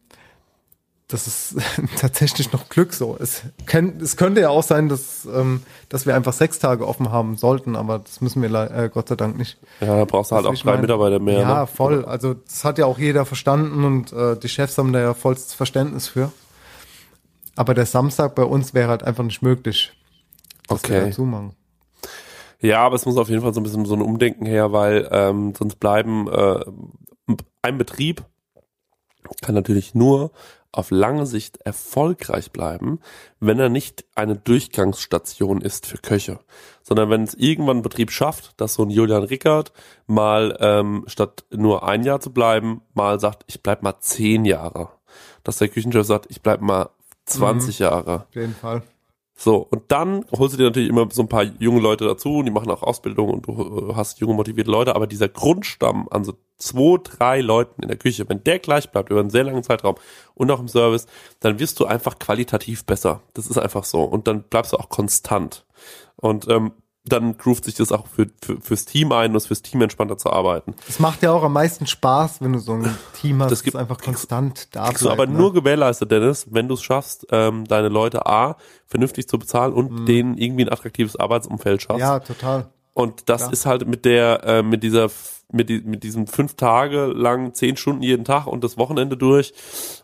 das 1.08 1.28
ist 1.28 1.56
tatsächlich 2.00 2.52
noch 2.52 2.70
Glück 2.70 2.94
so. 2.94 3.18
Es, 3.20 3.44
kann, 3.66 4.00
es 4.02 4.18
könnte 4.18 4.42
ja 4.42 4.50
auch 4.50 4.64
sein, 4.64 4.90
dass, 4.90 5.26
ähm, 5.26 5.62
dass 5.90 6.06
wir 6.06 6.16
einfach 6.16 6.34
sechs 6.34 6.60
Tage 6.60 6.88
offen 6.88 7.12
haben 7.12 7.38
sollten, 7.38 7.76
aber 7.76 8.00
das 8.00 8.22
müssen 8.22 8.42
wir 8.42 8.54
äh, 8.54 8.90
Gott 8.94 9.10
sei 9.10 9.16
Dank 9.16 9.38
nicht. 9.38 9.58
Ja, 9.82 9.98
da 9.98 10.06
brauchst 10.06 10.32
du 10.32 10.36
halt 10.36 10.46
auch 10.46 10.56
drei 10.56 10.72
mein, 10.72 10.82
Mitarbeiter 10.82 11.20
mehr. 11.20 11.40
Ja, 11.40 11.62
ne? 11.62 11.68
voll. 11.68 12.06
Also 12.06 12.34
das 12.34 12.64
hat 12.66 12.78
ja 12.78 12.86
auch 12.86 12.98
jeder 12.98 13.26
verstanden 13.26 13.84
und 13.84 14.14
äh, 14.14 14.38
die 14.38 14.50
Chefs 14.50 14.78
haben 14.78 14.94
da 14.94 15.00
ja 15.00 15.14
vollstes 15.14 15.54
Verständnis 15.54 16.08
für. 16.08 16.32
Aber 17.56 17.74
der 17.74 17.86
Samstag 17.86 18.34
bei 18.36 18.44
uns 18.44 18.74
wäre 18.74 18.90
halt 18.90 19.04
einfach 19.04 19.24
nicht 19.24 19.42
möglich, 19.42 19.94
dass 20.68 20.84
wir 20.84 20.98
Okay. 20.98 21.10
da 21.10 21.12
zumachen. 21.12 21.54
Ja, 22.60 22.80
aber 22.80 22.96
es 22.96 23.06
muss 23.06 23.18
auf 23.18 23.30
jeden 23.30 23.42
Fall 23.42 23.54
so 23.54 23.60
ein 23.60 23.64
bisschen 23.64 23.86
so 23.86 23.94
ein 23.94 24.02
Umdenken 24.02 24.46
her, 24.46 24.72
weil 24.72 25.08
ähm, 25.12 25.54
sonst 25.56 25.76
bleiben 25.82 26.28
äh, 26.30 26.64
ein 27.62 27.78
Betrieb 27.78 28.24
kann 29.42 29.56
natürlich 29.56 29.96
nur 29.96 30.32
auf 30.74 30.90
lange 30.90 31.26
Sicht 31.26 31.58
erfolgreich 31.58 32.52
bleiben, 32.52 33.00
wenn 33.40 33.60
er 33.60 33.70
nicht 33.70 34.06
eine 34.16 34.36
Durchgangsstation 34.36 35.62
ist 35.62 35.86
für 35.86 36.00
Köche, 36.00 36.40
sondern 36.82 37.10
wenn 37.12 37.24
es 37.24 37.36
irgendwann 37.36 37.78
ein 37.78 37.84
Betrieb 37.84 38.12
schafft, 38.12 38.60
dass 38.60 38.74
so 38.74 38.84
ein 38.84 38.90
Julian 38.90 39.24
Rickert 39.24 39.72
mal 40.08 40.58
ähm, 40.60 41.04
statt 41.08 41.46
nur 41.52 41.88
ein 41.88 42.04
Jahr 42.04 42.20
zu 42.20 42.34
bleiben, 42.34 42.82
mal 42.96 43.20
sagt, 43.20 43.44
ich 43.48 43.62
bleib 43.62 43.84
mal 43.84 44.00
zehn 44.00 44.46
Jahre, 44.46 44.90
dass 45.44 45.60
der 45.60 45.70
Küchenchef 45.70 46.08
sagt, 46.08 46.26
ich 46.30 46.42
bleib 46.42 46.62
mal 46.62 46.90
20 47.26 47.80
Jahre. 47.80 48.26
Auf 48.28 48.36
jeden 48.36 48.56
Fall. 48.56 48.82
So, 49.36 49.58
und 49.58 49.92
dann 49.92 50.26
holst 50.38 50.54
du 50.54 50.58
dir 50.58 50.66
natürlich 50.66 50.90
immer 50.90 51.08
so 51.12 51.24
ein 51.24 51.28
paar 51.28 51.44
junge 51.44 51.82
Leute 51.82 52.06
dazu 52.06 52.38
und 52.38 52.46
die 52.46 52.52
machen 52.52 52.70
auch 52.70 52.84
Ausbildung 52.84 53.30
und 53.30 53.48
du 53.48 53.90
äh, 53.90 53.96
hast 53.96 54.20
junge, 54.20 54.36
motivierte 54.36 54.70
Leute, 54.70 54.96
aber 54.96 55.08
dieser 55.08 55.28
Grundstamm 55.28 56.08
an 56.10 56.24
so 56.24 56.34
zwei, 56.58 57.00
drei 57.04 57.42
Leuten 57.42 57.82
in 57.82 57.88
der 57.88 57.98
Küche, 57.98 58.30
wenn 58.30 58.44
der 58.44 58.60
gleich 58.60 58.92
bleibt 58.92 59.10
über 59.10 59.20
einen 59.20 59.32
sehr 59.32 59.44
langen 59.44 59.64
Zeitraum 59.64 59.96
und 60.36 60.52
auch 60.52 60.60
im 60.60 60.68
Service, 60.68 61.08
dann 61.40 61.60
wirst 61.60 61.80
du 61.80 61.86
einfach 61.86 62.20
qualitativ 62.20 62.86
besser. 62.86 63.22
Das 63.34 63.48
ist 63.48 63.58
einfach 63.58 63.84
so. 63.84 64.04
Und 64.04 64.28
dann 64.28 64.44
bleibst 64.44 64.74
du 64.74 64.78
auch 64.78 64.90
konstant. 64.90 65.66
Und 66.16 66.48
ähm, 66.48 66.72
dann 67.06 67.38
groovt 67.38 67.66
sich 67.66 67.76
das 67.76 67.92
auch 67.92 68.08
für, 68.08 68.28
für, 68.42 68.62
fürs 68.62 68.86
Team 68.86 69.12
ein 69.12 69.32
und 69.32 69.36
es 69.38 69.48
fürs 69.48 69.62
Team 69.62 69.82
entspannter 69.82 70.18
zu 70.18 70.32
arbeiten. 70.32 70.74
Es 70.88 71.00
macht 71.00 71.22
ja 71.22 71.32
auch 71.34 71.44
am 71.44 71.52
meisten 71.54 71.86
Spaß, 71.86 72.42
wenn 72.42 72.54
du 72.54 72.60
so 72.60 72.74
ein 72.74 72.98
Team 73.20 73.42
hast, 73.42 73.52
Das 73.52 73.60
das, 73.60 73.64
gibt- 73.64 73.76
einfach 73.78 74.00
konstant 74.00 74.74
da 74.76 74.90
du 74.92 75.08
aber 75.10 75.26
bleibt, 75.28 75.38
nur 75.38 75.50
ne? 75.54 75.60
gewährleistet, 75.62 76.12
Dennis, 76.12 76.48
wenn 76.52 76.68
du 76.70 76.76
es 76.76 76.82
schaffst, 76.84 77.28
ähm, 77.32 77.66
deine 77.66 77.90
Leute 77.90 78.26
A, 78.26 78.56
vernünftig 78.88 79.28
zu 79.28 79.38
bezahlen 79.38 79.74
und 79.74 80.06
denen 80.08 80.38
irgendwie 80.38 80.64
ein 80.66 80.72
attraktives 80.72 81.16
Arbeitsumfeld 81.18 81.82
schaffst. 81.82 82.00
Ja, 82.00 82.20
total. 82.20 82.70
Und 82.94 83.30
das 83.30 83.42
Klar. 83.42 83.54
ist 83.54 83.66
halt 83.66 83.88
mit 83.88 84.06
der, 84.06 84.44
äh, 84.44 84.64
mit 84.64 84.84
dieser, 84.84 85.10
mit, 85.52 85.70
die, 85.70 85.82
mit 85.82 86.04
diesem 86.04 86.28
fünf 86.28 86.56
Tage 86.56 87.08
lang, 87.08 87.54
zehn 87.54 87.78
Stunden 87.78 88.04
jeden 88.04 88.26
Tag 88.26 88.48
und 88.48 88.64
das 88.64 88.78
Wochenende 88.78 89.18
durch 89.18 89.54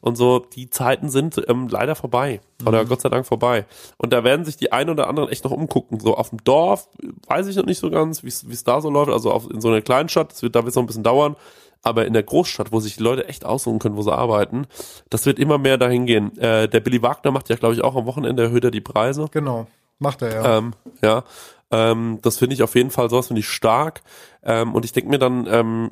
und 0.01 0.15
so, 0.15 0.39
die 0.39 0.69
Zeiten 0.69 1.09
sind 1.09 1.41
ähm, 1.47 1.67
leider 1.69 1.95
vorbei. 1.95 2.41
Oder 2.65 2.85
Gott 2.85 3.01
sei 3.01 3.09
Dank 3.09 3.25
vorbei. 3.25 3.65
Und 3.97 4.13
da 4.13 4.23
werden 4.23 4.45
sich 4.45 4.57
die 4.57 4.71
einen 4.71 4.89
oder 4.89 5.07
anderen 5.07 5.29
echt 5.29 5.43
noch 5.43 5.51
umgucken. 5.51 5.99
So 5.99 6.15
auf 6.15 6.29
dem 6.29 6.43
Dorf 6.43 6.87
weiß 7.27 7.47
ich 7.47 7.55
noch 7.55 7.65
nicht 7.65 7.79
so 7.79 7.89
ganz, 7.89 8.23
wie 8.23 8.27
es 8.27 8.63
da 8.63 8.81
so 8.81 8.89
läuft. 8.89 9.11
Also 9.11 9.31
auf, 9.31 9.49
in 9.49 9.61
so 9.61 9.69
einer 9.69 9.81
kleinen 9.81 10.09
Stadt, 10.09 10.31
das 10.31 10.41
wird, 10.41 10.55
da 10.55 10.59
wird 10.59 10.69
es 10.69 10.75
noch 10.75 10.83
ein 10.83 10.87
bisschen 10.87 11.03
dauern. 11.03 11.35
Aber 11.81 12.05
in 12.05 12.13
der 12.13 12.23
Großstadt, 12.23 12.73
wo 12.73 12.79
sich 12.81 12.97
die 12.97 13.03
Leute 13.03 13.27
echt 13.29 13.45
aussuchen 13.45 13.79
können, 13.79 13.95
wo 13.95 14.01
sie 14.01 14.13
arbeiten, 14.13 14.67
das 15.09 15.25
wird 15.25 15.39
immer 15.39 15.57
mehr 15.57 15.77
dahin 15.77 16.05
gehen. 16.05 16.37
Äh, 16.37 16.67
der 16.67 16.81
Billy 16.81 17.01
Wagner 17.01 17.31
macht 17.31 17.47
ja, 17.49 17.55
glaube 17.55 17.73
ich, 17.73 17.81
auch 17.81 17.95
am 17.95 18.05
Wochenende 18.05 18.43
erhöht 18.43 18.65
er 18.65 18.71
die 18.71 18.81
Preise. 18.81 19.27
Genau. 19.31 19.67
Macht 19.97 20.21
er 20.21 20.33
ja. 20.33 20.57
Ähm, 20.57 20.73
ja, 21.01 21.23
ähm, 21.71 22.19
das 22.21 22.37
finde 22.37 22.55
ich 22.55 22.63
auf 22.63 22.75
jeden 22.75 22.91
Fall, 22.91 23.09
sowas 23.09 23.27
finde 23.27 23.41
ich 23.41 23.49
stark. 23.49 24.01
Ähm, 24.43 24.73
und 24.73 24.85
ich 24.85 24.91
denke 24.91 25.09
mir 25.09 25.19
dann, 25.19 25.47
ähm, 25.47 25.91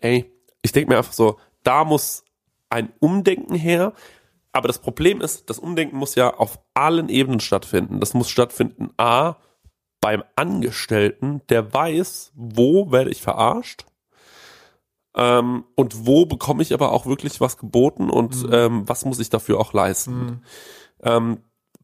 ey, 0.00 0.32
ich 0.62 0.72
denke 0.72 0.90
mir 0.90 0.98
einfach 0.98 1.12
so, 1.12 1.38
da 1.62 1.84
muss 1.84 2.24
ein 2.70 2.92
Umdenken 3.00 3.54
her. 3.54 3.92
Aber 4.52 4.68
das 4.68 4.78
Problem 4.78 5.20
ist, 5.20 5.50
das 5.50 5.58
Umdenken 5.58 5.96
muss 5.96 6.14
ja 6.14 6.32
auf 6.32 6.58
allen 6.74 7.08
Ebenen 7.08 7.40
stattfinden. 7.40 8.00
Das 8.00 8.14
muss 8.14 8.30
stattfinden, 8.30 8.90
a, 8.96 9.36
beim 10.00 10.22
Angestellten, 10.34 11.42
der 11.48 11.72
weiß, 11.72 12.32
wo 12.34 12.90
werde 12.92 13.10
ich 13.10 13.20
verarscht 13.22 13.84
ähm, 15.16 15.64
und 15.74 16.06
wo 16.06 16.26
bekomme 16.26 16.62
ich 16.62 16.72
aber 16.72 16.92
auch 16.92 17.06
wirklich 17.06 17.40
was 17.40 17.56
geboten 17.56 18.10
und 18.10 18.46
ähm, 18.52 18.88
was 18.88 19.04
muss 19.04 19.18
ich 19.18 19.30
dafür 19.30 19.58
auch 19.58 19.72
leisten. 19.72 20.42
Ähm, 21.02 21.38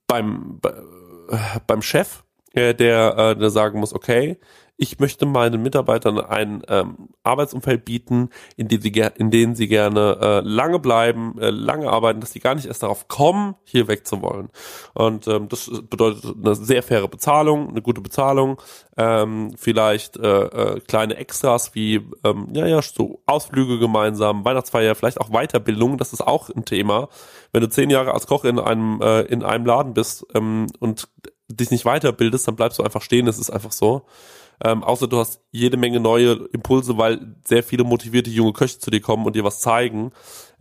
beim, 0.06 0.60
bei, 0.60 0.70
äh, 0.70 1.60
beim 1.66 1.82
Chef, 1.82 2.24
äh, 2.54 2.74
der, 2.74 3.16
äh, 3.16 3.36
der 3.36 3.50
sagen 3.50 3.80
muss, 3.80 3.94
okay, 3.94 4.38
ich 4.82 4.98
möchte 4.98 5.26
meinen 5.26 5.62
Mitarbeitern 5.62 6.18
ein 6.18 6.62
ähm, 6.68 7.08
Arbeitsumfeld 7.22 7.84
bieten, 7.84 8.30
in 8.56 8.66
dem 8.66 8.80
sie, 8.80 8.92
in 9.16 9.30
denen 9.30 9.54
sie 9.54 9.68
gerne 9.68 10.18
äh, 10.20 10.40
lange 10.40 10.80
bleiben, 10.80 11.38
äh, 11.38 11.50
lange 11.50 11.88
arbeiten, 11.88 12.20
dass 12.20 12.32
sie 12.32 12.40
gar 12.40 12.56
nicht 12.56 12.66
erst 12.66 12.82
darauf 12.82 13.06
kommen, 13.06 13.54
hier 13.64 13.86
wegzuwollen. 13.86 14.48
Und 14.94 15.28
ähm, 15.28 15.48
das 15.48 15.70
bedeutet 15.88 16.34
eine 16.36 16.56
sehr 16.56 16.82
faire 16.82 17.06
Bezahlung, 17.06 17.68
eine 17.68 17.82
gute 17.82 18.00
Bezahlung, 18.00 18.60
ähm, 18.96 19.52
vielleicht 19.56 20.16
äh, 20.16 20.44
äh, 20.46 20.80
kleine 20.80 21.16
Extras 21.16 21.74
wie 21.76 22.00
ähm, 22.24 22.48
ja 22.52 22.66
ja 22.66 22.82
so 22.82 23.22
Ausflüge 23.26 23.78
gemeinsam, 23.78 24.44
Weihnachtsfeier, 24.44 24.94
vielleicht 24.96 25.20
auch 25.20 25.30
Weiterbildung. 25.30 25.96
Das 25.96 26.12
ist 26.12 26.22
auch 26.22 26.50
ein 26.50 26.64
Thema. 26.64 27.08
Wenn 27.52 27.60
du 27.60 27.68
zehn 27.68 27.90
Jahre 27.90 28.14
als 28.14 28.26
Koch 28.26 28.44
in 28.44 28.58
einem 28.58 29.00
äh, 29.00 29.20
in 29.22 29.44
einem 29.44 29.64
Laden 29.64 29.94
bist 29.94 30.26
ähm, 30.34 30.66
und 30.80 31.08
dich 31.56 31.70
nicht 31.70 31.84
weiterbildest, 31.84 32.48
dann 32.48 32.56
bleibst 32.56 32.78
du 32.78 32.82
einfach 32.82 33.02
stehen. 33.02 33.26
Das 33.26 33.38
ist 33.38 33.50
einfach 33.50 33.72
so. 33.72 34.06
Ähm, 34.64 34.84
außer 34.84 35.08
du 35.08 35.18
hast 35.18 35.40
jede 35.50 35.76
Menge 35.76 35.98
neue 35.98 36.48
Impulse, 36.52 36.96
weil 36.96 37.34
sehr 37.44 37.62
viele 37.62 37.84
motivierte 37.84 38.30
junge 38.30 38.52
Köche 38.52 38.78
zu 38.78 38.90
dir 38.90 39.00
kommen 39.00 39.26
und 39.26 39.34
dir 39.34 39.44
was 39.44 39.60
zeigen. 39.60 40.12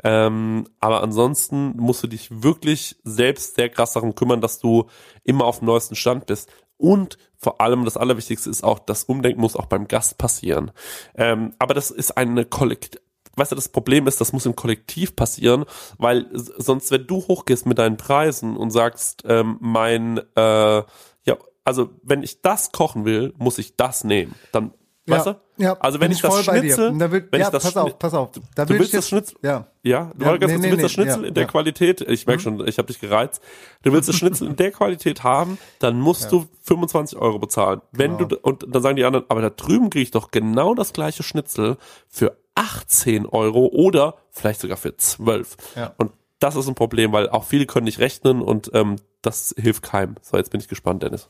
Ähm, 0.04 0.68
aber 0.80 1.04
ansonsten 1.04 1.76
musst 1.78 2.02
du 2.04 2.08
dich 2.08 2.44
wirklich 2.44 2.96
selbst 3.04 3.56
sehr 3.56 3.70
krass 3.70 3.94
darum 3.94 4.16
kümmern, 4.16 4.42
dass 4.42 4.60
du 4.60 4.86
immer 5.24 5.46
auf 5.46 5.60
dem 5.60 5.68
neuesten 5.68 5.96
Stand 5.96 6.26
bist. 6.26 6.52
Und 6.78 7.20
vor 7.38 7.62
allem 7.62 7.86
das 7.86 7.98
Allerwichtigste 7.98 8.50
ist 8.50 8.64
auch, 8.64 8.80
das 8.80 9.04
Umdenken 9.04 9.42
muss 9.42 9.56
auch 9.56 9.68
beim 9.68 9.88
Gast 9.88 10.18
passieren. 10.18 10.72
Ähm, 11.16 11.54
aber 11.60 11.76
das 11.76 11.92
ist 11.92 12.18
eine 12.18 12.46
Kollekt 12.46 13.02
weißt 13.36 13.52
du, 13.52 13.56
das 13.56 13.70
Problem 13.70 14.08
ist, 14.08 14.22
das 14.22 14.34
muss 14.34 14.46
im 14.46 14.56
Kollektiv 14.56 15.16
passieren, 15.16 15.66
weil 15.98 16.28
sonst, 16.34 16.92
wenn 16.92 17.08
du 17.08 17.18
hochgehst 17.18 17.66
mit 17.66 17.78
deinen 17.78 17.98
Preisen 17.98 18.58
und 18.58 18.72
sagst, 18.72 19.24
ähm, 19.26 19.58
mein, 19.60 20.20
äh, 20.36 20.84
ja, 21.24 21.38
also 21.64 21.90
wenn 22.04 22.24
ich 22.24 22.42
das 22.42 22.72
kochen 22.72 23.06
will, 23.06 23.34
muss 23.38 23.58
ich 23.58 23.76
das 23.76 24.04
nehmen. 24.04 24.36
Dann, 24.52 24.74
ja, 25.08 25.16
weißt 25.16 25.28
du? 25.28 25.42
Ja, 25.62 25.78
Also 25.80 26.00
wenn 26.00 26.12
ich 26.12 26.22
das 26.22 26.48
Und 26.48 27.00
Da 27.00 27.12
will, 27.12 27.28
wenn 27.32 27.40
ja, 27.40 27.48
ich 27.48 27.52
das 27.52 27.64
pass 27.64 27.78
auf, 27.78 27.98
pass 28.00 28.14
auf. 28.14 28.30
Da 28.56 28.66
Du 28.66 28.74
will 28.74 28.80
willst 28.80 28.94
das 28.94 29.08
Schnitzel, 29.08 29.38
Ja. 29.42 29.68
ja, 29.84 30.12
du, 30.16 30.26
Ja, 30.26 30.38
ganz 30.38 30.52
nee, 30.54 30.58
nee, 30.60 30.72
willst 30.72 30.84
das 30.84 30.92
nee, 30.98 31.04
Schnitzel 31.04 31.22
ja, 31.22 31.28
in 31.28 31.34
der. 31.34 31.46
Mhm. 31.46 31.50
Qualität, 31.50 32.02
ich 32.02 32.26
merke 32.28 32.42
schon, 32.42 32.68
ich 32.68 32.78
habe 32.78 32.88
dich 32.88 33.00
gereizt, 33.00 33.42
du 33.84 33.94
willst 33.94 34.10
das 34.10 34.16
Schnitzel 34.16 34.48
in 34.48 34.56
der 34.56 34.72
Qualität 34.72 35.24
haben, 35.24 35.58
dann 35.80 36.00
musst 36.00 36.32
du 36.32 36.48
25 36.64 37.18
Euro 37.18 37.40
bezahlen. 37.40 37.82
Wenn 37.92 38.18
Genau. 38.18 38.30
du, 38.30 38.38
und 38.42 38.66
dann 38.68 38.82
sagen 38.82 38.96
die 38.96 39.04
anderen, 39.06 39.26
aber 39.30 39.42
da 39.42 39.50
drüben 39.50 39.90
kriege 39.90 40.04
ich 40.04 40.12
doch 40.12 40.32
genau 40.32 40.74
das 40.76 40.94
gleiche 40.94 41.24
Schnitzel 41.24 41.78
für 42.10 42.38
18 42.56 43.26
Euro 43.26 43.68
oder 43.68 44.16
vielleicht 44.32 44.62
sogar 44.62 44.78
für 44.78 44.96
12. 44.98 45.56
Ja. 45.76 45.94
Und 45.98 46.12
das 46.40 46.56
ist 46.56 46.68
ein 46.68 46.76
Problem, 46.76 47.12
weil 47.12 47.30
auch 47.30 47.44
viele 47.46 47.66
können 47.66 47.86
nicht 47.86 48.00
rechnen 48.00 48.42
und 48.42 48.72
ähm, 48.74 48.96
das 49.22 49.54
hilft 49.58 49.84
keinem. 49.84 50.16
So, 50.22 50.38
jetzt 50.38 50.50
bin 50.52 50.60
ich 50.60 50.68
gespannt, 50.68 51.04
Dennis. 51.04 51.30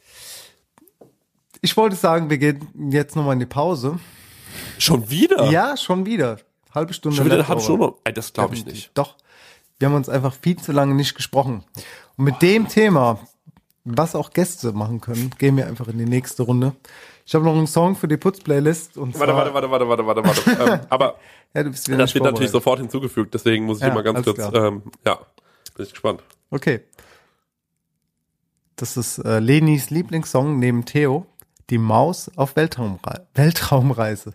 Ich 1.61 1.77
wollte 1.77 1.95
sagen, 1.95 2.29
wir 2.29 2.37
gehen 2.39 2.91
jetzt 2.91 3.15
nochmal 3.15 3.33
in 3.33 3.39
die 3.39 3.45
Pause. 3.45 3.99
Schon 4.79 5.09
wieder? 5.09 5.49
Ja, 5.51 5.77
schon 5.77 6.05
wieder. 6.05 6.37
Halbe 6.73 6.93
Stunde. 6.93 7.17
Schon 7.17 7.25
wieder 7.25 7.35
eine 7.35 7.47
halbe. 7.47 7.61
Stunde? 7.61 7.93
Das 8.13 8.33
glaube 8.33 8.55
ich 8.55 8.65
nicht. 8.65 8.91
Doch. 8.95 9.15
Wir 9.77 9.87
haben 9.87 9.95
uns 9.95 10.09
einfach 10.09 10.33
viel 10.33 10.57
zu 10.57 10.71
lange 10.71 10.93
nicht 10.95 11.15
gesprochen. 11.15 11.63
Und 12.17 12.25
mit 12.25 12.41
dem 12.41 12.67
Thema, 12.67 13.19
was 13.83 14.15
auch 14.15 14.31
Gäste 14.31 14.73
machen 14.73 15.01
können, 15.01 15.31
gehen 15.37 15.57
wir 15.57 15.67
einfach 15.67 15.87
in 15.87 15.97
die 15.97 16.05
nächste 16.05 16.43
Runde. 16.43 16.73
Ich 17.25 17.35
habe 17.35 17.45
noch 17.45 17.55
einen 17.55 17.67
Song 17.67 17.95
für 17.95 18.07
die 18.07 18.17
Putz-Playlist. 18.17 18.91
Warte, 18.95 19.19
warte, 19.35 19.53
warte, 19.53 19.69
warte, 19.71 19.87
warte, 19.87 20.05
warte, 20.05 20.23
warte. 20.23 20.71
ähm, 20.73 20.79
aber 20.89 21.15
Ja, 21.53 21.63
du 21.63 21.71
bist 21.71 21.87
das 21.87 22.13
wird 22.13 22.23
natürlich 22.23 22.51
sofort 22.51 22.79
hinzugefügt, 22.79 23.33
deswegen 23.33 23.65
muss 23.65 23.77
ich 23.77 23.83
Ja, 23.83 23.89
immer 23.89 24.03
ganz 24.03 24.23
kurz, 24.23 24.39
ähm, 24.53 24.83
ja, 25.05 25.19
bin 25.75 25.85
ich 25.85 25.91
gespannt. 25.91 26.23
Okay. 26.49 26.81
Das 28.75 28.97
ist 28.97 29.19
äh, 29.19 29.39
Lenis 29.39 29.89
Lieblingssong 29.89 30.57
neben 30.57 30.85
Theo, 30.85 31.25
Die 31.69 31.77
Maus 31.77 32.29
auf 32.35 32.55
Weltraumrei 32.55 33.21
Weltraumreise. 33.33 34.33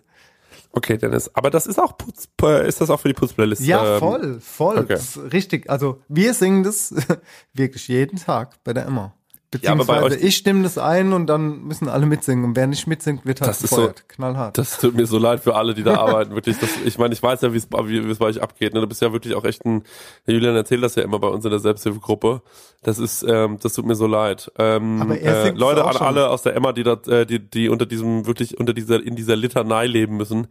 Okay, 0.71 0.97
Dennis, 0.97 1.31
aber 1.33 1.49
das 1.49 1.65
ist 1.65 1.79
auch 1.79 1.97
Putz, 1.97 2.27
ist 2.65 2.81
das 2.81 2.89
auch 2.89 2.99
für 2.99 3.07
die 3.07 3.13
Putzplaylist? 3.13 3.61
Ja, 3.63 3.95
ähm, 3.95 3.99
voll, 3.99 4.39
voll. 4.39 4.77
okay. 4.77 4.99
Richtig. 5.31 5.69
Also 5.69 6.01
wir 6.07 6.33
singen 6.33 6.63
das 6.63 6.93
wirklich 7.53 7.87
jeden 7.87 8.17
Tag 8.19 8.63
bei 8.63 8.73
der 8.73 8.85
Emma. 8.85 9.13
Ja, 9.53 9.75
Beziehungsweise 9.75 10.17
euch- 10.17 10.23
ich 10.23 10.35
stimme 10.35 10.63
das 10.63 10.77
ein 10.77 11.13
und 11.13 11.27
dann 11.27 11.63
müssen 11.63 11.87
alle 11.87 12.05
mitsingen. 12.05 12.43
Und 12.43 12.55
wer 12.57 12.67
nicht 12.67 12.85
mitsingt, 12.85 13.25
wird 13.25 13.39
halt 13.39 13.49
Das 13.49 13.63
ist 13.63 13.69
so- 13.69 13.77
gefeuert. 13.77 14.09
Knallhart. 14.09 14.57
Das 14.57 14.77
tut 14.77 14.93
mir 14.93 15.05
so 15.05 15.17
leid 15.17 15.39
für 15.39 15.55
alle, 15.55 15.73
die 15.73 15.83
da 15.83 15.95
arbeiten, 15.95 16.35
wirklich. 16.35 16.57
Das, 16.59 16.69
ich 16.83 16.97
meine, 16.97 17.13
ich 17.13 17.23
weiß 17.23 17.39
ja, 17.41 17.53
wie 17.53 17.57
es 17.57 17.69
wie 17.71 18.05
wie 18.05 18.11
es 18.11 18.17
bei 18.17 18.25
euch 18.25 18.41
abgeht. 18.41 18.73
Ne? 18.73 18.81
Du 18.81 18.87
bist 18.87 19.01
ja 19.01 19.13
wirklich 19.13 19.35
auch 19.35 19.45
echt 19.45 19.63
ein. 19.65 19.83
Julian 20.25 20.53
erzählt 20.57 20.83
das 20.83 20.95
ja 20.95 21.03
immer 21.03 21.19
bei 21.19 21.29
uns 21.29 21.45
in 21.45 21.51
der 21.51 21.61
Selbsthilfegruppe. 21.61 22.41
Das 22.83 22.99
ist, 22.99 23.23
ähm, 23.23 23.57
das 23.61 23.71
tut 23.73 23.85
mir 23.85 23.95
so 23.95 24.05
leid. 24.05 24.51
Ähm, 24.59 25.01
Aber 25.01 25.17
er 25.17 25.45
äh, 25.45 25.49
Leute, 25.51 25.85
an 25.85 25.95
alle 25.95 26.29
aus 26.29 26.41
der 26.41 26.53
Emma, 26.53 26.73
die 26.73 26.83
da, 26.83 26.93
äh, 27.07 27.25
die, 27.25 27.39
die 27.39 27.69
unter 27.69 27.85
diesem 27.85 28.25
wirklich 28.27 28.59
unter 28.59 28.73
dieser 28.73 29.01
in 29.01 29.15
dieser 29.15 29.37
Litanei 29.37 29.87
leben 29.87 30.17
müssen. 30.17 30.47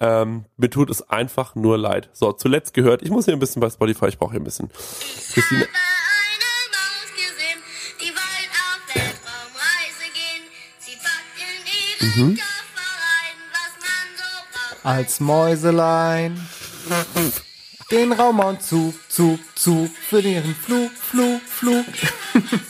Ähm, 0.00 0.46
mir 0.56 0.68
tut 0.68 0.90
es 0.90 1.08
einfach 1.08 1.54
nur 1.54 1.78
leid. 1.78 2.10
So, 2.12 2.32
zuletzt 2.32 2.74
gehört. 2.74 3.02
Ich 3.02 3.10
muss 3.10 3.26
hier 3.26 3.34
ein 3.34 3.38
bisschen 3.40 3.60
bei 3.60 3.70
Spotify. 3.70 4.08
Ich 4.08 4.18
brauche 4.18 4.32
hier 4.32 4.40
ein 4.40 4.44
bisschen. 4.44 4.68
Christine. 5.32 5.68
Mhm. 12.02 12.38
Als 14.82 15.20
Mäuselein. 15.20 16.40
Den 17.90 18.12
Raumanzug, 18.12 18.94
Zug, 19.08 19.38
Zug, 19.54 19.90
für 19.90 20.20
deren 20.20 20.54
Flug, 20.54 20.90
Flug, 20.90 21.40
Flug. 21.42 21.84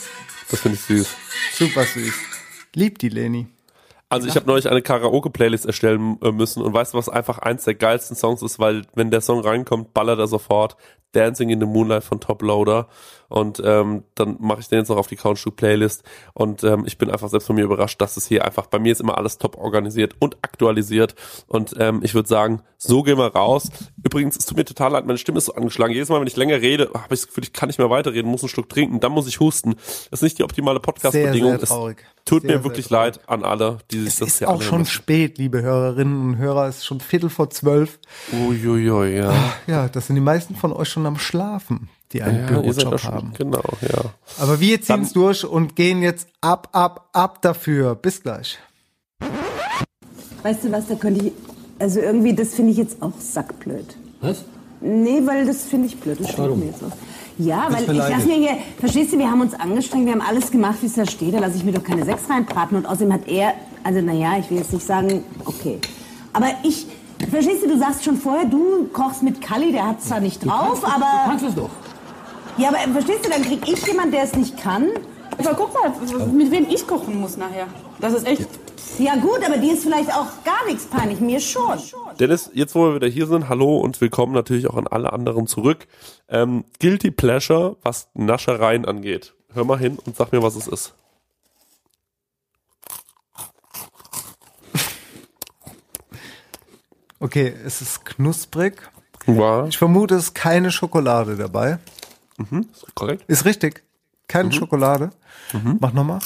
Das 0.50 0.60
finde 0.60 0.76
ich 0.76 0.84
süß. 0.84 1.08
Super 1.54 1.84
süß. 1.84 2.12
Liebt 2.74 3.00
die 3.00 3.08
Leni. 3.08 3.46
Also 4.10 4.28
ich 4.28 4.36
habe 4.36 4.46
neulich 4.46 4.68
eine 4.68 4.82
Karaoke-Playlist 4.82 5.64
erstellen 5.64 6.18
äh, 6.20 6.30
müssen 6.30 6.62
und 6.62 6.74
weißt 6.74 6.92
du, 6.92 6.98
was 6.98 7.08
einfach 7.08 7.38
eins 7.38 7.64
der 7.64 7.74
geilsten 7.74 8.14
Songs 8.14 8.42
ist, 8.42 8.58
weil 8.58 8.82
wenn 8.94 9.10
der 9.10 9.22
Song 9.22 9.40
reinkommt, 9.40 9.94
ballert 9.94 10.18
er 10.18 10.26
sofort 10.26 10.76
Dancing 11.12 11.48
in 11.48 11.60
the 11.60 11.64
Moonlight 11.64 12.04
von 12.04 12.20
Top 12.20 12.42
Loader 12.42 12.88
und 13.32 13.62
ähm, 13.64 14.04
dann 14.14 14.36
mache 14.40 14.60
ich 14.60 14.68
den 14.68 14.78
jetzt 14.78 14.88
noch 14.88 14.96
auf 14.96 15.06
die 15.08 15.16
Countstück-Playlist 15.16 16.04
und 16.34 16.62
ähm, 16.64 16.84
ich 16.86 16.98
bin 16.98 17.10
einfach 17.10 17.28
selbst 17.28 17.46
von 17.46 17.56
mir 17.56 17.64
überrascht, 17.64 18.00
dass 18.00 18.16
es 18.16 18.26
hier 18.26 18.44
einfach, 18.44 18.66
bei 18.66 18.78
mir 18.78 18.92
ist 18.92 19.00
immer 19.00 19.18
alles 19.18 19.38
top 19.38 19.56
organisiert 19.56 20.14
und 20.18 20.36
aktualisiert 20.42 21.14
und 21.46 21.74
ähm, 21.78 22.00
ich 22.02 22.14
würde 22.14 22.28
sagen, 22.28 22.62
so 22.78 23.02
gehen 23.02 23.16
wir 23.16 23.28
raus. 23.28 23.68
Übrigens, 24.02 24.36
es 24.36 24.46
tut 24.46 24.56
mir 24.56 24.64
total 24.64 24.92
leid, 24.92 25.06
meine 25.06 25.18
Stimme 25.18 25.38
ist 25.38 25.46
so 25.46 25.54
angeschlagen. 25.54 25.92
Jedes 25.92 26.08
Mal, 26.08 26.20
wenn 26.20 26.26
ich 26.26 26.36
länger 26.36 26.60
rede, 26.60 26.90
habe 26.94 27.14
ich 27.14 27.20
das 27.20 27.28
Gefühl, 27.28 27.44
ich 27.44 27.52
kann 27.52 27.68
nicht 27.68 27.78
mehr 27.78 27.90
weiterreden, 27.90 28.30
muss 28.30 28.42
einen 28.42 28.48
Schluck 28.48 28.68
trinken, 28.68 29.00
dann 29.00 29.12
muss 29.12 29.28
ich 29.28 29.40
husten. 29.40 29.76
Das 30.10 30.20
ist 30.20 30.22
nicht 30.22 30.38
die 30.38 30.44
optimale 30.44 30.80
Podcast-Bedingung. 30.80 31.58
Tut 32.24 32.42
Sehr, 32.42 32.58
mir 32.58 32.64
wirklich 32.64 32.88
leid 32.88 33.20
an 33.28 33.44
alle, 33.44 33.78
die 33.90 34.00
sich 34.00 34.08
Es 34.08 34.18
das 34.18 34.28
ist 34.28 34.38
hier 34.38 34.48
auch 34.48 34.62
schon 34.62 34.80
müssen. 34.80 34.92
spät, 34.92 35.38
liebe 35.38 35.60
Hörerinnen 35.62 36.20
und 36.22 36.36
Hörer. 36.38 36.68
Es 36.68 36.78
ist 36.78 36.86
schon 36.86 37.00
Viertel 37.00 37.30
vor 37.30 37.50
zwölf. 37.50 37.98
Uiuiui, 38.32 39.16
ja. 39.16 39.34
Ja, 39.66 39.88
das 39.88 40.06
sind 40.06 40.14
die 40.14 40.22
meisten 40.22 40.54
von 40.54 40.72
euch 40.72 40.88
schon 40.88 41.04
am 41.06 41.18
Schlafen, 41.18 41.88
die 42.12 42.22
einen 42.22 42.40
ja 42.40 42.46
Bürojob 42.46 43.02
haben. 43.04 43.32
genau, 43.36 43.62
ja. 43.80 44.12
Aber 44.38 44.60
wir 44.60 44.80
ziehen 44.80 45.02
es 45.02 45.12
durch 45.12 45.44
und 45.44 45.76
gehen 45.76 46.02
jetzt 46.02 46.28
ab, 46.40 46.68
ab, 46.72 47.08
ab 47.12 47.42
dafür. 47.42 47.94
Bis 47.94 48.22
gleich. 48.22 48.58
Weißt 50.42 50.64
du 50.64 50.72
was, 50.72 50.88
da 50.88 50.94
könnte 50.94 51.26
ich. 51.26 51.32
Also 51.78 52.00
irgendwie, 52.00 52.34
das 52.34 52.54
finde 52.54 52.72
ich 52.72 52.76
jetzt 52.76 53.02
auch 53.02 53.12
sackblöd. 53.18 53.96
Was? 54.20 54.44
Nee, 54.80 55.22
weil 55.24 55.46
das 55.46 55.64
finde 55.64 55.86
ich 55.86 55.98
blöd. 55.98 56.20
Das 56.20 56.28
stimmt 56.28 56.48
Warum? 56.48 56.60
mir 56.60 56.66
jetzt 56.66 56.82
auch. 56.82 56.92
Ja, 57.38 57.68
Du 57.68 57.74
weil 57.74 57.82
ich 57.82 57.88
lasse 57.88 58.26
mir 58.26 58.36
hier, 58.36 58.56
verstehst 58.78 59.12
du, 59.12 59.18
wir 59.18 59.30
haben 59.30 59.40
uns 59.40 59.54
angestrengt, 59.54 60.04
wir 60.04 60.12
haben 60.12 60.20
alles 60.20 60.50
gemacht, 60.50 60.78
wie 60.82 60.86
es 60.86 60.94
da 60.94 61.06
steht, 61.06 61.34
da 61.34 61.38
lasse 61.38 61.56
ich 61.56 61.64
mir 61.64 61.72
doch 61.72 61.82
keine 61.82 62.04
Sechs 62.04 62.28
reinbraten 62.28 62.76
und 62.76 62.86
außerdem 62.86 63.12
hat 63.12 63.26
er 63.26 63.54
also 63.84 64.00
naja, 64.00 64.38
ich 64.38 64.50
will 64.50 64.58
jetzt 64.58 64.72
nicht 64.72 64.86
sagen, 64.86 65.24
okay. 65.44 65.78
Aber 66.32 66.46
ich, 66.62 66.86
verstehst 67.30 67.64
du, 67.64 67.68
du 67.68 67.78
sagst 67.78 68.04
schon 68.04 68.16
vorher, 68.16 68.46
du 68.46 68.86
kochst 68.92 69.22
mit 69.22 69.40
Kalli, 69.40 69.72
der 69.72 69.86
hat 69.88 70.02
zwar 70.02 70.20
nicht 70.20 70.44
drauf, 70.44 70.84
aber... 70.84 71.06
Du 71.24 71.30
kannst 71.30 71.44
es 71.44 71.54
doch. 71.54 71.70
Ja, 72.58 72.68
aber 72.68 72.78
verstehst 72.92 73.24
du, 73.24 73.30
dann 73.30 73.42
krieg 73.42 73.66
ich 73.66 73.86
jemand, 73.86 74.12
der 74.12 74.24
es 74.24 74.34
nicht 74.34 74.56
kann. 74.58 74.90
Aber 75.38 75.54
guck 75.54 75.72
mal, 75.72 75.90
mit 76.32 76.50
wem 76.50 76.68
ich 76.68 76.86
kochen 76.86 77.18
muss 77.20 77.36
nachher. 77.36 77.66
Das 78.00 78.12
ist 78.12 78.26
echt. 78.26 78.46
Ja 78.98 79.16
gut, 79.16 79.38
aber 79.44 79.56
dir 79.56 79.72
ist 79.72 79.84
vielleicht 79.84 80.10
auch 80.10 80.26
gar 80.44 80.66
nichts 80.66 80.84
peinlich, 80.84 81.18
mir 81.20 81.40
schon. 81.40 81.78
Dennis, 82.20 82.50
jetzt 82.52 82.74
wo 82.74 82.88
wir 82.88 82.96
wieder 82.96 83.06
hier 83.06 83.26
sind, 83.26 83.48
hallo 83.48 83.78
und 83.78 83.98
willkommen 84.02 84.34
natürlich 84.34 84.68
auch 84.68 84.76
an 84.76 84.86
alle 84.86 85.14
anderen 85.14 85.46
zurück. 85.46 85.86
Ähm, 86.28 86.64
Guilty 86.78 87.10
Pleasure, 87.10 87.76
was 87.82 88.08
Naschereien 88.12 88.84
angeht. 88.84 89.34
Hör 89.54 89.64
mal 89.64 89.78
hin 89.78 89.98
und 90.04 90.16
sag 90.16 90.30
mir, 90.32 90.42
was 90.42 90.56
es 90.56 90.66
ist. 90.66 90.94
Okay, 97.18 97.54
es 97.64 97.80
ist 97.80 98.04
knusprig. 98.04 98.90
Ja. 99.26 99.66
Ich 99.66 99.78
vermute, 99.78 100.16
es 100.16 100.24
ist 100.24 100.34
keine 100.34 100.70
Schokolade 100.70 101.36
dabei. 101.36 101.78
Mhm, 102.50 102.68
ist 102.72 102.94
korrekt. 102.94 103.24
Ist 103.28 103.44
richtig. 103.44 103.82
Keine 104.28 104.48
Mhm. 104.48 104.52
Schokolade. 104.52 105.10
Mach 105.80 105.92
nochmal. 105.92 106.20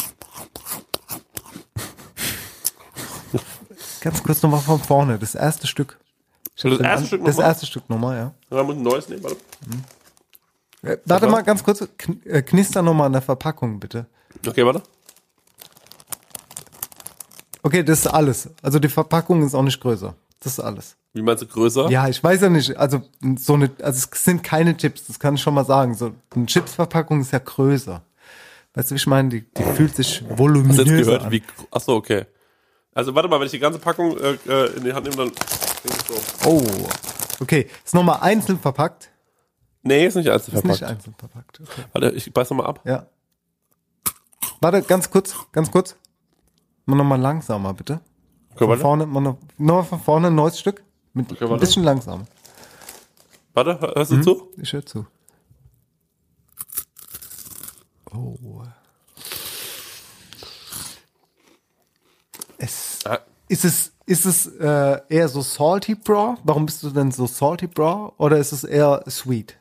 Ganz 4.00 4.22
kurz 4.22 4.42
nochmal 4.42 4.60
von 4.60 4.78
vorne. 4.78 5.18
Das 5.18 5.34
erste 5.34 5.66
Stück. 5.66 5.98
Das 6.62 6.64
erste 6.80 7.06
Stück 7.06 7.24
Das 7.24 7.36
nochmal? 7.36 7.50
erste 7.50 7.66
Stück 7.66 7.90
nochmal, 7.90 8.16
ja. 8.16 8.56
Ja, 8.56 8.62
muss 8.62 8.76
ein 8.76 8.82
neues 8.82 9.08
nehmen, 9.08 9.24
warte. 9.24 9.36
Äh, 10.82 10.98
Warte 11.04 11.26
mal. 11.26 11.32
mal 11.32 11.42
ganz 11.42 11.64
kurz. 11.64 11.86
Kn 11.98 12.20
äh, 12.24 12.42
knister 12.42 12.82
nochmal 12.82 13.06
an 13.06 13.12
der 13.12 13.22
Verpackung, 13.22 13.80
bitte. 13.80 14.06
Okay, 14.46 14.64
warte. 14.64 14.82
Okay, 17.62 17.82
das 17.82 18.00
ist 18.00 18.06
alles. 18.06 18.48
Also 18.62 18.78
die 18.78 18.88
Verpackung 18.88 19.44
ist 19.44 19.54
auch 19.54 19.62
nicht 19.62 19.80
größer. 19.80 20.14
Das 20.40 20.52
ist 20.54 20.60
alles. 20.60 20.96
Wie 21.14 21.22
meinst 21.22 21.42
du 21.42 21.46
größer? 21.46 21.88
Ja, 21.90 22.08
ich 22.08 22.22
weiß 22.22 22.42
ja 22.42 22.50
nicht. 22.50 22.76
Also 22.76 23.02
so 23.38 23.54
eine, 23.54 23.70
also 23.82 24.06
es 24.12 24.24
sind 24.24 24.42
keine 24.42 24.76
Chips, 24.76 25.06
das 25.06 25.18
kann 25.18 25.34
ich 25.34 25.40
schon 25.42 25.54
mal 25.54 25.64
sagen. 25.64 25.94
So 25.94 26.12
eine 26.34 26.46
Chipsverpackung 26.46 27.20
ist 27.22 27.32
ja 27.32 27.38
größer. 27.38 28.02
Weißt 28.74 28.90
du, 28.90 28.94
wie 28.94 28.96
ich 28.96 29.06
meine? 29.06 29.30
Die, 29.30 29.40
die 29.40 29.62
fühlt 29.62 29.96
sich 29.96 30.22
Hast 30.28 30.38
du 30.38 30.54
jetzt 30.66 30.84
gehört, 30.84 31.22
an. 31.24 31.32
wie. 31.32 31.42
Achso, 31.70 31.94
okay. 31.96 32.26
Also 32.92 33.14
warte 33.14 33.28
mal, 33.28 33.38
wenn 33.40 33.46
ich 33.46 33.52
die 33.52 33.58
ganze 33.58 33.78
Packung 33.78 34.16
äh, 34.18 34.36
äh, 34.46 34.76
in 34.76 34.84
die 34.84 34.92
Hand 34.92 35.04
nehme, 35.08 35.16
dann. 35.16 35.32
so. 36.06 36.48
Oh, 36.48 36.62
okay. 37.40 37.68
Ist 37.84 37.94
nochmal 37.94 38.18
einzeln 38.20 38.58
verpackt. 38.58 39.10
Nee, 39.82 40.06
ist 40.06 40.16
nicht 40.16 40.28
einzeln 40.28 40.54
Ist 40.54 40.60
verpackt. 40.60 40.80
nicht 40.82 40.90
einzeln 40.90 41.14
verpackt. 41.18 41.60
Okay. 41.60 41.82
Warte, 41.92 42.10
ich 42.10 42.32
beiß 42.32 42.50
nochmal 42.50 42.66
ab. 42.66 42.80
Ja. 42.84 43.06
Warte, 44.60 44.82
ganz 44.82 45.10
kurz, 45.10 45.34
ganz 45.52 45.70
kurz. 45.70 45.96
Mal 46.84 46.96
nochmal 46.96 47.20
langsamer, 47.20 47.72
bitte. 47.72 48.00
Okay, 48.56 48.66
Von 48.66 48.78
vorne, 48.78 49.06
mal 49.06 49.20
noch, 49.20 49.36
noch 49.58 49.86
von 49.86 50.00
vorne 50.00 50.26
ein 50.28 50.34
neues 50.34 50.58
Stück. 50.58 50.82
Mit 51.12 51.30
Okay, 51.30 51.44
ein 51.52 51.60
bisschen 51.60 51.84
langsamer. 51.84 52.24
Warte, 53.54 53.78
hörst 53.94 54.12
Mhm. 54.12 54.16
du 54.16 54.22
zu? 54.22 54.48
Ich 54.60 54.72
höre 54.72 54.84
zu. 54.84 55.06
Oh. 58.12 58.62
Es, 62.58 63.00
Ah. 63.04 63.18
ist 63.48 63.64
es, 63.64 63.92
ist 64.06 64.24
es 64.26 64.46
äh, 64.46 65.00
eher 65.08 65.28
so 65.28 65.42
salty 65.42 65.94
bra? 65.94 66.38
Warum 66.44 66.66
bist 66.66 66.82
du 66.82 66.90
denn 66.90 67.10
so 67.12 67.26
salty 67.26 67.66
bra? 67.66 68.12
Oder 68.18 68.38
ist 68.38 68.52
es 68.52 68.64
eher 68.64 69.04
sweet? 69.08 69.56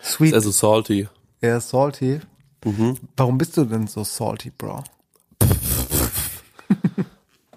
Sweet, 0.00 0.34
also 0.34 0.50
salty. 0.50 1.08
eher 1.40 1.60
salty. 1.60 2.20
Mhm. 2.64 2.98
Warum 3.16 3.38
bist 3.38 3.56
du 3.56 3.64
denn 3.64 3.86
so 3.88 4.04
salty 4.04 4.50
bra? 4.50 4.84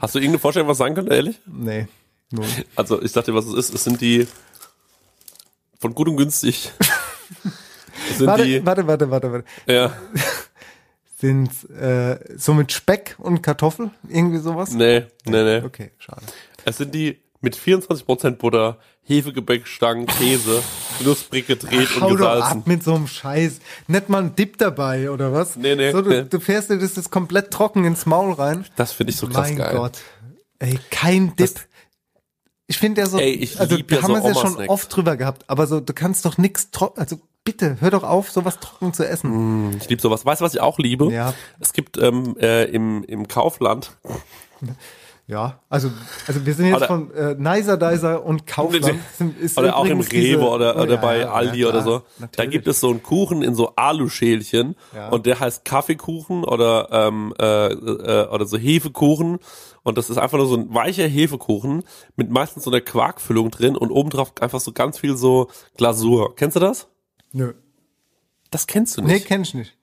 Hast 0.05 0.13
du 0.13 0.19
irgendeine 0.19 0.37
Vorstellung, 0.37 0.69
was 0.69 0.77
sein 0.77 0.93
könnte, 0.93 1.15
ehrlich? 1.15 1.39
Nee, 1.47 1.87
nur. 2.29 2.45
Also, 2.75 3.01
ich 3.01 3.11
dachte, 3.11 3.33
was 3.33 3.47
es 3.47 3.55
ist. 3.55 3.73
Es 3.73 3.83
sind 3.85 3.99
die 4.01 4.27
von 5.79 5.95
gut 5.95 6.07
und 6.07 6.17
günstig. 6.17 6.71
Es 8.11 8.19
sind 8.19 8.27
Warte, 8.27 8.43
die. 8.43 8.63
warte, 8.63 8.85
warte, 8.85 9.09
warte, 9.09 9.31
warte. 9.31 9.45
Ja. 9.65 9.91
Sind 11.17 11.49
äh, 11.71 12.19
so 12.37 12.53
mit 12.53 12.71
Speck 12.71 13.15
und 13.17 13.41
Kartoffel? 13.41 13.89
Irgendwie 14.07 14.37
sowas? 14.37 14.73
Nee, 14.73 15.05
nee, 15.25 15.43
nee. 15.43 15.61
Okay, 15.65 15.91
schade. 15.97 16.21
Es 16.65 16.77
sind 16.77 16.93
die 16.93 17.19
mit 17.41 17.55
24% 17.57 18.31
Butter, 18.35 18.77
Hefegebäckstangen, 19.07 20.07
Käse, 20.07 20.61
knusprig 20.99 21.47
gedreht 21.47 21.89
Hau 22.01 22.07
und 22.09 22.19
doch 22.19 22.27
ab 22.27 22.35
gesalzen. 22.37 22.63
mit 22.65 22.83
so 22.83 22.95
einem 22.95 23.07
Scheiß. 23.07 23.59
Nicht 23.87 24.09
mal 24.09 24.23
ein 24.23 24.35
Dip 24.35 24.57
dabei, 24.57 25.09
oder 25.11 25.31
was? 25.31 25.55
Nee, 25.55 25.75
nee, 25.75 25.91
So, 25.91 26.01
du, 26.01 26.09
nee. 26.09 26.23
du 26.23 26.39
fährst 26.39 26.69
dir 26.69 26.77
das 26.79 26.95
jetzt 26.95 27.11
komplett 27.11 27.51
trocken 27.51 27.85
ins 27.85 28.05
Maul 28.05 28.33
rein. 28.33 28.65
Das 28.75 28.91
finde 28.93 29.11
ich 29.11 29.17
so 29.17 29.27
krass 29.27 29.47
mein 29.49 29.57
geil. 29.57 29.75
Gott. 29.75 29.99
Ey, 30.59 30.79
kein 30.89 31.35
Dip. 31.35 31.51
ich 32.67 32.77
finde 32.77 33.01
ja 33.01 33.07
so, 33.07 33.19
Ey, 33.19 33.31
ich 33.33 33.59
also 33.59 33.77
wir 33.77 33.85
ja 33.87 34.01
haben 34.01 34.13
so 34.15 34.17
es 34.17 34.23
ja 34.23 34.33
schon 34.33 34.41
Oma-Snacks. 34.47 34.69
oft 34.69 34.95
drüber 34.95 35.17
gehabt, 35.17 35.43
aber 35.47 35.67
so, 35.67 35.79
du 35.79 35.93
kannst 35.93 36.25
doch 36.25 36.37
nix 36.39 36.71
trocken, 36.71 36.99
also 36.99 37.19
bitte, 37.43 37.77
hör 37.81 37.91
doch 37.91 38.03
auf, 38.03 38.31
sowas 38.31 38.59
trocken 38.59 38.91
zu 38.93 39.07
essen. 39.07 39.77
Ich 39.77 39.87
liebe 39.87 40.01
sowas. 40.01 40.25
Weißt 40.25 40.41
du, 40.41 40.45
was 40.45 40.55
ich 40.55 40.61
auch 40.61 40.79
liebe? 40.79 41.11
Ja. 41.13 41.35
Es 41.59 41.73
gibt 41.73 41.97
ähm, 41.99 42.35
äh, 42.39 42.63
im, 42.65 43.03
im 43.03 43.27
Kaufland. 43.27 43.91
Ja, 45.27 45.59
also, 45.69 45.89
also 46.27 46.45
wir 46.45 46.53
sind 46.53 46.67
jetzt 46.67 46.75
Oder- 46.77 46.87
von 46.87 47.11
äh, 47.15 47.33
Nicer 47.33 47.77
Dicer 47.77 48.23
und 48.23 48.45
Kaufland. 48.45 48.93
Sind, 49.17 49.39
ist 49.39 49.57
oder 49.57 49.75
auch 49.75 49.85
im 49.85 49.93
übrigens 49.93 50.09
diese- 50.09 50.37
Rewe 50.37 50.47
oder, 50.49 50.75
Oh, 50.77 50.81
oder 50.83 50.93
ja, 50.95 51.01
bei 51.01 51.27
Aldi 51.27 51.61
ja, 51.61 51.67
oder 51.69 51.81
klar, 51.81 51.83
so. 51.83 51.97
Da 51.99 52.05
natürlich. 52.19 52.51
gibt 52.51 52.67
es 52.67 52.79
so 52.79 52.91
einen 52.91 53.01
Kuchen 53.01 53.41
in 53.41 53.55
so 53.55 53.73
Aluschälchen 53.75 54.75
Ja. 54.95 55.09
und 55.09 55.25
der 55.25 55.39
heißt 55.39 55.65
Kaffeekuchen 55.65 56.43
oder 56.43 56.89
ähm, 56.91 57.33
äh, 57.39 57.67
äh, 57.73 58.27
oder 58.29 58.45
so 58.45 58.57
Hefekuchen 58.59 59.39
und 59.81 59.97
das 59.97 60.11
ist 60.11 60.17
einfach 60.19 60.37
nur 60.37 60.45
so 60.47 60.57
ein 60.57 60.71
weicher 60.71 61.07
Hefekuchen 61.07 61.83
mit 62.15 62.29
meistens 62.29 62.63
so 62.65 62.69
einer 62.69 62.81
Quarkfüllung 62.81 63.49
drin 63.49 63.75
und 63.75 63.89
obendrauf 63.89 64.31
einfach 64.41 64.59
so 64.59 64.73
ganz 64.73 64.99
viel 64.99 65.17
so 65.17 65.47
Glasur. 65.75 66.35
Kennst 66.35 66.55
du 66.55 66.59
das? 66.59 66.87
Nö. 67.31 67.53
Das 68.51 68.67
kennst 68.67 68.95
du 68.95 69.01
Nee, 69.01 69.13
nicht. 69.13 69.25
kenn 69.25 69.41
ich 69.41 69.55
nicht. 69.55 69.74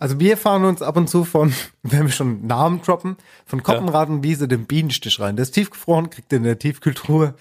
Also 0.00 0.20
wir 0.20 0.36
fahren 0.36 0.64
uns 0.64 0.80
ab 0.80 0.96
und 0.96 1.08
zu 1.10 1.24
von, 1.24 1.52
wenn 1.82 2.06
wir 2.06 2.12
schon 2.12 2.46
Namen 2.46 2.80
droppen, 2.80 3.16
von 3.44 3.62
Koppenradenwiese 3.62 4.46
den 4.48 4.64
Bienenstich 4.66 5.18
rein. 5.20 5.36
Der 5.36 5.42
ist 5.42 5.50
tiefgefroren, 5.52 6.08
kriegt 6.08 6.30
den 6.32 6.38
in 6.38 6.44
der 6.44 6.58
Tiefkühltruhe, 6.58 7.34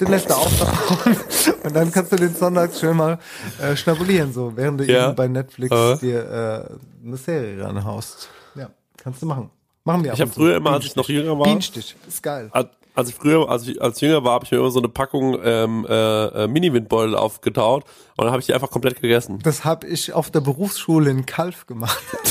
den 0.00 0.08
lässt 0.08 0.30
er 0.30 0.38
auftauen 0.38 1.16
und 1.64 1.74
dann 1.74 1.90
kannst 1.92 2.12
du 2.12 2.16
den 2.16 2.34
Sonntags 2.34 2.80
schön 2.80 2.96
mal 2.96 3.18
äh, 3.60 3.76
schnabulieren, 3.76 4.32
so 4.32 4.52
während 4.56 4.80
du 4.80 4.84
Ja. 4.84 5.06
eben 5.08 5.16
bei 5.16 5.26
Netflix 5.28 5.74
Äh. 5.74 5.98
dir 5.98 6.70
äh, 7.04 7.06
eine 7.06 7.16
Serie 7.16 7.62
ranhaust. 7.64 8.28
Ja, 8.54 8.70
kannst 8.96 9.20
du 9.22 9.26
machen. 9.26 9.50
Machen 9.84 10.04
wir 10.04 10.12
Ich 10.14 10.20
habe 10.20 10.30
früher 10.30 10.56
immer, 10.56 10.70
als 10.72 10.86
ich 10.86 10.96
noch 10.96 11.08
jünger 11.08 11.36
war, 11.38 11.44
Bienenstich, 11.44 11.94
ist 12.08 12.22
geil. 12.22 12.48
Als 12.94 13.04
als 13.04 13.08
ich 13.10 13.14
früher, 13.16 13.48
als 13.50 13.66
ich 13.68 13.82
als 13.82 14.00
jünger 14.00 14.24
war, 14.24 14.34
habe 14.34 14.44
ich 14.44 14.50
mir 14.52 14.58
immer 14.58 14.70
so 14.70 14.78
eine 14.78 14.88
Packung 14.88 15.36
ähm, 15.44 15.84
äh, 15.88 16.44
äh, 16.44 16.48
Mini-Windbeutel 16.48 17.14
aufgetaut 17.16 17.84
und 18.16 18.24
dann 18.24 18.30
habe 18.32 18.40
ich 18.40 18.46
die 18.46 18.54
einfach 18.54 18.70
komplett 18.70 19.00
gegessen. 19.00 19.40
Das 19.42 19.64
habe 19.64 19.86
ich 19.86 20.12
auf 20.12 20.30
der 20.30 20.40
Berufsschule 20.40 21.10
in 21.10 21.26
Kalf 21.26 21.66
gemacht. 21.66 22.00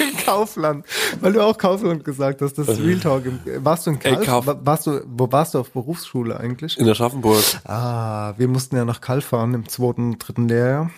in 0.00 0.16
Kaufland. 0.24 0.84
Weil 1.20 1.32
du 1.32 1.40
auch 1.44 1.56
Kaufland 1.58 2.04
gesagt 2.04 2.40
hast, 2.42 2.54
das 2.58 2.68
ist 2.68 2.80
Real 2.80 2.98
Talk. 3.00 3.24
Warst 3.58 3.86
du 3.86 3.90
in 3.90 4.00
Ey, 4.00 4.14
Kalf? 4.14 4.26
Kauf- 4.26 4.46
Wa- 4.46 4.58
warst 4.62 4.86
du, 4.86 5.00
wo 5.06 5.30
warst 5.30 5.54
du 5.54 5.58
auf 5.58 5.70
Berufsschule 5.72 6.38
eigentlich? 6.38 6.78
In 6.78 6.86
der 6.86 6.94
Schaffenburg. 6.94 7.42
Ah, 7.64 8.34
wir 8.38 8.48
mussten 8.48 8.76
ja 8.76 8.84
nach 8.84 9.00
Kalf 9.00 9.26
fahren 9.26 9.54
im 9.54 9.68
zweiten, 9.68 10.18
dritten 10.18 10.48
Lehrjahr. 10.48 10.90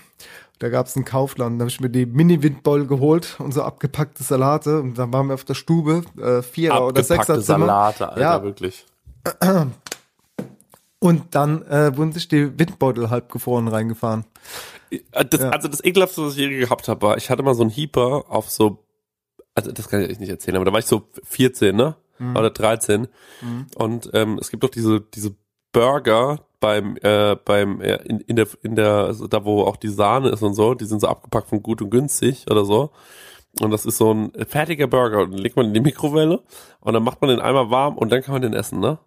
Da 0.62 0.68
gab's 0.68 0.94
ein 0.94 1.04
Kaufland, 1.04 1.58
da 1.58 1.64
habe 1.64 1.70
ich 1.70 1.80
mir 1.80 1.90
die 1.90 2.06
Mini-Windbeul 2.06 2.86
geholt 2.86 3.34
und 3.40 3.52
so 3.52 3.64
abgepackte 3.64 4.22
Salate. 4.22 4.78
Und 4.80 4.96
dann 4.96 5.12
waren 5.12 5.26
wir 5.26 5.34
auf 5.34 5.42
der 5.42 5.54
Stube, 5.54 6.04
äh, 6.16 6.40
Vierer- 6.40 6.86
oder 6.86 7.00
Abgepackte 7.00 7.34
Sechserzimmer. 7.34 7.66
Salate, 7.66 8.08
Alter, 8.10 8.20
Ja, 8.20 8.42
wirklich. 8.44 8.86
und 11.00 11.34
dann 11.34 11.62
äh, 11.62 11.96
wurden 11.96 12.12
sich 12.12 12.28
die 12.28 12.56
Windbeutel 12.56 13.10
halb 13.10 13.32
gefroren 13.32 13.66
reingefahren. 13.66 14.24
Äh, 14.92 15.24
Das, 15.24 15.40
Ja. 15.40 15.50
Also 15.50 15.66
das 15.66 15.84
ekelhaftste, 15.84 16.22
was 16.22 16.34
ich 16.34 16.38
je 16.38 16.56
gehabt 16.56 16.86
habe, 16.86 17.02
war, 17.02 17.16
ich 17.16 17.28
hatte 17.28 17.42
mal 17.42 17.56
so 17.56 17.62
einen 17.62 17.70
Heeper 17.70 18.26
auf 18.28 18.48
so, 18.48 18.84
also 19.56 19.72
das 19.72 19.88
kann 19.88 20.00
ich 20.02 20.10
echt 20.10 20.20
nicht 20.20 20.30
erzählen, 20.30 20.54
aber 20.54 20.64
da 20.64 20.72
war 20.72 20.78
ich 20.78 20.86
so 20.86 21.08
14, 21.24 21.74
ne? 21.74 21.96
Mhm. 22.20 22.36
Oder 22.36 22.50
13. 22.50 23.08
Mhm. 23.40 23.66
Und 23.74 24.10
ähm, 24.12 24.38
es 24.40 24.48
gibt 24.52 24.62
doch 24.62 24.70
diese, 24.70 25.00
diese 25.00 25.34
Burger 25.72 26.38
beim, 26.62 26.96
äh, 27.02 27.36
beim, 27.44 27.82
äh, 27.82 27.96
in, 28.04 28.20
in 28.20 28.36
der, 28.36 28.46
in 28.62 28.74
der, 28.76 28.90
also 28.92 29.26
da 29.26 29.44
wo 29.44 29.64
auch 29.64 29.76
die 29.76 29.88
Sahne 29.90 30.30
ist 30.30 30.42
und 30.42 30.54
so, 30.54 30.72
die 30.74 30.86
sind 30.86 31.00
so 31.02 31.08
abgepackt 31.08 31.50
von 31.50 31.62
gut 31.62 31.82
und 31.82 31.90
günstig 31.90 32.46
oder 32.50 32.64
so. 32.64 32.90
Und 33.60 33.70
das 33.70 33.84
ist 33.84 33.98
so 33.98 34.14
ein 34.14 34.32
fertiger 34.48 34.86
Burger. 34.86 35.20
Und 35.24 35.32
den 35.32 35.38
legt 35.40 35.56
man 35.56 35.66
in 35.66 35.74
die 35.74 35.80
Mikrowelle 35.80 36.40
und 36.80 36.94
dann 36.94 37.02
macht 37.02 37.20
man 37.20 37.28
den 37.28 37.40
einmal 37.40 37.68
warm 37.70 37.98
und 37.98 38.10
dann 38.10 38.22
kann 38.22 38.32
man 38.32 38.40
den 38.42 38.54
essen, 38.54 38.80
ne? 38.80 38.98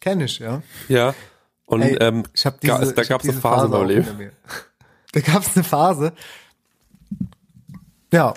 Kenn 0.00 0.20
ich, 0.20 0.38
ja. 0.40 0.62
Ja. 0.88 1.14
Und 1.64 1.80
Ey, 1.82 1.96
ähm, 2.00 2.24
ich 2.34 2.44
hab 2.44 2.60
ga- 2.60 2.78
diese, 2.80 2.92
da 2.92 3.00
ich 3.02 3.10
hab 3.10 3.22
gab 3.22 3.24
es 3.24 3.30
eine 3.30 3.40
Phase 3.40 3.64
in 3.66 3.70
meinem 3.72 3.82
auch 3.82 3.86
Leben. 3.88 4.30
Da 5.12 5.20
gab 5.20 5.42
es 5.42 5.56
eine 5.56 5.64
Phase. 5.64 6.12
Ja, 8.12 8.34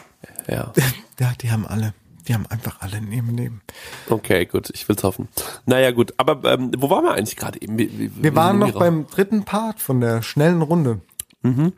Ja. 0.47 0.71
ja, 1.19 1.33
die 1.41 1.51
haben 1.51 1.67
alle, 1.67 1.93
die 2.29 2.35
haben 2.35 2.45
einfach 2.45 2.79
alle 2.81 3.01
neben 3.01 3.33
neben. 3.33 3.61
Okay, 4.07 4.45
gut, 4.45 4.69
ich 4.69 4.87
will's 4.87 5.03
hoffen. 5.03 5.27
Naja, 5.65 5.89
gut, 5.89 6.13
aber 6.17 6.53
ähm, 6.53 6.71
wo 6.77 6.91
waren 6.91 7.03
wir 7.03 7.13
eigentlich 7.13 7.35
gerade 7.35 7.59
eben? 7.59 7.79
Wir 7.79 7.89
wie 7.89 8.35
waren 8.35 8.59
noch 8.59 8.67
wir 8.67 8.73
raus? 8.75 8.79
beim 8.79 9.07
dritten 9.07 9.45
Part 9.45 9.81
von 9.81 9.99
der 9.99 10.21
schnellen 10.21 10.61
Runde. 10.61 11.01
Mhm. 11.41 11.73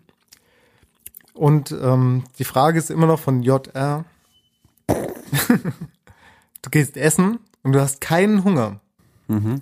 Und 1.33 1.71
ähm, 1.71 2.25
die 2.37 2.43
Frage 2.43 2.77
ist 2.77 2.91
immer 2.91 3.07
noch 3.07 3.19
von 3.19 3.43
JR. 3.43 4.03
du 4.87 6.69
gehst 6.69 6.97
essen 6.97 7.39
und 7.63 7.71
du 7.71 7.79
hast 7.79 8.01
keinen 8.01 8.43
Hunger. 8.43 8.81
Mhm. 9.29 9.61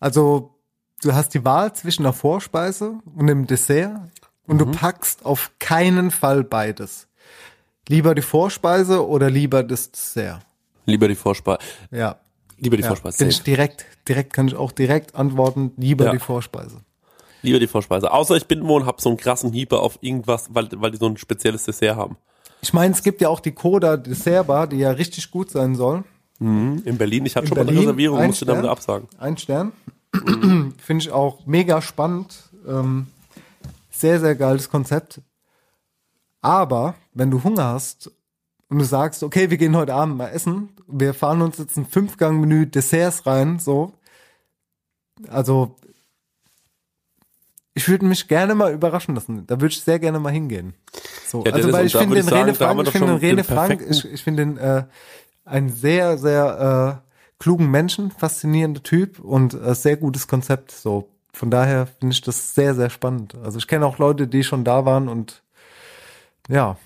Also 0.00 0.56
du 1.00 1.14
hast 1.14 1.32
die 1.34 1.44
Wahl 1.44 1.74
zwischen 1.74 2.02
der 2.02 2.12
Vorspeise 2.12 2.98
und 3.14 3.28
dem 3.28 3.46
Dessert 3.46 4.00
und 4.48 4.58
du 4.58 4.66
packst 4.66 5.24
auf 5.24 5.52
keinen 5.60 6.10
Fall 6.10 6.42
beides. 6.42 7.06
Lieber 7.88 8.14
die 8.14 8.22
Vorspeise 8.22 9.06
oder 9.06 9.30
lieber 9.30 9.62
das 9.62 9.90
Dessert? 9.90 10.40
Lieber 10.86 11.08
die 11.08 11.14
Vorspeise. 11.14 11.58
Ja. 11.90 12.16
Lieber 12.58 12.76
die 12.76 12.82
ja. 12.82 12.88
Vorspeise. 12.88 13.18
Kann 13.18 13.28
ich 13.28 13.42
direkt, 13.42 13.84
direkt 14.08 14.32
kann 14.32 14.46
ich 14.48 14.54
auch 14.54 14.72
direkt 14.72 15.14
antworten, 15.14 15.72
lieber 15.76 16.06
Ja. 16.06 16.12
die 16.12 16.18
Vorspeise. 16.18 16.80
Lieber 17.42 17.58
die 17.58 17.66
Vorspeise. 17.66 18.12
Außer 18.12 18.36
ich 18.36 18.46
bin 18.46 18.66
wo 18.66 18.76
und 18.76 18.86
hab 18.86 19.00
so 19.00 19.08
einen 19.08 19.18
krassen 19.18 19.52
Hieber 19.52 19.82
auf 19.82 19.98
irgendwas, 20.00 20.46
weil, 20.52 20.68
weil 20.76 20.92
die 20.92 20.96
so 20.98 21.06
ein 21.06 21.16
spezielles 21.16 21.64
Dessert 21.64 21.96
haben. 21.96 22.16
Ich 22.60 22.72
meine, 22.72 22.94
es 22.94 23.02
gibt 23.02 23.20
ja 23.20 23.28
auch 23.28 23.40
die 23.40 23.50
Coda 23.50 23.96
Dessert 23.96 24.46
Bar, 24.46 24.68
die 24.68 24.76
ja 24.76 24.92
richtig 24.92 25.30
gut 25.32 25.50
sein 25.50 25.74
soll. 25.74 26.04
In 26.38 26.82
Berlin. 26.98 27.24
Ich 27.26 27.36
hatte 27.36 27.46
schon 27.48 27.56
mal 27.56 27.60
eine 27.62 27.66
Berlin, 27.70 27.84
Reservierung, 27.88 28.18
ein 28.18 28.26
musste 28.28 28.44
Stern. 28.46 28.58
wieder 28.58 28.70
absagen. 28.70 29.08
Ein 29.18 29.36
Stern. 29.38 29.72
Finde 30.12 30.74
ich 31.04 31.10
auch 31.12 31.46
mega 31.46 31.80
spannend. 31.82 32.34
Ähm, 32.66 33.06
sehr, 33.90 34.18
sehr 34.18 34.34
geiles 34.34 34.68
Konzept. 34.68 35.20
Aber 36.42 36.94
wenn 37.14 37.30
du 37.30 37.42
Hunger 37.42 37.64
hast 37.64 38.10
und 38.68 38.78
du 38.78 38.84
sagst, 38.84 39.22
okay, 39.22 39.50
wir 39.50 39.56
gehen 39.56 39.76
heute 39.76 39.94
Abend 39.94 40.18
mal 40.18 40.28
essen, 40.28 40.70
wir 40.86 41.14
fahren 41.14 41.40
uns 41.40 41.58
jetzt 41.58 41.76
ein 41.76 41.86
Fünfgang-Menü 41.86 42.66
Desserts 42.66 43.26
rein, 43.26 43.58
so. 43.58 43.92
Also, 45.28 45.76
ich 47.74 47.88
würde 47.88 48.04
mich 48.04 48.28
gerne 48.28 48.54
mal 48.54 48.72
überraschen 48.72 49.14
lassen. 49.14 49.46
Da 49.46 49.60
würde 49.60 49.72
ich 49.72 49.80
sehr 49.80 49.98
gerne 49.98 50.18
mal 50.18 50.32
hingehen. 50.32 50.74
So, 51.26 51.44
Ja, 51.44 51.52
also, 51.52 51.72
weil 51.72 51.86
ich 51.86 51.96
finde 51.96 52.16
den 52.16 52.28
Rene 52.28 52.54
Frank, 52.54 52.82
ich 52.82 52.90
finde 52.90 53.06
den 53.06 53.16
Rene 53.16 53.44
Frank, 53.44 53.82
ich, 53.88 54.04
ich 54.04 54.22
finde 54.22 54.44
den, 54.44 54.58
äh, 54.58 54.84
einen 55.44 55.70
sehr, 55.70 56.18
sehr, 56.18 57.00
äh, 57.02 57.12
klugen 57.42 57.72
Menschen, 57.72 58.12
faszinierender 58.12 58.84
Typ 58.84 59.18
und 59.18 59.54
äh, 59.54 59.74
sehr 59.74 59.96
gutes 59.96 60.28
Konzept. 60.28 60.70
So, 60.70 61.08
von 61.32 61.50
daher 61.50 61.86
finde 61.86 62.12
ich 62.12 62.20
das 62.20 62.54
sehr, 62.54 62.76
sehr 62.76 62.88
spannend. 62.88 63.34
Also 63.42 63.58
ich 63.58 63.66
kenne 63.66 63.84
auch 63.84 63.98
Leute, 63.98 64.28
die 64.28 64.44
schon 64.44 64.62
da 64.62 64.84
waren 64.84 65.08
und 65.08 65.41
ja. 66.48 66.76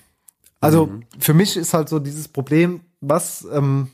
Also 0.59 0.89
für 1.19 1.33
mich 1.33 1.55
ist 1.55 1.73
halt 1.73 1.87
so 1.87 1.99
dieses 1.99 2.27
Problem, 2.27 2.81
was, 2.99 3.47
ähm, 3.51 3.89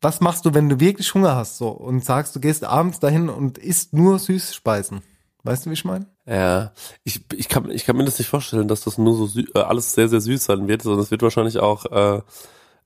was 0.00 0.20
machst 0.20 0.44
du, 0.44 0.54
wenn 0.54 0.68
du 0.68 0.78
wirklich 0.78 1.12
Hunger 1.14 1.34
hast 1.34 1.58
so 1.58 1.68
und 1.68 2.04
sagst, 2.04 2.36
du 2.36 2.40
gehst 2.40 2.64
abends 2.64 3.00
dahin 3.00 3.28
und 3.28 3.58
isst 3.58 3.92
nur 3.92 4.18
Süßspeisen? 4.18 5.02
Weißt 5.42 5.64
du, 5.64 5.70
wie 5.70 5.74
ich 5.74 5.84
meine? 5.84 6.06
Ja, 6.26 6.72
ich, 7.04 7.24
ich, 7.32 7.48
kann, 7.48 7.70
ich 7.70 7.84
kann 7.84 7.96
mir 7.96 8.04
das 8.04 8.18
nicht 8.18 8.28
vorstellen, 8.28 8.66
dass 8.66 8.82
das 8.82 8.98
nur 8.98 9.14
so 9.14 9.26
sü 9.26 9.44
äh, 9.54 9.60
alles 9.60 9.92
sehr, 9.92 10.08
sehr 10.08 10.20
süß 10.20 10.44
sein 10.44 10.66
wird, 10.66 10.82
sondern 10.82 11.02
es 11.02 11.12
wird 11.12 11.22
wahrscheinlich 11.22 11.58
auch, 11.58 11.86
äh, 11.86 12.20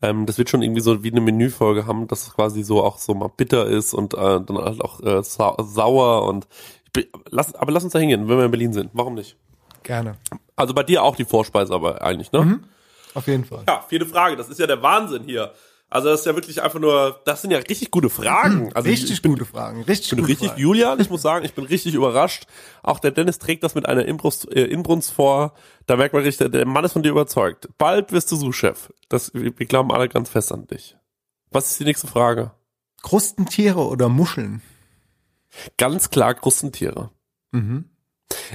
ähm, 0.03 0.27
das 0.27 0.37
wird 0.37 0.51
schon 0.51 0.61
irgendwie 0.61 0.83
so 0.83 1.03
wie 1.03 1.11
eine 1.11 1.23
Menüfolge 1.23 1.87
haben, 1.87 2.07
dass 2.07 2.27
es 2.27 2.35
quasi 2.35 2.63
so 2.63 2.83
auch 2.83 2.99
so 2.99 3.15
mal 3.15 3.31
bitter 3.35 3.67
ist 3.67 3.95
und 3.95 4.13
äh, 4.13 4.41
dann 4.41 4.59
halt 4.59 4.83
auch 4.83 5.01
äh, 5.01 5.23
sau 5.23 5.57
sauer 5.63 6.27
und 6.27 6.49
ich 6.85 6.93
bin, 6.93 7.07
lass, 7.31 7.55
aber 7.55 7.73
lass 7.73 7.85
uns 7.85 7.95
da 7.95 7.99
hingehen, 7.99 8.29
wenn 8.29 8.37
wir 8.37 8.45
in 8.45 8.51
Berlin 8.51 8.73
sind. 8.75 8.91
Warum 8.93 9.15
nicht? 9.15 9.37
Gerne. 9.83 10.17
Also 10.57 10.75
bei 10.75 10.83
dir 10.83 11.03
auch 11.03 11.17
die 11.17 11.25
Vorspeise 11.25 11.73
aber 11.73 12.03
eigentlich, 12.03 12.33
ne? 12.33 12.61
Auf 13.15 13.27
jeden 13.27 13.45
Fall. 13.45 13.65
Ja, 13.67 13.85
vierte 13.89 14.07
Frage, 14.07 14.37
das 14.37 14.49
ist 14.49 14.61
ja 14.61 14.67
der 14.67 14.83
Wahnsinn 14.83 15.25
hier. 15.25 15.53
Also 15.93 16.09
das 16.09 16.21
ist 16.21 16.27
ja 16.27 16.37
wirklich 16.37 16.63
einfach 16.63 16.79
nur, 16.79 17.21
das 17.25 17.43
sind 17.43 17.51
ja 17.51 17.59
richtig 17.59 17.91
gute 17.91 18.09
Fragen. 18.09 18.73
Also 18.75 18.89
richtig 18.89 19.11
ich 19.11 19.23
bin, 19.23 19.33
gute 19.33 19.45
Fragen. 19.45 19.83
Richtig 19.83 20.07
ich 20.07 20.11
bin 20.11 20.19
gute 20.21 20.29
richtig, 20.29 20.49
Fragen. 20.51 20.61
Julian, 20.61 21.01
ich 21.01 21.11
muss 21.11 21.21
sagen, 21.21 21.45
ich 21.45 21.55
bin 21.55 21.65
richtig 21.65 21.95
überrascht. 21.95 22.47
Auch 22.85 23.01
der 23.01 23.11
Dennis 23.11 23.41
trägt 23.41 23.65
das 23.65 23.75
mit 23.75 23.87
einer 23.87 24.05
Inbrunst, 24.05 24.49
äh, 24.53 24.67
Inbrunst 24.67 25.11
vor. 25.11 25.55
Da 25.87 25.97
merkt 25.97 26.15
man 26.15 26.23
richtig, 26.23 26.53
der 26.53 26.65
Mann 26.65 26.85
ist 26.85 26.93
von 26.93 27.03
dir 27.03 27.11
überzeugt. 27.11 27.69
Bald 27.77 28.13
wirst 28.13 28.31
du 28.31 28.37
Sous-Chef. 28.37 28.93
Das, 29.09 29.35
wir, 29.35 29.59
wir 29.59 29.67
glauben 29.67 29.91
alle 29.91 30.09
ganz 30.09 30.29
fest 30.29 30.53
an 30.53 30.69
dich. 30.69 30.97
Was 31.51 31.73
ist 31.73 31.81
die 31.81 31.85
nächste 31.85 32.07
Frage? 32.07 32.53
Krustentiere 33.03 33.85
oder 33.85 34.09
Muscheln? 34.09 34.63
Ganz 35.77 36.11
klar 36.11 36.35
Krustentiere. 36.35 37.11
Mhm. 37.51 37.90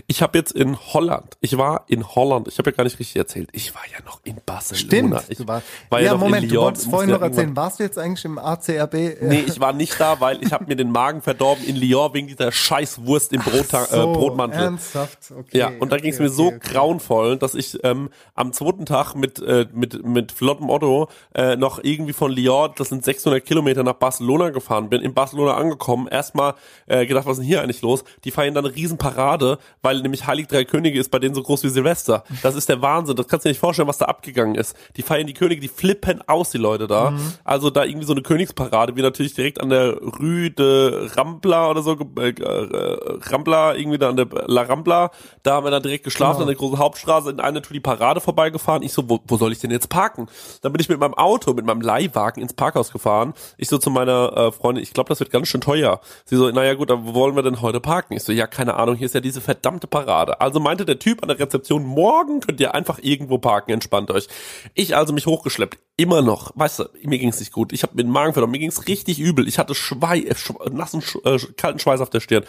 Ich 0.07 0.21
habe 0.21 0.37
jetzt 0.37 0.51
in 0.51 0.77
Holland, 0.93 1.37
ich 1.41 1.57
war 1.57 1.83
in 1.87 2.07
Holland, 2.15 2.47
ich 2.47 2.57
habe 2.57 2.69
ja 2.71 2.75
gar 2.75 2.83
nicht 2.83 2.99
richtig 2.99 3.15
erzählt, 3.15 3.49
ich 3.53 3.73
war 3.75 3.81
ja 3.91 4.03
noch 4.05 4.19
in 4.23 4.37
Barcelona. 4.45 4.85
Stimmt. 5.19 5.23
Ich 5.29 5.37
du 5.37 5.47
warst, 5.47 5.65
war 5.89 5.99
ja, 5.99 6.11
ja, 6.13 6.17
Moment, 6.17 6.43
in 6.43 6.49
du 6.49 6.55
Lyon. 6.55 6.65
wolltest 6.65 6.89
vorhin 6.89 7.09
noch 7.09 7.21
irgendwann- 7.21 7.31
erzählen, 7.39 7.55
warst 7.55 7.79
du 7.79 7.83
jetzt 7.83 7.97
eigentlich 7.97 8.25
im 8.25 8.37
ACRB? 8.37 8.93
Äh, 8.95 9.17
Nee, 9.21 9.43
ich 9.47 9.59
war 9.59 9.73
nicht 9.73 9.99
da, 9.99 10.19
weil 10.19 10.43
ich 10.43 10.51
habe 10.53 10.65
mir 10.65 10.75
den 10.75 10.91
Magen 10.91 11.21
verdorben 11.21 11.65
in 11.65 11.75
Lyon 11.75 12.13
wegen 12.13 12.27
dieser 12.27 12.51
scheiß 12.51 13.05
Wurst 13.05 13.33
im 13.33 13.41
Brot, 13.41 13.67
so, 13.69 13.77
äh, 13.77 14.13
Brotmantel. 14.13 14.61
Ernsthaft? 14.63 15.31
Okay, 15.31 15.57
Ja, 15.57 15.67
und 15.79 15.91
da 15.91 15.95
okay, 15.95 16.03
ging 16.03 16.13
es 16.13 16.19
mir 16.19 16.25
okay, 16.27 16.35
so 16.35 16.47
okay. 16.47 16.59
grauenvoll, 16.61 17.37
dass 17.37 17.55
ich 17.55 17.77
ähm, 17.83 18.09
am 18.33 18.53
zweiten 18.53 18.85
Tag 18.85 19.15
mit 19.15 19.39
äh, 19.41 19.65
mit 19.73 20.05
mit 20.05 20.31
flottem 20.31 20.69
Otto 20.69 21.07
äh, 21.33 21.55
noch 21.55 21.79
irgendwie 21.83 22.13
von 22.13 22.31
Lyon, 22.31 22.71
das 22.77 22.89
sind 22.89 23.03
600 23.05 23.43
Kilometer, 23.45 23.83
nach 23.83 23.93
Barcelona 23.93 24.49
gefahren 24.49 24.89
bin. 24.89 25.01
In 25.01 25.13
Barcelona 25.13 25.55
angekommen, 25.55 26.07
erstmal 26.07 26.53
äh, 26.87 27.05
gedacht, 27.05 27.25
was 27.25 27.33
ist 27.33 27.39
denn 27.39 27.47
hier 27.47 27.61
eigentlich 27.61 27.81
los? 27.81 28.03
Die 28.23 28.31
feiern 28.31 28.53
dann 28.53 28.65
eine 28.65 28.75
Riesenparade, 28.75 29.57
weil 29.85 30.01
nämlich 30.01 30.27
Heilig 30.27 30.47
Drei 30.47 30.65
Könige 30.65 30.99
ist 30.99 31.11
bei 31.11 31.19
denen 31.19 31.35
so 31.35 31.43
groß 31.43 31.63
wie 31.63 31.69
Silvester. 31.69 32.23
Das 32.43 32.55
ist 32.55 32.67
der 32.67 32.81
Wahnsinn. 32.81 33.15
Das 33.15 33.27
kannst 33.27 33.45
du 33.45 33.49
dir 33.49 33.51
nicht 33.51 33.59
vorstellen, 33.59 33.87
was 33.87 33.99
da 33.99 34.05
abgegangen 34.05 34.55
ist. 34.55 34.75
Die 34.97 35.01
feiern 35.01 35.27
die 35.27 35.33
Könige, 35.33 35.61
die 35.61 35.67
flippen 35.69 36.21
aus, 36.27 36.49
die 36.49 36.57
Leute 36.57 36.87
da. 36.87 37.11
Mhm. 37.11 37.33
Also 37.43 37.69
da 37.69 37.85
irgendwie 37.85 38.05
so 38.05 38.13
eine 38.13 38.23
Königsparade, 38.23 38.95
wie 38.95 39.01
natürlich 39.01 39.35
direkt 39.35 39.61
an 39.61 39.69
der 39.69 39.93
Rue 39.97 40.49
de 40.51 41.07
Rambla 41.15 41.69
oder 41.69 41.83
so, 41.83 41.97
äh, 42.19 42.29
äh, 42.29 43.19
Rambla, 43.29 43.75
irgendwie 43.75 43.97
da 43.97 44.09
an 44.09 44.17
der 44.17 44.27
La 44.47 44.63
Rambla, 44.63 45.11
da 45.43 45.53
haben 45.53 45.65
wir 45.65 45.71
dann 45.71 45.83
direkt 45.83 46.03
geschlafen 46.03 46.39
Genau. 46.39 46.41
an 46.43 46.47
der 46.47 46.55
großen 46.55 46.79
Hauptstraße, 46.79 47.29
in 47.29 47.39
einer 47.39 47.61
Tour 47.61 47.73
die 47.73 47.79
Parade 47.79 48.19
vorbeigefahren. 48.21 48.81
Ich 48.81 48.91
so, 48.93 49.07
wo, 49.07 49.19
wo 49.27 49.37
soll 49.37 49.51
ich 49.51 49.59
denn 49.59 49.69
jetzt 49.71 49.89
parken? 49.89 50.27
Dann 50.63 50.71
bin 50.73 50.81
ich 50.81 50.89
mit 50.89 50.99
meinem 50.99 51.13
Auto, 51.13 51.53
mit 51.53 51.65
meinem 51.65 51.81
Leihwagen 51.81 52.41
ins 52.41 52.53
Parkhaus 52.53 52.91
gefahren. 52.91 53.33
Ich 53.57 53.69
so 53.69 53.77
zu 53.77 53.91
meiner 53.91 54.35
äh, 54.35 54.51
Freundin, 54.51 54.83
ich 54.83 54.93
glaube, 54.93 55.09
das 55.09 55.19
wird 55.19 55.29
ganz 55.29 55.47
schön 55.47 55.61
teuer. 55.61 56.01
Sie 56.25 56.35
so, 56.37 56.49
naja 56.49 56.73
gut, 56.73 56.89
aber 56.89 57.05
wo 57.05 57.13
wollen 57.13 57.35
wir 57.35 57.43
denn 57.43 57.61
heute 57.61 57.79
parken? 57.79 58.15
Ich 58.15 58.23
so, 58.23 58.31
ja, 58.31 58.47
keine 58.47 58.73
Ahnung, 58.75 58.95
hier 58.95 59.05
ist 59.05 59.13
ja 59.13 59.21
diese 59.21 59.41
verdammte 59.41 59.64
Parade. 59.71 60.39
Also 60.41 60.59
meinte 60.59 60.85
der 60.85 60.99
Typ 60.99 61.21
an 61.21 61.29
der 61.29 61.39
Rezeption, 61.39 61.83
morgen 61.83 62.39
könnt 62.39 62.59
ihr 62.59 62.73
einfach 62.73 62.99
irgendwo 63.01 63.37
parken, 63.37 63.71
entspannt 63.71 64.11
euch. 64.11 64.27
Ich 64.73 64.95
also 64.95 65.13
mich 65.13 65.25
hochgeschleppt, 65.25 65.77
immer 65.97 66.21
noch, 66.21 66.51
weißt 66.55 66.79
du, 66.79 66.83
mir 67.03 67.17
ging's 67.17 67.39
nicht 67.39 67.51
gut. 67.51 67.73
Ich 67.73 67.83
habe 67.83 67.95
mir 67.95 68.03
den 68.03 68.11
Magen 68.11 68.33
verdorben, 68.33 68.51
mir 68.51 68.59
ging's 68.59 68.87
richtig 68.87 69.19
übel. 69.19 69.47
Ich 69.47 69.59
hatte 69.59 69.75
Schwei 69.75 70.19
äh, 70.19 70.35
nassen, 70.71 71.01
äh, 71.23 71.37
kalten 71.57 71.79
Schweiß 71.79 72.01
auf 72.01 72.09
der 72.09 72.19
Stirn. 72.19 72.43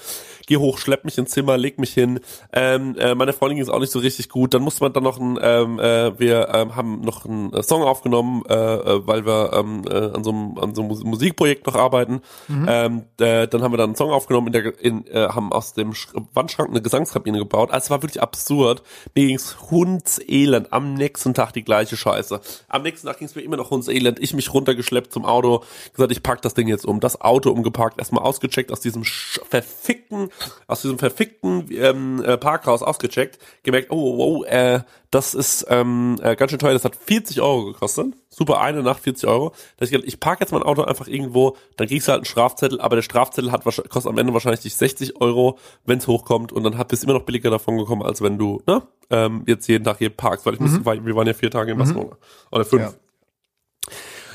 Geh 0.46 0.56
hoch, 0.56 0.78
schlepp 0.78 1.04
mich 1.04 1.16
ins 1.18 1.30
Zimmer, 1.30 1.56
leg 1.56 1.78
mich 1.78 1.92
hin. 1.92 2.20
Ähm, 2.52 2.96
äh, 2.98 3.14
meine 3.14 3.32
Freundin 3.32 3.56
ging's 3.56 3.70
auch 3.70 3.80
nicht 3.80 3.92
so 3.92 3.98
richtig 4.00 4.28
gut. 4.28 4.54
Dann 4.54 4.62
musste 4.62 4.82
man 4.82 4.92
dann 4.92 5.02
noch 5.02 5.18
ein, 5.18 5.38
ähm, 5.40 5.78
äh, 5.78 6.18
wir 6.18 6.48
ähm, 6.54 6.76
haben 6.76 7.00
noch 7.00 7.24
einen 7.24 7.62
Song 7.62 7.82
aufgenommen, 7.82 8.42
äh, 8.48 8.54
äh, 8.54 9.06
weil 9.06 9.24
wir 9.24 9.52
ähm, 9.52 9.84
äh, 9.88 10.14
an 10.14 10.24
so 10.24 10.30
einem 10.30 10.58
an 10.58 10.74
so 10.74 10.82
einem 10.82 10.88
Mus- 10.90 11.04
Musikprojekt 11.04 11.66
noch 11.66 11.74
arbeiten. 11.76 12.20
Ähm, 12.48 13.04
äh, 13.20 13.46
dann 13.48 13.62
haben 13.62 13.72
wir 13.72 13.78
dann 13.78 13.90
einen 13.90 13.96
Song 13.96 14.10
aufgenommen, 14.10 14.48
in 14.48 14.52
der, 14.52 14.80
in, 14.80 15.06
äh, 15.06 15.28
haben 15.28 15.52
aus 15.52 15.72
dem 15.74 15.94
Sch 15.94 16.08
Wandschrank 16.34 16.70
eine 16.70 16.82
Gesangskabine 17.06 17.38
gebaut. 17.38 17.70
Also 17.70 17.84
es 17.84 17.90
war 17.90 18.02
wirklich 18.02 18.22
absurd. 18.22 18.82
Mir 19.14 19.26
ging's 19.28 19.56
hundselend. 19.70 20.72
Am 20.72 20.94
nächsten 20.94 21.34
Tag 21.34 21.52
die 21.52 21.62
gleiche 21.62 21.96
Scheiße. 21.96 22.40
Am 22.68 22.82
nächsten 22.82 23.06
Tag 23.06 23.18
ging's 23.18 23.34
mir 23.34 23.42
immer 23.42 23.56
noch 23.56 23.70
hundselend. 23.70 24.18
Ich 24.20 24.34
mich 24.34 24.52
runtergeschleppt 24.52 25.12
zum 25.12 25.24
Auto, 25.24 25.64
gesagt, 25.92 26.12
ich 26.12 26.22
pack 26.22 26.42
das 26.42 26.54
Ding 26.54 26.68
jetzt 26.68 26.84
um. 26.84 27.00
Das 27.00 27.20
Auto 27.20 27.50
umgeparkt, 27.50 27.98
erstmal 27.98 28.24
ausgecheckt 28.24 28.72
aus 28.72 28.80
diesem 28.80 29.04
verfickten, 29.04 30.30
aus 30.66 30.82
diesem 30.82 30.98
verfickten 30.98 31.68
ähm, 31.70 32.22
äh, 32.24 32.36
Parkhaus 32.36 32.82
ausgecheckt, 32.82 33.38
gemerkt, 33.62 33.90
oh, 33.90 34.18
wow, 34.18 34.46
äh, 34.46 34.80
das 35.10 35.34
ist 35.34 35.66
ähm, 35.70 36.18
äh, 36.22 36.36
ganz 36.36 36.50
schön 36.50 36.58
teuer, 36.58 36.72
das 36.72 36.84
hat 36.84 36.96
40 36.96 37.40
Euro 37.40 37.66
gekostet. 37.66 38.14
Super, 38.28 38.60
eine 38.60 38.82
Nacht 38.82 39.02
40 39.02 39.28
Euro. 39.28 39.52
Da 39.76 39.84
ich 39.84 39.90
gedacht, 39.90 40.06
ich 40.06 40.20
park 40.20 40.40
jetzt 40.40 40.52
mein 40.52 40.62
Auto 40.62 40.82
einfach 40.82 41.06
irgendwo, 41.06 41.56
dann 41.76 41.86
kriegst 41.86 42.08
du 42.08 42.12
halt 42.12 42.20
einen 42.20 42.26
Strafzettel, 42.26 42.80
aber 42.80 42.96
der 42.96 43.02
Strafzettel 43.02 43.52
hat 43.52 43.64
kostet 43.64 44.06
am 44.06 44.18
Ende 44.18 44.34
wahrscheinlich 44.34 44.60
dich 44.60 44.76
60 44.76 45.20
Euro, 45.20 45.58
wenn's 45.86 46.06
hochkommt 46.06 46.52
und 46.52 46.64
dann 46.64 46.76
hat 46.76 46.90
bist 46.96 47.04
immer 47.04 47.18
noch 47.18 47.26
billiger 47.26 47.50
davon 47.50 47.76
gekommen, 47.76 48.02
als 48.02 48.22
wenn 48.22 48.38
du 48.38 48.62
ne, 48.66 48.82
ähm, 49.10 49.42
jetzt 49.46 49.66
jeden 49.68 49.84
Tag 49.84 49.98
hier 49.98 50.10
parkst, 50.10 50.46
weil 50.46 50.54
ich 50.54 50.60
musste, 50.60 50.84
weil 50.84 51.04
wir 51.04 51.14
waren 51.14 51.26
ja 51.26 51.34
vier 51.34 51.50
Tage 51.50 51.72
in 51.72 51.78
Barcelona. 51.78 52.16
Oder 52.50 52.64
fünf. 52.64 52.82
Ja. 52.82 52.92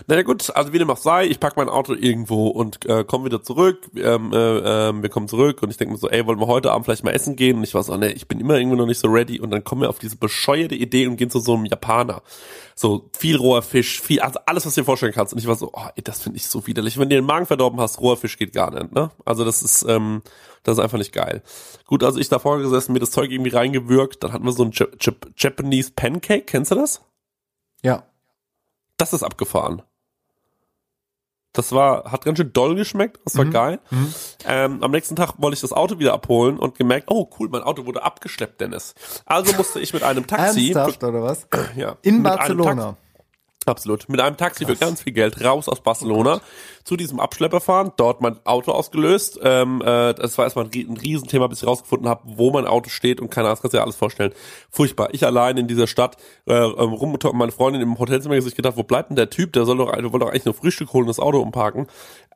Naja 0.08 0.24
gut, 0.24 0.49
also 0.56 0.74
wie 0.74 0.80
dem 0.80 0.89
auch 0.89 0.97
sei, 0.97 1.26
ich 1.26 1.39
pack 1.39 1.58
mein 1.58 1.70
Auto 1.70 1.93
irgendwo 1.93 2.47
und 2.47 2.86
äh, 2.86 3.04
komme 3.04 3.26
wieder 3.26 3.43
zurück. 3.43 3.89
Ähm, 3.95 4.32
äh, 4.34 4.89
ähm, 4.89 5.02
wir 5.02 5.10
kommen 5.10 5.28
zurück 5.28 5.62
und 5.62 5.70
ich 5.70 5.78
denke 5.78 5.93
mir 5.93 5.97
so, 5.99 6.10
ey, 6.10 6.26
wollen 6.26 6.39
wir 6.39 6.47
heute 6.47 6.72
Abend 6.72 6.86
vielleicht 6.86 7.04
mal 7.04 7.12
essen 7.12 7.36
gehen? 7.36 7.58
Und 7.58 7.64
ich 7.64 7.74
war 7.74 7.84
so, 7.84 7.95
nee, 7.97 8.08
ich 8.08 8.28
bin 8.28 8.39
immer 8.39 8.58
irgendwie 8.58 8.78
noch 8.78 8.86
nicht 8.86 8.99
so 8.99 9.08
ready. 9.08 9.39
Und 9.39 9.52
dann 9.52 9.64
kommen 9.64 9.82
wir 9.82 9.89
auf 9.89 9.99
diese 9.99 10.18
bescheuerte 10.18 10.76
Idee 10.76 11.08
und 11.08 11.17
gehen 11.17 11.30
zu 11.30 11.39
so 11.39 11.55
einem 11.55 11.66
Japaner. 11.66 12.21
So 12.76 13.09
viel 13.17 13.36
roher 13.36 13.62
Fisch, 13.62 14.01
viel, 14.01 14.21
also 14.21 14.39
alles, 14.46 14.66
was 14.66 14.76
du 14.76 14.82
dir 14.82 14.86
vorstellen 14.86 15.13
kannst. 15.13 15.34
Und 15.34 15.39
ich 15.39 15.47
war 15.47 15.55
so, 15.55 15.71
oh, 15.74 15.88
ey, 15.96 16.04
das 16.04 16.21
finde 16.21 16.38
ich 16.38 16.47
so 16.47 16.66
widerlich. 16.67 16.97
Wenn 16.97 17.09
du 17.09 17.16
den 17.16 17.26
Magen 17.26 17.46
verdorben 17.46 17.80
hast, 17.80 18.00
roher 18.00 18.17
Fisch 18.17 18.38
geht 18.38 18.54
gar 18.54 18.71
nicht, 18.71 18.93
ne? 18.93 19.12
Also 19.26 19.46
das 19.46 19.62
ist, 19.62 19.84
ähm, 19.88 20.21
das 20.63 20.78
ist 20.78 20.84
einfach 20.84 20.97
nicht 20.97 21.13
geil. 21.13 21.43
Gut, 21.86 22.04
also 22.04 22.20
ich 22.20 22.30
da 22.30 22.39
vorher 22.39 22.63
gesessen, 22.63 22.93
mir 22.93 23.00
das 23.00 23.12
Zeug 23.12 23.32
irgendwie 23.32 23.51
reingewürgt. 23.51 24.24
Dann 24.24 24.34
hatten 24.34 24.46
wir 24.46 24.51
so 24.51 24.63
ein 24.63 24.71
Jap 24.71 24.96
Jap 25.00 25.28
Japanese 25.36 25.92
Pancake, 25.96 26.43
kennst 26.43 26.71
du 26.71 26.76
das? 26.76 27.01
Ja. 27.84 28.04
Das 28.97 29.13
ist 29.13 29.24
abgefahren. 29.24 29.82
Das 31.54 31.74
war, 31.74 32.12
hat 32.12 32.24
ganz 32.24 32.38
schön 32.38 32.54
doll 32.54 32.76
geschmeckt, 32.76 33.20
das 33.26 33.38
war 33.38 33.46
geil. 33.46 33.80
Ähm, 34.48 34.82
am 34.82 34.92
nächsten 34.92 35.16
Tag 35.18 35.34
wollte 35.38 35.56
ich 35.56 35.62
das 35.62 35.74
Auto 35.74 36.00
wieder 36.00 36.14
abholen 36.14 36.58
und 36.58 36.78
gemerkt, 36.78 37.08
oh 37.10 37.30
cool, 37.40 37.50
mein 37.50 37.62
Auto 37.64 37.86
wurde 37.86 38.04
abgeschleppt, 38.04 38.62
Dennis. 38.62 38.94
Also 39.26 39.54
musste 39.58 39.82
ich 39.82 39.94
mit 39.94 40.04
einem 40.04 40.28
Taxi. 40.28 40.72
Ernsthaft, 40.72 41.04
oder 41.04 41.22
was? 41.24 41.48
Ja, 41.76 41.98
In 42.04 42.24
Barcelona. 42.24 42.96
Absolut. 43.67 44.09
Mit 44.09 44.20
einem 44.20 44.38
Taxi 44.38 44.66
für 44.66 44.75
ganz 44.75 45.04
viel 45.04 45.13
Geld 45.13 45.43
raus 45.46 45.70
aus 45.70 45.82
Barcelona 45.82 46.42
zu 46.83 46.97
diesem 46.97 47.20
Abschlepper 47.20 47.62
fahren, 47.62 47.92
dort 47.96 48.20
mein 48.20 48.43
Auto 48.43 48.71
ausgelöst. 48.71 49.39
Ähm, 49.43 49.82
äh, 49.86 50.16
das 50.16 50.36
war 50.39 50.46
erstmal 50.46 50.66
ein, 50.66 50.71
Rie- 50.71 50.88
ein 50.89 50.97
Riesenthema, 50.97 51.46
bis 51.46 51.62
ich 51.62 51.67
rausgefunden 51.67 52.09
habe, 52.09 52.24
wo 52.25 52.50
mein 52.51 52.66
Auto 52.66 52.89
steht 52.89 53.21
und 53.21 53.29
keine 53.29 53.46
Ahnung, 53.47 53.54
das 53.58 53.62
kannst 53.62 53.74
du 53.75 53.78
dir 53.78 53.83
alles 53.83 53.96
vorstellen. 53.96 54.33
Furchtbar. 54.71 55.09
Ich 55.13 55.24
allein 55.28 55.58
in 55.58 55.67
dieser 55.67 55.86
Stadt 55.86 56.17
äh, 56.47 56.54
ähm, 56.55 56.93
rum 56.93 57.13
und 57.13 57.33
meine 57.33 57.51
Freundin 57.51 57.83
im 57.83 58.00
Hotelzimmer 58.00 58.42
sich 58.42 58.55
gedacht, 58.55 58.78
wo 58.78 58.83
bleibt 58.83 59.12
denn 59.12 59.16
der 59.16 59.29
Typ? 59.29 59.54
Der 59.54 59.66
soll 59.66 59.78
doch, 59.78 59.92
der 59.92 60.04
wollte 60.05 60.20
doch 60.25 60.29
eigentlich 60.29 60.46
nur 60.46 60.55
Frühstück 60.55 60.92
holen 60.93 61.04
und 61.04 61.09
das 61.09 61.20
Auto 61.20 61.39
umparken. 61.39 61.86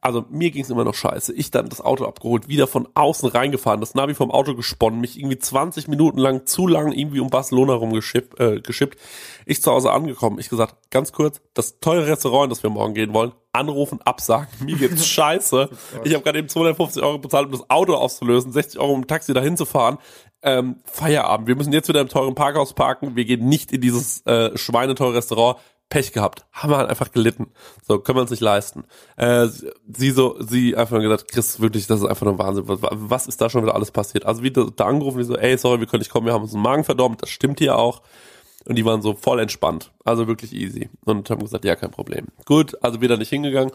Also 0.02 0.24
mir 0.30 0.52
ging 0.52 0.62
es 0.62 0.70
immer 0.70 0.84
noch 0.84 0.94
scheiße. 0.94 1.34
Ich 1.34 1.50
dann 1.50 1.68
das 1.70 1.82
Auto 1.82 2.06
abgeholt, 2.06 2.48
wieder 2.48 2.68
von 2.68 2.88
außen 2.94 3.28
reingefahren, 3.28 3.80
das 3.80 3.96
Navi 3.96 4.14
vom 4.14 4.30
Auto 4.30 4.54
gesponnen, 4.54 5.02
mich 5.02 5.18
irgendwie 5.18 5.40
20 5.40 5.88
Minuten 5.88 6.20
lang 6.20 6.46
zu 6.46 6.68
lang 6.68 6.92
irgendwie 6.92 7.20
um 7.20 7.32
Barcelona 7.32 7.74
rumgeschippt. 7.74 8.40
Äh, 8.40 8.62
geschippt. 8.62 9.00
Ich 9.48 9.64
zu 9.64 9.72
Hause 9.72 9.92
angekommen. 9.92 10.38
Ich 10.38 10.50
gesagt, 10.50 10.76
ganz 10.92 11.12
kurz, 11.12 11.16
das 11.54 11.80
teure 11.80 12.08
Restaurant, 12.08 12.46
in 12.46 12.50
das 12.50 12.64
wir 12.64 12.70
morgen 12.70 12.94
gehen 12.94 13.14
wollen, 13.14 13.32
anrufen, 13.54 14.00
absagen. 14.04 14.48
Mir 14.64 14.76
geht's 14.76 15.06
scheiße. 15.08 15.70
Ich 16.04 16.14
habe 16.14 16.24
gerade 16.24 16.40
eben 16.40 16.50
250 16.50 17.02
Euro 17.04 17.18
bezahlt, 17.18 17.48
um 17.48 17.52
das 17.52 17.70
Auto 17.70 17.96
auszulösen, 17.96 18.52
60 18.52 18.80
Euro 18.80 18.94
um 18.94 19.02
ein 19.02 19.08
Taxi 19.08 19.34
dahin 19.34 19.58
zu 19.58 19.66
fahren. 19.66 19.98
Ähm, 20.42 20.78
Feierabend. 20.86 21.48
Wir 21.48 21.56
müssen 21.56 21.74
jetzt 21.74 21.90
wieder 21.90 22.02
im 22.02 22.10
teuren 22.10 22.36
Parkhaus 22.36 22.74
parken. 22.74 23.16
Wir 23.16 23.26
gehen 23.26 23.48
nicht 23.48 23.72
in 23.72 23.82
dieses 23.82 24.26
äh, 24.26 24.56
schweineteure 24.58 25.16
Restaurant. 25.16 25.58
Pech 25.90 26.14
gehabt. 26.14 26.46
Haben 26.52 26.72
wir 26.72 26.78
halt 26.78 26.90
einfach 26.90 27.12
gelitten. 27.12 27.52
So, 27.88 28.00
können 28.00 28.18
wir 28.18 28.22
uns 28.24 28.32
nicht 28.32 28.42
leisten. 28.42 28.86
Äh, 29.18 29.48
sie 29.48 30.12
so, 30.12 30.36
sie 30.40 30.76
einfach 30.76 30.94
nur 30.94 31.02
gesagt, 31.02 31.32
Chris, 31.32 31.60
wirklich, 31.60 31.86
das 31.86 32.00
ist 32.00 32.08
einfach 32.08 32.26
nur 32.26 32.40
Wahnsinn. 32.40 32.68
Was, 32.68 32.80
was 32.82 33.28
ist 33.28 33.40
da 33.40 33.50
schon 33.50 33.62
wieder 33.62 33.76
alles 33.76 33.92
passiert? 33.92 34.26
Also 34.26 34.42
wieder 34.42 34.72
da 34.76 34.86
angerufen, 34.88 35.20
die 35.20 35.26
so, 35.26 35.38
ey, 35.38 35.58
sorry, 35.58 35.80
wir 35.80 35.88
können 35.88 36.02
nicht 36.02 36.10
kommen, 36.10 36.26
wir 36.26 36.34
haben 36.34 36.42
uns 36.42 36.54
den 36.54 36.62
Magen 36.62 36.84
verdorben. 36.84 37.18
Das 37.20 37.30
stimmt 37.30 37.60
hier 37.60 37.78
auch. 37.78 38.02
Und 38.68 38.76
die 38.76 38.86
waren 38.86 39.04
so 39.04 39.14
voll 39.14 39.40
entspannt. 39.40 39.92
Also 40.04 40.28
wirklich 40.28 40.52
easy. 40.52 40.90
Und 41.06 41.30
haben 41.30 41.42
gesagt, 41.42 41.66
ja, 41.66 41.76
kein 41.76 41.92
Problem. 41.92 42.26
Gut, 42.46 42.76
also 42.84 43.00
wieder 43.00 43.16
nicht 43.16 43.30
hingegangen. 43.30 43.72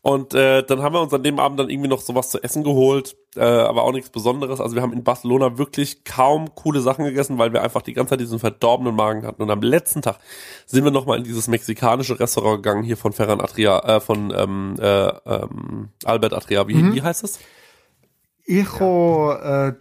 Und 0.00 0.34
äh, 0.34 0.64
dann 0.64 0.82
haben 0.82 0.94
wir 0.94 1.00
uns 1.00 1.14
an 1.14 1.22
dem 1.22 1.38
Abend 1.38 1.60
dann 1.60 1.70
irgendwie 1.70 1.88
noch 1.88 2.00
sowas 2.00 2.30
zu 2.30 2.42
essen 2.42 2.64
geholt, 2.64 3.14
äh, 3.36 3.40
aber 3.44 3.84
auch 3.84 3.92
nichts 3.92 4.10
Besonderes. 4.10 4.60
Also 4.60 4.74
wir 4.74 4.82
haben 4.82 4.92
in 4.92 5.04
Barcelona 5.04 5.58
wirklich 5.58 6.02
kaum 6.02 6.54
coole 6.56 6.80
Sachen 6.80 7.04
gegessen, 7.04 7.38
weil 7.38 7.52
wir 7.52 7.62
einfach 7.62 7.82
die 7.82 7.92
ganze 7.92 8.10
Zeit 8.10 8.20
diesen 8.20 8.40
verdorbenen 8.40 8.96
Magen 8.96 9.24
hatten. 9.24 9.42
Und 9.42 9.50
am 9.50 9.62
letzten 9.62 10.02
Tag 10.02 10.18
sind 10.66 10.82
wir 10.82 10.90
nochmal 10.90 11.18
in 11.18 11.24
dieses 11.24 11.46
mexikanische 11.46 12.18
Restaurant 12.18 12.62
gegangen, 12.64 12.82
hier 12.82 12.96
von 12.96 13.12
Ferran 13.12 13.40
Atria, 13.40 13.78
äh, 13.78 14.00
von 14.00 14.32
ähm, 14.36 14.74
äh, 14.80 15.06
ähm, 15.06 15.90
Albert 16.04 16.32
Atria. 16.34 16.66
Wie, 16.66 16.74
Mhm. 16.74 16.94
wie 16.94 17.02
heißt 17.02 17.22
es? 17.22 17.38
Icho, 18.44 19.32
äh, 19.34 19.74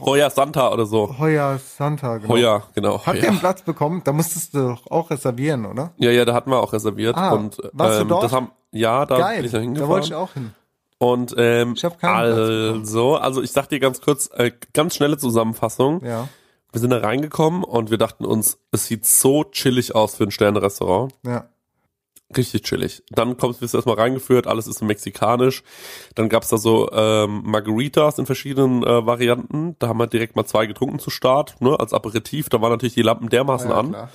Hoya 0.00 0.30
Santa 0.30 0.72
oder 0.72 0.86
so. 0.86 1.16
Hoya 1.18 1.58
Santa, 1.58 2.18
genau. 2.18 2.34
Hoya, 2.34 2.62
genau. 2.74 3.04
Habt 3.06 3.18
ihr 3.22 3.28
einen 3.28 3.38
Platz 3.38 3.62
bekommen? 3.62 4.02
Da 4.04 4.12
musstest 4.12 4.54
du 4.54 4.68
doch 4.68 4.90
auch 4.90 5.10
reservieren, 5.10 5.66
oder? 5.66 5.92
Ja, 5.98 6.10
ja, 6.10 6.24
da 6.24 6.34
hatten 6.34 6.50
wir 6.50 6.60
auch 6.62 6.72
reserviert. 6.72 7.16
Ah, 7.16 7.32
und 7.32 7.58
warst 7.72 7.98
du 7.98 8.02
ähm, 8.02 8.08
dort? 8.08 8.24
das 8.24 8.32
haben 8.32 8.50
ja, 8.72 9.06
da 9.06 9.18
Geil, 9.18 9.36
bin 9.36 9.44
ich 9.46 9.52
da 9.52 9.58
da 9.58 9.62
hingefahren. 9.62 9.90
wollte 9.90 10.06
ich 10.08 10.14
auch 10.14 10.32
hin. 10.34 10.52
Und 10.98 11.34
ähm, 11.36 11.74
Ich 11.76 11.84
hab 11.84 11.98
keinen 12.00 12.14
also, 12.16 13.16
also 13.16 13.42
ich 13.42 13.52
sag 13.52 13.68
dir 13.68 13.80
ganz 13.80 14.00
kurz, 14.00 14.30
äh, 14.34 14.52
ganz 14.72 14.94
schnelle 14.96 15.18
Zusammenfassung. 15.18 16.04
Ja, 16.04 16.28
Wir 16.72 16.80
sind 16.80 16.90
da 16.90 16.98
reingekommen 16.98 17.62
und 17.64 17.90
wir 17.90 17.98
dachten 17.98 18.24
uns, 18.24 18.58
es 18.72 18.86
sieht 18.86 19.04
so 19.06 19.44
chillig 19.44 19.94
aus 19.94 20.14
für 20.16 20.24
ein 20.24 20.30
Sterne-Restaurant. 20.30 21.12
ja. 21.24 21.46
Richtig 22.36 22.62
chillig. 22.62 23.02
Dann 23.10 23.36
kommst 23.36 23.60
du 23.60 23.66
erstmal 23.66 23.96
reingeführt, 23.96 24.46
alles 24.46 24.66
ist 24.66 24.82
mexikanisch. 24.82 25.62
Dann 26.14 26.28
gab's 26.28 26.48
da 26.48 26.56
so 26.56 26.90
ähm, 26.92 27.42
Margaritas 27.44 28.18
in 28.18 28.26
verschiedenen 28.26 28.82
äh, 28.82 29.06
Varianten. 29.06 29.76
Da 29.78 29.88
haben 29.88 29.98
wir 29.98 30.06
direkt 30.06 30.36
mal 30.36 30.44
zwei 30.44 30.66
getrunken 30.66 30.98
zu 30.98 31.10
Start, 31.10 31.60
ne, 31.60 31.78
als 31.78 31.92
Aperitif. 31.92 32.48
Da 32.48 32.60
waren 32.60 32.70
natürlich 32.70 32.94
die 32.94 33.02
Lampen 33.02 33.28
dermaßen 33.28 33.70
ja 33.70 33.76
an. 33.76 33.88
klar. 33.90 34.10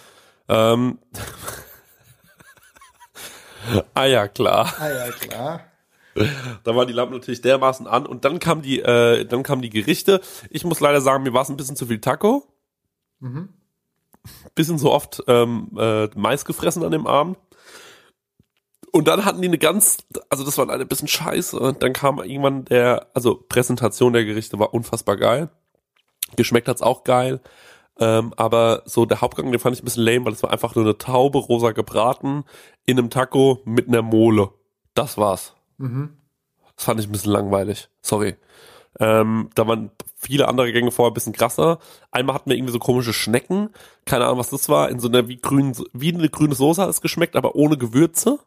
Ähm, 0.49 0.99
ah 3.93 4.05
ja, 4.05 4.27
klar. 4.27 4.73
Ah 4.79 4.89
ja, 4.89 5.11
klar. 5.11 5.61
Da 6.63 6.75
waren 6.75 6.87
die 6.87 6.93
Lampen 6.93 7.13
natürlich 7.13 7.41
dermaßen 7.41 7.87
an 7.87 8.05
und 8.05 8.25
dann 8.25 8.39
kam 8.39 8.61
die, 8.61 8.79
äh, 8.79 9.25
dann 9.25 9.43
kamen 9.43 9.61
die 9.61 9.69
Gerichte. 9.69 10.21
Ich 10.49 10.65
muss 10.65 10.79
leider 10.79 11.01
sagen, 11.01 11.23
mir 11.23 11.33
war 11.33 11.43
es 11.43 11.49
ein 11.49 11.57
bisschen 11.57 11.75
zu 11.75 11.85
viel 11.85 12.01
Taco. 12.01 12.43
Mhm. 13.19 13.49
Bisschen 14.55 14.77
so 14.77 14.91
oft 14.91 15.23
ähm, 15.27 15.69
äh, 15.77 16.07
Mais 16.15 16.45
gefressen 16.45 16.83
an 16.83 16.91
dem 16.91 17.07
Abend. 17.07 17.37
Und 18.91 19.07
dann 19.07 19.25
hatten 19.25 19.41
die 19.41 19.47
eine 19.47 19.57
ganz, 19.57 19.97
also 20.29 20.43
das 20.43 20.57
war 20.57 20.65
leider 20.65 20.85
ein 20.85 20.87
bisschen 20.87 21.07
scheiße. 21.07 21.75
Dann 21.79 21.93
kam 21.93 22.19
irgendwann 22.19 22.65
der, 22.65 23.07
also 23.13 23.35
Präsentation 23.35 24.13
der 24.13 24.25
Gerichte 24.25 24.57
war 24.59 24.73
unfassbar 24.73 25.17
geil. 25.17 25.49
Geschmeckt 26.35 26.67
hat's 26.67 26.81
auch 26.81 27.03
geil. 27.03 27.41
Ähm, 27.99 28.33
aber 28.37 28.83
so 28.85 29.05
der 29.05 29.21
Hauptgang, 29.21 29.51
den 29.51 29.59
fand 29.59 29.75
ich 29.75 29.81
ein 29.81 29.85
bisschen 29.85 30.05
lame, 30.05 30.25
weil 30.25 30.33
es 30.33 30.43
war 30.43 30.51
einfach 30.51 30.73
nur 30.75 30.85
eine 30.85 30.97
Taube 30.97 31.37
rosa 31.37 31.71
gebraten 31.71 32.45
in 32.85 32.97
einem 32.97 33.09
Taco 33.09 33.61
mit 33.65 33.87
einer 33.87 34.01
Mole. 34.01 34.49
Das 34.93 35.17
war's. 35.17 35.53
Mhm. 35.77 36.17
Das 36.75 36.85
fand 36.85 36.99
ich 36.99 37.07
ein 37.07 37.11
bisschen 37.11 37.33
langweilig. 37.33 37.89
Sorry. 38.01 38.37
Ähm, 38.99 39.49
da 39.53 39.67
waren 39.67 39.91
viele 40.15 40.47
andere 40.47 40.71
Gänge 40.71 40.91
vorher 40.91 41.11
ein 41.11 41.13
bisschen 41.13 41.33
krasser. 41.33 41.79
Einmal 42.11 42.35
hatten 42.35 42.49
wir 42.49 42.57
irgendwie 42.57 42.73
so 42.73 42.79
komische 42.79 43.13
Schnecken. 43.13 43.69
Keine 44.05 44.25
Ahnung, 44.25 44.39
was 44.39 44.49
das 44.49 44.69
war. 44.69 44.89
In 44.89 44.99
so 44.99 45.07
einer 45.07 45.27
wie 45.27 45.37
grün, 45.37 45.75
wie 45.93 46.13
eine 46.13 46.29
grüne 46.29 46.55
Soße 46.55 46.81
hat 46.81 46.89
es 46.89 47.01
geschmeckt, 47.01 47.35
aber 47.35 47.55
ohne 47.55 47.77
Gewürze. 47.77 48.39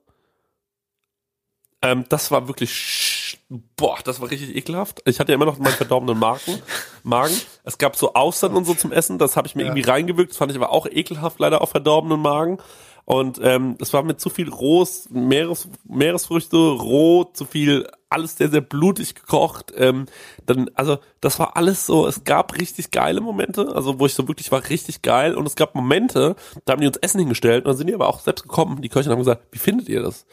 Ähm, 1.83 2.05
das 2.09 2.31
war 2.31 2.49
wirklich, 2.49 3.39
boah, 3.77 3.99
das 4.05 4.21
war 4.21 4.31
richtig 4.31 4.55
ekelhaft. 4.57 5.03
Ich 5.05 5.19
hatte 5.21 5.33
ja 5.33 5.35
immer 5.35 5.47
noch 5.47 5.59
meinen 5.59 5.75
verdorbenen 5.75 6.19
Magen. 6.19 6.63
Magen. 7.03 7.35
Es 7.65 7.79
gab 7.79 7.97
so 7.97 8.15
Austern 8.15 8.55
und 8.55 8.65
so 8.65 8.75
zum 8.75 8.93
Essen. 8.93 9.19
Das 9.19 9.37
habe 9.37 9.49
ich 9.49 9.55
mir 9.57 9.63
Ja. 9.63 9.69
irgendwie 9.69 9.89
reingewirkt. 9.91 10.31
Das 10.31 10.37
fand 10.39 10.53
ich 10.53 10.57
aber 10.57 10.71
auch 10.71 10.87
ekelhaft, 10.87 11.41
leider 11.41 11.61
auf 11.61 11.71
verdorbenen 11.71 12.21
Magen. 12.21 12.59
Und 13.05 13.41
ähm, 13.43 13.75
das 13.79 13.93
war 13.93 14.05
mit 14.05 14.21
zu 14.21 14.31
viel 14.31 14.49
Rohs, 14.49 15.09
Meeres, 15.11 15.69
Meeresfrüchte, 15.83 16.57
roh, 16.57 17.25
zu 17.25 17.45
viel, 17.47 17.89
alles 18.09 18.37
sehr, 18.37 18.49
sehr 18.49 18.61
blutig 18.61 19.17
gekocht. 19.17 19.73
Ähm, 19.77 20.07
dann, 20.47 20.71
also 20.75 20.99
das 21.21 21.41
war 21.41 21.57
alles 21.57 21.85
so, 21.85 22.07
es 22.07 22.23
gab 22.23 22.57
richtig 22.61 22.93
geile 22.93 23.21
Momente, 23.21 23.73
also 23.75 23.99
wo 23.99 24.07
ich 24.07 24.15
so 24.15 24.29
wirklich 24.29 24.53
war 24.53 24.69
richtig 24.69 25.03
geil. 25.03 25.35
Und 25.35 25.47
es 25.47 25.57
gab 25.57 25.75
Momente, 25.75 26.37
da 26.65 26.75
haben 26.75 26.81
die 26.81 26.87
uns 26.87 26.97
Essen 26.99 27.19
hingestellt 27.19 27.65
und 27.65 27.71
dann 27.71 27.77
sind 27.77 27.89
die 27.89 27.95
aber 27.95 28.09
auch 28.09 28.21
selbst 28.21 28.43
gekommen. 28.43 28.83
Die 28.83 28.89
Köche 28.89 29.11
haben 29.11 29.19
gesagt, 29.19 29.43
wie 29.51 29.59
findet 29.59 29.89
ihr 29.89 30.03
das? 30.03 30.25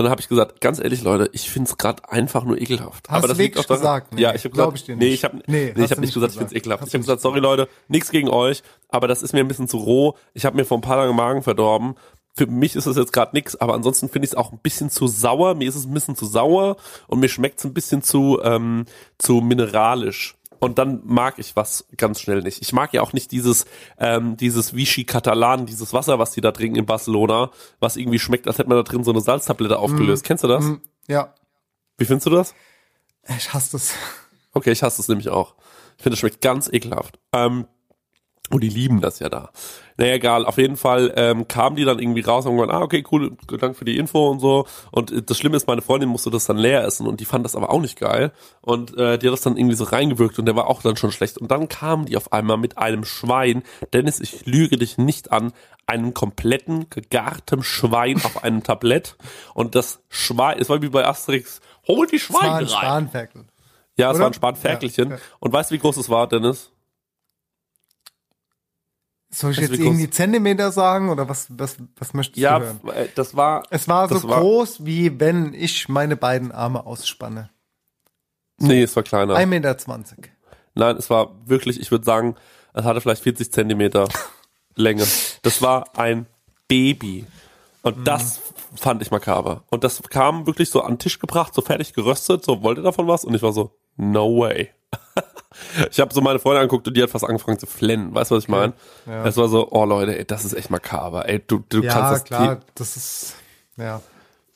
Und 0.00 0.04
dann 0.04 0.12
habe 0.12 0.22
ich 0.22 0.30
gesagt, 0.30 0.62
ganz 0.62 0.78
ehrlich, 0.78 1.02
Leute, 1.02 1.28
ich 1.34 1.50
find's 1.50 1.76
grad 1.76 2.10
einfach 2.10 2.44
nur 2.44 2.58
ekelhaft. 2.58 3.10
Hast 3.10 3.18
aber 3.18 3.28
das 3.28 3.36
liegt 3.36 3.58
auch 3.58 3.68
wirklich 3.68 3.80
daran, 3.80 4.00
gesagt? 4.00 4.14
Nee, 4.14 4.22
ja, 4.22 4.34
ich 4.34 4.44
habe 4.44 4.50
gesagt, 4.50 4.76
ich 4.76 4.84
dir 4.84 4.96
nee, 4.96 5.04
nicht. 5.04 5.14
ich 5.14 5.24
habe 5.24 5.36
Nee, 5.36 5.42
nee, 5.46 5.66
ich 5.66 5.74
du 5.74 5.82
habe 5.82 5.88
nicht 5.88 6.00
nicht 6.00 6.14
gesagt, 6.14 6.32
ich 6.32 6.38
gesagt. 6.38 6.38
find's 6.38 6.52
ekelhaft. 6.54 6.80
Hast 6.80 6.88
Ich 6.88 6.94
habe 6.94 7.02
gesagt, 7.02 7.20
sorry 7.20 7.40
Leute, 7.40 7.68
nichts 7.88 8.10
gegen 8.10 8.30
euch, 8.30 8.62
aber 8.88 9.08
das 9.08 9.22
ist 9.22 9.34
mir 9.34 9.40
ein 9.40 9.48
bisschen 9.48 9.68
zu 9.68 9.76
roh. 9.76 10.14
Ich 10.32 10.46
habe 10.46 10.56
mir 10.56 10.64
vor 10.64 10.78
ein 10.78 10.80
paar 10.80 10.96
Tagen 10.96 11.14
Magen 11.14 11.42
verdorben. 11.42 11.96
Für 12.34 12.46
mich 12.46 12.76
ist 12.76 12.86
es 12.86 12.96
jetzt 12.96 13.12
gerade 13.12 13.36
nix, 13.36 13.56
aber 13.56 13.74
ansonsten 13.74 14.08
finde 14.08 14.24
ich 14.24 14.30
es 14.30 14.36
auch 14.38 14.52
ein 14.52 14.58
bisschen 14.62 14.88
zu 14.88 15.06
sauer. 15.06 15.54
Mir 15.54 15.68
ist 15.68 15.76
es 15.76 15.84
ein 15.84 15.92
bisschen 15.92 16.16
zu 16.16 16.24
sauer 16.24 16.76
und 17.06 17.20
mir 17.20 17.28
schmeckt 17.28 17.58
es 17.58 17.66
ein 17.66 17.74
bisschen 17.74 18.00
zu 18.00 18.40
ähm, 18.42 18.86
zu 19.18 19.42
mineralisch. 19.42 20.34
Und 20.60 20.78
dann 20.78 21.00
mag 21.04 21.38
ich 21.38 21.56
was 21.56 21.86
ganz 21.96 22.20
schnell 22.20 22.42
nicht. 22.42 22.60
Ich 22.62 22.72
mag 22.72 22.92
ja 22.92 23.00
auch 23.02 23.12
nicht 23.12 23.32
dieses, 23.32 23.64
ähm, 23.98 24.36
dieses 24.36 24.74
Vichy 24.76 25.04
Catalan, 25.04 25.66
dieses 25.66 25.92
Wasser, 25.92 26.18
was 26.18 26.32
die 26.32 26.40
da 26.42 26.52
trinken 26.52 26.76
in 26.78 26.86
Barcelona, 26.86 27.50
was 27.80 27.96
irgendwie 27.96 28.18
schmeckt, 28.18 28.46
als 28.46 28.58
hätte 28.58 28.68
man 28.68 28.76
da 28.78 28.82
drin 28.84 29.02
so 29.02 29.10
eine 29.10 29.20
Salztablette 29.22 29.78
aufgelöst. 29.78 30.22
Kennst 30.24 30.44
du 30.44 30.48
das? 30.48 30.64
Mm, 30.64 30.74
Ja, 31.08 31.34
Wie 31.98 32.04
findest 32.04 32.26
du 32.26 32.30
das? 32.30 32.54
ich 33.36 33.52
hasse 33.52 33.72
das. 33.72 33.94
Okay, 34.52 34.72
ich 34.72 34.82
hasse 34.82 35.00
es 35.00 35.08
nämlich 35.08 35.28
auch. 35.28 35.54
Ich 35.96 36.02
finde, 36.02 36.14
es 36.14 36.20
schmeckt 36.20 36.40
ganz 36.40 36.68
ekelhaft. 36.72 37.18
Ähm, 37.32 37.66
und 38.50 38.62
die 38.62 38.68
lieben 38.68 39.00
das 39.00 39.20
ja 39.20 39.28
da. 39.28 39.50
Naja, 39.96 40.14
egal. 40.14 40.44
Auf 40.44 40.58
jeden 40.58 40.76
Fall 40.76 41.12
ähm, 41.16 41.46
kamen 41.46 41.76
die 41.76 41.84
dann 41.84 41.98
irgendwie 41.98 42.22
raus 42.22 42.44
und 42.44 42.52
haben 42.52 42.58
gesagt, 42.58 42.72
ah, 42.72 42.82
okay, 42.82 43.04
cool, 43.12 43.36
danke 43.46 43.74
für 43.74 43.84
die 43.84 43.96
Info 43.96 44.28
und 44.28 44.40
so. 44.40 44.66
Und 44.90 45.12
äh, 45.12 45.22
das 45.22 45.38
Schlimme 45.38 45.56
ist, 45.56 45.66
meine 45.66 45.82
Freundin 45.82 46.08
musste 46.08 46.30
das 46.30 46.46
dann 46.46 46.56
leer 46.56 46.84
essen 46.84 47.06
und 47.06 47.20
die 47.20 47.24
fand 47.24 47.44
das 47.44 47.54
aber 47.54 47.70
auch 47.70 47.80
nicht 47.80 47.98
geil. 47.98 48.32
Und 48.60 48.96
äh, 48.96 49.18
die 49.18 49.26
hat 49.26 49.32
das 49.34 49.42
dann 49.42 49.56
irgendwie 49.56 49.76
so 49.76 49.84
reingewirkt 49.84 50.38
und 50.38 50.46
der 50.46 50.56
war 50.56 50.66
auch 50.68 50.82
dann 50.82 50.96
schon 50.96 51.12
schlecht. 51.12 51.38
Und 51.38 51.50
dann 51.50 51.68
kamen 51.68 52.06
die 52.06 52.16
auf 52.16 52.32
einmal 52.32 52.56
mit 52.56 52.78
einem 52.78 53.04
Schwein. 53.04 53.62
Dennis, 53.92 54.20
ich 54.20 54.46
lüge 54.46 54.76
dich 54.76 54.98
nicht 54.98 55.30
an, 55.32 55.52
einem 55.86 56.14
kompletten 56.14 56.88
gegartem 56.88 57.62
Schwein 57.62 58.16
auf 58.24 58.42
einem 58.42 58.62
Tablett. 58.62 59.16
Und 59.54 59.74
das 59.74 60.00
Schwein, 60.08 60.58
es 60.58 60.68
war 60.68 60.82
wie 60.82 60.88
bei 60.88 61.06
Asterix, 61.06 61.60
hol 61.86 62.06
die 62.06 62.18
Schweine 62.18 62.54
ein 62.54 62.64
rein. 62.64 62.68
Spanferkel. 62.68 63.44
Ja, 63.96 64.10
es 64.10 64.14
Oder? 64.14 64.20
war 64.22 64.30
ein 64.30 64.34
Spanferkelchen. 64.34 65.10
Ja, 65.10 65.16
ja. 65.16 65.22
Und 65.40 65.52
weißt 65.52 65.70
du, 65.70 65.74
wie 65.74 65.78
groß 65.78 65.96
es 65.98 66.08
war, 66.08 66.26
Dennis? 66.26 66.72
Soll 69.32 69.52
ich 69.52 69.58
jetzt 69.58 69.78
irgendwie 69.78 70.10
Zentimeter 70.10 70.72
sagen 70.72 71.08
oder 71.08 71.28
was, 71.28 71.46
was, 71.50 71.76
was 71.96 72.14
möchtest 72.14 72.38
Ja, 72.38 72.58
du 72.58 72.64
hören? 72.66 72.80
äh, 72.94 73.06
das 73.14 73.36
war. 73.36 73.62
Es 73.70 73.86
war 73.86 74.08
so 74.08 74.28
war- 74.28 74.40
groß, 74.40 74.84
wie 74.84 75.20
wenn 75.20 75.54
ich 75.54 75.88
meine 75.88 76.16
beiden 76.16 76.50
Arme 76.50 76.84
ausspanne. 76.84 77.50
Nee, 78.58 78.82
es 78.82 78.94
war 78.96 79.02
kleiner. 79.04 79.36
1,20 79.36 79.46
Meter. 79.46 79.76
Nein, 80.74 80.96
es 80.96 81.08
war 81.10 81.30
wirklich, 81.46 81.80
ich 81.80 81.90
würde 81.90 82.04
sagen, 82.04 82.34
es 82.74 82.84
hatte 82.84 83.00
vielleicht 83.00 83.22
40 83.22 83.52
Zentimeter 83.52 84.08
Länge. 84.74 85.06
Das 85.42 85.62
war 85.62 85.96
ein 85.96 86.26
Baby. 86.68 87.24
Und 87.82 87.98
Mhm. 87.98 88.04
das 88.04 88.40
fand 88.76 89.00
ich 89.00 89.10
makaber. 89.10 89.62
Und 89.70 89.84
das 89.84 90.02
kam 90.10 90.46
wirklich 90.46 90.70
so 90.70 90.82
an 90.82 90.94
den 90.94 90.98
Tisch 90.98 91.18
gebracht, 91.18 91.54
so 91.54 91.62
fertig 91.62 91.92
geröstet, 91.94 92.44
so 92.44 92.62
wollte 92.62 92.82
davon 92.82 93.06
was. 93.08 93.24
Und 93.24 93.34
ich 93.34 93.42
war 93.42 93.52
so, 93.52 93.74
no 93.96 94.38
way. 94.38 94.70
Ich 95.90 96.00
habe 96.00 96.14
so 96.14 96.20
meine 96.20 96.38
Freundin 96.38 96.62
angeguckt 96.62 96.86
und 96.88 96.96
die 96.96 97.02
hat 97.02 97.10
fast 97.10 97.24
angefangen 97.24 97.58
zu 97.58 97.66
flennen. 97.66 98.14
Weißt 98.14 98.30
du, 98.30 98.36
was 98.36 98.44
ich 98.44 98.48
meine? 98.48 98.72
Ja. 99.06 99.24
Es 99.24 99.36
war 99.36 99.48
so, 99.48 99.68
oh 99.70 99.84
Leute, 99.84 100.18
ey, 100.18 100.24
das 100.24 100.44
ist 100.44 100.54
echt 100.54 100.70
makaber. 100.70 101.28
Ey, 101.28 101.42
du, 101.44 101.62
du 101.68 101.82
ja, 101.82 101.92
kannst 101.92 102.12
das 102.12 102.24
klar, 102.24 102.60
das 102.74 102.96
ist, 102.96 103.34
ja. 103.76 104.00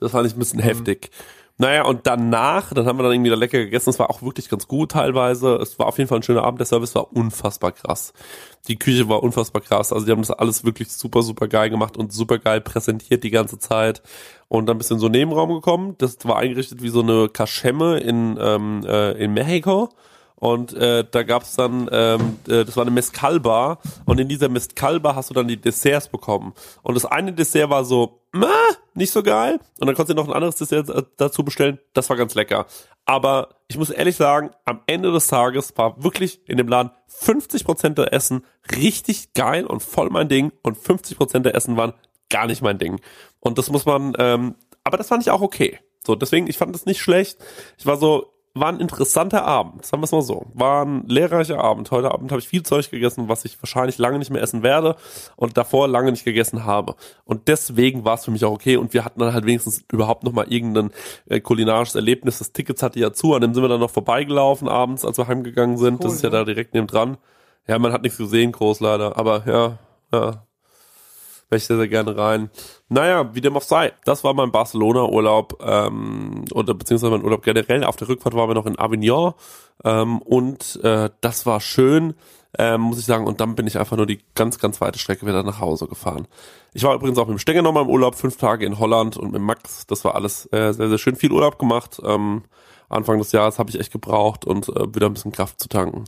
Das 0.01 0.12
fand 0.12 0.27
ich 0.27 0.35
ein 0.35 0.39
bisschen 0.39 0.61
heftig. 0.61 1.11
Naja, 1.57 1.85
und 1.85 2.05
danach, 2.09 2.73
dann 2.74 2.86
haben 2.86 2.99
wir 2.99 3.05
dann 3.05 3.12
irgendwie 3.12 3.31
da 3.31 3.36
lecker 3.36 3.59
gegessen. 3.59 3.91
Es 3.91 3.99
war 4.01 4.11
auch 4.11 4.23
wirklich 4.23 4.49
ganz 4.49 4.66
gut 4.66 4.91
teilweise. 4.91 5.55
Es 5.57 5.78
war 5.78 5.86
auf 5.86 5.99
jeden 5.99 6.09
Fall 6.09 6.19
ein 6.19 6.24
schöner 6.24 6.43
Abend. 6.43 6.59
Der 6.59 6.66
Service 6.66 6.97
war 6.97 7.12
unfassbar 7.12 7.70
krass. 7.70 8.12
Die 8.66 8.77
Küche 8.77 9.09
war 9.09 9.23
unfassbar 9.23 9.62
krass. 9.62 9.93
Also 9.93 10.05
die 10.05 10.11
haben 10.11 10.23
das 10.23 10.32
alles 10.32 10.65
wirklich 10.65 10.91
super, 10.91 11.23
super 11.23 11.47
geil 11.47 11.70
gemacht 11.70 11.97
und 11.97 12.12
super 12.12 12.39
geil 12.39 12.61
präsentiert 12.61 13.23
die 13.23 13.31
ganze 13.31 13.61
Zeit. 13.61 14.03
Und 14.49 14.66
dann 14.66 14.78
bist 14.78 14.91
du 14.91 14.95
in 14.95 15.01
so 15.01 15.07
einen 15.07 15.12
Nebenraum 15.12 15.55
gekommen. 15.55 15.95
Das 15.99 16.19
war 16.24 16.39
eingerichtet 16.39 16.82
wie 16.82 16.89
so 16.89 17.03
eine 17.03 17.28
Kaschemme 17.28 17.99
in, 17.99 18.36
ähm, 18.41 18.85
äh, 18.85 19.12
in 19.12 19.32
Mexiko. 19.32 19.91
Und 20.36 20.74
äh, 20.74 21.05
da 21.11 21.23
gab's 21.23 21.55
dann, 21.55 21.89
ähm, 21.93 22.39
äh, 22.48 22.65
das 22.65 22.77
war 22.77 22.82
eine 22.82 22.90
Mezcal-Bar 22.90 23.78
und 24.05 24.20
in 24.20 24.28
dieser 24.28 24.48
Mezcal-Bar 24.48 25.16
hast 25.16 25.31
du 25.31 25.35
dann 25.35 25.48
die 25.48 25.61
Desserts 25.61 26.09
bekommen. 26.09 26.52
Und 26.82 26.94
das 26.94 27.06
eine 27.06 27.32
Dessert 27.32 27.70
war 27.70 27.85
so, 27.85 28.20
meh, 28.32 28.47
nicht 28.94 29.12
so 29.12 29.23
geil. 29.23 29.61
Und 29.78 29.86
dann 29.86 29.94
konntest 29.94 30.11
du 30.11 30.20
noch 30.20 30.28
ein 30.28 30.35
anderes 30.35 30.56
Dessert 30.56 30.90
äh, 30.90 31.02
dazu 31.16 31.44
bestellen. 31.44 31.78
Das 31.94 32.11
war 32.11 32.16
ganz 32.16 32.35
lecker. 32.35 32.66
Aber 33.06 33.56
ich 33.69 33.78
muss 33.78 33.90
ehrlich 33.90 34.16
sagen, 34.16 34.51
am 34.65 34.81
Ende 34.86 35.12
des 35.12 35.28
Tages 35.28 35.73
war 35.77 36.02
wirklich 36.02 36.40
in 36.48 36.56
dem 36.56 36.69
Laden 36.69 36.90
50% 37.09 37.90
der 37.90 38.12
Essen 38.12 38.44
richtig 38.74 39.35
geil 39.35 39.66
und 39.66 39.82
voll 39.82 40.11
mein 40.11 40.28
Ding 40.28 40.52
und 40.62 40.77
50% 40.77 41.40
der 41.40 41.55
Essen 41.55 41.77
waren 41.77 41.94
gar 42.28 42.47
nicht 42.47 42.62
mein 42.62 42.78
Ding. 42.78 43.01
Und 43.40 43.59
das 43.59 43.70
muss 43.70 43.86
man, 43.86 44.15
ähm, 44.19 44.56
aber 44.82 44.97
das 44.97 45.09
fand 45.09 45.23
ich 45.23 45.31
auch 45.31 45.43
okay. 45.43 45.78
So, 46.06 46.15
deswegen, 46.15 46.48
ich 46.48 46.59
fand 46.59 46.74
das 46.74 46.86
nicht 46.86 47.01
schlecht. 47.01 47.39
Ich 47.78 47.86
war 47.86 47.97
so, 47.97 48.34
war 48.55 48.69
ein 48.69 48.79
interessanter 48.79 49.45
Abend, 49.45 49.85
sagen 49.85 50.01
wir 50.01 50.05
es 50.05 50.13
mal 50.13 50.23
so. 50.23 50.47
War 50.55 50.85
ein 50.85 51.09
lehrreicher 51.09 51.59
Abend. 51.59 51.91
Heute 51.91 52.13
Abend 52.13 52.31
habe 52.31 52.41
ich 52.41 52.47
viel 52.47 52.63
Zeug 52.63 52.89
gegessen, 52.89 53.29
was 53.29 53.45
ich 53.45 53.61
wahrscheinlich 53.61 53.99
lange 53.99 54.21
nicht 54.21 54.31
mehr 54.31 54.43
essen 54.43 54.63
werde 54.63 54.95
und 55.35 55.57
davor 55.57 55.89
lange 55.89 56.13
nicht 56.13 56.25
gegessen 56.25 56.65
habe. 56.65 56.95
Und 57.25 57.49
deswegen 57.49 58.05
war 58.05 58.15
es 58.15 58.25
für 58.25 58.31
mich 58.31 58.45
auch 58.45 58.53
okay 58.53 58.77
und 58.77 58.95
wir 58.95 59.05
hatten 59.05 59.19
dann 59.19 59.35
halt 59.35 59.45
wenigstens 59.45 59.85
überhaupt 59.91 60.23
noch 60.23 60.33
mal 60.33 60.47
irgendein 60.49 60.93
äh, 61.27 61.41
kulinarisches 61.41 61.97
Erlebnis. 61.97 62.39
Das 62.39 62.53
Tickets 62.53 62.83
hatte 62.83 63.01
ja 63.01 63.13
zu, 63.13 63.35
an 63.35 63.41
dem 63.41 63.55
sind 63.55 63.65
wir 63.65 63.69
dann 63.69 63.81
noch 63.81 63.91
vorbeigelaufen 63.91 64.69
abends, 64.69 65.05
als 65.05 65.19
wir 65.19 65.27
heimgegangen 65.27 65.77
sind. 65.77 65.95
Cool, 65.95 66.05
das 66.05 66.15
ist 66.15 66.23
ja 66.23 66.31
ne? 66.31 66.37
da 66.37 66.45
direkt 66.45 66.75
neben 66.75 66.87
dran. 66.87 67.17
Ja, 67.67 67.79
man 67.81 67.93
hat 67.93 68.03
nichts 68.03 68.19
gesehen, 68.19 68.53
groß 68.53 68.79
leider, 68.79 69.17
aber 69.17 69.43
ja, 69.47 69.79
ja, 70.13 70.45
wäre 71.55 71.59
ich 71.59 71.67
sehr, 71.67 71.77
sehr 71.77 71.89
gerne 71.89 72.17
rein. 72.17 72.51
Naja, 72.89 73.35
wie 73.35 73.41
dem 73.41 73.57
auch 73.57 73.63
sei. 73.63 73.93
Das 74.05 74.25
war 74.25 74.35
mein 74.35 74.51
Barcelona-Urlaub, 74.51 75.63
ähm, 75.65 76.45
oder 76.53 76.75
beziehungsweise 76.75 77.13
mein 77.13 77.25
Urlaub 77.25 77.43
generell. 77.43 77.85
Auf 77.85 77.97
der 77.97 78.09
Rückfahrt 78.09 78.35
waren 78.35 78.51
wir 78.51 78.55
noch 78.55 78.67
in 78.67 78.79
Avignon 78.79 79.35
ähm, 79.85 80.21
und 80.23 80.81
äh, 80.83 81.11
das 81.21 81.47
war 81.47 81.61
schön, 81.61 82.15
ähm, 82.59 82.81
muss 82.81 82.99
ich 82.99 83.07
sagen. 83.07 83.27
Und 83.27 83.41
dann 83.41 83.55
bin 83.55 83.69
ich 83.69 83.79
einfach 83.79 83.97
nur 83.97 84.07
die 84.07 84.21
ganz, 84.35 84.59
ganz 84.59 84.81
weite 84.81 84.99
Strecke 84.99 85.27
wieder 85.27 85.45
nach 85.45 85.61
Hause 85.61 85.87
gefahren. 85.87 86.27
Ich 86.73 86.83
war 86.83 86.95
übrigens 86.95 87.19
auch 87.19 87.27
mit 87.27 87.37
dem 87.37 87.39
Stenger 87.39 87.63
nochmal 87.63 87.85
im 87.85 87.91
Urlaub, 87.91 88.17
fünf 88.17 88.37
Tage 88.37 88.67
in 88.67 88.81
Holland 88.81 89.17
und 89.17 89.33
mit 89.33 89.41
Max. 89.41 89.87
Das 89.87 90.05
war 90.05 90.17
alles 90.17 90.47
äh, 90.47 90.73
sehr, 90.73 90.89
sehr 90.89 90.99
schön. 90.99 91.15
Viel 91.15 91.31
Urlaub 91.31 91.59
gemacht. 91.59 92.01
Ähm, 92.05 92.43
Anfang 92.89 93.19
des 93.19 93.31
Jahres 93.31 93.61
habe 93.61 93.71
ich 93.71 93.79
echt 93.79 93.93
gebraucht 93.93 94.45
und 94.45 94.69
äh, 94.71 94.93
wieder 94.95 95.07
ein 95.07 95.15
bisschen 95.15 95.33
Kraft 95.33 95.61
zu 95.61 95.69
tanken. 95.69 96.05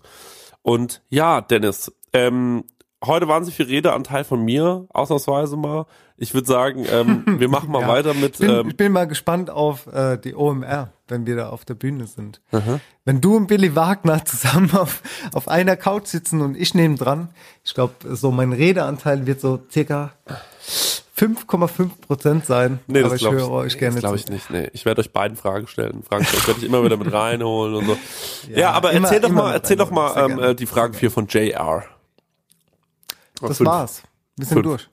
Und 0.62 1.02
ja, 1.08 1.40
Dennis, 1.40 1.92
ähm, 2.12 2.64
heute 3.04 3.28
wahnsinnig 3.28 3.56
viel 3.56 3.66
Redeanteil 3.66 4.24
von 4.24 4.42
mir, 4.44 4.86
ausnahmsweise 4.90 5.56
mal. 5.56 5.86
Ich 6.16 6.32
würde 6.34 6.46
sagen, 6.46 6.86
ähm, 6.90 7.24
wir 7.40 7.48
machen 7.48 7.70
mal 7.70 7.82
Ja. 7.82 7.88
weiter 7.88 8.14
mit. 8.14 8.34
Ich 8.34 8.38
bin, 8.40 8.50
ähm, 8.50 8.68
ich 8.70 8.76
bin 8.76 8.92
mal 8.92 9.06
gespannt 9.06 9.50
auf 9.50 9.86
äh, 9.92 10.16
die 10.16 10.34
OMR, 10.34 10.90
wenn 11.08 11.26
wir 11.26 11.36
da 11.36 11.50
auf 11.50 11.64
der 11.64 11.74
Bühne 11.74 12.06
sind. 12.06 12.40
Aha. 12.52 12.80
Wenn 13.04 13.20
du 13.20 13.36
und 13.36 13.46
Billy 13.48 13.76
Wagner 13.76 14.24
zusammen 14.24 14.70
auf, 14.74 15.02
auf 15.34 15.46
einer 15.48 15.76
Couch 15.76 16.06
sitzen 16.06 16.40
und 16.40 16.56
ich 16.56 16.74
neben 16.74 16.96
dran, 16.96 17.28
ich 17.64 17.74
glaube, 17.74 17.94
so 18.14 18.30
mein 18.30 18.52
Redeanteil 18.52 19.26
wird 19.26 19.40
so 19.40 19.60
circa 19.70 20.12
5,5 21.18 21.88
Prozent 22.06 22.46
sein. 22.46 22.78
Nee, 22.86 22.98
das 23.00 23.06
aber 23.06 23.14
ich 23.16 23.20
glaube 23.22 23.36
höre 23.36 23.50
euch 23.50 23.78
gerne 23.78 23.94
das 23.94 24.00
glaube 24.00 24.16
ich 24.16 24.28
nicht. 24.28 24.50
Nee, 24.50 24.68
ich 24.72 24.84
werde 24.84 25.00
euch 25.00 25.12
beiden 25.12 25.36
Fragen 25.36 25.66
stellen. 25.66 26.02
Fragen 26.02 26.24
stellen 26.24 26.46
werde 26.46 26.60
ich 26.60 26.66
immer 26.66 26.82
wieder 26.84 26.96
mit 26.96 27.10
reinholen 27.12 27.74
und 27.74 27.86
so. 27.86 27.96
Ja, 28.50 28.58
Ja, 28.58 28.70
aber 28.72 28.92
immer- 28.92 29.06
erzähl 29.08 29.20
doch 29.20 29.30
mal, 29.30 29.52
erzähl 29.52 29.76
doch 29.76 29.90
mal 29.90 30.30
ähm, 30.30 30.38
äh, 30.38 30.54
die 30.54 30.66
Fragen 30.66 30.92
vier 30.94 31.10
von 31.10 31.26
JR. 31.26 31.84
Das 33.40 33.58
Fünf. 33.58 33.68
war's. 33.70 34.02
Wir 34.36 34.46
sind 34.46 34.54
Fünf. 34.56 34.64
durch. 34.66 34.88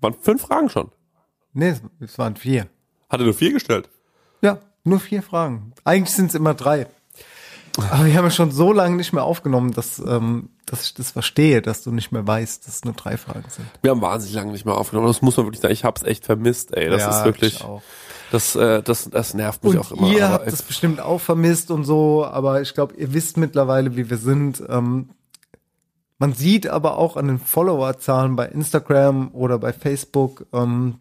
Waren 0.00 0.14
fünf 0.20 0.42
Fragen 0.42 0.68
schon. 0.68 0.90
Nee, 1.52 1.68
es- 1.70 1.80
es 2.00 2.18
waren 2.18 2.36
vier. 2.36 2.66
Hat 3.08 3.20
er 3.20 3.24
nur 3.24 3.34
vier 3.34 3.52
gestellt? 3.52 3.88
Ja, 4.42 4.58
nur 4.84 5.00
vier 5.00 5.22
Fragen. 5.22 5.72
Eigentlich 5.84 6.14
sind 6.14 6.26
es 6.30 6.34
immer 6.34 6.54
drei. 6.54 6.86
Aber 7.90 8.06
wir 8.06 8.14
haben 8.16 8.30
schon 8.30 8.50
so 8.52 8.72
lange 8.72 8.96
nicht 8.96 9.12
mehr 9.12 9.24
aufgenommen, 9.24 9.72
dass, 9.72 9.98
ähm, 9.98 10.48
dass 10.64 10.84
ich 10.84 10.94
das 10.94 11.10
verstehe, 11.10 11.60
dass 11.60 11.82
du 11.82 11.90
nicht 11.92 12.10
mehr 12.10 12.26
weißt, 12.26 12.66
dass 12.66 12.76
es 12.76 12.84
nur 12.86 12.94
drei 12.94 13.18
Fragen 13.18 13.44
sind. 13.50 13.66
Wir 13.82 13.90
haben 13.90 14.00
wahnsinnig 14.00 14.34
lange 14.34 14.52
nicht 14.52 14.64
mehr 14.64 14.74
aufgenommen. 14.76 15.08
Das 15.08 15.20
muss 15.20 15.36
man 15.36 15.44
wirklich 15.46 15.60
sagen. 15.60 15.74
Ich 15.74 15.84
hab's 15.84 16.02
echt 16.02 16.24
vermisst, 16.24 16.74
ey. 16.74 16.88
Das 16.88 17.02
Ja, 17.02 17.18
ist 17.18 17.24
wirklich, 17.26 17.62
das, 18.32 18.56
äh, 18.56 18.82
das, 18.82 19.10
das 19.10 19.34
nervt 19.34 19.62
mich 19.62 19.74
Und 19.74 19.80
auch 19.80 19.92
immer. 19.92 20.08
ihr 20.10 20.24
aber 20.24 20.34
habt 20.34 20.46
das 20.52 20.62
bestimmt 20.62 21.00
auch 21.00 21.20
vermisst 21.20 21.70
und 21.70 21.84
so, 21.84 22.24
aber 22.24 22.62
ich 22.62 22.72
glaube, 22.72 22.94
ihr 22.96 23.12
wisst 23.12 23.36
mittlerweile, 23.36 23.94
wie 23.96 24.08
wir 24.08 24.16
sind. 24.18 24.62
Ähm, 24.68 25.10
man 26.18 26.32
sieht 26.32 26.66
aber 26.66 26.96
auch 26.98 27.16
an 27.16 27.28
den 27.28 27.38
Followerzahlen 27.38 28.36
bei 28.36 28.46
Instagram 28.46 29.30
oder 29.32 29.58
bei 29.58 29.72
Facebook, 29.72 30.46
ähm, 30.52 30.96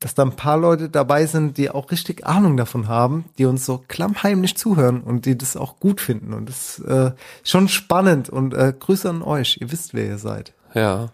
dass 0.00 0.14
da 0.14 0.22
ein 0.22 0.36
paar 0.36 0.56
Leute 0.58 0.88
dabei 0.88 1.26
sind, 1.26 1.56
die 1.58 1.70
auch 1.70 1.90
richtig 1.90 2.24
Ahnung 2.26 2.56
davon 2.56 2.86
haben, 2.86 3.24
die 3.36 3.46
uns 3.46 3.66
so 3.66 3.82
klammheimlich 3.88 4.56
zuhören 4.56 5.00
und 5.02 5.26
die 5.26 5.36
das 5.36 5.56
auch 5.56 5.80
gut 5.80 6.00
finden. 6.00 6.32
Und 6.34 6.48
das 6.48 6.78
ist 6.78 6.84
äh, 6.86 7.12
schon 7.42 7.66
spannend. 7.68 8.28
Und 8.28 8.54
äh, 8.54 8.72
Grüße 8.78 9.10
an 9.10 9.22
euch. 9.22 9.58
Ihr 9.60 9.72
wisst, 9.72 9.94
wer 9.94 10.06
ihr 10.06 10.18
seid. 10.18 10.52
Ja, 10.74 11.08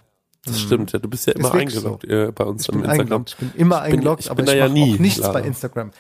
das 0.44 0.56
Hm. 0.56 0.66
stimmt. 0.66 0.92
Ja, 0.92 0.98
du 0.98 1.08
bist 1.08 1.26
ja 1.26 1.32
immer 1.32 1.54
eingeloggt 1.54 2.04
äh, 2.04 2.30
bei 2.30 2.44
uns 2.44 2.62
Ich 2.64 2.68
im 2.74 2.82
bin 2.82 2.90
Instagram. 2.90 3.24
Ich 3.26 3.36
bin 3.36 3.52
immer 3.56 3.76
Ich 3.76 3.82
bin- 3.84 3.92
eingeloggt, 4.00 4.20
ich 4.24 4.30
aber 4.30 4.42
ich 4.42 4.50
ja 4.52 4.64
mache 4.64 4.72
nie, 4.74 4.94
auch 4.94 4.98
nichts 4.98 5.18
leider. 5.20 5.32
bei 5.32 5.42
Instagram. 5.42 5.90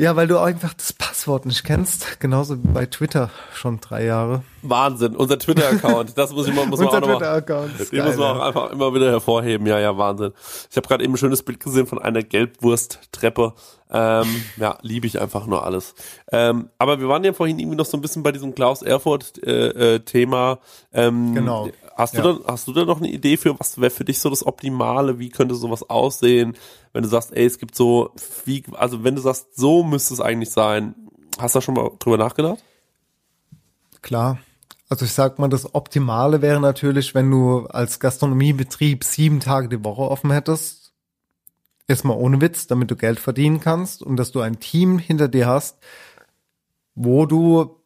Ja, 0.00 0.16
weil 0.16 0.26
du 0.26 0.38
einfach 0.38 0.72
das 0.72 0.94
Passwort 0.94 1.44
nicht 1.44 1.62
kennst, 1.62 2.20
genauso 2.20 2.56
wie 2.56 2.68
bei 2.68 2.86
Twitter 2.86 3.28
schon 3.52 3.80
drei 3.80 4.06
Jahre. 4.06 4.42
Wahnsinn, 4.62 5.14
unser 5.14 5.38
Twitter-Account, 5.38 6.16
das 6.16 6.32
muss 6.32 6.48
ich 6.48 6.54
mal, 6.54 6.64
muss 6.64 6.80
man 6.80 6.88
auch 6.88 7.00
noch 7.00 7.06
mal, 7.06 7.16
Twitter-Account 7.16 7.80
ist 7.80 7.92
den 7.92 7.98
geil, 7.98 8.08
muss 8.08 8.16
man 8.16 8.38
auch 8.38 8.46
einfach 8.46 8.70
immer 8.70 8.94
wieder 8.94 9.10
hervorheben. 9.10 9.66
Ja, 9.66 9.78
ja, 9.78 9.98
Wahnsinn. 9.98 10.32
Ich 10.70 10.76
habe 10.78 10.88
gerade 10.88 11.04
eben 11.04 11.12
ein 11.12 11.18
schönes 11.18 11.42
Bild 11.42 11.60
gesehen 11.60 11.86
von 11.86 11.98
einer 11.98 12.22
Gelbwursttreppe. 12.22 13.52
Ähm, 13.92 14.42
ja, 14.56 14.78
liebe 14.80 15.06
ich 15.06 15.20
einfach 15.20 15.46
nur 15.46 15.66
alles. 15.66 15.94
Ähm, 16.32 16.70
aber 16.78 16.98
wir 16.98 17.08
waren 17.08 17.22
ja 17.22 17.34
vorhin 17.34 17.58
irgendwie 17.58 17.76
noch 17.76 17.84
so 17.84 17.98
ein 17.98 18.00
bisschen 18.00 18.22
bei 18.22 18.32
diesem 18.32 18.54
Klaus 18.54 18.80
Erfurt 18.80 19.42
äh, 19.44 19.96
äh. 19.96 20.26
Ähm, 20.94 21.34
Genau. 21.34 21.68
Hast 22.00 22.14
du 22.14 22.18
Ja. 22.18 22.24
dann, 22.24 22.40
hast 22.46 22.66
du 22.66 22.72
da 22.72 22.84
noch 22.84 22.96
eine 22.98 23.10
Idee 23.10 23.36
für 23.36 23.58
was 23.60 23.78
wäre 23.78 23.90
für 23.90 24.04
dich 24.04 24.18
so 24.20 24.30
das 24.30 24.46
Optimale? 24.46 25.18
Wie 25.18 25.28
könnte 25.28 25.54
sowas 25.54 25.88
aussehen? 25.88 26.56
Wenn 26.92 27.02
du 27.02 27.08
sagst, 27.08 27.32
ey, 27.32 27.44
es 27.44 27.58
gibt 27.58 27.74
so, 27.74 28.14
wie, 28.46 28.64
also 28.72 29.04
wenn 29.04 29.16
du 29.16 29.20
sagst, 29.20 29.54
so 29.56 29.82
müsste 29.82 30.14
es 30.14 30.20
eigentlich 30.20 30.50
sein, 30.50 30.94
hast 31.38 31.54
du 31.54 31.58
da 31.58 31.62
schon 31.62 31.74
mal 31.74 31.90
drüber 31.98 32.16
nachgedacht? 32.16 32.64
Klar. 34.02 34.38
Also 34.88 35.04
ich 35.04 35.12
sag 35.12 35.38
mal, 35.38 35.48
das 35.48 35.74
Optimale 35.74 36.42
wäre 36.42 36.58
natürlich, 36.58 37.14
wenn 37.14 37.30
du 37.30 37.66
als 37.66 38.00
Gastronomiebetrieb 38.00 39.04
sieben 39.04 39.40
Tage 39.40 39.68
die 39.68 39.84
Woche 39.84 40.02
offen 40.02 40.30
hättest. 40.30 40.92
Erstmal 41.86 42.16
ohne 42.16 42.40
Witz, 42.40 42.66
damit 42.66 42.90
du 42.90 42.96
Geld 42.96 43.20
verdienen 43.20 43.60
kannst 43.60 44.02
und 44.02 44.16
dass 44.16 44.32
du 44.32 44.40
ein 44.40 44.58
Team 44.58 44.98
hinter 44.98 45.28
dir 45.28 45.46
hast, 45.46 45.76
wo 46.94 47.26
du 47.26 47.76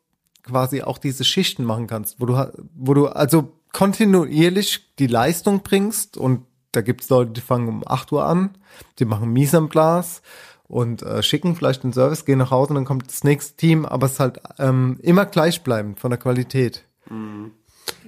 quasi 0.45 0.83
auch 0.83 0.99
diese 0.99 1.25
Schichten 1.25 1.65
machen 1.65 1.87
kannst, 1.87 2.21
wo 2.21 2.27
du, 2.27 2.53
wo 2.75 2.95
du 2.95 3.09
also 3.09 3.53
kontinuierlich 3.75 4.95
die 4.99 5.09
Leistung 5.09 5.63
bringst 5.63 6.17
und 6.17 6.47
da 6.73 6.81
gibt's 6.81 7.11
Leute, 7.11 7.33
die 7.33 7.41
fangen 7.41 7.69
um 7.69 7.83
8 7.87 8.11
Uhr 8.13 8.25
an, 8.25 8.57
die 8.99 9.05
machen 9.05 9.33
Mise 9.33 9.59
en 9.59 9.69
place 9.69 10.23
und 10.69 11.03
äh, 11.03 11.23
schicken 11.23 11.55
vielleicht 11.57 11.83
den 11.83 11.93
Service, 11.93 12.25
gehen 12.25 12.39
nach 12.39 12.51
Hause 12.51 12.71
und 12.71 12.77
dann 12.77 12.85
kommt 12.85 13.09
das 13.09 13.25
nächste 13.25 13.57
Team, 13.57 13.85
aber 13.85 14.07
es 14.07 14.15
ist 14.15 14.21
halt 14.21 14.41
ähm, 14.59 14.99
immer 15.03 15.27
gleichbleibend 15.27 16.01
von 16.01 16.11
der 16.11 16.19
Qualität. 16.19 16.85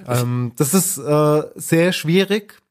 Ähm, 0.06 0.52
das 0.56 0.72
ist 0.72 0.98
äh, 0.98 1.42
sehr 1.56 1.92
schwierig. 1.92 2.62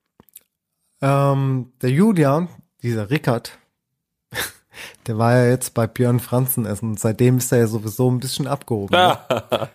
Ähm, 1.02 1.74
der 1.82 1.92
Julian, 1.92 2.48
dieser 2.82 3.10
Rickard, 3.10 3.58
der 5.08 5.18
war 5.18 5.36
ja 5.36 5.50
jetzt 5.50 5.74
bei 5.74 5.86
Björn 5.86 6.20
Franzen 6.22 6.66
essen. 6.66 6.98
Seitdem 6.98 7.38
ist 7.38 7.52
er 7.52 7.60
ja 7.60 7.68
sowieso 7.68 8.10
ein 8.10 8.20
bisschen 8.20 8.48
abgehoben. 8.48 8.96
Ne? 8.96 9.18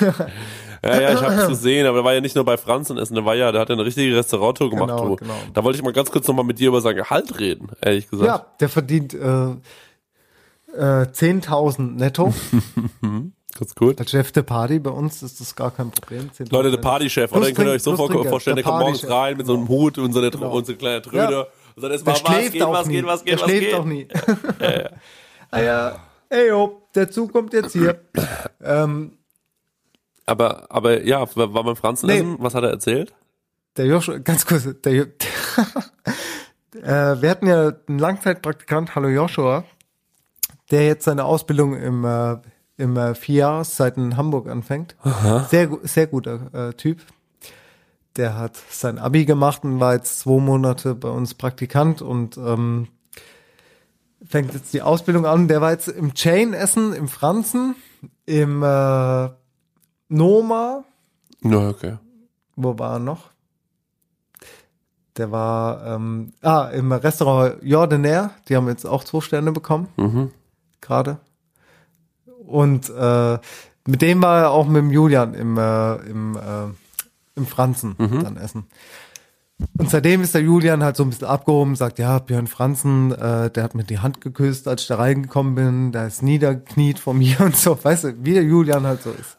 Ja, 0.84 1.00
ja, 1.00 1.12
ich 1.14 1.22
habe 1.22 1.34
es 1.34 1.48
gesehen, 1.48 1.86
aber 1.86 1.98
der 1.98 2.04
war 2.04 2.14
ja 2.14 2.20
nicht 2.20 2.34
nur 2.34 2.44
bei 2.44 2.56
Franzen 2.56 2.98
essen, 2.98 3.14
der 3.14 3.24
war 3.24 3.34
ja, 3.34 3.52
der 3.52 3.60
hat 3.60 3.68
ja 3.68 3.74
eine 3.74 3.84
richtige 3.84 4.16
Restauranttour 4.16 4.70
gemacht. 4.70 4.88
Genau, 4.88 5.08
du. 5.10 5.16
genau. 5.16 5.34
Da 5.54 5.64
wollte 5.64 5.78
ich 5.78 5.84
mal 5.84 5.92
ganz 5.92 6.10
kurz 6.10 6.26
nochmal 6.28 6.44
mit 6.44 6.58
dir 6.58 6.68
über 6.68 6.80
sein 6.80 6.96
Gehalt 6.96 7.38
reden, 7.38 7.68
ehrlich 7.80 8.08
gesagt. 8.08 8.26
Ja, 8.28 8.46
der 8.60 8.68
verdient 8.68 9.14
äh, 9.14 9.18
äh, 10.76 11.06
10.000 11.06 11.96
netto. 11.96 12.32
Ganz 13.58 13.74
gut. 13.74 13.98
Als 13.98 14.10
Chef 14.10 14.32
der 14.32 14.42
Party 14.42 14.78
bei 14.78 14.90
uns 14.90 15.22
ist 15.22 15.40
das 15.40 15.56
gar 15.56 15.70
kein 15.70 15.90
Problem. 15.90 16.28
10.000 16.28 16.52
Leute, 16.52 16.70
der. 16.72 16.76
Partychef, 16.78 17.32
oder? 17.32 17.46
Den 17.46 17.54
könnt 17.54 17.68
ihr 17.68 17.72
euch 17.72 17.82
so 17.82 17.96
vor 17.96 18.10
vorstellen, 18.26 18.56
der 18.56 18.64
kommt 18.64 18.80
morgens 18.80 19.08
rein 19.08 19.38
mit 19.38 19.46
so 19.46 19.54
einem 19.54 19.66
Hut 19.68 19.96
und 19.96 20.12
so 20.12 20.18
eine, 20.18 20.30
Genau. 20.30 20.52
und 20.52 20.66
so 20.66 20.72
eine 20.72 20.78
kleine 20.78 21.00
Tröte. 21.00 21.32
Ja. 21.32 21.46
Und 21.74 21.82
dann 21.82 21.90
ist 21.92 22.06
Der 22.06 22.12
mal, 22.12 22.20
was 22.22 22.34
schläft 22.34 22.52
geht, 22.52 22.62
was 22.62 22.86
nie. 22.86 22.92
geht, 22.94 23.06
was 23.06 23.24
geht, 23.24 23.32
der 23.32 23.40
was 23.40 23.50
schläft 23.50 23.66
geht. 23.66 23.74
auch 23.74 23.84
nie. 23.86 24.08
ah 25.50 25.60
ja, 25.60 25.96
ey 26.28 26.48
yo, 26.48 26.82
der 26.94 27.10
Zug 27.10 27.32
kommt 27.32 27.54
jetzt 27.54 27.72
hier. 27.72 27.98
ähm, 28.62 29.12
Aber, 30.26 30.66
aber 30.70 31.04
ja, 31.04 31.24
war 31.36 31.48
beim 31.64 31.76
Franzen 31.76 32.06
Nee. 32.08 32.16
essen? 32.18 32.36
Was 32.40 32.54
hat 32.54 32.64
er 32.64 32.70
erzählt? 32.70 33.14
der 33.76 33.84
Joshua, 33.86 34.16
ganz 34.18 34.46
kurz, 34.46 34.66
der, 34.84 34.92
Jo- 34.94 35.04
äh, 36.82 37.20
wir 37.20 37.28
hatten 37.30 37.46
ja 37.46 37.72
einen 37.88 37.98
Langzeitpraktikant, 37.98 38.94
hallo 38.94 39.08
Joshua, 39.08 39.64
der 40.70 40.86
jetzt 40.86 41.04
seine 41.04 41.24
Ausbildung 41.24 41.76
im, 41.76 42.04
äh, 42.06 42.36
im 42.78 42.96
äh, 42.96 43.14
Vierjahreszeit 43.14 43.98
in 43.98 44.16
Hamburg 44.16 44.48
anfängt. 44.48 44.96
Sehr, 45.50 45.66
gu- 45.66 45.80
sehr 45.82 46.06
guter 46.06 46.68
äh, 46.70 46.72
Typ. 46.72 47.02
Der 48.16 48.38
hat 48.38 48.56
sein 48.70 48.98
Abi 48.98 49.26
gemacht 49.26 49.62
und 49.62 49.78
war 49.78 49.92
jetzt 49.92 50.20
zwei 50.20 50.40
Monate 50.40 50.94
bei 50.94 51.10
uns 51.10 51.34
Praktikant 51.34 52.00
und 52.00 52.38
ähm, 52.38 52.88
fängt 54.26 54.54
jetzt 54.54 54.72
die 54.72 54.80
Ausbildung 54.80 55.26
an. 55.26 55.48
Der 55.48 55.60
war 55.60 55.72
jetzt 55.72 55.88
im 55.88 56.14
Chain-Essen, 56.14 56.94
im 56.94 57.08
Franzen, 57.08 57.76
im 58.24 58.62
äh, 58.62 59.28
Noma, 60.08 60.84
Ja, 61.42 61.68
okay. 61.68 61.98
wo 62.56 62.78
war 62.78 62.94
er 62.94 62.98
noch? 62.98 63.30
Der 65.16 65.30
war 65.32 65.84
ähm, 65.86 66.32
ah, 66.42 66.66
im 66.68 66.92
Restaurant 66.92 67.62
Jordaner, 67.62 68.32
die 68.48 68.56
haben 68.56 68.68
jetzt 68.68 68.84
auch 68.84 69.02
zwei 69.04 69.20
Sterne 69.20 69.52
bekommen, 69.52 69.88
Mhm. 69.96 70.30
gerade. 70.80 71.18
Und 72.46 72.90
äh, 72.90 73.38
mit 73.86 74.02
dem 74.02 74.22
war 74.22 74.38
er 74.40 74.50
auch 74.50 74.66
mit 74.66 74.76
dem 74.82 74.90
Julian 74.90 75.34
im, 75.34 75.56
äh, 75.58 75.94
im, 76.08 76.36
äh, 76.36 76.66
im 77.34 77.46
Franzen 77.46 77.94
dann 77.98 78.36
essen. 78.36 78.66
Und 79.78 79.90
seitdem 79.90 80.20
ist 80.22 80.34
der 80.34 80.42
Julian 80.42 80.82
halt 80.82 80.96
so 80.96 81.02
ein 81.02 81.10
bisschen 81.10 81.26
abgehoben, 81.28 81.76
sagt, 81.76 81.98
ja, 81.98 82.18
Björn 82.18 82.46
Franzen, 82.46 83.12
äh, 83.12 83.50
der 83.50 83.62
hat 83.64 83.74
mir 83.74 83.84
die 83.84 83.98
Hand 84.00 84.20
geküsst, 84.20 84.68
als 84.68 84.82
ich 84.82 84.88
da 84.88 84.96
reingekommen 84.96 85.54
bin, 85.54 85.92
der 85.92 86.06
ist 86.06 86.22
niedergekniet 86.22 86.98
vor 86.98 87.14
mir 87.14 87.40
und 87.40 87.56
so, 87.56 87.78
weißt 87.82 88.04
du, 88.04 88.24
wie 88.24 88.34
der 88.34 88.42
Julian 88.44 88.86
halt 88.86 89.02
so 89.02 89.10
ist. 89.12 89.38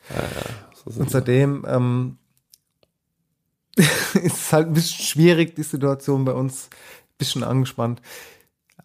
Und 0.98 1.10
seitdem 1.12 1.66
ähm, 1.68 2.18
ist 3.78 4.38
es 4.38 4.54
halt 4.54 4.68
ein 4.68 4.74
bisschen 4.74 5.04
schwierig, 5.06 5.56
die 5.56 5.64
Situation 5.64 6.26
bei 6.26 6.34
uns, 6.34 6.70
ein 6.72 7.18
bisschen 7.18 7.44
angespannt. 7.44 8.02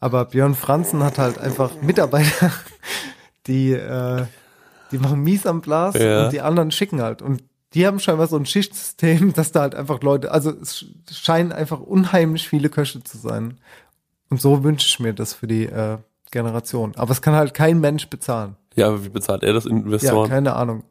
Aber 0.01 0.25
Björn 0.27 0.55
Franzen 0.55 1.03
hat 1.03 1.19
halt 1.19 1.39
einfach 1.39 1.81
Mitarbeiter, 1.81 2.51
die, 3.47 3.73
äh, 3.73 4.27
die 4.91 4.99
machen 4.99 5.21
mies 5.23 5.47
am 5.47 5.61
Blas 5.63 5.95
Ja. 5.95 6.25
und 6.25 6.33
die 6.33 6.41
anderen 6.43 6.71
schicken 6.71 7.01
halt. 7.01 7.23
Und 7.23 7.43
die 7.75 7.87
haben 7.87 7.99
scheinbar 8.01 8.27
so 8.27 8.37
ein 8.37 8.47
Schichtsystem, 8.47 9.33
dass 9.33 9.53
da 9.53 9.61
halt 9.63 9.75
einfach 9.75 10.01
Leute, 10.03 10.31
also 10.31 10.51
es 10.61 10.85
scheinen 11.11 11.53
einfach 11.53 11.81
unheimlich 11.81 12.49
viele 12.49 12.69
Köche 12.69 13.03
zu 13.03 13.19
sein. 13.19 13.59
Und 14.31 14.41
so 14.41 14.65
wünsche 14.65 14.87
ich 14.87 14.99
mir 15.01 15.13
das 15.13 15.35
für 15.35 15.47
die 15.47 15.67
äh, 15.67 15.99
Generation. 16.31 16.93
Aber 16.97 17.13
es 17.13 17.21
kann 17.23 17.35
halt 17.35 17.53
kein 17.55 17.81
Mensch 17.81 18.09
bezahlen. 18.09 18.57
Ja, 18.75 18.89
aber 18.89 19.05
wie 19.05 19.11
bezahlt 19.11 19.43
er 19.43 19.53
das 19.53 19.65
Ja, 19.65 19.71
Investoren? 19.71 20.29
keine 20.31 20.55
Ahnung. 20.57 20.85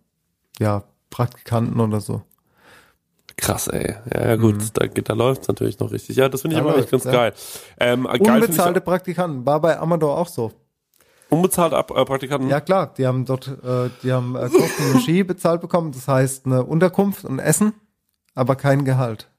Ja, 0.59 0.83
Praktikanten 1.09 1.79
oder 1.79 1.99
so. 2.01 2.21
Krass, 3.37 3.67
ey. 3.67 3.95
Ja, 4.13 4.29
ja 4.29 4.35
gut, 4.35 4.57
da, 4.73 4.85
geht- 4.85 5.09
da 5.09 5.13
läuft's 5.13 5.47
natürlich 5.47 5.79
noch 5.79 5.91
richtig. 5.91 6.15
Ja, 6.17 6.29
das 6.29 6.41
finde 6.41 6.57
ich 6.57 6.61
Mhm. 6.61 6.65
Da 6.67 6.71
aber 6.73 6.79
echt 6.81 6.91
ganz 6.91 7.03
ja. 7.05 7.11
geil. 7.11 7.33
Ähm, 7.79 8.03
geil 8.03 8.41
Unbezahlte 8.41 8.79
ich, 8.79 8.85
Praktikanten, 8.85 9.45
war 9.45 9.59
bei 9.59 9.79
Amador 9.79 10.17
auch 10.17 10.27
so. 10.27 10.51
Unbezahlte 11.31 11.77
Ab 11.77 11.91
äh, 11.91 12.05
Praktikanten. 12.05 12.49
Ja 12.49 12.61
klar, 12.61 12.93
die 12.97 13.07
haben 13.07 13.25
dort, 13.25 13.47
äh, 13.47 13.89
die 14.03 14.11
haben 14.11 14.35
äh, 14.35 14.49
Kosten 14.49 14.91
und 14.93 15.01
Ski 15.01 15.23
bezahlt 15.23 15.61
bekommen, 15.61 15.91
das 15.91 16.07
heißt 16.07 16.45
eine 16.45 16.63
Unterkunft 16.63 17.25
und 17.25 17.39
Essen, 17.39 17.73
aber 18.35 18.55
kein 18.55 18.85
Gehalt. 18.85 19.29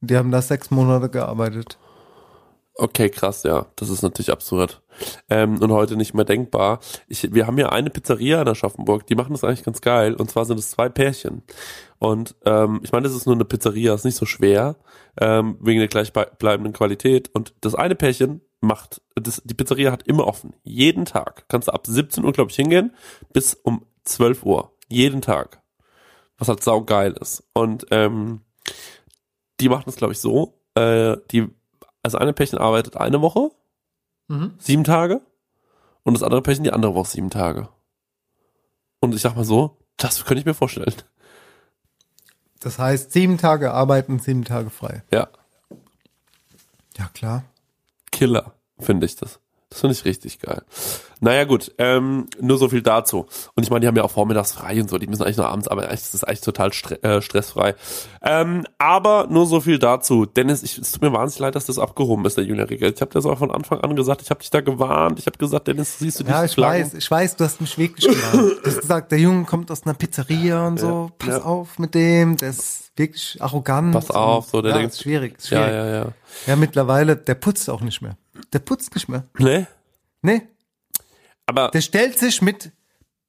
Die 0.00 0.16
haben 0.16 0.30
da 0.30 0.42
sechs 0.42 0.70
Monate 0.70 1.08
gearbeitet. 1.08 1.78
Okay, 2.74 3.10
krass, 3.10 3.42
ja. 3.42 3.66
Das 3.76 3.90
ist 3.90 4.02
natürlich 4.02 4.32
absurd. 4.32 4.82
Ähm, 5.28 5.60
und 5.60 5.70
heute 5.72 5.96
nicht 5.96 6.14
mehr 6.14 6.24
denkbar. 6.24 6.80
Ich, 7.06 7.32
wir 7.34 7.46
haben 7.46 7.58
ja 7.58 7.68
eine 7.68 7.90
Pizzeria 7.90 8.40
in 8.40 8.48
Aschaffenburg, 8.48 9.06
die 9.06 9.14
machen 9.14 9.32
das 9.32 9.44
eigentlich 9.44 9.62
ganz 9.64 9.80
geil. 9.82 10.14
Und 10.14 10.30
zwar 10.30 10.46
sind 10.46 10.58
es 10.58 10.70
zwei 10.70 10.88
Pärchen. 10.88 11.42
Und 11.98 12.34
ähm, 12.46 12.80
ich 12.82 12.90
meine, 12.90 13.04
das 13.04 13.14
ist 13.14 13.26
nur 13.26 13.34
eine 13.34 13.44
Pizzeria, 13.44 13.94
ist 13.94 14.04
nicht 14.04 14.16
so 14.16 14.24
schwer, 14.24 14.76
ähm, 15.20 15.58
wegen 15.60 15.80
der 15.80 15.88
gleichbleibenden 15.88 16.72
Qualität. 16.72 17.30
Und 17.34 17.54
das 17.60 17.74
eine 17.74 17.94
Pärchen 17.94 18.40
macht, 18.62 19.02
das, 19.14 19.42
die 19.44 19.54
Pizzeria 19.54 19.92
hat 19.92 20.06
immer 20.06 20.26
offen. 20.26 20.54
Jeden 20.62 21.04
Tag. 21.04 21.44
Kannst 21.48 21.68
du 21.68 21.72
ab 21.72 21.86
17 21.86 22.24
Uhr, 22.24 22.32
glaube 22.32 22.50
ich, 22.50 22.56
hingehen, 22.56 22.94
bis 23.32 23.54
um 23.54 23.84
12 24.04 24.44
Uhr. 24.44 24.72
Jeden 24.88 25.20
Tag. 25.20 25.60
Was 26.38 26.48
halt 26.48 26.62
saugeil 26.62 27.12
ist. 27.20 27.44
Und 27.52 27.86
ähm, 27.90 28.40
die 29.60 29.68
machen 29.68 29.84
das, 29.86 29.96
glaube 29.96 30.12
ich, 30.14 30.20
so. 30.20 30.58
Äh, 30.74 31.16
die 31.30 31.48
also 32.02 32.18
eine 32.18 32.32
Pärchen 32.32 32.58
arbeitet 32.58 32.96
eine 32.96 33.20
Woche, 33.20 33.50
Mhm. 34.28 34.54
sieben 34.58 34.82
Tage, 34.84 35.20
und 36.04 36.14
das 36.14 36.22
andere 36.22 36.42
Pärchen 36.42 36.64
die 36.64 36.72
andere 36.72 36.94
Woche 36.94 37.10
sieben 37.10 37.30
Tage. 37.30 37.68
Und 39.00 39.14
ich 39.14 39.20
sag 39.20 39.36
mal 39.36 39.44
so, 39.44 39.76
das 39.98 40.24
könnte 40.24 40.40
ich 40.40 40.46
mir 40.46 40.54
vorstellen. 40.54 40.94
Das 42.60 42.78
heißt, 42.78 43.12
sieben 43.12 43.38
Tage 43.38 43.72
arbeiten, 43.72 44.18
sieben 44.18 44.44
Tage 44.44 44.70
frei. 44.70 45.02
Ja, 45.12 45.28
Ja 46.98 47.08
klar. 47.14 47.44
Killer, 48.22 48.54
finde 48.78 49.06
ich 49.06 49.16
das. 49.16 49.40
Das 49.72 49.80
finde 49.80 49.94
ich 49.94 50.04
richtig 50.04 50.38
geil. 50.38 50.60
Naja 51.20 51.44
gut, 51.44 51.72
ähm, 51.78 52.26
nur 52.40 52.58
so 52.58 52.68
viel 52.68 52.82
dazu. 52.82 53.26
Und 53.54 53.62
ich 53.62 53.70
meine, 53.70 53.80
die 53.80 53.86
haben 53.86 53.96
ja 53.96 54.02
auch 54.02 54.10
vormittags 54.10 54.52
frei 54.52 54.78
und 54.82 54.90
so, 54.90 54.98
die 54.98 55.06
müssen 55.06 55.22
eigentlich 55.22 55.38
nur 55.38 55.48
abends 55.48 55.66
arbeiten. 55.66 55.88
Eigentlich 55.88 56.02
ist 56.02 56.12
das 56.14 56.24
eigentlich 56.24 56.40
total 56.42 56.72
stre 56.74 57.02
äh, 57.02 57.22
stressfrei. 57.22 57.74
Ähm, 58.22 58.66
aber 58.76 59.28
nur 59.30 59.46
so 59.46 59.60
viel 59.60 59.78
dazu. 59.78 60.26
Dennis, 60.26 60.62
ich, 60.62 60.76
es 60.76 60.92
tut 60.92 61.00
mir 61.00 61.12
wahnsinnig 61.12 61.38
leid, 61.40 61.54
dass 61.54 61.64
das 61.66 61.78
abgehoben 61.78 62.24
ist, 62.26 62.36
der 62.36 62.44
Junior 62.44 62.68
Regel. 62.68 62.92
Ich 62.94 63.00
habe 63.00 63.12
das 63.12 63.24
auch 63.24 63.38
von 63.38 63.50
Anfang 63.50 63.80
an 63.80 63.96
gesagt, 63.96 64.20
ich 64.20 64.28
habe 64.30 64.40
dich 64.40 64.50
da 64.50 64.60
gewarnt. 64.60 65.18
Ich 65.20 65.26
habe 65.26 65.38
gesagt, 65.38 65.68
Dennis, 65.68 65.98
siehst 65.98 66.20
du 66.20 66.24
Ja, 66.24 66.40
die 66.40 66.46
ich 66.46 66.52
Flaggen? 66.52 66.84
weiß, 66.86 66.94
ich 66.94 67.10
weiß, 67.10 67.36
du 67.36 67.44
hast 67.44 67.60
mich 67.62 67.78
wirklich 67.78 68.06
gewarnt. 68.08 68.56
Du 68.64 68.70
hast 68.70 68.80
gesagt, 68.82 69.12
der 69.12 69.18
Junge 69.20 69.44
kommt 69.44 69.70
aus 69.70 69.84
einer 69.84 69.94
Pizzeria 69.94 70.66
und 70.66 70.78
so, 70.78 70.86
Ja, 71.08 71.26
pass 71.26 71.38
ja. 71.38 71.42
auf 71.44 71.78
mit 71.78 71.94
dem, 71.94 72.36
der 72.36 72.50
ist 72.50 72.90
wirklich 72.96 73.38
arrogant. 73.40 73.92
Pass 73.94 74.10
auf, 74.10 74.50
so, 74.50 74.60
der 74.60 74.72
ja, 74.72 74.78
denkt- 74.78 74.92
ist 74.92 75.02
schwierig, 75.02 75.38
ist 75.38 75.48
Ja, 75.50 75.58
schwierig. 75.64 75.72
ja, 75.74 75.86
ja. 76.04 76.06
Ja, 76.46 76.56
mittlerweile, 76.56 77.16
der 77.16 77.36
putzt 77.36 77.70
auch 77.70 77.80
nicht 77.80 78.02
mehr. 78.02 78.16
Der 78.52 78.58
putzt 78.60 78.94
nicht 78.94 79.08
mehr. 79.08 79.26
Ne? 79.38 79.66
Nee, 80.22 80.42
Aber 81.46 81.68
der 81.68 81.80
stellt 81.80 82.18
sich 82.18 82.42
mit 82.42 82.72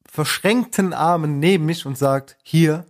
verschränkten 0.05 0.93
Armen 0.93 1.39
neben 1.39 1.65
mich 1.65 1.85
und 1.85 1.97
sagt, 1.97 2.38
hier, 2.43 2.85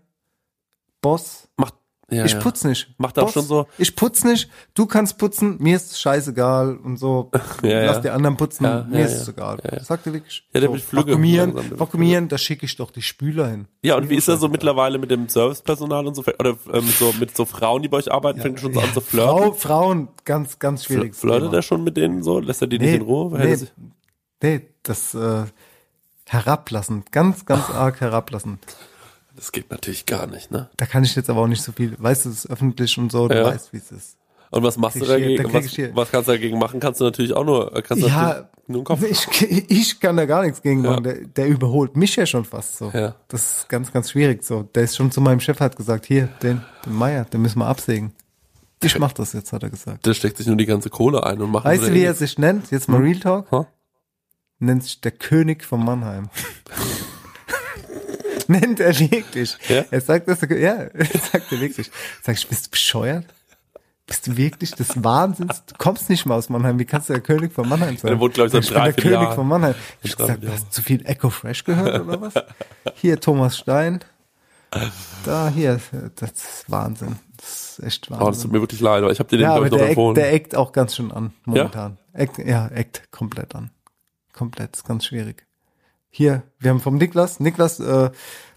Boss, 1.01 1.47
macht, 1.57 1.75
ja, 2.15 2.25
ich 2.25 2.33
ja. 2.33 2.39
putz 2.39 2.63
nicht. 2.63 2.89
Macht 2.97 3.17
er 3.17 3.23
auch 3.23 3.31
schon 3.31 3.45
so? 3.45 3.67
Ich 3.77 3.95
putz 3.95 4.23
nicht, 4.23 4.49
du 4.73 4.85
kannst 4.85 5.17
putzen, 5.17 5.57
mir 5.59 5.75
ist 5.75 5.99
scheißegal 5.99 6.77
und 6.77 6.97
so. 6.97 7.31
Ja, 7.63 7.85
Lass 7.85 8.01
die 8.01 8.09
anderen 8.09 8.35
putzen, 8.35 8.63
mir 8.89 9.05
ist 9.05 9.13
es 9.13 9.27
egal. 9.29 9.57
Sagt 9.81 10.05
er 10.05 10.13
wirklich. 10.13 10.43
Ja, 10.53 10.59
der 10.59 10.69
so, 10.69 10.73
wird 10.73 10.83
flügge 10.83 11.11
vakuumieren, 11.11 11.53
langsam, 11.53 11.79
vakuumieren, 11.79 12.27
da 12.27 12.37
schicke 12.37 12.65
ich 12.65 12.75
doch 12.75 12.91
die 12.91 13.01
Spüler 13.01 13.47
hin. 13.47 13.67
Ja, 13.81 13.95
und 13.95 14.09
wie 14.09 14.15
ist 14.15 14.27
er 14.27 14.37
so 14.37 14.49
mittlerweile 14.49 14.97
mit 14.97 15.11
dem 15.11 15.29
Servicepersonal 15.29 16.05
und 16.07 16.15
so, 16.15 16.23
oder 16.39 16.57
äh, 16.71 16.81
mit 16.81 16.95
so 16.95 17.13
mit 17.19 17.35
so 17.35 17.45
Frauen, 17.45 17.81
die 17.81 17.87
bei 17.87 17.97
euch 17.97 18.11
arbeiten, 18.11 18.41
fängt 18.41 18.59
schon 18.59 18.73
so 18.73 18.79
an 18.79 18.91
zu 18.93 19.01
flirten? 19.01 19.29
Frau, 19.29 19.51
Frauen, 19.53 20.07
ganz, 20.25 20.59
ganz 20.59 20.85
schwierig. 20.85 21.15
Flirtet 21.15 21.53
er 21.53 21.61
schon 21.61 21.83
mit 21.83 21.95
denen 21.95 22.23
so? 22.23 22.39
Lässt 22.39 22.61
er 22.61 22.67
die 22.67 22.79
nicht 22.79 22.95
in 22.95 23.01
Ruhe? 23.01 23.37
Nee, 23.37 23.57
nee, 24.41 24.61
das 24.83 25.13
äh, 25.15 25.45
herablassend, 26.27 27.11
ganz, 27.11 27.45
ganz 27.45 27.69
arg 27.69 28.01
herablassend. 28.01 28.59
Das 29.35 29.51
geht 29.51 29.71
natürlich 29.71 30.05
gar 30.05 30.27
nicht, 30.27 30.51
ne? 30.51 30.69
Da 30.77 30.85
kann 30.85 31.03
ich 31.03 31.15
jetzt 31.15 31.29
aber 31.29 31.41
auch 31.41 31.47
nicht 31.47 31.63
so 31.63 31.71
viel, 31.71 31.95
weißt 31.97 32.25
du, 32.25 32.29
es 32.29 32.45
ist 32.45 32.51
öffentlich 32.51 32.97
und 32.97 33.11
so, 33.11 33.27
du 33.27 33.35
Ja. 33.35 33.45
weißt, 33.45 33.73
wie 33.73 33.77
es 33.77 33.91
ist. 33.91 34.17
Und 34.51 34.61
was 34.61 34.77
machst 34.77 34.97
Krieg 34.97 35.07
du 35.07 35.11
dagegen? 35.11 35.43
da 35.43 35.53
Was, 35.53 35.95
was 35.95 36.11
kannst 36.11 36.27
du 36.27 36.31
dagegen 36.33 36.59
machen? 36.59 36.79
Kannst 36.79 37.01
du 37.01 37.05
natürlich 37.05 37.33
auch 37.33 37.43
nur, 37.43 37.75
äh, 37.75 37.81
kannst 37.81 38.05
Ja, 38.07 38.47
nur 38.67 38.81
den 38.81 38.83
Kopf. 38.83 39.01
ich, 39.01 39.27
ich 39.71 39.99
kann 39.99 40.15
da 40.15 40.25
gar 40.27 40.43
nichts 40.43 40.61
gegen 40.61 40.83
Ja. 40.83 40.91
machen. 40.91 41.03
Der, 41.05 41.15
der 41.25 41.47
überholt 41.47 41.97
mich 41.97 42.15
ja 42.15 42.27
schon 42.27 42.45
fast 42.45 42.77
so. 42.77 42.91
Ja. 42.93 43.15
Das 43.29 43.57
ist 43.61 43.69
ganz, 43.69 43.91
ganz 43.91 44.11
schwierig 44.11 44.43
so. 44.43 44.61
Der 44.75 44.83
ist 44.83 44.95
schon 44.95 45.09
zu 45.11 45.21
meinem 45.21 45.39
Chef, 45.39 45.59
hat 45.59 45.75
gesagt, 45.75 46.05
hier, 46.05 46.27
den, 46.43 46.61
den 46.85 46.93
Meier, 46.93 47.25
den 47.25 47.41
müssen 47.41 47.57
wir 47.59 47.65
absägen. 47.65 48.13
Ich 48.83 48.99
mach 48.99 49.13
das 49.13 49.33
jetzt, 49.33 49.51
hat 49.53 49.63
er 49.63 49.69
gesagt. 49.71 50.05
Der 50.05 50.13
steckt 50.13 50.37
sich 50.37 50.45
nur 50.45 50.57
die 50.57 50.65
ganze 50.67 50.91
Kohle 50.91 51.23
ein 51.23 51.41
und 51.41 51.49
macht 51.49 51.65
Weißt 51.65 51.83
du, 51.87 51.93
wie 51.93 52.01
er 52.03 52.09
nichts. 52.09 52.19
sich 52.19 52.37
nennt? 52.37 52.69
Jetzt 52.69 52.87
mal 52.89 52.97
Hm? 52.97 53.03
Real 53.05 53.19
Talk. 53.19 53.51
Ha? 53.51 53.65
Nennt 54.59 54.83
sich 54.83 55.01
der 55.01 55.11
König 55.11 55.63
von 55.63 55.83
Mannheim. 55.83 56.29
Nennt 58.47 58.79
er 58.79 58.97
wirklich. 58.99 59.57
Ja? 59.67 59.85
Er 59.91 60.01
sagt 60.01 60.27
das, 60.27 60.41
ja, 60.41 60.47
er 60.47 61.05
sagt 61.05 61.51
er 61.51 61.59
wirklich. 61.59 61.91
Sag 62.21 62.35
ich, 62.37 62.47
bist 62.47 62.67
du 62.67 62.71
bescheuert? 62.71 63.25
Bist 64.05 64.27
du 64.27 64.35
wirklich 64.35 64.71
des 64.71 65.01
Wahnsinns? 65.01 65.63
Du 65.65 65.75
kommst 65.77 66.09
nicht 66.09 66.25
mal 66.25 66.35
aus 66.35 66.49
Mannheim. 66.49 66.77
Wie 66.77 66.85
kannst 66.85 67.07
du 67.07 67.13
der 67.13 67.21
König 67.21 67.53
von 67.53 67.67
Mannheim 67.69 67.95
sein? 67.95 68.09
Der 68.09 68.19
wohnt, 68.19 68.33
glaub 68.33 68.47
ich, 68.47 68.51
seit 68.51 68.63
ich 68.63 68.69
bin 68.69 68.83
der 68.83 68.93
König 68.93 69.11
Jahr. 69.13 69.35
von 69.35 69.47
Mannheim. 69.47 69.75
Ich 70.01 70.11
Seit 70.11 70.29
hab 70.29 70.41
gesagt, 70.41 70.55
hast 70.55 70.65
du 70.67 70.71
zu 70.71 70.81
viel 70.81 71.05
Echo 71.05 71.29
Fresh 71.29 71.63
gehört 71.63 72.01
oder 72.01 72.19
was? 72.19 72.33
Hier 72.95 73.19
Thomas 73.19 73.57
Stein. 73.57 74.03
Da, 75.23 75.49
hier, 75.49 75.79
das 76.15 76.31
ist 76.31 76.65
Wahnsinn. 76.67 77.15
Das 77.37 77.77
ist 77.79 77.85
echt 77.85 78.11
Wahnsinn. 78.11 78.27
Oh, 78.27 78.29
das 78.31 78.41
tut 78.41 78.51
mir 78.51 78.59
wirklich 78.59 78.81
leid, 78.81 79.03
aber 79.03 79.11
ich 79.11 79.19
habe 79.19 79.29
dir 79.29 79.37
den, 79.37 79.43
ja, 79.43 79.53
glaube 79.53 79.67
ich, 79.67 79.71
noch 79.71 79.77
der 79.79 79.87
empfohlen. 79.89 80.15
der 80.15 80.33
eckt 80.33 80.55
auch 80.55 80.71
ganz 80.71 80.95
schön 80.95 81.11
an, 81.11 81.33
momentan. 81.45 81.97
Eckt, 82.11 82.39
ja, 82.39 82.67
eckt 82.67 83.09
komplett 83.11 83.55
an. 83.55 83.71
Komplett, 84.33 84.75
ist 84.75 84.83
ganz 84.83 85.05
schwierig. 85.05 85.45
Hier, 86.15 86.43
wir 86.59 86.69
haben 86.69 86.79
vom 86.79 86.97
Niklas, 86.97 87.39
Niklas, 87.39 87.79
äh, 87.79 88.11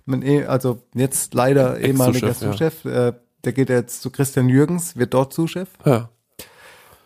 mein 0.04 0.20
eh, 0.20 0.44
also 0.44 0.82
jetzt 0.92 1.32
leider 1.32 1.80
ehemaliger 1.80 2.34
Zuschef, 2.34 2.84
äh, 2.84 3.14
der 3.44 3.52
geht 3.54 3.70
jetzt 3.70 4.02
zu 4.02 4.10
Christian 4.10 4.50
Jürgens, 4.50 4.96
wird 4.96 5.14
dort 5.14 5.32
Zuschef. 5.32 5.70
ja. 5.86 6.10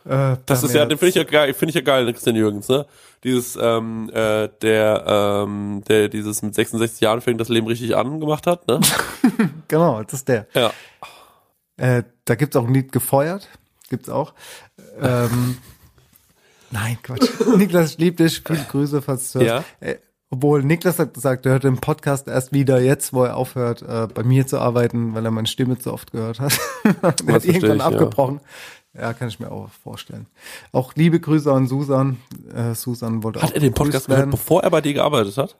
Äh, 0.04 0.38
Das 0.46 0.62
da 0.62 0.66
ist 0.66 0.74
ja, 0.74 0.86
den 0.86 0.98
finde 0.98 1.10
ich 1.10 1.14
ja 1.14 1.22
geil, 1.22 1.54
finde 1.54 1.70
ich 1.70 1.74
ja 1.76 1.82
geil, 1.82 2.12
Christian 2.12 2.34
Jürgens, 2.34 2.68
ne? 2.68 2.84
Dieses, 3.22 3.56
ähm, 3.60 4.10
äh, 4.12 4.48
der, 4.60 5.04
ähm, 5.06 5.82
der 5.86 6.08
dieses 6.08 6.42
mit 6.42 6.54
66 6.56 7.00
Jahren 7.00 7.20
fängt 7.20 7.40
das 7.40 7.48
Leben 7.48 7.68
richtig 7.68 7.94
an 7.94 8.18
gemacht 8.18 8.48
hat, 8.48 8.66
ne? 8.66 8.80
Genau, 9.68 10.02
das 10.02 10.14
ist 10.14 10.28
der. 10.28 10.48
Ja. 10.54 10.72
Äh, 11.76 12.02
da 12.24 12.34
gibt's 12.34 12.56
auch 12.56 12.66
ein 12.66 12.74
Lied 12.74 12.90
gefeuert. 12.90 13.48
Gibt's 13.88 14.08
auch. 14.08 14.34
Ähm, 15.00 15.58
nein, 16.72 16.98
Quatsch. 17.04 17.28
Niklas, 17.56 17.98
lieb 17.98 18.16
dich. 18.16 18.42
Viele 18.44 18.64
Grüße, 18.68 19.00
falls 19.00 19.30
du 19.30 19.40
hörst. 19.40 19.64
Ja. 19.80 19.86
Äh, 19.86 19.98
obwohl 20.30 20.62
Niklas 20.62 20.98
hat 20.98 21.14
gesagt, 21.14 21.44
er 21.44 21.52
hört 21.52 21.64
den 21.64 21.78
Podcast 21.78 22.28
erst 22.28 22.52
wieder 22.52 22.80
jetzt, 22.80 23.12
wo 23.12 23.24
er 23.24 23.36
aufhört, 23.36 23.82
äh, 23.82 24.06
bei 24.12 24.22
mir 24.22 24.46
zu 24.46 24.58
arbeiten, 24.58 25.14
weil 25.14 25.24
er 25.24 25.32
meine 25.32 25.48
Stimme 25.48 25.78
zu 25.78 25.92
oft 25.92 26.12
gehört 26.12 26.38
hat. 26.38 26.58
er 27.02 27.02
hat 27.02 27.44
irgendwann 27.44 27.76
ich, 27.76 27.78
ja. 27.78 27.86
abgebrochen. 27.86 28.40
Ja. 28.96 29.12
kann 29.12 29.28
ich 29.28 29.40
mir 29.40 29.50
auch 29.50 29.68
vorstellen. 29.82 30.26
Auch 30.72 30.94
liebe 30.94 31.18
Grüße 31.20 31.52
an 31.52 31.66
Susan. 31.66 32.18
Äh, 32.54 32.74
Susan 32.74 33.22
wollte 33.24 33.42
Hat 33.42 33.50
auch 33.50 33.54
er 33.54 33.60
den 33.60 33.74
Podcast 33.74 34.06
gehört, 34.06 34.30
bevor 34.30 34.62
er 34.62 34.70
bei 34.70 34.80
dir 34.80 34.94
gearbeitet 34.94 35.36
hat? 35.36 35.56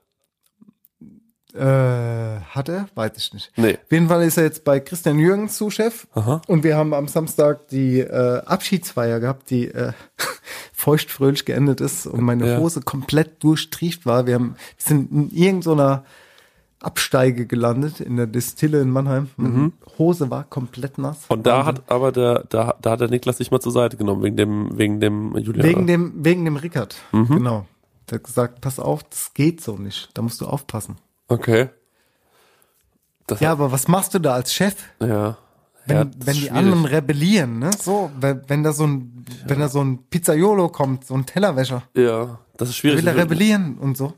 Äh, 1.55 2.41
hat 2.41 2.69
er? 2.69 2.87
Weiß 2.95 3.13
ich 3.17 3.33
nicht. 3.35 3.53
Nee. 3.57 3.75
Auf 3.83 3.91
jeden 3.93 4.09
Fall 4.09 4.23
ist 4.23 4.37
er 4.37 4.45
jetzt 4.45 4.65
bei 4.65 4.81
Christian 4.81 5.19
Jürgens 5.19 5.57
Zuschef. 5.57 6.07
Aha. 6.15 6.41
Und 6.47 6.63
wir 6.65 6.77
haben 6.77 6.95
am 6.95 7.09
Samstag 7.09 7.69
die 7.69 8.01
äh, 8.01 8.43
Abschiedsfeier 8.45 9.21
gehabt, 9.21 9.51
die 9.51 9.69
äh, 9.69 9.93
feuchtfröhlich 10.73 11.45
geendet 11.45 11.81
ist 11.81 12.07
und 12.07 12.23
meine 12.23 12.47
Ja. 12.53 12.59
Hose 12.59 12.81
komplett 12.83 13.43
durchtrieft 13.43 14.07
war. 14.07 14.27
Wir, 14.27 14.35
haben, 14.35 14.55
wir 14.77 14.85
sind 14.85 15.11
in 15.13 15.31
irgendeiner 15.31 16.05
Absteige 16.83 17.47
gelandet 17.47 18.01
in 18.01 18.17
der 18.17 18.27
Distille 18.27 18.81
in 18.81 18.89
Mannheim. 18.91 19.29
Meine 19.37 19.73
Hose 19.99 20.31
war 20.31 20.45
komplett 20.45 20.97
nass. 20.97 21.19
Mhm. 21.29 21.35
Und 21.35 21.47
da 21.47 21.59
Wahnsinn. 21.59 21.67
hat 21.67 21.91
aber 21.91 22.13
der, 22.13 22.45
da, 22.49 22.75
da 22.81 22.91
hat 22.93 23.01
der 23.01 23.09
Niklas 23.09 23.37
sich 23.37 23.51
mal 23.51 23.61
zur 23.61 23.73
Seite 23.73 23.99
genommen, 23.99 24.23
wegen 24.23 24.37
dem, 24.37 24.79
wegen 24.79 24.99
dem 25.01 25.37
Julian. 25.37 25.67
Wegen 25.67 25.87
dem, 25.87 26.13
wegen 26.25 26.45
dem 26.47 26.57
Rickard. 26.57 26.97
Mhm. 27.13 27.27
Genau. 27.29 27.67
Der 28.09 28.17
hat 28.17 28.25
gesagt, 28.25 28.61
pass 28.63 28.81
auf, 28.81 29.03
das 29.05 29.35
geht 29.35 29.61
so 29.61 29.77
nicht. 29.77 30.09
Da 30.15 30.23
musst 30.23 30.41
du 30.41 30.47
aufpassen. 30.47 30.97
Okay. 31.31 31.71
Das 33.27 33.41
Ja, 33.41 33.53
aber 33.53 33.73
was 33.73 33.89
machst 33.89 34.13
du 34.15 34.19
da 34.19 34.35
als 34.35 34.53
Chef? 34.53 34.75
ja. 35.01 35.37
Wenn, 35.87 35.97
ja, 35.97 36.05
wenn 36.19 36.35
die 36.35 36.41
schwierig. 36.41 36.53
anderen 36.53 36.85
rebellieren, 36.85 37.59
ne? 37.59 37.71
So, 37.81 38.11
wenn, 38.21 38.43
wenn 38.49 38.63
da 38.63 38.73
so 38.75 38.87
ein, 38.87 39.25
wenn 39.47 39.61
da 39.61 39.69
so 39.69 39.81
ein 39.83 40.05
Pizzaiolo 40.11 40.69
kommt, 40.69 41.07
so 41.07 41.15
ein 41.15 41.25
Tellerwäscher, 41.25 41.83
Ja, 41.97 42.39
das 42.59 42.69
ist 42.69 42.77
schwierig. 42.77 42.99
will 42.99 43.09
er 43.09 43.17
rebellieren 43.17 43.79
und 43.79 43.97
so. 43.97 44.13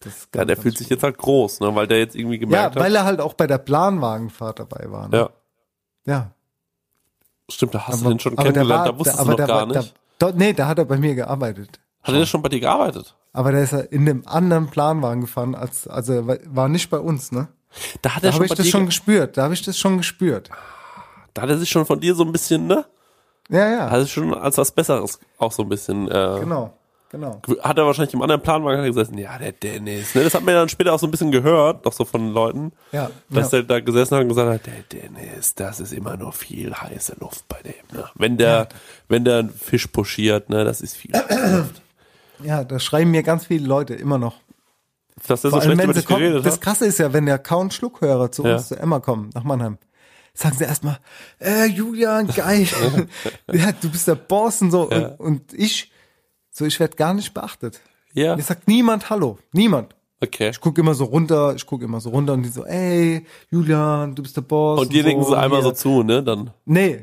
Das 0.00 0.28
Ja, 0.34 0.44
der 0.44 0.58
fühlt 0.58 0.76
sich 0.76 0.88
jetzt 0.90 1.02
halt 1.02 1.16
groß, 1.16 1.60
ne, 1.60 1.74
weil 1.74 1.86
der 1.86 1.98
jetzt 1.98 2.14
irgendwie 2.14 2.36
ja, 2.36 2.40
gemerkt 2.40 2.76
weil 2.76 2.84
hat. 2.92 2.94
er 2.94 3.04
halt 3.04 3.20
auch 3.22 3.32
bei 3.34 3.46
der 3.46 3.56
Planwagenfahrt 3.58 4.58
dabei 4.60 4.84
war. 4.90 5.08
Ne? 5.08 5.16
Ja, 5.16 5.30
ja. 6.04 6.30
stimmt, 7.50 7.74
da 7.74 7.86
hast 7.88 8.00
du 8.02 8.04
Aber- 8.04 8.14
den 8.14 8.20
schon 8.20 8.36
kennengelernt, 8.36 8.70
war- 8.70 8.92
da 8.92 8.98
wusstest 8.98 9.18
der- 9.18 9.24
du 9.24 9.30
noch 9.30 9.38
gar 9.38 9.48
war- 9.48 9.66
nicht. 9.66 9.94
Dort, 10.18 10.36
nee, 10.36 10.52
da 10.52 10.68
hat 10.68 10.78
er 10.78 10.84
bei 10.84 10.98
mir 10.98 11.14
gearbeitet. 11.14 11.80
Hat 12.02 12.14
er 12.14 12.26
schon 12.26 12.42
bei 12.42 12.50
dir 12.50 12.60
gearbeitet? 12.60 13.16
Aber 13.32 13.52
der 13.52 13.62
ist 13.62 13.72
ja 13.72 13.78
in 13.80 14.06
dem 14.06 14.26
anderen 14.26 14.68
Planwagen 14.68 15.20
gefahren, 15.20 15.54
als, 15.54 15.86
also 15.86 16.12
er 16.14 16.26
war- 16.26 16.68
nicht 16.68 16.90
bei 16.90 16.98
uns, 16.98 17.30
ne? 17.32 17.48
Da 18.02 18.16
hat 18.16 18.24
Da 18.24 18.28
er 18.28 18.32
habe 18.34 18.44
schon 18.48 18.52
ich 18.52 18.58
das 18.58 18.68
schon 18.68 18.80
ge- 18.80 18.86
gespürt, 18.86 19.36
da 19.36 19.44
habe 19.44 19.54
ich 19.54 19.62
das 19.62 19.78
schon 19.78 19.96
gespürt. 19.98 20.50
da 21.34 21.42
hat 21.42 21.50
er 21.50 21.58
sich 21.58 21.70
schon 21.70 21.86
von 21.86 22.00
dir 22.00 22.14
so 22.14 22.24
ein 22.24 22.32
bisschen, 22.32 22.66
ne? 22.66 22.84
Ja, 23.48 23.68
ja, 23.68 23.90
Hat 23.90 23.98
er 24.00 24.06
schon 24.06 24.34
als 24.34 24.58
was 24.58 24.72
Besseres 24.72 25.18
auch 25.38 25.52
so 25.52 25.62
ein 25.62 25.68
bisschen, 25.68 26.08
äh, 26.08 26.38
genau, 26.40 26.72
genau. 27.10 27.40
hat 27.62 27.78
er 27.78 27.86
wahrscheinlich 27.86 28.14
im 28.14 28.22
anderen 28.22 28.40
Planwagen 28.42 28.84
gesessen, 28.84 29.16
ja, 29.18 29.38
der 29.38 29.52
Dennis, 29.52 30.14
ne? 30.16 30.24
Das 30.24 30.34
hat 30.34 30.42
man 30.42 30.54
ja 30.54 30.60
dann 30.60 30.68
später 30.68 30.92
auch 30.92 30.98
so 30.98 31.06
ein 31.06 31.10
bisschen 31.12 31.30
gehört, 31.30 31.86
doch 31.86 31.92
so 31.92 32.04
von 32.04 32.32
Leuten, 32.32 32.72
Ja, 32.90 33.10
dass 33.28 33.52
ja. 33.52 33.58
der 33.60 33.68
da 33.68 33.80
gesessen 33.80 34.16
hat 34.16 34.22
und 34.22 34.28
gesagt 34.30 34.50
hat, 34.50 34.66
der 34.66 35.00
Dennis, 35.00 35.54
das 35.54 35.78
ist 35.78 35.92
immer 35.92 36.16
nur 36.16 36.32
viel 36.32 36.74
heiße 36.74 37.16
Luft 37.20 37.46
bei 37.48 37.60
dem, 37.62 37.96
ne? 37.96 38.04
Wenn 38.16 38.36
der, 38.36 38.68
wenn 39.08 39.24
der 39.24 39.38
einen 39.38 39.50
Fisch 39.50 39.86
pochiert, 39.86 40.50
ne, 40.50 40.64
das 40.64 40.80
ist 40.80 40.96
viel 40.96 41.12
heiße 41.12 41.56
Luft. 41.58 41.82
Ja, 42.42 42.64
da 42.64 42.78
schreiben 42.78 43.10
mir 43.10 43.22
ganz 43.22 43.46
viele 43.46 43.66
Leute 43.66 43.94
immer 43.94 44.18
noch. 44.18 44.36
Dass 45.26 45.42
der 45.42 45.50
so 45.50 45.60
schlecht 45.60 45.82
über 45.82 45.92
sie 45.92 46.00
dich 46.00 46.06
kommen, 46.06 46.20
geredet 46.20 46.46
das 46.46 46.54
hat. 46.54 46.60
Krasse 46.62 46.86
ist 46.86 46.98
ja, 46.98 47.12
wenn 47.12 47.26
der 47.26 47.38
kaum 47.38 47.70
Schluckhörer 47.70 48.32
zu 48.32 48.44
Ja. 48.44 48.54
uns, 48.56 48.68
zu 48.68 48.76
Emma 48.78 49.00
kommen, 49.00 49.30
nach 49.34 49.44
Mannheim, 49.44 49.76
sagen 50.32 50.56
sie 50.56 50.64
erstmal, 50.64 50.98
äh, 51.40 51.66
Julian, 51.66 52.26
geil. 52.28 52.66
ja, 53.52 53.72
du 53.72 53.90
bist 53.90 54.08
der 54.08 54.14
Boss 54.14 54.62
und 54.62 54.70
so. 54.70 54.90
Ja. 54.90 55.08
Und, 55.08 55.20
und 55.20 55.52
ich, 55.52 55.92
so, 56.50 56.64
ich 56.64 56.80
werde 56.80 56.96
gar 56.96 57.12
nicht 57.12 57.34
beachtet. 57.34 57.80
Ja, 58.14 58.34
Mir 58.36 58.42
sagt 58.42 58.66
niemand 58.66 59.10
Hallo. 59.10 59.38
Niemand. 59.52 59.94
okay. 60.22 60.48
Ich 60.50 60.60
gucke 60.60 60.80
immer 60.80 60.94
so 60.94 61.04
runter, 61.04 61.54
ich 61.54 61.66
gucke 61.66 61.84
immer 61.84 62.00
so 62.00 62.10
runter 62.10 62.32
und 62.32 62.42
die 62.42 62.48
so, 62.48 62.64
ey, 62.64 63.26
Julian, 63.50 64.14
du 64.14 64.22
bist 64.22 64.36
der 64.36 64.42
Boss. 64.42 64.80
Und 64.80 64.92
die 64.92 65.02
nicken 65.02 65.22
so 65.24 65.34
einmal 65.34 65.62
so 65.62 65.72
zu, 65.72 66.02
ne, 66.02 66.22
dann. 66.22 66.50
Nee, 66.64 67.02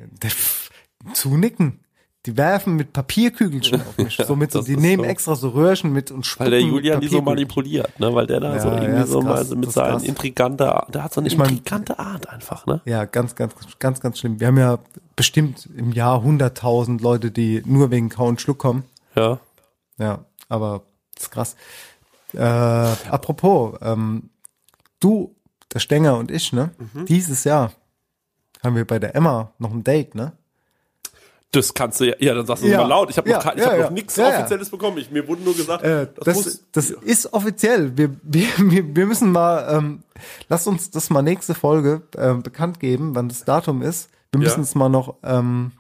zunicken. 1.14 1.80
Die 2.28 2.36
werfen 2.38 2.76
mit 2.76 2.92
Papierkügelchen 2.94 3.82
auf 3.82 3.98
mich. 3.98 4.18
So 4.28 4.36
mit 4.36 4.52
so, 4.52 4.62
die 4.62 4.76
nehmen 4.76 5.04
so. 5.06 5.10
extra 5.10 5.36
so 5.36 5.50
Röhrchen 5.50 5.94
mit 5.94 6.12
und 6.12 6.18
Weil 6.20 6.24
spucken 6.26 6.52
der 6.52 6.60
mit 6.62 6.70
Julian 6.72 7.02
die 7.02 7.08
so 7.08 7.22
manipuliert, 7.22 7.98
ne? 8.00 8.14
Weil 8.14 8.28
der 8.28 8.42
da 8.42 8.54
Ja, 8.56 8.60
so 8.60 8.68
irgendwie 8.70 8.92
ja, 8.92 9.06
so 9.08 9.22
mal 9.22 9.36
krass, 9.36 9.48
so 9.50 9.56
mit 9.56 9.72
seinen 9.72 10.04
intriganter, 10.04 10.86
der 10.94 11.04
hat 11.06 11.14
so 11.14 11.22
eine 11.22 11.28
Ich 11.30 11.38
mein- 11.38 11.50
intrigante 11.50 11.98
Art 11.98 12.28
einfach, 12.30 12.66
ne? 12.66 12.82
Ja, 12.86 13.06
ganz, 13.06 13.34
ganz, 13.36 13.54
ganz, 13.80 14.02
ganz 14.02 14.20
schlimm. 14.20 14.40
Wir 14.42 14.48
haben 14.48 14.58
ja 14.58 14.80
bestimmt 15.16 15.70
im 15.78 15.94
Jahr 15.94 16.22
100.000 16.22 17.02
Leute, 17.02 17.32
die 17.32 17.64
nur 17.66 17.90
wegen 17.92 18.10
Kau 18.10 18.28
und 18.28 18.42
Schluck 18.42 18.58
kommen. 18.60 18.84
Ja. 19.16 19.40
Ja, 19.98 20.26
aber 20.50 20.84
das 21.16 21.24
ist 21.24 21.32
krass. 21.32 21.56
Äh, 22.34 22.40
apropos, 22.42 23.78
ähm, 23.82 24.30
du, 25.00 25.34
der 25.74 25.80
Stenger 25.80 26.18
und 26.18 26.30
ich, 26.30 26.52
ne? 26.52 26.72
Mhm. 26.94 27.06
Dieses 27.06 27.46
Jahr 27.46 27.72
haben 28.64 28.76
wir 28.76 28.86
bei 28.86 29.00
der 29.00 29.16
Emma 29.16 29.54
noch 29.60 29.72
ein 29.72 29.84
Date, 29.86 30.14
ne? 30.14 30.34
Das 31.52 31.74
kannst 31.74 32.02
du 32.02 32.06
ja, 32.06 32.16
ja, 32.20 32.34
dann 32.34 32.46
sagst 32.46 32.64
du 32.64 32.68
Ja. 32.68 32.82
mal 32.82 32.88
laut. 32.88 33.10
Ich 33.10 33.18
habe 33.18 33.30
Ja, 33.30 33.38
noch, 33.38 33.46
ja, 33.56 33.66
hab 33.66 33.78
ja. 33.78 33.84
noch 33.86 33.90
nichts. 33.92 34.20
Offizielles 34.20 34.70
bekommen. 34.70 34.98
Ich, 34.98 35.12
mir 35.12 35.28
wurde 35.28 35.44
nur 35.44 35.56
gesagt, 35.56 35.84
Äh, 35.84 36.08
das, 36.24 36.44
das, 36.44 36.64
das 36.74 36.90
ist 36.90 37.34
offiziell. 37.34 37.98
Wir, 37.98 38.16
wir, 38.22 38.48
wir, 38.58 39.06
müssen 39.06 39.32
mal, 39.32 39.78
ähm, 39.78 40.04
lass 40.50 40.68
uns 40.68 40.92
das 40.92 41.10
mal 41.10 41.22
nächste 41.22 41.56
Folge 41.56 42.02
ähm, 42.18 42.44
bekannt 42.44 42.80
geben, 42.80 43.16
wann 43.16 43.30
das 43.30 43.46
Datum 43.46 43.82
ist. 43.82 44.10
Wir 44.32 44.42
müssen 44.42 44.62
es 44.62 44.76
mal 44.76 44.90
noch, 44.90 45.16
ähm, 45.24 45.72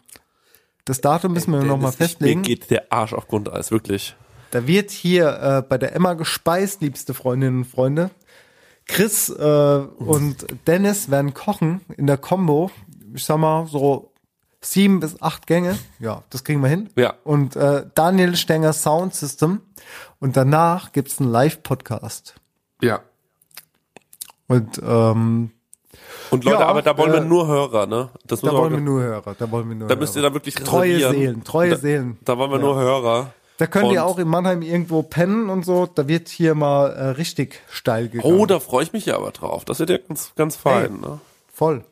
das 0.85 1.01
Datum 1.01 1.33
müssen 1.33 1.51
wir 1.51 1.61
noch 1.63 1.77
mal 1.77 1.91
festlegen. 1.91 2.41
Mir 2.41 2.47
geht 2.47 2.71
der 2.71 2.91
Arsch 2.91 3.13
auf 3.13 3.27
Grundeis, 3.27 3.71
wirklich. 3.71 4.15
Da 4.51 4.65
wird 4.65 4.89
hier 4.91 5.27
äh, 5.41 5.61
bei 5.67 5.77
der 5.77 5.93
Emma 5.93 6.13
gespeist, 6.13 6.81
liebste 6.81 7.13
Freundinnen 7.13 7.59
und 7.59 7.65
Freunde. 7.65 8.09
Chris 8.87 9.27
äh, 9.29 9.43
und 9.43 10.47
Dennis 10.65 11.11
werden 11.11 11.33
kochen 11.33 11.81
in 11.97 12.07
der 12.07 12.17
Combo. 12.17 12.71
Ich 13.13 13.25
sag 13.25 13.37
mal 13.37 13.67
so 13.67 14.13
sieben 14.61 14.99
bis 14.99 15.21
acht 15.21 15.47
Gänge. 15.47 15.77
Ja, 15.99 16.23
das 16.29 16.43
kriegen 16.43 16.61
wir 16.61 16.69
hin. 16.69 16.89
Ja. 16.95 17.13
Und 17.23 17.55
äh, 17.55 17.85
Daniel 17.95 18.35
Stenger 18.35 18.73
Sound 18.73 19.13
System. 19.15 19.61
Und 20.19 20.35
danach 20.35 20.91
gibt's 20.91 21.19
einen 21.19 21.29
Live-Podcast. 21.31 22.35
Ja. 22.81 23.01
Und 24.47 24.81
ähm, 24.83 25.51
Und 26.31 26.43
Leute, 26.45 26.59
Ja, 26.59 26.67
aber 26.67 26.81
da 26.81 26.97
wollen 26.97 27.11
wir 27.11 27.21
äh, 27.21 27.25
nur 27.25 27.47
Hörer, 27.47 27.85
ne? 27.85 28.09
Das 28.25 28.41
da 28.41 28.51
wollen 28.51 28.71
wir 28.73 28.79
nur 28.79 29.01
Hörer. 29.01 29.35
Da 29.37 29.51
wollen 29.51 29.67
wir 29.69 29.75
nur 29.75 29.87
Da 29.87 29.93
Hörer. 29.93 29.99
müsst 30.01 30.15
ihr 30.15 30.21
dann 30.21 30.33
wirklich 30.33 30.55
treue. 30.55 31.09
Seelen, 31.11 31.43
treue 31.43 31.71
da, 31.71 31.75
Seelen. 31.77 32.17
Da 32.23 32.37
wollen 32.37 32.51
wir 32.51 32.57
Ja. 32.57 32.63
nur 32.65 32.75
Hörer. 32.77 33.33
Da 33.57 33.65
könnt 33.67 33.91
ihr 33.91 34.03
Und- 34.03 34.09
auch 34.11 34.17
in 34.19 34.27
Mannheim 34.27 34.61
irgendwo 34.61 35.01
pennen 35.03 35.49
und 35.49 35.65
so. 35.65 35.85
Da 35.87 36.07
wird 36.07 36.29
hier 36.29 36.53
mal 36.55 36.87
äh, 36.91 37.05
richtig 37.09 37.61
steil 37.69 38.07
gegangen. 38.09 38.39
Oh, 38.39 38.45
da 38.45 38.59
freue 38.59 38.83
ich 38.83 38.93
mich 38.93 39.05
ja 39.07 39.15
aber 39.15 39.31
drauf. 39.31 39.65
Das 39.65 39.79
wird 39.79 39.89
ja 39.89 39.97
ganz, 39.97 40.31
ganz 40.35 40.55
fein, 40.55 40.99
ne? 41.01 41.19
Voll. 41.51 41.83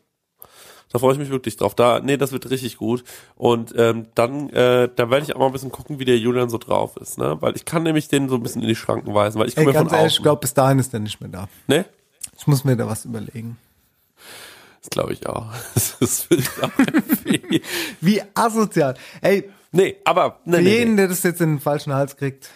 Da 0.95 0.99
freue 0.99 1.11
ich 1.11 1.19
mich 1.19 1.29
wirklich 1.29 1.57
drauf. 1.57 1.75
Da, 1.75 1.99
nee, 1.99 2.15
das 2.15 2.31
wird 2.31 2.49
richtig 2.49 2.77
gut. 2.77 3.03
Und 3.35 3.73
ähm, 3.75 4.05
dann, 4.15 4.49
äh, 4.51 4.87
da 4.95 5.09
werde 5.09 5.25
ich 5.25 5.35
auch 5.35 5.39
mal 5.39 5.47
ein 5.47 5.51
bisschen 5.51 5.69
gucken, 5.69 5.99
wie 5.99 6.05
der 6.05 6.17
Julian 6.17 6.49
so 6.49 6.57
drauf 6.57 6.95
ist, 6.95 7.17
ne? 7.17 7.35
Weil 7.41 7.53
ich 7.57 7.65
kann 7.65 7.83
nämlich 7.83 8.07
den 8.07 8.29
so 8.29 8.35
ein 8.35 8.43
bisschen 8.43 8.61
in 8.61 8.69
die 8.69 8.77
Schranken 8.77 9.13
weisen, 9.13 9.37
weil 9.37 9.49
ich 9.49 9.57
komme 9.57 9.73
ja 9.73 9.83
von 9.83 9.91
ehrlich, 9.91 10.15
ich 10.15 10.23
glaube, 10.23 10.39
bis 10.39 10.53
dahin 10.53 10.79
ist 10.79 10.93
er 10.93 11.01
nicht 11.01 11.19
mehr 11.19 11.29
da. 11.29 11.49
ne? 11.67 11.83
Ich 12.37 12.47
muss 12.47 12.63
mir 12.63 12.77
da 12.77 12.87
was 12.87 13.03
überlegen. 13.03 13.57
Das 14.79 14.89
glaube 14.89 15.11
ich 15.11 15.27
auch. 15.27 15.47
Das 15.99 16.29
würde 16.29 16.43
ich 16.43 16.63
auch. 16.63 17.59
Wie 17.99 18.21
asozial. 18.33 18.95
Ey, 19.19 19.49
Nee, 19.73 19.97
aber 20.05 20.39
nee, 20.45 20.55
für 20.55 20.63
jeden, 20.63 20.91
nee. 20.91 21.01
der 21.01 21.07
das 21.09 21.23
jetzt 21.23 21.41
in 21.41 21.55
den 21.55 21.59
falschen 21.59 21.93
Hals 21.93 22.15
kriegt, 22.15 22.49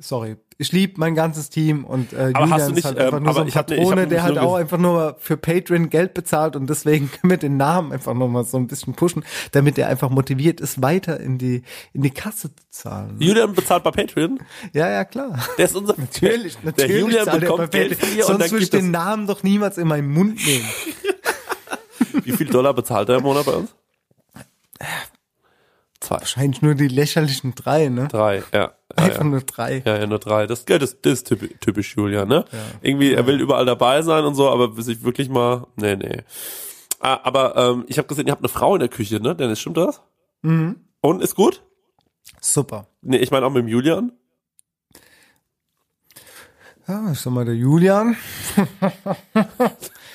sorry. 0.00 0.38
Ich 0.58 0.72
liebe 0.72 0.94
mein 0.98 1.14
ganzes 1.14 1.50
Team 1.50 1.84
und 1.84 2.14
äh, 2.14 2.32
Aber 2.32 2.48
hast 2.48 2.50
Julian 2.50 2.68
du 2.68 2.74
nicht, 2.74 2.78
ist 2.78 2.84
halt 2.86 2.98
einfach 2.98 3.18
ähm, 3.18 3.24
nur 3.24 3.34
so 3.34 3.40
ein 3.40 3.46
ne- 3.46 3.52
Patrone, 3.52 4.02
hab 4.02 4.08
der 4.08 4.22
halt 4.22 4.34
nur 4.36 4.42
auch 4.42 4.54
einfach 4.54 4.78
nur 4.78 5.16
für 5.18 5.36
Patreon 5.36 5.90
Geld 5.90 6.14
bezahlt 6.14 6.56
und 6.56 6.70
deswegen 6.70 7.10
können 7.10 7.30
wir 7.30 7.36
den 7.36 7.58
Namen 7.58 7.92
einfach 7.92 8.14
nochmal 8.14 8.44
so 8.44 8.56
ein 8.56 8.66
bisschen 8.66 8.94
pushen, 8.94 9.22
damit 9.52 9.76
er 9.76 9.88
einfach 9.88 10.08
motiviert 10.08 10.62
ist, 10.62 10.80
weiter 10.80 11.20
in 11.20 11.36
die 11.36 11.62
in 11.92 12.00
die 12.00 12.10
Kasse 12.10 12.54
zu 12.54 12.62
zahlen. 12.70 13.16
Julian 13.18 13.52
bezahlt 13.52 13.84
bei 13.84 13.90
Patreon. 13.90 14.38
Ja, 14.72 14.88
ja, 14.90 15.04
klar. 15.04 15.38
Der 15.58 15.66
ist 15.66 15.76
unser 15.76 15.94
Natürlich, 15.98 16.56
natürlich. 16.62 16.90
Der 16.90 17.00
Julian 17.00 17.24
zahlt 17.26 17.42
er 17.42 17.50
bekommt 17.50 17.70
bei 17.70 17.78
Geld 17.78 17.98
Patreon. 18.00 18.26
Sonst 18.26 18.50
würde 18.50 18.64
ich 18.64 18.70
den 18.70 18.90
Namen 18.90 19.26
doch 19.26 19.42
niemals 19.42 19.76
in 19.76 19.88
meinen 19.88 20.08
Mund 20.08 20.44
nehmen. 20.46 20.64
Wie 22.24 22.32
viel 22.32 22.46
Dollar 22.46 22.72
bezahlt 22.72 23.10
er 23.10 23.16
im 23.16 23.24
Monat 23.24 23.44
bei 23.44 23.52
uns? 23.52 23.74
Zwei. 26.00 26.20
Wahrscheinlich 26.20 26.62
nur 26.62 26.74
die 26.74 26.88
lächerlichen 26.88 27.54
drei, 27.54 27.88
ne? 27.88 28.08
Drei, 28.08 28.42
ja. 28.54 28.72
Einfach 28.96 29.24
nur 29.24 29.40
drei. 29.40 29.82
Ja, 29.84 29.98
ja, 29.98 30.06
nur 30.06 30.18
drei. 30.18 30.46
Das, 30.46 30.64
ja, 30.68 30.78
das, 30.78 31.00
das 31.00 31.12
ist 31.12 31.26
typisch, 31.28 31.50
typisch 31.60 31.96
Julian, 31.96 32.28
ne? 32.28 32.44
Irgendwie, 32.82 33.12
er 33.12 33.26
will 33.26 33.40
überall 33.40 33.66
dabei 33.66 34.02
sein 34.02 34.24
und 34.24 34.34
so, 34.34 34.48
aber 34.48 34.80
sich 34.82 35.02
wirklich 35.04 35.28
mal, 35.28 35.66
nee, 35.76 35.96
nee. 35.96 36.22
Ah, 37.00 37.20
aber 37.22 37.56
ähm, 37.56 37.84
ich 37.88 37.98
habe 37.98 38.08
gesehen, 38.08 38.26
ihr 38.26 38.32
habt 38.32 38.42
eine 38.42 38.48
Frau 38.48 38.74
in 38.74 38.80
der 38.80 38.88
Küche, 38.88 39.20
ne? 39.20 39.34
Dennis, 39.36 39.60
stimmt 39.60 39.76
das? 39.76 40.00
Mhm. 40.42 40.76
Und 41.00 41.22
ist 41.22 41.34
gut? 41.34 41.62
Super. 42.40 42.86
Nee, 43.02 43.18
ich 43.18 43.30
meine 43.30 43.46
auch 43.46 43.50
mit 43.50 43.62
dem 43.62 43.68
Julian. 43.68 44.12
Ja, 46.88 47.10
ich 47.12 47.20
sag 47.20 47.32
mal, 47.32 47.44
der 47.44 47.56
Julian. 47.56 48.16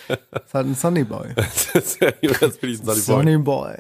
ist 0.08 0.53
halt 0.53 0.68
ein 0.68 0.76
Sunny 0.76 1.03
Boy. 1.03 1.34
das 1.74 1.98
bin 1.98 2.14
ich 2.22 2.41
ein 2.41 2.52
Sunny 2.52 2.78
Boy. 2.78 2.95
Sunny 2.95 3.38
Boy. 3.38 3.76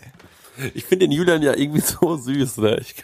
Ich 0.73 0.85
finde 0.85 1.07
den 1.07 1.11
Julian 1.11 1.41
ja 1.41 1.55
irgendwie 1.55 1.81
so 1.81 2.17
süß, 2.17 2.57
ne? 2.57 2.77
Ich 2.81 2.95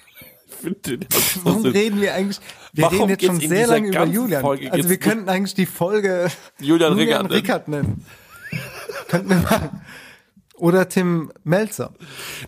finde 0.61 0.79
den 0.97 1.05
so 1.11 1.41
Warum 1.45 1.61
süß. 1.63 1.73
reden 1.73 2.01
wir 2.01 2.13
eigentlich? 2.13 2.39
Wir 2.73 2.83
Warum 2.85 2.97
reden 2.99 3.09
jetzt 3.09 3.25
schon 3.25 3.39
sehr 3.39 3.67
lange 3.67 3.87
über 3.89 4.05
Julian. 4.05 4.41
Folge 4.41 4.71
also 4.71 4.89
wir 4.89 4.97
könnten 4.97 5.29
eigentlich 5.29 5.53
die 5.55 5.65
Folge 5.65 6.27
Julian 6.59 6.93
Rickard 6.93 7.23
nennen. 7.23 7.33
Rickard 7.33 7.67
nennen. 7.67 8.05
könnten 9.07 9.29
wir 9.29 9.37
machen. 9.37 9.81
Oder 10.55 10.89
Tim 10.89 11.31
Melzer. 11.43 11.93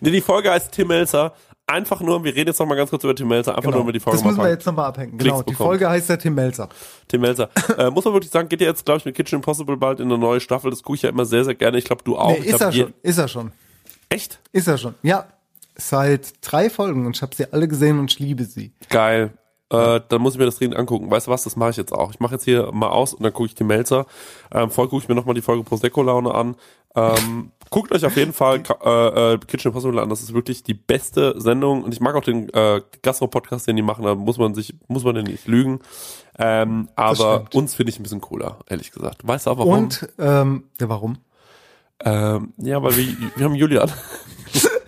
Nee, 0.02 0.12
die 0.12 0.22
Folge 0.22 0.52
heißt 0.52 0.72
Tim 0.72 0.88
Melzer. 0.88 1.34
Einfach 1.68 2.02
nur, 2.02 2.24
wir 2.24 2.34
reden 2.34 2.48
jetzt 2.48 2.60
noch 2.60 2.66
mal 2.66 2.74
ganz 2.74 2.90
kurz 2.90 3.04
über 3.04 3.14
Tim 3.14 3.28
Melzer, 3.28 3.56
einfach 3.56 3.70
nur 3.70 3.82
über 3.82 3.94
die 3.94 4.00
Folge 4.00 4.18
Genau. 4.18 4.30
das 4.30 4.38
müssen 4.38 4.44
wir 4.48 4.52
jetzt 4.52 4.66
nochmal 4.66 4.86
abhängen. 4.88 5.12
Klicks 5.20 5.24
Genau, 5.26 5.44
die 5.44 5.52
bekommen. 5.52 5.70
Folge 5.70 5.88
heißt 5.90 6.10
ja 6.10 6.18
Tim 6.18 6.34
Melzer. 6.34 6.68
Tim 7.08 7.22
Melzer. 7.22 7.50
äh, 7.78 7.92
muss 7.92 8.06
man 8.06 8.16
wirklich 8.16 8.32
sagen, 8.32 8.50
geht 8.50 8.62
ja 8.62 8.68
jetzt, 8.68 8.86
glaube 8.86 8.98
ich, 8.98 9.06
mit 9.06 9.14
Kitchen 9.16 9.36
Impossible 9.36 9.78
bald 9.78 10.00
in 10.00 10.08
eine 10.08 10.18
neue 10.18 10.40
Staffel. 10.40 10.72
Das 10.72 10.82
gucke 10.82 10.96
ich 10.96 11.04
ja 11.04 11.10
immer 11.10 11.26
sehr, 11.26 11.46
sehr 11.46 11.54
gerne. 11.54 11.78
Ich 11.78 11.86
glaube, 11.86 12.02
du 12.04 12.18
auch. 12.18 12.32
Nee, 12.32 12.38
ist 12.40 12.58
glaub, 12.58 12.62
er 12.62 12.72
schon. 12.74 12.94
Ist 13.04 13.18
er 13.20 13.28
schon. 13.28 13.52
Echt? 14.10 14.40
Ist 14.52 14.68
er 14.68 14.80
schon. 14.80 14.96
Ja. 15.04 15.28
Seit 15.80 16.34
drei 16.42 16.70
Folgen 16.70 17.06
und 17.06 17.16
ich 17.16 17.22
habe 17.22 17.36
sie 17.36 17.52
alle 17.52 17.68
gesehen 17.68 18.00
und 18.00 18.12
ich 18.12 18.20
liebe 18.20 18.44
sie. 18.44 18.74
Geil. 18.90 19.32
Äh, 19.72 20.02
dann 20.10 20.22
muss 20.22 20.34
ich 20.34 20.40
mir 20.40 20.46
das 20.46 20.58
dringend 20.58 20.78
angucken. 20.78 21.12
Weißt 21.12 21.28
du 21.28 21.32
was, 21.32 21.44
das 21.44 21.56
mache 21.56 21.70
ich 21.72 21.78
jetzt 21.78 21.94
auch. 21.94 22.12
Ich 22.12 22.20
mache 22.20 22.34
jetzt 22.34 22.44
hier 22.44 22.72
mal 22.72 22.90
aus 22.90 23.14
und 23.14 23.24
dann 23.24 23.34
gucke 23.34 23.46
ich 23.46 23.56
die 23.56 23.64
Melzer. 23.64 24.08
Ähm, 24.52 24.72
vorher 24.72 24.90
gucke 24.90 25.04
ich 25.04 25.10
mir 25.10 25.16
nochmal 25.16 25.36
die 25.36 25.42
Folge 25.42 25.64
Prosecco-Laune 25.64 26.34
an. 26.34 26.56
Ähm, 26.96 27.52
guckt 27.70 27.92
euch 27.92 28.04
auf 28.04 28.18
jeden 28.18 28.34
Fall 28.34 28.64
äh, 28.84 29.34
äh, 29.34 29.38
Kitchen 29.38 29.70
Impossible 29.70 30.00
an. 30.00 30.10
Das 30.10 30.22
ist 30.22 30.34
wirklich 30.34 30.64
die 30.64 30.74
beste 30.74 31.40
Sendung. 31.40 31.84
Und 31.84 31.94
ich 31.94 32.02
mag 32.02 32.16
auch 32.16 32.24
den 32.24 32.50
äh, 32.50 32.82
Gastro-Podcast, 33.04 33.68
den 33.68 33.76
die 33.76 33.84
machen. 33.84 34.04
Da 34.06 34.16
muss 34.16 34.40
man 34.40 34.56
sich, 34.56 34.74
muss 34.88 35.04
man 35.04 35.14
den 35.14 35.26
nicht 35.26 35.48
lügen. 35.48 35.82
Ähm, 36.40 36.90
aber 36.96 37.46
uns 37.54 37.76
finde 37.76 37.92
ich 37.92 38.00
ein 38.00 38.04
bisschen 38.04 38.22
cooler, 38.22 38.58
ehrlich 38.68 38.92
gesagt. 38.92 39.28
Weißt 39.28 39.46
du 39.46 39.52
auch 39.52 39.60
warum? 39.60 39.74
Und, 39.84 40.10
ähm, 40.18 40.64
ja, 40.80 40.90
warum? 40.90 41.20
Ähm, 42.04 42.54
ja, 42.58 42.82
weil 42.82 42.96
wir, 42.98 43.06
wir 43.36 43.46
haben 43.46 43.56
Julian. 43.56 43.92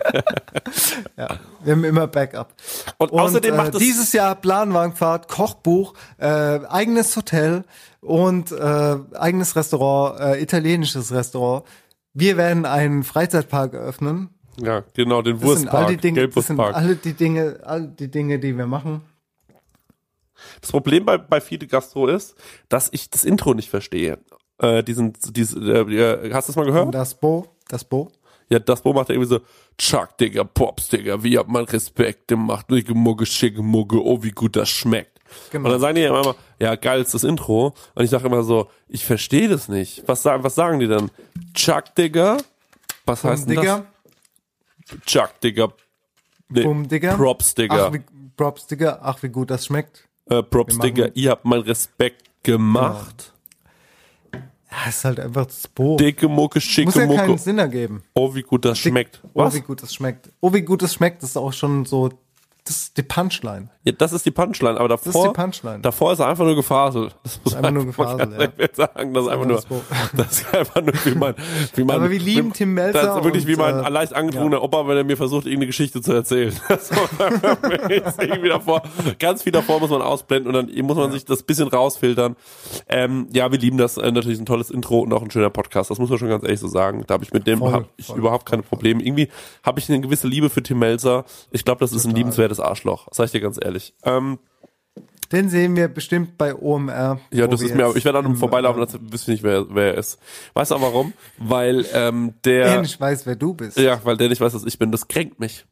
Ja, 1.16 1.28
wir 1.62 1.72
haben 1.72 1.84
immer 1.84 2.06
Backup. 2.06 2.54
Und 2.98 3.12
außerdem 3.12 3.56
macht 3.56 3.74
äh, 3.74 3.76
es- 3.76 3.82
dieses 3.82 4.12
Jahr 4.12 4.34
Planwagenfahrt, 4.34 5.28
Kochbuch, 5.28 5.94
äh, 6.18 6.26
eigenes 6.26 7.16
Hotel 7.16 7.64
und 8.00 8.50
äh, 8.52 8.96
eigenes 9.14 9.54
Restaurant, 9.56 10.18
äh, 10.20 10.42
italienisches 10.42 11.12
Restaurant. 11.12 11.64
Wir 12.14 12.36
werden 12.36 12.66
einen 12.66 13.04
Freizeitpark 13.04 13.74
eröffnen. 13.74 14.30
Ja, 14.60 14.82
genau, 14.94 15.22
den 15.22 15.40
Das 15.40 15.58
sind 15.58 15.68
all 15.68 15.86
die 15.86 15.92
Wurstpark, 15.94 16.00
Dinge, 16.02 16.28
das 16.28 16.46
sind 16.46 16.60
alle 16.60 16.96
die 16.96 17.12
Dinge, 17.14 17.60
all 17.64 17.88
die 17.88 18.10
Dinge, 18.10 18.38
die 18.38 18.56
wir 18.56 18.66
machen. 18.66 19.00
Das 20.60 20.70
Problem 20.70 21.04
bei, 21.04 21.16
bei 21.18 21.40
Fide 21.40 21.66
Gastro 21.66 22.08
ist, 22.08 22.34
dass 22.68 22.88
ich 22.92 23.08
das 23.10 23.24
Intro 23.24 23.54
nicht 23.54 23.70
verstehe. 23.70 24.18
Äh, 24.58 24.82
diesen, 24.82 25.14
diese, 25.30 25.58
äh, 25.58 26.32
hast 26.34 26.48
du 26.48 26.52
das 26.52 26.56
mal 26.56 26.66
gehört? 26.66 26.86
Und 26.86 26.92
das 26.92 27.14
Bo, 27.14 27.46
das 27.68 27.84
Bo. 27.84 28.10
Ja, 28.52 28.58
das 28.58 28.82
Bo 28.82 28.92
macht 28.92 29.08
irgendwie 29.08 29.28
so, 29.28 29.40
Chuck, 29.78 30.18
Digga, 30.18 30.44
Pops, 30.44 30.88
Digga, 30.88 31.22
wie 31.22 31.38
hat 31.38 31.48
man 31.48 31.64
Respekt 31.64 32.28
gemacht, 32.28 32.66
dicke 32.70 32.92
Mugge, 32.94 33.24
schicke 33.24 33.62
Mugge, 33.62 33.98
oh, 34.04 34.22
wie 34.22 34.30
gut 34.30 34.56
das 34.56 34.68
schmeckt. 34.68 35.18
Genau. 35.50 35.64
Und 35.64 35.72
dann 35.72 35.80
sagen 35.80 35.94
die 35.94 36.02
ja 36.02 36.08
immer, 36.20 36.34
ja, 36.60 36.74
geil 36.74 37.00
ist 37.00 37.14
das 37.14 37.24
Intro. 37.24 37.72
Und 37.94 38.04
ich 38.04 38.10
sage 38.10 38.26
immer 38.26 38.42
so, 38.42 38.68
ich 38.88 39.06
verstehe 39.06 39.48
das 39.48 39.68
nicht. 39.68 40.02
Was 40.06 40.22
sagen, 40.22 40.44
was 40.44 40.54
sagen 40.54 40.80
die 40.80 40.86
dann? 40.86 41.10
Chuck, 41.54 41.94
Digga? 41.94 42.36
Was 43.06 43.24
heißt 43.24 43.48
denn 43.48 43.56
Digga, 43.56 43.86
das? 44.90 45.00
Chuck, 45.06 45.40
Digga. 45.42 45.72
Nee, 46.50 46.64
Bum, 46.64 46.86
Digga. 46.86 47.16
Props, 47.16 47.54
Digga. 47.54 47.86
Ach, 47.86 47.92
wie, 47.94 48.02
Props, 48.36 48.66
Digga. 48.66 48.98
Ach, 49.02 49.22
wie 49.22 49.30
gut 49.30 49.50
das 49.50 49.64
schmeckt. 49.64 50.06
äh, 50.28 50.42
Props, 50.42 50.78
Digga, 50.78 51.08
ihr 51.14 51.30
habt 51.30 51.46
meinen 51.46 51.62
Respekt 51.62 52.28
gemacht. 52.42 53.32
Ja, 54.72 54.88
ist 54.88 55.04
halt 55.04 55.20
einfach 55.20 55.46
das 55.46 55.68
Bo. 55.68 55.96
Dicke 55.96 56.28
Mucke, 56.28 56.56
Muss 56.58 56.64
schicke 56.64 56.98
ja 56.98 57.06
keinen 57.06 57.28
Mucke. 57.28 57.38
Sinn 57.42 57.58
ergeben. 57.58 58.02
Oh, 58.14 58.34
wie 58.34 58.42
gut 58.42 58.64
das 58.64 58.78
schmeckt. 58.78 59.20
Oh, 59.34 59.44
Was? 59.44 59.54
wie 59.54 59.60
gut 59.60 59.82
das 59.82 59.92
schmeckt. 59.94 60.30
Oh, 60.40 60.52
wie 60.52 60.62
gut 60.62 60.80
das 60.82 60.94
schmeckt, 60.94 61.22
ist 61.22 61.36
auch 61.36 61.52
schon 61.52 61.84
so, 61.84 62.08
das 62.64 62.76
ist 62.76 62.96
die 62.96 63.02
Punchline. 63.02 63.68
Ja, 63.84 63.92
das 63.92 64.12
ist 64.12 64.24
die 64.24 64.30
Punchline, 64.30 64.78
aber 64.78 64.88
davor, 64.88 65.24
ist 65.24 65.30
die 65.30 65.34
Punchline. 65.34 65.80
davor 65.80 66.12
ist 66.12 66.20
er 66.20 66.28
einfach 66.28 66.44
nur 66.44 66.54
gefaselt. 66.54 67.16
Das 67.24 67.40
muss 67.42 67.54
Einfach 67.54 67.70
nur 67.72 67.86
gefaselt, 67.86 68.32
ja. 68.38 68.68
sagen, 68.74 69.12
das 69.12 69.24
ist 69.24 69.30
einfach 69.30 69.46
nur, 69.46 69.56
Das 69.56 69.66
das 70.16 70.40
ist 70.40 70.54
einfach 70.54 70.82
nur, 70.82 70.94
wie 71.04 71.14
man, 71.16 71.34
wie 71.74 71.84
man, 71.84 71.96
Aber 71.96 72.10
wir 72.10 72.20
lieben 72.20 72.50
wie, 72.50 72.52
Tim 72.52 72.74
Melzer 72.74 73.02
Das 73.02 73.16
ist 73.16 73.24
wirklich 73.24 73.44
und, 73.44 73.50
wie 73.50 73.56
mein 73.56 73.84
äh, 73.84 73.88
leicht 73.88 74.14
angetrunkener 74.14 74.62
Opa, 74.62 74.86
wenn 74.86 74.96
er 74.96 75.04
mir 75.04 75.16
versucht, 75.16 75.46
irgendeine 75.46 75.66
Geschichte 75.66 76.00
zu 76.00 76.12
erzählen. 76.12 76.52
Ist 76.72 78.22
irgendwie 78.22 78.48
davor, 78.48 78.82
ganz 79.18 79.42
viel 79.42 79.52
davor 79.52 79.80
muss 79.80 79.90
man 79.90 80.00
ausblenden 80.00 80.54
und 80.54 80.70
dann 80.70 80.84
muss 80.86 80.96
man 80.96 81.10
sich 81.10 81.24
das 81.24 81.42
bisschen 81.42 81.66
rausfiltern. 81.66 82.36
Ähm, 82.88 83.26
ja, 83.32 83.50
wir 83.50 83.58
lieben 83.58 83.78
das, 83.78 83.96
äh, 83.96 84.12
natürlich 84.12 84.38
ein 84.38 84.46
tolles 84.46 84.70
Intro 84.70 85.00
und 85.00 85.12
auch 85.12 85.22
ein 85.22 85.30
schöner 85.30 85.50
Podcast, 85.50 85.90
das 85.90 85.98
muss 85.98 86.08
man 86.08 86.18
schon 86.20 86.28
ganz 86.28 86.44
ehrlich 86.44 86.60
so 86.60 86.68
sagen. 86.68 87.02
Da 87.08 87.14
habe 87.14 87.24
ich 87.24 87.32
mit 87.32 87.48
dem 87.48 87.58
Voll, 87.58 87.72
hab 87.72 87.84
ich 87.96 88.06
voll, 88.06 88.18
überhaupt 88.18 88.46
keine 88.46 88.62
Probleme. 88.62 89.02
Irgendwie 89.02 89.28
habe 89.64 89.80
ich 89.80 89.88
eine 89.88 90.00
gewisse 90.00 90.28
Liebe 90.28 90.50
für 90.50 90.62
Tim 90.62 90.78
Melzer. 90.78 91.24
Ich 91.50 91.64
glaube, 91.64 91.80
das 91.80 91.92
ist 91.92 92.04
ein 92.04 92.14
liebenswertes 92.14 92.60
Arschloch, 92.60 93.08
sag 93.10 93.26
ich 93.26 93.32
dir 93.32 93.40
ganz 93.40 93.58
ehrlich. 93.60 93.71
Ähm, 94.04 94.38
Den 95.32 95.48
sehen 95.48 95.74
wir 95.76 95.88
bestimmt 95.88 96.36
bei 96.36 96.54
OMR. 96.54 97.18
ja, 97.30 97.46
das 97.46 97.62
ist 97.62 97.74
mir, 97.74 97.94
ich 97.96 98.04
werde 98.04 98.18
an 98.18 98.26
ihm 98.26 98.36
vorbeilaufen, 98.36 98.80
das 98.82 98.92
wüsste 99.00 99.32
ich 99.32 99.42
nicht, 99.42 99.42
wer, 99.42 99.64
wer 99.74 99.92
er 99.94 99.98
ist. 99.98 100.18
Weißt 100.54 100.70
du 100.70 100.74
auch 100.76 100.82
warum? 100.82 101.12
Weil 101.38 101.86
ähm, 101.94 102.34
der, 102.44 102.66
Er 102.66 102.80
nicht 102.82 103.00
weiß, 103.00 103.24
wer 103.26 103.36
du 103.36 103.54
bist. 103.54 103.78
ja, 103.78 103.98
weil 104.04 104.16
der 104.16 104.28
nicht 104.28 104.40
weiß, 104.40 104.52
dass 104.52 104.64
ich 104.64 104.78
bin. 104.78 104.92
Das 104.92 105.08
kränkt 105.08 105.40
mich. 105.40 105.64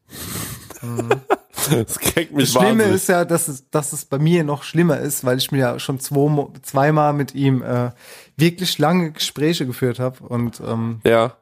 das 1.71 1.99
kränkt 1.99 2.33
mich 2.33 2.49
Mhm. 2.51 2.55
Das 2.55 2.63
Schlimme 2.63 2.69
wahnsinnig. 2.71 2.95
ist 2.95 3.09
ja, 3.09 3.25
dass 3.27 3.49
es, 3.49 3.69
dass 3.71 3.93
es 3.93 4.05
bei 4.07 4.19
mir 4.19 4.45
noch 4.45 4.63
schlimmer 4.63 4.99
ist, 4.99 5.25
weil 5.25 5.37
ich 5.39 5.53
mir 5.53 5.59
ja 5.59 5.79
schon 5.79 6.01
zwei, 6.01 6.47
zweimal 6.63 7.13
mit 7.13 7.35
ihm 7.35 7.63
äh, 7.63 7.91
wirklich 8.37 8.79
lange 8.79 9.13
Gespräche 9.13 9.67
geführt 9.67 9.99
habe 9.99 10.25
und 10.27 10.61
ähm, 10.67 11.01
ja. 11.05 11.35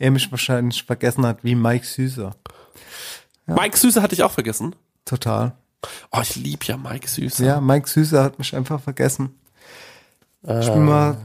er 0.00 0.10
mich 0.10 0.28
wahrscheinlich 0.32 0.82
vergessen 0.82 1.24
hat 1.24 1.44
wie 1.44 1.54
Mike 1.54 1.86
Süßer. 1.86 2.34
Mike 3.46 3.76
Süße 3.76 4.02
hatte 4.02 4.14
ich 4.14 4.24
auch 4.24 4.32
vergessen. 4.32 4.74
Total. 5.04 5.52
Oh, 6.12 6.20
ich 6.22 6.36
lieb 6.36 6.64
ja 6.64 6.76
Mike 6.76 7.08
Süße. 7.08 7.44
Ja, 7.44 7.60
Mike 7.60 7.88
Süßer 7.88 8.22
hat 8.22 8.38
mich 8.38 8.54
einfach 8.54 8.80
vergessen. 8.80 9.38
Ich 10.44 10.72
bin 10.72 10.84
mal 10.84 11.16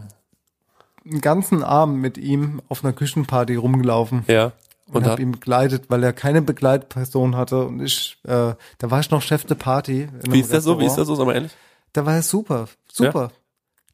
einen 1.06 1.22
ganzen 1.22 1.64
Abend 1.64 1.98
mit 1.98 2.18
ihm 2.18 2.62
auf 2.70 2.84
einer 2.84 2.94
Küchenparty 2.94 3.56
rumgelaufen 3.56 4.24
Ja. 4.28 4.52
und, 4.88 4.96
Und 4.98 5.06
habe 5.06 5.22
ihn 5.22 5.32
begleitet, 5.32 5.86
weil 5.90 6.04
er 6.04 6.14
keine 6.14 6.42
Begleitperson 6.42 7.36
hatte 7.36 7.66
und 7.66 7.82
ich, 7.82 8.18
äh, 8.26 8.54
da 8.78 8.92
war 8.92 9.00
ich 9.00 9.10
noch 9.10 9.22
Chef 9.22 9.44
de 9.46 9.56
Party. 9.58 10.10
wie 10.30 10.40
ist 10.40 10.52
der 10.54 10.62
so? 10.62 10.80
Wie 10.80 10.86
ist 10.86 10.96
der 10.96 11.06
so? 11.06 11.16
Sag 11.16 11.26
mal 11.26 11.34
ehrlich. 11.34 11.52
Da 11.94 12.06
war 12.06 12.16
er 12.16 12.22
super, 12.22 12.68
super. 12.92 13.32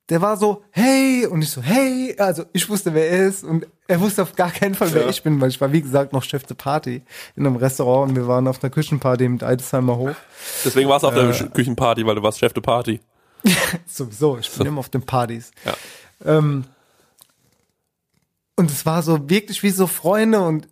Der 0.10 0.22
war 0.22 0.36
so, 0.38 0.64
hey, 0.72 1.26
und 1.28 1.42
ich 1.42 1.50
so, 1.50 1.62
hey, 1.62 2.14
also 2.20 2.44
ich 2.52 2.68
wusste, 2.70 2.94
wer 2.94 3.10
er 3.10 3.28
ist 3.28 3.44
und 3.44 3.66
er 3.88 4.02
wusste 4.02 4.22
auf 4.24 4.36
gar 4.36 4.52
keinen 4.52 4.76
Fall, 4.76 4.94
wer 4.94 5.04
Ja. 5.04 5.10
ich 5.10 5.24
bin, 5.24 5.40
weil 5.40 5.50
ich 5.50 5.62
war, 5.62 5.72
wie 5.72 5.82
gesagt, 5.82 6.12
noch 6.12 6.24
Chef 6.24 6.44
de 6.44 6.58
Party 6.58 7.02
in 7.36 7.46
einem 7.48 7.56
Restaurant 7.56 8.10
und 8.10 8.16
wir 8.18 8.28
waren 8.28 8.48
auf 8.48 8.62
einer 8.62 8.70
Küchenparty 8.70 9.28
mit 9.30 9.44
Eidesheimer 9.44 9.96
Hof. 9.96 10.16
Deswegen 10.66 10.90
warst 10.90 11.04
du 11.04 11.08
auf 11.08 11.14
der 11.14 11.30
Äh. 11.30 11.50
Küchenparty, 11.50 12.06
weil 12.06 12.16
du 12.16 12.24
warst 12.24 12.40
Chef 12.40 12.52
der 12.54 12.62
Party. 12.62 13.00
Sowieso, 13.86 14.38
ich 14.38 14.52
bin 14.52 14.68
immer 14.68 14.80
auf 14.80 14.90
den 14.90 15.04
Partys. 15.04 15.52
Ja. 15.66 15.74
Ähm, 16.26 16.66
und 18.56 18.70
es 18.72 18.86
war 18.86 19.04
so 19.04 19.30
wirklich 19.30 19.64
wie 19.64 19.70
so 19.72 19.88
Freunde 19.88 20.42
und 20.42 20.68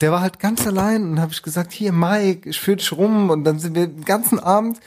der 0.00 0.12
war 0.12 0.20
halt 0.20 0.38
ganz 0.38 0.64
allein 0.66 1.02
und 1.10 1.20
habe 1.20 1.32
ich 1.32 1.42
gesagt, 1.42 1.72
hier 1.72 1.92
Mike, 1.92 2.48
ich 2.48 2.60
führe 2.60 2.76
dich 2.76 2.92
rum 2.92 3.30
und 3.30 3.42
dann 3.44 3.58
sind 3.58 3.74
wir 3.74 3.88
den 3.88 4.04
ganzen 4.04 4.38
Abend, 4.38 4.78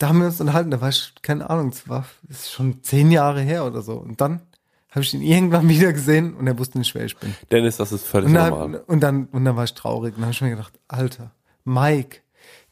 da 0.00 0.08
haben 0.08 0.18
wir 0.18 0.26
uns 0.26 0.40
unterhalten, 0.40 0.70
da 0.70 0.80
war 0.80 0.88
ich, 0.88 1.14
keine 1.22 1.48
Ahnung, 1.50 1.68
es 1.68 1.88
war 1.88 2.04
das 2.22 2.40
ist 2.40 2.52
schon 2.52 2.82
zehn 2.82 3.12
Jahre 3.12 3.42
her 3.42 3.66
oder 3.66 3.82
so 3.82 3.94
und 3.94 4.20
dann 4.20 4.40
habe 4.90 5.02
ich 5.02 5.14
ihn 5.14 5.22
irgendwann 5.22 5.68
wieder 5.68 5.92
gesehen 5.92 6.34
und 6.34 6.46
er 6.46 6.58
wusste 6.58 6.78
nicht, 6.78 6.94
wer 6.94 7.04
ich 7.04 7.16
bin. 7.16 7.34
Dennis, 7.50 7.76
das 7.76 7.92
ist 7.92 8.06
völlig 8.06 8.28
Und 8.28 8.34
dann, 8.34 8.50
normal. 8.50 8.84
und 8.86 9.00
dann, 9.00 9.26
und 9.26 9.44
dann 9.44 9.56
war 9.56 9.64
ich 9.64 9.74
traurig 9.74 10.14
und 10.14 10.22
dann 10.22 10.26
habe 10.26 10.32
ich 10.32 10.40
mir 10.40 10.50
gedacht, 10.50 10.72
Alter, 10.88 11.32
Mike, 11.64 12.18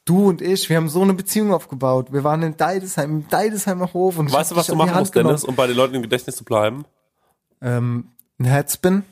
du 0.06 0.28
und 0.28 0.40
ich, 0.40 0.68
wir 0.68 0.78
haben 0.78 0.88
so 0.88 1.02
eine 1.02 1.12
Beziehung 1.14 1.52
aufgebaut. 1.52 2.12
Wir 2.12 2.24
waren 2.24 2.42
in 2.42 2.56
Deidesheim, 2.56 3.10
im 3.10 3.28
Deidesheimer 3.28 3.92
Hof 3.92 4.18
und 4.18 4.32
Weißt 4.32 4.50
du, 4.52 4.56
was 4.56 4.66
du 4.66 4.74
machen 4.74 4.98
musst, 4.98 5.14
Dennis, 5.14 5.44
um 5.44 5.54
bei 5.54 5.66
den 5.66 5.76
Leuten 5.76 5.94
im 5.94 6.02
Gedächtnis 6.02 6.36
zu 6.36 6.44
bleiben? 6.44 6.84
Ähm, 7.60 8.08
ein 8.38 8.46
Headspin, 8.46 9.02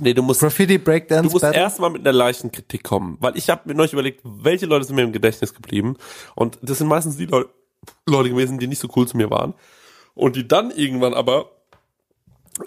Nee, 0.00 0.14
du 0.14 0.22
musst 0.22 0.40
Graffiti, 0.40 0.78
Breakdance, 0.78 1.28
Du 1.28 1.32
musst 1.32 1.42
Battle. 1.42 1.60
erstmal 1.60 1.90
mit 1.90 2.00
einer 2.02 2.12
leichten 2.12 2.50
Kritik 2.50 2.82
kommen, 2.82 3.16
weil 3.20 3.36
ich 3.36 3.48
habe 3.50 3.62
mir 3.66 3.74
neulich 3.74 3.92
überlegt, 3.92 4.20
welche 4.24 4.66
Leute 4.66 4.84
sind 4.84 4.96
mir 4.96 5.02
im 5.02 5.12
Gedächtnis 5.12 5.54
geblieben 5.54 5.96
und 6.34 6.58
das 6.62 6.78
sind 6.78 6.88
meistens 6.88 7.16
die 7.16 7.26
Leute, 7.26 7.50
Leute 8.06 8.30
gewesen, 8.30 8.58
die 8.58 8.66
nicht 8.66 8.80
so 8.80 8.88
cool 8.96 9.06
zu 9.06 9.16
mir 9.16 9.30
waren 9.30 9.54
und 10.14 10.34
die 10.36 10.48
dann 10.48 10.70
irgendwann 10.72 11.14
aber 11.14 11.50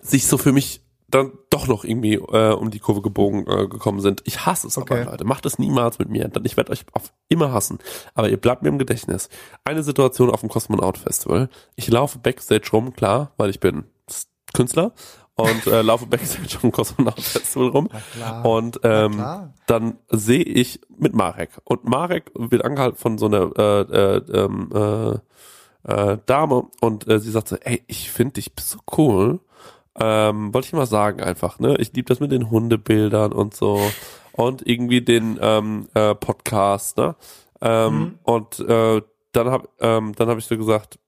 sich 0.01 0.27
so 0.27 0.37
für 0.37 0.53
mich 0.53 0.81
dann 1.09 1.31
doch 1.49 1.67
noch 1.67 1.85
irgendwie 1.85 2.15
äh, 2.15 2.51
um 2.53 2.69
die 2.71 2.79
Kurve 2.79 3.01
gebogen 3.01 3.47
äh, 3.47 3.67
gekommen 3.67 4.01
sind. 4.01 4.21
Ich 4.25 4.45
hasse 4.45 4.67
es 4.67 4.77
Okay. 4.77 5.01
aber, 5.01 5.11
Leute. 5.11 5.23
Macht 5.23 5.45
es 5.45 5.57
niemals 5.57 5.99
mit 5.99 6.09
mir. 6.09 6.29
Ich 6.43 6.57
werde 6.57 6.71
euch 6.73 6.83
auf 6.91 7.13
immer 7.29 7.53
hassen. 7.53 7.79
Aber 8.13 8.29
ihr 8.29 8.35
bleibt 8.35 8.61
mir 8.61 8.67
im 8.69 8.77
Gedächtnis. 8.77 9.29
Eine 9.63 9.83
Situation 9.83 10.29
auf 10.29 10.41
dem 10.41 10.49
Cosmonaut 10.49 10.97
Festival. 10.97 11.49
Ich 11.77 11.87
laufe 11.89 12.19
Backstage 12.19 12.69
rum, 12.73 12.93
klar, 12.93 13.31
weil 13.37 13.49
ich 13.49 13.61
bin 13.61 13.85
Künstler 14.53 14.93
und 15.37 15.67
äh, 15.67 15.81
laufe 15.81 16.05
backstage 16.07 16.57
am 16.61 16.71
Kosmonaut 16.71 17.21
Festival 17.21 17.69
rum. 17.69 17.89
Und 18.43 18.79
ähm, 18.83 19.11
dann 19.67 19.97
sehe 20.09 20.43
ich 20.43 20.81
mit 20.97 21.13
Marek. 21.13 21.51
Und 21.63 21.85
Marek 21.85 22.31
wird 22.35 22.65
angehalten 22.65 22.97
von 22.97 23.17
so 23.17 23.27
einer 23.27 23.51
äh, 23.57 23.81
äh, 23.81 24.17
ähm, 24.33 24.69
äh, 24.73 25.19
äh, 25.91 26.17
Dame 26.25 26.67
und 26.81 27.07
äh, 27.07 27.19
sie 27.19 27.31
sagt 27.31 27.47
so, 27.47 27.55
ey, 27.57 27.83
ich 27.87 28.11
finde 28.11 28.33
dich 28.33 28.51
so 28.59 28.79
cool. 28.97 29.39
Ähm, 29.99 30.53
wollte 30.53 30.67
ich 30.67 30.73
mal 30.73 30.85
sagen 30.85 31.21
einfach, 31.21 31.59
ne? 31.59 31.75
Ich 31.79 31.93
liebe 31.93 32.07
das 32.07 32.19
mit 32.19 32.31
den 32.31 32.51
Hundebildern 32.51 33.31
und 33.31 33.55
so 33.55 33.79
und 34.33 34.67
irgendwie 34.67 35.01
den 35.01 35.39
ähm, 35.41 35.87
äh, 35.95 36.13
Podcast, 36.13 36.97
ne? 36.97 37.15
Ähm, 37.61 38.19
Und 38.23 38.59
äh, 38.59 39.01
dann 39.31 39.49
hab 39.49 39.69
ähm, 39.79 40.13
dann 40.15 40.29
habe 40.29 40.39
ich 40.39 40.45
so 40.45 40.57
gesagt, 40.57 40.99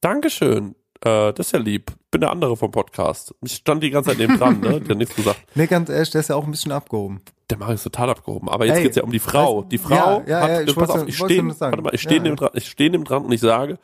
Dankeschön, 0.00 0.76
äh, 1.06 1.32
das 1.32 1.46
ist 1.46 1.52
ja 1.52 1.58
lieb. 1.58 1.92
Bin 2.10 2.20
der 2.20 2.30
andere 2.30 2.56
vom 2.56 2.70
Podcast. 2.70 3.34
Ich 3.42 3.54
stand 3.54 3.82
die 3.82 3.90
ganze 3.90 4.10
Zeit 4.10 4.18
neben 4.18 4.38
dran, 4.38 4.60
ne? 4.60 4.80
Der 4.80 4.90
hat 4.90 4.98
nichts 4.98 5.14
gesagt. 5.14 5.40
Nee, 5.54 5.66
ganz 5.66 5.88
ehrlich, 5.88 6.10
der 6.10 6.20
ist 6.20 6.28
ja 6.28 6.36
auch 6.36 6.44
ein 6.44 6.50
bisschen 6.50 6.72
abgehoben. 6.72 7.20
Der 7.48 7.58
Marek 7.58 7.76
ist 7.76 7.84
total 7.84 8.10
abgehoben. 8.10 8.48
Aber 8.48 8.66
jetzt 8.66 8.78
Ey, 8.78 8.82
geht's 8.84 8.96
ja 8.96 9.02
um 9.04 9.12
die 9.12 9.18
Frau. 9.18 9.62
Die 9.62 9.78
Frau 9.78 9.94
ja, 9.94 10.22
ja, 10.26 10.40
hat, 10.40 10.50
ja, 10.50 10.60
ich 10.62 10.74
pass 10.74 10.90
auf, 10.90 11.06
ich 11.06 11.16
stehe, 11.16 11.42
warte 11.44 11.82
mal, 11.82 11.94
ich 11.94 12.02
stehe 12.02 12.16
Ja, 12.16 12.22
neben 12.22 12.36
dran, 12.36 12.50
ich 12.54 12.68
stehe 12.68 12.90
neben 12.90 13.04
dran 13.04 13.24
und 13.24 13.32
ich 13.32 13.40
sage, 13.40 13.78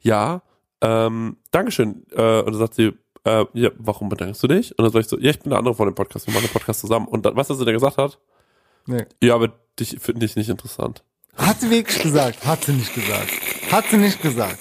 ja, 0.00 0.42
ähm, 0.80 1.36
Dankeschön. 1.50 2.04
Äh, 2.10 2.40
und 2.40 2.46
dann 2.46 2.58
sagt 2.58 2.74
sie, 2.74 2.92
äh, 3.24 3.44
ja, 3.54 3.70
warum 3.78 4.08
bedankst 4.08 4.42
du 4.42 4.48
dich? 4.48 4.76
Und 4.78 4.84
dann 4.84 4.92
sag 4.92 5.00
ich 5.00 5.08
so, 5.08 5.18
ja, 5.18 5.30
ich 5.30 5.40
bin 5.40 5.50
der 5.50 5.58
andere 5.58 5.74
von 5.74 5.86
dem 5.86 5.94
Podcast, 5.94 6.26
wir 6.26 6.34
machen 6.34 6.46
den 6.46 6.52
Podcast 6.52 6.80
zusammen. 6.80 7.06
Und 7.06 7.24
dann, 7.24 7.36
weißt 7.36 7.50
du, 7.50 7.54
was 7.54 7.58
sie 7.60 7.64
da 7.64 7.72
gesagt 7.72 7.96
hat? 7.96 8.18
Nee. 8.86 9.04
Ja, 9.22 9.34
aber 9.34 9.52
dich 9.78 9.96
finde 10.00 10.26
ich 10.26 10.36
nicht 10.36 10.50
interessant. 10.50 11.04
Hat 11.36 11.60
sie 11.60 11.70
wirklich 11.70 12.00
gesagt? 12.00 12.44
Hat 12.46 12.64
sie 12.64 12.72
nicht 12.72 12.94
gesagt. 12.94 13.30
Hat 13.72 13.84
sie 13.86 13.96
nicht 13.96 14.20
gesagt. 14.20 14.58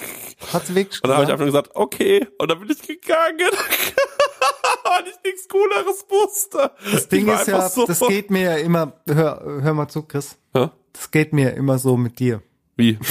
Hat 0.52 0.68
sie 0.68 0.76
wirklich 0.76 1.02
Und 1.04 1.10
dann 1.10 1.18
habe 1.18 1.26
ich 1.26 1.32
einfach 1.32 1.46
gesagt, 1.46 1.70
okay, 1.76 2.28
und 2.38 2.50
dann 2.52 2.60
bin 2.60 2.70
ich 2.72 2.82
gegangen. 2.82 3.40
und 5.00 5.08
ich 5.08 5.16
nichts 5.24 5.48
Cooleres 5.48 6.06
wusste. 6.10 6.72
Das 6.92 7.08
Ding 7.08 7.28
ist 7.30 7.48
ja, 7.48 7.70
so, 7.70 7.86
das 7.86 8.00
geht 8.02 8.30
mir 8.32 8.42
ja 8.42 8.56
immer, 8.58 8.94
hör, 9.08 9.42
hör 9.62 9.74
mal 9.74 9.88
zu, 9.88 10.04
Chris. 10.04 10.38
Hä? 10.54 10.70
Das 10.92 11.10
geht 11.12 11.34
mir 11.34 11.54
immer 11.54 11.78
so 11.80 11.98
mit 11.98 12.20
dir. 12.20 12.42
Wie? 12.76 12.98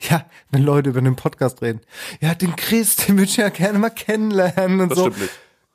Ja, 0.00 0.26
wenn 0.52 0.62
Leute 0.62 0.90
über 0.90 1.00
den 1.00 1.16
Podcast 1.16 1.60
reden. 1.60 1.80
Ja, 2.20 2.32
den 2.32 2.54
Chris, 2.54 2.94
den 2.94 3.16
würde 3.16 3.24
ich 3.24 3.36
ja 3.36 3.48
gerne 3.48 3.80
mal 3.80 3.90
kennenlernen 3.90 4.80
und 4.80 4.90
Das 4.90 4.98
so. 4.98 5.06
stimmt 5.06 5.20
nicht. 5.22 5.32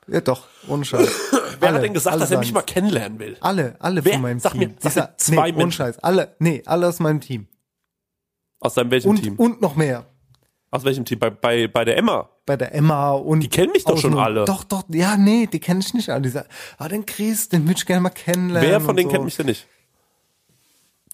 Ja, 0.07 0.21
doch, 0.21 0.47
ohne 0.69 0.85
Scheiß. 0.85 1.09
Wer 1.59 1.67
Alle, 1.67 1.77
hat 1.79 1.83
denn 1.83 1.93
gesagt, 1.93 2.21
dass 2.21 2.31
er 2.31 2.39
mich 2.39 2.53
mal 2.53 2.61
kennenlernen 2.61 3.19
will? 3.19 3.35
Alle, 3.41 3.75
alle 3.79 4.05
Wer? 4.05 4.13
von 4.13 4.21
meinem 4.21 4.39
Sag 4.39 4.53
mir, 4.55 4.67
Team. 4.69 4.77
sag 4.79 4.91
Dieser- 4.93 5.01
mir 5.07 5.17
zwei 5.17 5.33
nee, 5.35 5.39
ohne 5.41 5.57
Menschen. 5.57 5.71
Scheiß. 5.77 5.99
Alle, 5.99 6.35
nee, 6.39 6.63
alle 6.65 6.87
aus 6.87 6.99
meinem 7.01 7.19
Team. 7.19 7.47
Aus 8.61 8.75
deinem 8.75 8.91
welchem 8.91 9.09
Und, 9.09 9.23
Team? 9.23 9.35
und 9.35 9.61
noch 9.61 9.75
mehr. 9.75 10.05
Aus 10.73 10.83
welchem 10.85 11.05
Team? 11.05 11.19
Bei, 11.19 11.29
bei, 11.29 11.67
bei 11.67 11.85
der 11.85 11.97
Emma. 11.97 12.27
Bei 12.47 12.57
der 12.57 12.73
Emma 12.73 13.11
und. 13.11 13.41
Die 13.41 13.47
kennen 13.47 13.71
mich 13.73 13.83
doch 13.83 13.95
schon 13.95 14.17
alle. 14.17 14.45
Doch, 14.45 14.63
doch, 14.63 14.83
ja, 14.89 15.17
nee, 15.17 15.45
die 15.45 15.59
kenne 15.59 15.81
ich 15.81 15.93
nicht 15.93 16.09
alle. 16.09 16.23
Die 16.23 16.29
sagen, 16.29 16.49
ah, 16.79 16.87
den 16.87 17.05
Chris, 17.05 17.47
den 17.47 17.65
würde 17.67 17.75
ich 17.77 17.85
gerne 17.85 18.01
mal 18.01 18.09
kennenlernen. 18.09 18.71
Wer 18.71 18.81
von 18.81 18.95
denen 18.95 19.07
so. 19.07 19.13
kennt 19.13 19.25
mich 19.25 19.35
denn 19.35 19.45
nicht? 19.45 19.67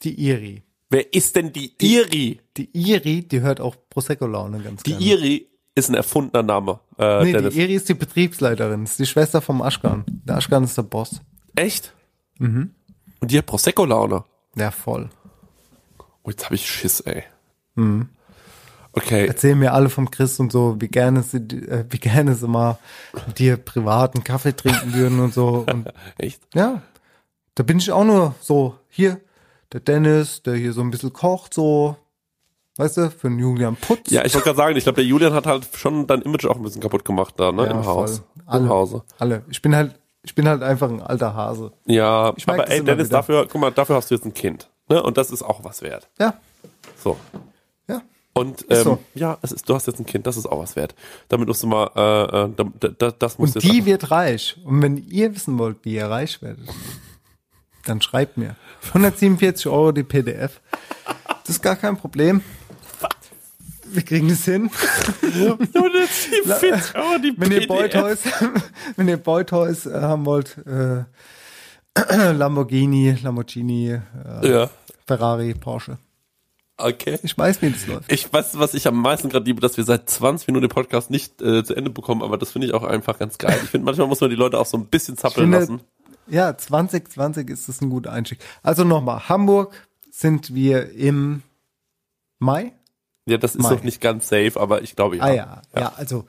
Die 0.03 0.13
Iri. 0.13 0.63
Wer 0.89 1.13
ist 1.13 1.35
denn 1.35 1.51
die 1.51 1.73
Iri? 1.81 2.39
Die 2.55 2.69
Iri, 2.71 3.27
die 3.27 3.41
hört 3.41 3.59
auch 3.59 3.75
Prosecco-Laune 3.89 4.61
ganz 4.61 4.83
Die 4.83 4.91
gerne. 4.91 5.05
Iri 5.05 5.47
ist 5.75 5.89
ein 5.89 5.95
erfundener 5.95 6.41
Name. 6.41 6.79
Äh, 6.97 7.25
Nee, 7.25 7.33
Dennis. 7.33 7.53
die 7.53 7.59
Iri 7.59 7.75
ist 7.75 7.89
die 7.89 7.95
Betriebsleiterin. 7.95 8.85
Ist 8.85 8.97
die 8.97 9.05
Schwester 9.05 9.41
vom 9.41 9.61
Aschkan. 9.61 10.05
Der 10.07 10.37
Aschkan 10.37 10.63
ist 10.63 10.77
der 10.77 10.83
Boss. 10.83 11.19
Echt? 11.57 11.93
Mhm. 12.37 12.73
Und 13.19 13.29
die 13.29 13.37
hat 13.37 13.45
Prosecco-Laune. 13.45 14.23
Ja, 14.55 14.71
voll. 14.71 15.09
Oh, 16.23 16.29
jetzt 16.29 16.45
habe 16.45 16.55
ich 16.55 16.65
Schiss, 16.65 17.01
ey. 17.01 17.23
Mhm. 17.75 18.07
Okay. 18.93 19.27
Erzählen 19.27 19.57
mir 19.57 19.73
alle 19.73 19.89
vom 19.89 20.09
Chris 20.09 20.39
und 20.39 20.51
so, 20.51 20.75
wie 20.79 20.87
gerne 20.87 21.21
sie, 21.23 21.37
äh, 21.37 21.85
wie 21.89 21.99
gerne 21.99 22.35
sie 22.35 22.47
mal 22.47 22.77
mit 23.27 23.39
dir 23.39 23.57
privaten 23.57 24.23
Kaffee 24.23 24.53
trinken 24.55 24.93
würden 24.93 25.19
und 25.19 25.33
so. 25.33 25.65
Und 25.71 25.91
Echt? 26.17 26.41
ja, 26.55 26.81
da 27.55 27.63
bin 27.63 27.77
ich 27.77 27.91
auch 27.91 28.03
nur 28.03 28.35
so, 28.41 28.75
hier, 28.89 29.19
der 29.73 29.79
Dennis, 29.81 30.41
der 30.41 30.55
hier 30.55 30.73
so 30.73 30.81
ein 30.81 30.89
bisschen 30.91 31.13
kocht, 31.13 31.53
so, 31.53 31.95
weißt 32.77 32.97
du, 32.97 33.11
für 33.11 33.29
den 33.29 33.37
Julian 33.39 33.75
Putz. 33.75 34.09
Ja, 34.09 34.25
ich 34.25 34.33
wollte 34.33 34.45
gerade 34.45 34.57
sagen, 34.57 34.75
ich 34.77 34.83
glaube, 34.83 34.95
der 34.97 35.05
Julian 35.05 35.33
hat 35.33 35.45
halt 35.45 35.67
schon 35.75 36.07
dein 36.07 36.21
Image 36.23 36.45
auch 36.45 36.55
ein 36.55 36.63
bisschen 36.63 36.81
kaputt 36.81 37.05
gemacht 37.05 37.35
da, 37.37 37.51
ne? 37.51 37.65
Ja, 37.65 37.71
Im 37.71 37.85
Haus. 37.85 38.23
Alle. 38.45 38.63
Im 38.63 38.69
Hause. 38.69 39.03
Alle. 39.19 39.43
Ich 39.49 39.61
bin 39.61 39.75
halt, 39.75 39.99
ich 40.23 40.33
bin 40.33 40.47
halt 40.47 40.63
einfach 40.63 40.89
ein 40.89 41.01
alter 41.01 41.35
Hase. 41.35 41.71
Ja, 41.85 42.33
Ich 42.35 42.47
aber 42.49 42.67
ey, 42.69 42.83
Dennis, 42.83 43.09
wieder. 43.09 43.17
dafür, 43.19 43.47
guck 43.51 43.61
mal, 43.61 43.71
dafür 43.71 43.95
hast 43.97 44.09
du 44.09 44.15
jetzt 44.15 44.25
ein 44.25 44.33
Kind. 44.33 44.69
Ne? 44.87 45.03
Und 45.03 45.17
das 45.17 45.29
ist 45.29 45.43
auch 45.43 45.63
was 45.63 45.81
wert. 45.83 46.09
Ja. 46.19 46.33
So. 46.97 47.17
Und 48.33 48.65
ähm, 48.69 48.83
so. 48.83 48.99
ja, 49.15 49.37
es 49.41 49.51
ist, 49.51 49.67
du 49.67 49.75
hast 49.75 49.87
jetzt 49.87 49.99
ein 49.99 50.05
Kind, 50.05 50.25
das 50.27 50.37
ist 50.37 50.45
auch 50.45 50.59
was 50.61 50.75
wert. 50.75 50.95
Damit 51.27 51.47
musst 51.47 51.63
du 51.63 51.67
mal, 51.67 51.89
äh, 51.95 52.45
äh, 52.45 52.49
da, 52.79 52.89
da, 52.97 53.11
das 53.11 53.37
musst 53.37 53.55
Und 53.55 53.63
die 53.63 53.85
wird 53.85 54.11
reich. 54.11 54.55
Und 54.63 54.81
wenn 54.81 54.97
ihr 55.09 55.33
wissen 55.35 55.57
wollt, 55.57 55.77
wie 55.83 55.95
ihr 55.95 56.05
reich 56.05 56.41
werdet, 56.41 56.67
dann 57.85 58.01
schreibt 58.01 58.37
mir. 58.37 58.55
147 58.89 59.67
Euro 59.67 59.91
die 59.91 60.03
PDF. 60.03 60.61
Das 61.43 61.49
ist 61.55 61.61
gar 61.61 61.75
kein 61.75 61.97
Problem. 61.97 62.41
Wir 63.91 64.03
kriegen 64.03 64.29
das 64.29 64.45
hin. 64.45 64.69
147 65.23 66.95
Euro 66.95 67.17
die 67.17 67.33
Wenn 67.35 67.51
ihr 67.51 67.59
PDF. 67.61 67.67
Boy 67.67 67.89
Toys, 67.89 68.19
wenn 68.95 69.07
ihr 69.07 69.17
Boy 69.17 69.43
Toys 69.43 69.85
äh, 69.87 69.99
haben 69.99 70.25
wollt, 70.25 70.57
äh, 70.67 71.03
Lamborghini, 72.33 73.17
Lamborghini, 73.23 73.89
äh, 74.41 74.49
Ja. 74.49 74.69
Ferrari, 75.07 75.55
Porsche. 75.55 75.97
Okay. 76.79 77.19
Ich 77.23 77.37
weiß, 77.37 77.61
wie 77.61 77.69
das 77.71 77.85
läuft. 77.87 78.11
Ich 78.11 78.31
weiß, 78.31 78.57
was 78.57 78.73
ich 78.73 78.87
am 78.87 79.01
meisten 79.01 79.29
gerade 79.29 79.45
liebe, 79.45 79.59
dass 79.61 79.75
wir 79.77 79.83
seit 79.83 80.09
20 80.09 80.47
Minuten 80.47 80.67
den 80.67 80.73
Podcast 80.73 81.09
nicht 81.09 81.41
äh, 81.41 81.63
zu 81.63 81.75
Ende 81.75 81.89
bekommen, 81.89 82.23
aber 82.23 82.37
das 82.37 82.51
finde 82.51 82.67
ich 82.67 82.73
auch 82.73 82.83
einfach 82.83 83.19
ganz 83.19 83.37
geil. 83.37 83.59
Ich 83.63 83.69
finde, 83.69 83.85
manchmal 83.85 84.07
muss 84.07 84.21
man 84.21 84.29
die 84.29 84.35
Leute 84.35 84.57
auch 84.57 84.65
so 84.65 84.77
ein 84.77 84.85
bisschen 84.85 85.17
zappeln 85.17 85.45
finde- 85.51 85.57
lassen. 85.59 85.81
Ja, 86.27 86.55
2020 86.55 87.49
ist 87.49 87.67
das 87.69 87.81
ein 87.81 87.89
guter 87.89 88.11
Einstieg. 88.13 88.39
Also 88.61 88.83
nochmal, 88.83 89.27
Hamburg 89.29 89.73
sind 90.11 90.53
wir 90.53 90.91
im 90.91 91.41
Mai. 92.37 92.73
Ja, 93.25 93.37
das 93.37 93.55
ist 93.55 93.63
Mai. 93.63 93.71
noch 93.71 93.83
nicht 93.83 93.99
ganz 93.99 94.29
safe, 94.29 94.53
aber 94.59 94.81
ich 94.83 94.95
glaube 94.95 95.17
ja. 95.17 95.23
Ah 95.23 95.33
ja, 95.33 95.61
ja, 95.75 95.93
also 95.97 96.25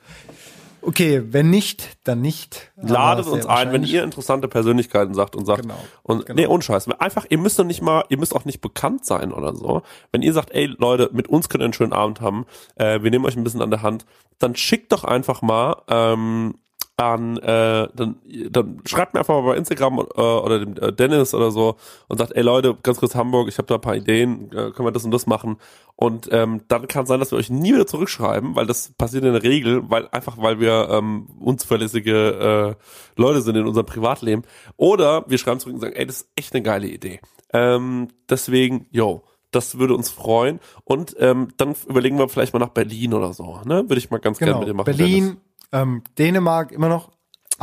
okay, 0.81 1.21
wenn 1.31 1.49
nicht, 1.49 1.97
dann 2.03 2.21
nicht. 2.21 2.71
Ladet 2.75 3.27
uns 3.27 3.45
ein, 3.45 3.71
wenn 3.71 3.83
ihr 3.83 4.03
interessante 4.03 4.47
Persönlichkeiten 4.47 5.13
sagt 5.13 5.35
und 5.35 5.45
sagt, 5.45 5.63
Genau, 5.63 5.79
und 6.03 6.25
genau. 6.25 6.41
nee, 6.41 6.47
ohne 6.47 6.61
Scheiß. 6.63 6.89
Einfach, 6.99 7.25
ihr 7.29 7.37
müsst 7.37 7.59
doch 7.59 7.63
nicht 7.63 7.81
mal, 7.81 8.03
ihr 8.09 8.17
müsst 8.17 8.35
auch 8.35 8.45
nicht 8.45 8.61
bekannt 8.61 9.05
sein 9.05 9.31
oder 9.31 9.55
so. 9.55 9.81
Wenn 10.11 10.21
ihr 10.21 10.33
sagt, 10.33 10.51
ey 10.51 10.65
Leute, 10.65 11.09
mit 11.13 11.27
uns 11.27 11.49
könnt 11.49 11.61
ihr 11.61 11.65
einen 11.65 11.73
schönen 11.73 11.93
Abend 11.93 12.21
haben, 12.21 12.45
äh, 12.75 13.01
wir 13.01 13.11
nehmen 13.11 13.25
euch 13.25 13.35
ein 13.35 13.43
bisschen 13.43 13.61
an 13.61 13.71
der 13.71 13.81
Hand, 13.81 14.05
dann 14.39 14.55
schickt 14.55 14.91
doch 14.91 15.03
einfach 15.03 15.41
mal 15.41 15.77
ähm, 15.87 16.55
an, 17.01 17.37
äh, 17.37 17.87
dann, 17.93 18.15
dann 18.49 18.81
schreibt 18.85 19.13
mir 19.13 19.21
einfach 19.21 19.35
mal 19.35 19.51
bei 19.51 19.57
Instagram 19.57 19.99
äh, 19.99 20.21
oder 20.21 20.59
dem 20.59 20.77
äh, 20.77 20.93
Dennis 20.93 21.33
oder 21.33 21.51
so 21.51 21.75
und 22.07 22.17
sagt, 22.17 22.33
ey 22.35 22.43
Leute, 22.43 22.77
ganz 22.83 22.99
kurz 22.99 23.15
Hamburg, 23.15 23.47
ich 23.47 23.57
habe 23.57 23.67
da 23.67 23.75
ein 23.75 23.81
paar 23.81 23.95
Ideen, 23.95 24.51
äh, 24.51 24.71
können 24.71 24.87
wir 24.87 24.91
das 24.91 25.05
und 25.05 25.11
das 25.11 25.27
machen. 25.27 25.57
Und 25.95 26.29
ähm, 26.31 26.61
dann 26.67 26.87
kann 26.87 27.03
es 27.03 27.09
sein, 27.09 27.19
dass 27.19 27.31
wir 27.31 27.37
euch 27.37 27.49
nie 27.49 27.73
wieder 27.73 27.85
zurückschreiben, 27.85 28.55
weil 28.55 28.65
das 28.65 28.91
passiert 28.97 29.23
in 29.23 29.33
der 29.33 29.43
Regel, 29.43 29.89
weil 29.89 30.07
einfach 30.09 30.37
weil 30.37 30.59
wir 30.59 30.89
ähm, 30.89 31.27
unzuverlässige 31.39 32.75
äh, 32.77 33.21
Leute 33.21 33.41
sind 33.41 33.55
in 33.55 33.67
unserem 33.67 33.85
Privatleben. 33.85 34.43
Oder 34.77 35.25
wir 35.27 35.37
schreiben 35.37 35.59
zurück 35.59 35.75
und 35.75 35.81
sagen, 35.81 35.95
ey, 35.95 36.05
das 36.05 36.21
ist 36.21 36.29
echt 36.35 36.53
eine 36.53 36.63
geile 36.63 36.87
Idee. 36.87 37.19
Ähm, 37.53 38.07
deswegen, 38.29 38.87
yo, 38.91 39.23
das 39.51 39.77
würde 39.77 39.93
uns 39.93 40.09
freuen. 40.09 40.59
Und 40.83 41.15
ähm, 41.19 41.49
dann 41.57 41.75
überlegen 41.87 42.17
wir 42.17 42.29
vielleicht 42.29 42.53
mal 42.53 42.59
nach 42.59 42.69
Berlin 42.69 43.13
oder 43.13 43.33
so. 43.33 43.59
Ne? 43.65 43.83
Würde 43.87 43.97
ich 43.97 44.09
mal 44.09 44.19
ganz 44.19 44.39
gerne 44.39 44.53
Genau, 44.53 44.59
mit 44.61 44.69
dir 44.69 44.73
machen. 44.73 44.85
Berlin, 44.85 45.37
ähm, 45.71 46.03
Dänemark 46.17 46.71
immer 46.71 46.89
noch. 46.89 47.11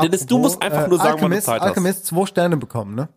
Dennis, 0.01 0.27
du 0.27 0.39
musst 0.39 0.63
einfach 0.63 0.87
nur 0.89 0.99
sagen, 0.99 1.21
wann 1.21 1.31
du 1.31 1.37
Alchemist, 1.37 1.49
hast. 1.49 1.61
Alchemist 1.61 2.07
zwei 2.07 2.27
Sterne 2.27 2.57
bekommen, 2.57 2.95
ne? 2.95 3.09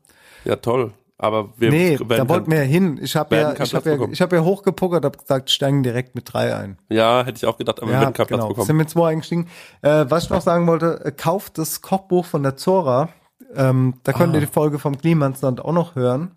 Ja, 0.46 0.56
toll. 0.56 0.94
Aber 1.20 1.50
wir 1.58 1.70
nee, 1.70 1.98
da 1.98 2.28
wollten 2.28 2.50
wir 2.50 2.58
ja 2.58 2.64
hin. 2.64 3.00
Ich 3.00 3.16
habe 3.16 3.36
ja, 3.36 3.54
ich 3.54 3.76
habe 3.76 3.82
Platz 3.84 4.00
ja, 4.00 4.08
ich 4.12 4.22
habe 4.22 4.36
ja 4.38 4.44
hochgepuckert, 4.44 5.06
habe 5.06 5.20
gesagt, 5.20 5.52
steigen 5.52 5.84
direkt 5.84 6.16
mit 6.16 6.34
drei 6.34 6.56
ein. 6.56 6.80
Ja, 6.90 7.24
hätte 7.24 7.38
ich 7.38 7.46
auch 7.46 7.58
gedacht, 7.58 7.80
aber 7.80 7.90
wir 7.90 7.94
ja, 7.94 8.02
werden 8.02 8.14
keinen 8.14 8.26
Platz 8.26 8.40
genau. 8.40 8.48
bekommen. 8.50 8.66
Sind 8.66 8.78
mit 8.78 8.90
zwei 8.90 9.12
eingestiegen. 9.12 9.48
Äh, 9.84 10.06
was 10.10 10.24
ich 10.24 10.30
noch 10.32 10.42
sagen 10.42 10.66
wollte, 10.66 11.06
äh, 11.06 11.12
kauft 11.12 11.60
das 11.60 11.84
Kochbuch 11.84 12.26
von 12.26 12.42
der 12.42 12.58
Zora. 12.58 13.10
Ähm, 13.54 14.00
da 14.02 14.14
könnt 14.14 14.34
Ah. 14.34 14.38
ihr 14.38 14.42
die 14.42 14.52
Folge 14.52 14.80
vom 14.80 14.98
Klimansland 14.98 15.64
auch 15.64 15.74
noch 15.74 15.94
hören. 15.94 16.32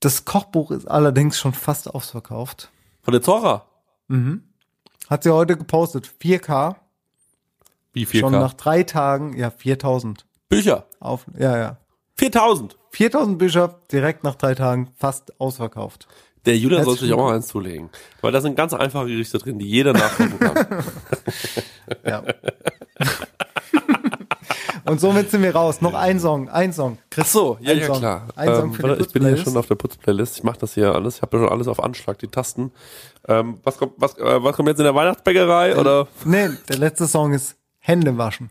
Das 0.00 0.24
Kochbuch 0.24 0.72
ist 0.72 0.86
allerdings 0.90 1.38
schon 1.38 1.52
fast 1.52 1.94
ausverkauft. 1.94 2.70
Von 3.02 3.12
der 3.12 3.22
Zora? 3.22 3.66
Mhm. 4.08 4.42
Hat 5.08 5.22
sie 5.22 5.30
heute 5.32 5.56
gepostet. 5.56 6.10
4K. 6.20 6.74
Wie 7.94 8.04
viel 8.04 8.20
Schon 8.20 8.32
nach 8.32 8.54
drei 8.54 8.82
Tagen, 8.82 9.36
ja, 9.36 9.50
4000. 9.50 10.26
Bücher? 10.48 10.86
Auf, 11.00 11.26
ja, 11.38 11.56
ja. 11.56 11.76
4000? 12.16 12.76
4000 12.90 13.38
Bücher 13.38 13.80
direkt 13.90 14.24
nach 14.24 14.34
drei 14.34 14.54
Tagen 14.54 14.90
fast 14.96 15.40
ausverkauft. 15.40 16.06
Der 16.44 16.58
Julian 16.58 16.84
soll 16.84 16.92
Herzlichen 16.92 17.14
sich 17.14 17.18
auch 17.18 17.24
mal 17.28 17.36
eins 17.36 17.48
zulegen. 17.48 17.90
Weil 18.20 18.32
da 18.32 18.40
sind 18.40 18.56
ganz 18.56 18.74
einfache 18.74 19.06
Gerichte 19.06 19.38
drin, 19.38 19.58
die 19.58 19.66
jeder 19.66 19.92
nachkochen 19.92 20.38
kann. 20.38 20.66
Ja. 22.06 22.22
Und 24.86 25.00
somit 25.00 25.30
sind 25.30 25.42
wir 25.42 25.54
raus. 25.54 25.80
Noch 25.80 25.94
ein 25.94 26.20
Song, 26.20 26.48
ein 26.48 26.72
Song. 26.72 26.98
Ach 27.18 27.26
so, 27.26 27.58
ja, 27.60 27.72
ja 27.72 27.86
Song. 27.86 27.98
klar. 27.98 28.28
Ein 28.36 28.54
Song 28.54 28.64
Ähm, 28.64 28.72
für 28.74 28.82
warte, 28.82 28.96
die 28.96 29.02
ich 29.06 29.12
bin 29.12 29.26
hier 29.26 29.36
schon 29.36 29.56
auf 29.56 29.66
der 29.66 29.74
Putzplaylist. 29.76 30.36
Ich 30.36 30.42
mache 30.44 30.58
das 30.58 30.74
hier 30.74 30.94
alles. 30.94 31.16
Ich 31.16 31.22
habe 31.22 31.36
ja 31.36 31.44
schon 31.44 31.52
alles 31.52 31.68
auf 31.68 31.82
Anschlag, 31.82 32.18
die 32.18 32.28
Tasten. 32.28 32.72
Ähm, 33.26 33.58
was 33.62 33.78
kommt, 33.78 33.92
was, 33.96 34.16
äh, 34.18 34.42
was 34.42 34.56
kommt 34.56 34.68
jetzt 34.68 34.78
in 34.78 34.84
der 34.84 34.94
Weihnachtsbäckerei 34.94 35.76
oder? 35.76 36.08
Nee, 36.24 36.50
der 36.68 36.76
letzte 36.78 37.06
Song 37.06 37.32
ist 37.32 37.56
Hände 37.86 38.16
waschen. 38.16 38.48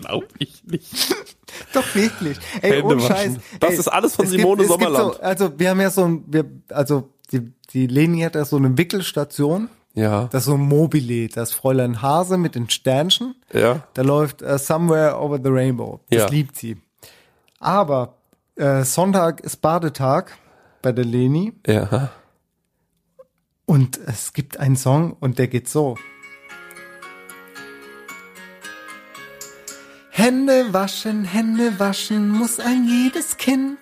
Glaube 0.00 0.26
ich 0.38 0.64
nicht. 0.64 1.14
Doch 1.74 1.94
wirklich. 1.94 2.38
Ey, 2.62 2.70
Hände 2.70 2.84
ohne. 2.84 3.00
Scheiß. 3.02 3.34
Das 3.60 3.72
Ey, 3.72 3.78
ist 3.78 3.88
alles 3.88 4.16
von 4.16 4.26
Simone 4.26 4.62
gibt, 4.62 4.70
Sommerland. 4.70 5.14
So, 5.16 5.20
also 5.20 5.58
wir 5.58 5.68
haben 5.68 5.80
ja 5.80 5.90
so 5.90 6.04
ein, 6.04 6.24
wir, 6.26 6.46
also 6.70 7.10
die, 7.30 7.52
die 7.74 7.86
Leni 7.86 8.20
hat 8.22 8.34
ja 8.36 8.44
so 8.46 8.56
eine 8.56 8.78
Wickelstation. 8.78 9.68
Ja. 9.92 10.28
Das 10.32 10.42
ist 10.42 10.46
so 10.46 10.54
ein 10.54 10.60
Mobile, 10.60 11.28
das 11.28 11.52
Fräulein 11.52 12.00
Hase 12.00 12.38
mit 12.38 12.54
den 12.54 12.70
Sternchen. 12.70 13.34
Ja. 13.52 13.86
Da 13.92 14.00
läuft 14.02 14.40
äh, 14.40 14.58
Somewhere 14.58 15.18
Over 15.20 15.38
the 15.42 15.50
Rainbow. 15.50 16.00
Das 16.08 16.20
Ja. 16.22 16.28
liebt 16.28 16.56
sie. 16.56 16.78
Aber 17.60 18.14
äh, 18.56 18.82
Sonntag 18.84 19.40
ist 19.40 19.58
Badetag 19.60 20.38
bei 20.80 20.92
der 20.92 21.04
Leni 21.04 21.52
Ja. 21.66 22.10
und 23.66 23.98
es 24.06 24.32
gibt 24.32 24.58
einen 24.58 24.76
Song 24.76 25.12
und 25.20 25.38
der 25.38 25.48
geht 25.48 25.68
so. 25.68 25.96
Hände 30.18 30.74
waschen, 30.74 31.24
Hände 31.24 31.78
waschen 31.78 32.28
muss 32.28 32.58
ein 32.58 32.88
jedes 32.88 33.36
Kind. 33.36 33.78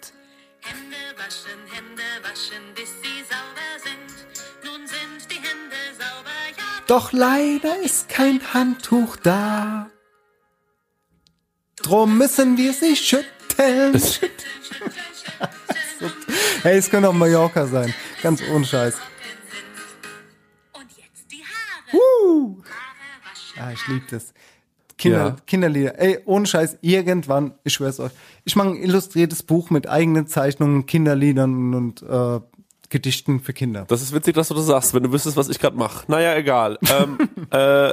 Hände 0.60 0.96
waschen, 1.16 1.58
Hände 1.72 2.02
waschen, 2.22 2.62
bis 2.74 2.90
sie 3.00 3.24
sauber 3.30 3.72
sind. 3.82 4.14
Nun 4.62 4.86
sind 4.86 5.30
die 5.30 5.36
Hände 5.36 5.80
sauber, 5.98 6.28
ja. 6.54 6.82
Doch 6.86 7.12
leider 7.12 7.80
ist 7.80 8.10
kein 8.10 8.42
Handtuch 8.52 9.16
da. 9.16 9.88
Drum 11.76 12.18
müssen 12.18 12.58
wir 12.58 12.74
sie 12.74 12.96
schütteln. 12.96 13.98
hey, 16.64 16.76
es 16.76 16.90
könnte 16.90 17.08
auch 17.08 17.14
Mallorca 17.14 17.66
sein. 17.66 17.94
Ganz 18.22 18.42
ohne 18.42 18.66
Scheiß. 18.66 18.96
Und 20.74 20.90
jetzt 20.98 21.32
die 21.32 21.42
Haare. 21.42 21.96
Uh. 21.96 22.62
Ah, 23.58 23.72
ich 23.72 23.88
liebe 23.88 24.04
das. 24.10 24.34
Kinder, 24.98 25.18
Ja. 25.18 25.36
Kinderlieder. 25.46 25.98
Ey, 26.00 26.18
ohne 26.24 26.46
Scheiß, 26.46 26.78
irgendwann, 26.80 27.54
ich 27.64 27.74
schwör's 27.74 28.00
euch. 28.00 28.12
Ich 28.44 28.56
mache 28.56 28.68
ein 28.68 28.76
illustriertes 28.76 29.42
Buch 29.42 29.70
mit 29.70 29.88
eigenen 29.88 30.26
Zeichnungen, 30.26 30.86
Kinderliedern 30.86 31.74
und 31.74 32.02
äh, 32.02 32.40
Gedichten 32.88 33.40
für 33.40 33.52
Kinder. 33.52 33.84
Das 33.88 34.00
ist 34.00 34.14
witzig, 34.14 34.34
dass 34.36 34.48
du 34.48 34.54
das 34.54 34.66
sagst, 34.66 34.94
wenn 34.94 35.02
du 35.02 35.12
wüsstest, 35.12 35.36
was 35.36 35.48
ich 35.48 35.58
gerade 35.58 35.76
mache. 35.76 36.04
Naja, 36.10 36.34
egal. 36.36 36.78
ähm, 36.96 37.18
äh, 37.52 37.90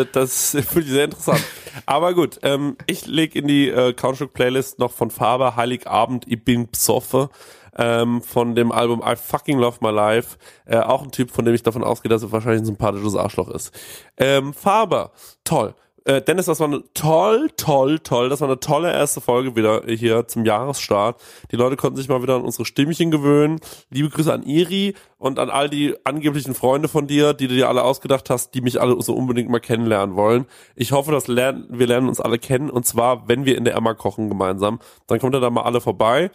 äh, 0.00 0.06
das 0.12 0.50
finde 0.68 0.80
ich 0.80 0.88
sehr 0.90 1.04
interessant. 1.06 1.42
Aber 1.86 2.14
gut, 2.14 2.38
ähm, 2.42 2.76
ich 2.86 3.06
leg 3.06 3.34
in 3.34 3.48
die 3.48 3.68
äh, 3.68 3.92
Country-Playlist 3.94 4.78
noch 4.78 4.92
von 4.92 5.10
Faber 5.10 5.56
Heiligabend, 5.56 6.24
ich 6.28 6.44
bin 6.44 6.68
psoffe. 6.68 7.30
Ähm, 7.78 8.22
von 8.22 8.54
dem 8.54 8.72
Album 8.72 9.02
I 9.04 9.16
Fucking 9.16 9.58
Love 9.58 9.78
My 9.82 9.90
Life. 9.90 10.38
Äh, 10.64 10.78
auch 10.78 11.02
ein 11.02 11.10
Typ, 11.10 11.30
von 11.30 11.44
dem 11.44 11.54
ich 11.54 11.62
davon 11.62 11.84
ausgehe, 11.84 12.08
dass 12.08 12.22
er 12.22 12.32
wahrscheinlich 12.32 12.62
ein 12.62 12.66
sympathisches 12.66 13.14
Arschloch 13.16 13.50
ist. 13.50 13.70
Ähm, 14.16 14.54
Faber, 14.54 15.12
toll. 15.44 15.74
Äh, 16.06 16.22
Dennis, 16.22 16.46
das 16.46 16.60
war 16.60 16.68
eine 16.68 16.84
toll, 16.94 17.50
toll, 17.56 17.98
toll. 17.98 18.28
Das 18.28 18.40
war 18.40 18.46
eine 18.46 18.60
tolle 18.60 18.92
erste 18.92 19.20
Folge 19.20 19.56
wieder 19.56 19.82
hier 19.88 20.28
zum 20.28 20.44
Jahresstart. 20.44 21.20
Die 21.50 21.56
Leute 21.56 21.74
konnten 21.74 21.96
sich 21.96 22.08
mal 22.08 22.22
wieder 22.22 22.36
an 22.36 22.42
unsere 22.42 22.64
Stimmchen 22.64 23.10
gewöhnen. 23.10 23.58
Liebe 23.90 24.08
Grüße 24.08 24.32
an 24.32 24.44
Iri 24.44 24.94
und 25.18 25.40
an 25.40 25.50
all 25.50 25.68
die 25.68 25.96
angeblichen 26.04 26.54
Freunde 26.54 26.86
von 26.86 27.08
dir, 27.08 27.34
die 27.34 27.48
du 27.48 27.56
dir 27.56 27.68
alle 27.68 27.82
ausgedacht 27.82 28.30
hast, 28.30 28.54
die 28.54 28.60
mich 28.60 28.80
alle 28.80 29.02
so 29.02 29.14
unbedingt 29.14 29.50
mal 29.50 29.58
kennenlernen 29.58 30.14
wollen. 30.14 30.46
Ich 30.76 30.92
hoffe, 30.92 31.10
dass 31.10 31.26
lernen, 31.26 31.66
wir 31.70 31.88
lernen 31.88 32.06
uns 32.06 32.20
alle 32.20 32.38
kennen 32.38 32.70
und 32.70 32.86
zwar, 32.86 33.26
wenn 33.26 33.44
wir 33.44 33.56
in 33.56 33.64
der 33.64 33.74
Emma 33.74 33.94
kochen 33.94 34.28
gemeinsam. 34.28 34.78
Dann 35.08 35.18
kommt 35.18 35.34
ihr 35.34 35.40
da 35.40 35.50
mal 35.50 35.62
alle 35.62 35.80
vorbei. 35.80 36.30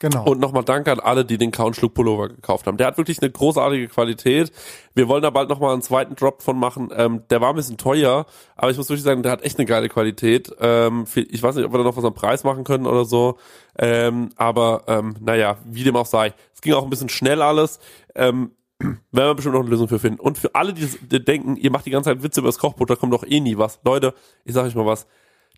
Genau. 0.00 0.24
Und 0.24 0.40
nochmal 0.40 0.64
danke 0.64 0.90
an 0.90 0.98
alle, 0.98 1.24
die 1.24 1.38
den 1.38 1.52
Countschluck 1.52 1.94
Pullover 1.94 2.28
gekauft 2.28 2.66
haben. 2.66 2.76
Der 2.76 2.86
hat 2.86 2.98
wirklich 2.98 3.22
eine 3.22 3.30
großartige 3.30 3.88
Qualität. 3.88 4.52
Wir 4.94 5.08
wollen 5.08 5.22
da 5.22 5.30
bald 5.30 5.48
nochmal 5.48 5.72
einen 5.72 5.82
zweiten 5.82 6.16
Drop 6.16 6.42
von 6.42 6.58
machen. 6.58 6.90
Ähm, 6.96 7.22
der 7.30 7.40
war 7.40 7.50
ein 7.50 7.56
bisschen 7.56 7.78
teuer, 7.78 8.26
aber 8.56 8.70
ich 8.70 8.76
muss 8.76 8.88
wirklich 8.88 9.04
sagen, 9.04 9.22
der 9.22 9.30
hat 9.30 9.42
echt 9.42 9.58
eine 9.58 9.66
geile 9.66 9.88
Qualität. 9.88 10.54
Ähm, 10.60 11.04
ich 11.14 11.42
weiß 11.42 11.54
nicht, 11.54 11.64
ob 11.64 11.72
wir 11.72 11.78
da 11.78 11.84
noch 11.84 11.96
was 11.96 12.04
am 12.04 12.14
Preis 12.14 12.42
machen 12.42 12.64
können 12.64 12.86
oder 12.86 13.04
so. 13.04 13.38
Ähm, 13.78 14.30
aber 14.36 14.82
ähm, 14.88 15.14
naja, 15.20 15.58
wie 15.64 15.84
dem 15.84 15.96
auch 15.96 16.06
sei. 16.06 16.34
Es 16.52 16.60
ging 16.60 16.74
auch 16.74 16.84
ein 16.84 16.90
bisschen 16.90 17.08
schnell 17.08 17.40
alles. 17.40 17.78
Ähm, 18.16 18.50
werden 18.80 19.00
wir 19.12 19.34
bestimmt 19.34 19.54
noch 19.54 19.62
eine 19.62 19.70
Lösung 19.70 19.88
für 19.88 20.00
finden. 20.00 20.20
Und 20.20 20.38
für 20.38 20.54
alle, 20.54 20.72
die, 20.72 20.86
die 20.86 21.24
denken, 21.24 21.56
ihr 21.56 21.70
macht 21.70 21.86
die 21.86 21.90
ganze 21.90 22.10
Zeit 22.10 22.22
Witze 22.22 22.40
über 22.40 22.48
das 22.48 22.58
Kochbuch, 22.58 22.86
da 22.86 22.96
kommt 22.96 23.12
doch 23.12 23.24
eh 23.24 23.40
nie 23.40 23.56
was. 23.56 23.80
Leute, 23.84 24.14
ich 24.44 24.54
sag 24.54 24.64
euch 24.66 24.74
mal 24.74 24.86
was. 24.86 25.06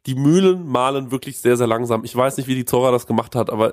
Die 0.04 0.14
Mühlen 0.14 0.66
mahlen 0.68 1.10
wirklich 1.10 1.38
sehr, 1.40 1.56
sehr 1.56 1.66
langsam. 1.66 2.04
Ich 2.04 2.14
weiß 2.14 2.36
nicht, 2.36 2.46
wie 2.46 2.54
die 2.54 2.64
Zora 2.64 2.92
das 2.92 3.08
gemacht 3.08 3.34
hat, 3.34 3.50
aber 3.50 3.72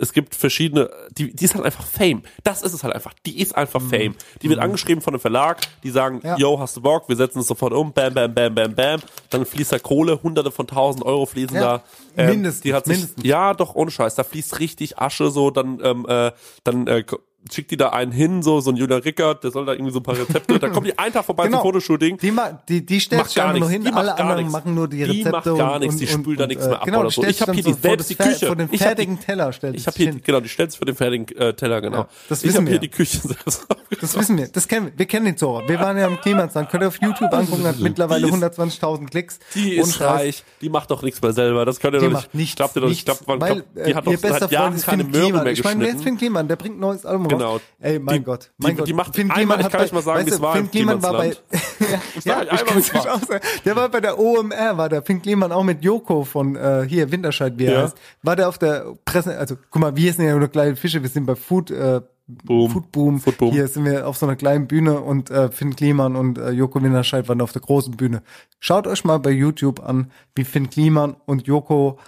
es 0.00 0.12
gibt 0.12 0.36
verschiedene, 0.36 0.88
die, 1.18 1.34
die 1.34 1.44
ist 1.44 1.56
halt 1.56 1.64
einfach 1.64 1.84
Fame. 1.84 2.22
Das 2.44 2.62
ist 2.62 2.72
es 2.72 2.84
halt 2.84 2.94
einfach. 2.94 3.12
Die 3.26 3.40
ist 3.40 3.56
einfach 3.56 3.80
Fame. 3.80 4.14
Die 4.42 4.48
wird 4.48 4.60
angeschrieben 4.60 5.02
von 5.02 5.14
einem 5.14 5.20
Verlag, 5.20 5.58
die 5.82 5.90
sagen, 5.90 6.20
Ja. 6.22 6.36
yo, 6.36 6.60
hast 6.60 6.76
du 6.76 6.82
Bock? 6.82 7.08
Wir 7.08 7.16
setzen 7.16 7.40
es 7.40 7.48
sofort 7.48 7.72
um, 7.72 7.92
bam, 7.92 8.14
bam, 8.14 8.32
bam, 8.32 8.54
bam, 8.54 8.74
bam. 8.74 9.00
Dann 9.30 9.44
fließt 9.44 9.72
da 9.72 9.78
Kohle, 9.80 10.22
hunderte 10.22 10.52
von 10.52 10.68
tausend 10.68 11.04
Euro 11.04 11.26
fließen 11.26 11.56
Ja. 11.56 11.62
da. 11.78 11.82
Ähm, 12.16 12.28
Mindestens, 12.30 12.62
Die 12.62 12.74
hat 12.74 12.84
sich, 12.84 12.96
mindestens. 12.98 13.24
ja, 13.24 13.52
doch, 13.54 13.74
ohne 13.74 13.90
Scheiß. 13.90 14.14
Da 14.14 14.22
fließt 14.22 14.60
richtig 14.60 14.98
Asche 14.98 15.30
so, 15.30 15.50
dann, 15.50 15.80
ähm, 15.82 16.06
äh, 16.08 16.30
dann, 16.62 16.86
äh, 16.86 17.04
schickt 17.50 17.70
die 17.70 17.76
da 17.76 17.88
einen 17.90 18.12
hin, 18.12 18.42
so, 18.42 18.60
so 18.60 18.70
ein 18.70 18.76
Julian 18.76 19.00
Rickert, 19.02 19.42
der 19.44 19.50
soll 19.50 19.66
da 19.66 19.72
irgendwie 19.72 19.92
so 19.92 19.98
ein 19.98 20.02
paar 20.02 20.16
Rezepte, 20.16 20.58
da 20.58 20.68
kommt 20.68 20.86
die 20.86 20.98
einen 20.98 21.12
Tag 21.12 21.24
vorbei 21.24 21.44
Genau. 21.46 21.58
zum 21.58 21.66
Fotoshooting. 21.72 22.16
Die, 22.18 22.32
die, 22.68 22.86
die 22.86 23.00
stellt 23.00 23.20
Macht 23.22 23.30
sich 23.30 23.36
gar 23.36 23.46
einfach 23.48 23.60
nur 23.60 23.68
nichts. 23.68 23.72
hin, 23.72 23.84
Die 23.84 23.90
macht 23.90 23.98
alle 23.98 24.08
gar 24.10 24.20
anderen 24.20 24.36
nichts. 24.38 24.52
machen 24.52 24.74
nur 24.74 24.88
die 24.88 24.96
Die 24.98 25.02
Rezepte. 25.04 25.30
macht 25.50 25.58
gar 25.58 25.78
nichts, 25.80 25.96
die 25.96 26.06
spült 26.06 26.40
da 26.40 26.46
nichts 26.46 26.64
äh, 26.64 26.68
mehr 26.68 26.78
ab 26.80 26.84
genau, 26.86 27.00
oder 27.00 27.08
die 27.08 27.14
so. 27.14 27.22
stellt 27.22 27.34
Ich 27.34 27.40
hab 27.42 27.48
sich 27.48 27.54
hier 27.56 27.64
die 27.64 27.70
so 27.72 27.76
vor 27.76 27.90
selbst 27.90 28.10
die 28.10 28.14
Küche. 28.14 28.46
Vor 28.46 28.56
den 28.56 28.68
Ich 28.70 28.80
hab 28.80 28.86
fertigen 28.88 29.18
die- 29.18 29.24
Teller 29.24 29.52
stellt 29.52 29.74
Ich 29.74 29.80
sich 29.82 29.86
habe 29.88 29.96
hier, 29.96 30.06
hin. 30.12 30.20
genau, 30.24 30.40
die 30.40 30.48
stellst 30.48 30.76
vor 30.76 30.86
den 30.86 30.94
fertigen 30.94 31.36
äh, 31.36 31.52
Teller, 31.54 31.80
genau. 31.80 31.96
Ja, 31.98 32.08
das 32.28 32.38
ich 32.42 32.48
wissen 32.48 32.56
habe 32.58 32.64
hier 32.66 32.72
wir. 32.74 32.80
die 32.80 32.88
Küche 32.88 33.18
selbst 33.18 33.66
Das 34.00 34.16
wissen 34.18 34.38
wir, 34.38 34.48
das 34.48 34.66
kennen 34.68 34.86
wir. 34.86 34.92
Wir 34.98 35.06
kennen 35.06 35.26
den 35.26 35.36
Zora. 35.36 35.66
Wir 35.68 35.78
waren 35.80 35.96
ja 35.98 36.06
im 36.06 36.20
Klimansland. 36.20 36.70
Könnt 36.70 36.82
ihr 36.84 36.88
auf 36.88 37.00
YouTube 37.02 37.32
angucken, 37.32 37.64
hat 37.64 37.78
mittlerweile 37.80 38.26
Die 38.26 38.32
ist- 38.32 38.42
120.000 38.42 39.06
Klicks. 39.10 39.38
Die 39.54 39.74
ist 39.76 40.00
reich, 40.00 40.44
die 40.60 40.68
macht 40.68 40.90
doch 40.90 41.02
nichts 41.02 41.20
mehr 41.20 41.32
selber. 41.32 41.64
Das 41.64 41.80
könnt 41.80 41.94
ihr 41.94 42.00
Die 42.00 42.06
doch 42.06 42.12
macht 42.12 42.34
nicht. 42.34 42.56
Glaubt 42.56 42.76
ihr 42.76 42.82
doch 42.82 42.88
nicht. 42.88 43.04
glaubt, 43.04 43.22
die 43.26 43.32
hat 43.34 43.64
äh, 43.76 43.92
doch 44.04 44.12
ihr 44.12 44.18
bester 44.18 44.38
seit 44.40 44.52
Jahren 44.52 44.80
keine 44.80 45.04
Möhre 45.04 45.32
mehr 45.42 45.52
Ich 45.52 45.62
meine, 45.64 45.80
wer 45.80 45.88
ist 45.88 45.92
geschnitten. 45.94 46.02
Finn 46.02 46.16
Kliman? 46.18 46.48
Der 46.48 46.56
bringt 46.56 46.76
ein 46.76 46.80
neues 46.80 47.04
Album 47.04 47.28
Genau. 47.38 47.52
raus. 47.52 47.60
Ey, 47.80 47.98
mein 47.98 48.18
Die- 48.18 48.24
Gott. 48.24 48.50
die- 48.58 48.62
Mein 48.62 48.76
die 48.76 48.80
Gott. 48.82 48.94
macht 48.94 49.14
Finn 49.14 49.28
Kliman 49.28 49.58
ich 49.60 49.64
hat 49.66 49.72
kann 49.72 49.78
bei, 49.80 49.84
euch 49.84 49.92
mal 49.92 50.02
sagen, 50.02 50.26
weißt 50.26 50.38
du, 50.38 50.42
war 50.42 50.52
Finn 50.54 50.64
im 50.64 50.70
Kliman 50.70 51.02
war 51.02 51.12
bei, 51.12 51.26
ja, 52.24 52.42
sag 52.44 52.68
ich 52.68 52.74
nicht 52.76 52.94
war. 52.94 53.14
aussagen. 53.14 53.40
Der 53.64 53.76
war 53.76 53.88
bei 53.88 54.00
der 54.00 54.18
OMR, 54.18 54.76
war 54.78 54.88
der 54.88 55.02
Finn 55.02 55.20
Kliman 55.22 55.52
auch 55.52 55.64
mit 55.64 55.82
Joko 55.84 56.24
von, 56.24 56.56
äh, 56.56 56.84
hier, 56.88 57.10
Winterscheid, 57.10 57.54
wie 57.56 57.64
er 57.66 57.72
Ja. 57.72 57.82
heißt. 57.84 57.96
War 58.22 58.36
der 58.36 58.48
auf 58.48 58.58
der 58.58 58.86
Presse, 59.04 59.36
also, 59.38 59.56
guck 59.70 59.80
mal, 59.82 59.96
wir 59.96 60.12
sind 60.12 60.24
ja 60.26 60.36
nur 60.36 60.48
kleine 60.48 60.76
Fische, 60.76 61.02
wir 61.02 61.08
sind 61.08 61.26
bei 61.26 61.34
Food, 61.36 61.70
äh, 61.70 62.00
Boom. 62.28 62.70
Food 62.70 62.92
Boom. 62.92 63.20
Food 63.20 63.36
Boom. 63.36 63.50
Hier 63.50 63.66
sind 63.68 63.84
wir 63.84 64.06
auf 64.06 64.16
so 64.16 64.24
einer 64.26 64.36
kleinen 64.36 64.66
Bühne 64.66 65.00
und 65.00 65.28
äh, 65.30 65.50
Finn 65.50 65.74
Kliman 65.76 66.14
und 66.16 66.38
äh, 66.38 66.50
Joko 66.50 66.80
Winterscheid 66.82 67.28
waren 67.28 67.40
auf 67.42 67.52
der 67.52 67.60
großen 67.60 67.96
Bühne. 67.96 68.22
Schaut 68.60 68.86
euch 68.86 69.04
mal 69.04 69.18
bei 69.18 69.30
YouTube 69.30 69.80
an, 69.84 70.10
wie 70.34 70.44
Finn 70.44 70.70
Kliman 70.70 71.16
und 71.26 71.46
Joko 71.46 71.98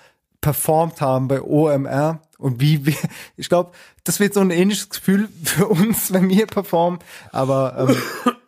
performt 0.45 1.01
haben 1.01 1.27
bei 1.27 1.41
OMR 1.41 2.21
und 2.37 2.61
wie 2.61 2.85
wir, 2.85 2.95
ich 3.37 3.49
glaube, 3.49 3.73
das 4.05 4.21
wird 4.21 4.35
so 4.35 4.41
ein 4.41 4.51
ähnliches 4.51 4.91
Gefühl 4.91 5.29
für 5.45 5.66
uns, 5.66 6.12
wenn 6.12 6.29
wir 6.29 6.47
performen, 6.47 7.01
aber 7.33 7.89
ähm, 7.89 7.97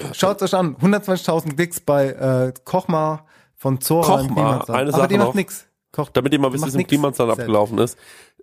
schaut 0.12 0.42
euch 0.42 0.54
an, 0.54 0.76
120.000 0.76 1.54
Klicks 1.56 1.80
bei 1.80 2.08
äh, 2.08 2.52
Kochma 2.64 3.24
von 3.54 3.80
Zora 3.80 4.18
Kochma, 4.18 4.64
eine 4.68 4.88
aber 4.88 4.92
Sache 4.92 5.08
die 5.08 5.18
macht. 5.18 5.66
Koch, 5.90 6.10
Damit 6.10 6.34
ihr 6.34 6.38
mal 6.38 6.52
wisst, 6.52 6.64
wie 6.66 6.68
es 6.68 6.74
im 6.74 6.86
Klimansland 6.86 7.32
abgelaufen 7.32 7.78
ist. 7.78 7.96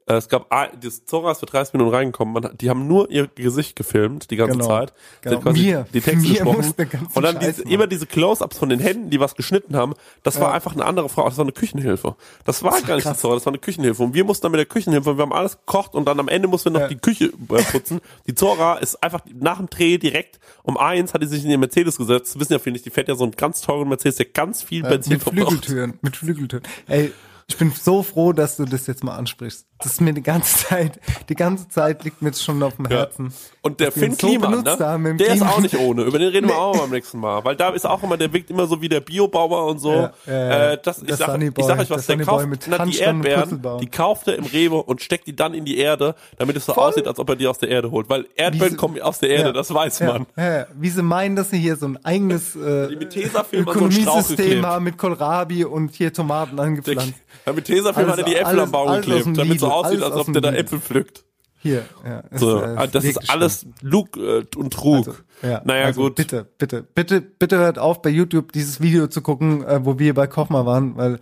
Äh, 0.06 0.16
Es 0.16 0.28
gab, 0.30 0.50
das 0.82 1.06
Zora 1.06 1.32
ist 1.32 1.40
für 1.40 1.46
30 1.46 1.74
Minuten 1.74 1.94
reingekommen, 1.96 2.34
man, 2.34 2.58
die 2.58 2.70
haben 2.70 2.88
nur 2.88 3.10
ihr 3.10 3.28
Gesicht 3.28 3.76
gefilmt, 3.76 4.32
die 4.32 4.36
ganze 4.36 4.58
Genau. 4.58 4.68
Zeit. 4.68 4.94
Genau. 5.22 5.40
quasi 5.40 5.62
Mir. 5.62 5.86
die 5.94 6.02
Texte 6.02 6.22
Mir 6.28 6.30
gesprochen. 6.44 6.74
Und 7.14 7.24
dann 7.24 7.40
diese, 7.40 7.64
immer 7.64 7.88
diese 7.88 8.06
Close-Ups 8.06 8.58
von 8.58 8.70
den 8.70 8.80
Händen, 8.80 9.10
die 9.10 9.20
was 9.20 9.36
geschnitten 9.36 9.76
haben, 9.76 9.94
das 10.24 10.40
war 10.40 10.50
Ja. 10.50 10.54
einfach 10.56 10.74
eine 10.74 10.86
andere 10.86 11.08
Frau, 11.10 11.26
das 11.28 11.38
war 11.38 11.46
eine 11.46 11.52
Küchenhilfe. 11.54 12.16
Das 12.46 12.64
war 12.64 12.72
Das 12.72 12.86
gar 12.86 12.96
nicht 12.96 13.06
krass. 13.06 13.18
die 13.18 13.22
Zora, 13.22 13.36
das 13.36 13.46
war 13.46 13.52
eine 13.54 13.60
Küchenhilfe. 13.60 14.04
Und 14.04 14.14
wir 14.14 14.24
mussten 14.26 14.44
dann 14.44 14.52
mit 14.52 14.60
der 14.60 14.66
Küchenhilfe, 14.66 15.18
wir 15.18 15.22
haben 15.22 15.34
alles 15.34 15.58
gekocht 15.58 15.94
und 15.94 16.06
dann 16.06 16.20
am 16.20 16.28
Ende 16.28 16.48
mussten 16.48 16.66
wir 16.68 16.72
noch 16.74 16.80
Ja. 16.82 16.88
die 16.90 16.98
Küche 16.98 17.26
äh, 17.26 17.64
putzen. 17.72 18.02
Die 18.28 18.36
Zora 18.36 18.78
ist 18.80 19.02
einfach 19.04 19.22
nach 19.34 19.58
dem 19.58 19.70
Dreh 19.70 19.98
direkt 19.98 20.40
um 20.64 20.78
eins 20.78 21.14
hat 21.14 21.22
die 21.22 21.28
sich 21.28 21.44
in 21.44 21.50
den 21.50 21.60
Mercedes 21.60 21.98
gesetzt. 21.98 22.40
Wissen 22.40 22.54
ja 22.54 22.60
viele 22.60 22.74
nicht, 22.74 22.86
die 22.86 22.90
fährt 22.90 23.08
ja 23.10 23.16
so 23.16 23.24
einen 23.24 23.34
ganz 23.34 23.62
teuren 23.62 23.90
Mercedes, 23.90 24.16
der 24.18 24.28
ganz 24.28 24.64
viel 24.64 24.86
Äh, 24.86 24.90
Benzin 24.90 25.14
mit 25.14 25.24
verbraucht. 25.24 25.48
Flügeltüren, 25.66 26.00
mit 26.02 26.16
Flügeltüren. 26.16 26.64
Ey, 26.88 27.12
ich 27.48 27.57
bin 27.57 27.72
so 27.72 28.03
froh, 28.03 28.34
dass 28.34 28.57
du 28.57 28.65
das 28.65 28.88
jetzt 28.88 29.03
mal 29.03 29.15
ansprichst. 29.15 29.65
Das 29.80 29.94
ist 29.94 30.02
mir 30.02 30.14
die 30.14 30.24
ganze 30.24 30.65
Zeit, 30.68 30.99
die 31.28 31.36
ganze 31.36 31.68
Zeit 31.68 32.06
liegt 32.06 32.22
mir 32.22 32.32
das 32.32 32.41
schon 32.41 32.64
auf 32.64 32.78
dem 32.78 32.86
Ja. 32.86 32.99
Herzen. 32.99 33.34
Und 33.61 33.82
der 33.82 33.94
wir 33.94 34.02
Finn 34.03 34.11
so 34.14 34.28
Kliman, 34.28 34.52
ne? 34.52 34.64
der 34.64 35.28
ist 35.28 35.34
Klima- 35.41 35.49
auch 35.49 35.60
nicht 35.60 35.78
ohne. 35.78 36.03
Über 36.03 36.20
den 36.20 36.30
reden 36.30 36.48
wir 36.48 36.53
Nee. 36.56 36.60
auch 36.60 36.78
beim 36.80 36.90
nächsten 36.91 37.20
Mal. 37.20 37.44
Weil 37.44 37.57
da 37.57 37.70
ist 37.72 37.86
auch 37.86 38.02
immer, 38.02 38.15
der 38.15 38.32
wirkt 38.32 38.49
immer 38.49 38.65
so 38.65 38.80
wie 38.82 38.88
der 38.88 39.02
Biobauer 39.02 39.65
und 39.65 39.80
so. 39.80 39.91
Ja, 39.91 40.14
ja, 40.26 40.34
ja. 40.34 40.72
Äh, 40.72 40.78
das, 40.82 40.99
ich, 40.99 41.07
Der 41.07 41.18
sag, 41.18 41.41
ich 41.41 41.65
sag 41.65 41.80
euch 41.80 41.90
was, 41.90 42.06
der 42.06 42.15
der 42.15 42.26
kauft 42.26 42.48
na, 42.68 42.86
die 42.86 42.98
Erdbeeren, 42.98 43.61
die 43.82 43.88
kauft 43.88 44.28
er 44.30 44.36
im 44.38 44.45
Rewe 44.45 44.82
und 44.84 45.02
steckt 45.02 45.28
die 45.28 45.36
dann 45.36 45.53
in 45.53 45.65
die 45.65 45.78
Erde, 45.78 46.15
damit 46.38 46.56
es 46.56 46.65
so 46.65 46.74
Voll. 46.74 46.86
aussieht, 46.86 47.07
als 47.07 47.20
ob 47.20 47.28
er 47.30 47.36
die 47.36 47.48
aus 47.48 47.57
der 47.57 47.68
Erde 47.70 47.91
holt. 47.91 48.10
Weil 48.10 48.26
Erdbeeren 48.38 48.72
sie- 48.72 48.78
kommen 48.78 49.02
aus 49.02 49.20
der 49.20 49.30
Erde, 49.32 49.48
Ja. 49.48 49.52
das 49.53 49.74
weiß 49.74 49.99
ja, 49.99 50.14
man. 50.14 50.26
Ja, 50.38 50.57
ja. 50.60 50.65
Wie 50.80 50.90
sie 50.90 51.03
meinen, 51.03 51.36
dass 51.36 51.49
sie 51.49 51.60
hier 51.60 51.76
so 51.76 51.88
ein 51.88 52.03
eigenes 52.06 52.56
äh, 52.56 52.88
so 52.88 53.57
Ökonomiesystem 53.57 54.36
geklebt. 54.38 54.65
haben 54.65 54.84
mit 54.86 54.98
Kohlrabi 54.98 55.65
und 55.65 55.94
hier 55.94 56.14
Tomaten 56.14 56.56
Der, 56.56 56.65
angepflanzt. 56.65 57.14
Ja, 57.45 57.53
mit 57.53 57.65
Tesafilm 57.65 58.07
hat 58.10 58.18
er 58.18 58.23
die 58.26 58.35
Äpfel 58.35 58.45
alles- 58.45 58.64
am 58.64 58.72
Baum 58.72 58.93
geklebt, 58.95 59.38
damit 59.38 59.60
so 59.60 59.68
aussieht, 59.72 60.01
alles 60.01 60.18
als 60.18 60.27
ob 60.27 60.34
der 60.34 60.41
da. 60.41 60.51
Äpfel 60.53 60.80
pflückt. 60.80 61.23
Hier, 61.60 61.85
ja. 62.05 62.23
So, 62.34 62.61
äh, 62.61 62.76
ah, 62.76 62.88
das 62.88 63.05
ist 63.05 63.15
wirklich 63.15 63.30
alles 63.30 63.65
Lug 63.81 64.18
äh, 64.18 64.43
und 64.57 64.73
Trug. 64.73 65.07
Also, 65.07 65.19
ja, 65.43 65.61
naja, 65.64 65.85
also 65.85 66.01
gut. 66.01 66.15
Bitte, 66.15 66.45
bitte, 66.57 66.84
bitte, 66.84 67.22
bitte 67.22 67.57
hört 67.57 67.80
auf, 67.80 68.01
bei 68.01 68.10
YouTube 68.10 68.51
dieses 68.51 68.81
Video 68.81 69.07
zu 69.07 69.22
gucken, 69.22 69.64
äh, 69.65 69.80
wo 69.85 69.97
wir 69.97 70.14
bei 70.14 70.27
Kochma 70.27 70.65
waren, 70.65 70.97
weil 70.97 71.19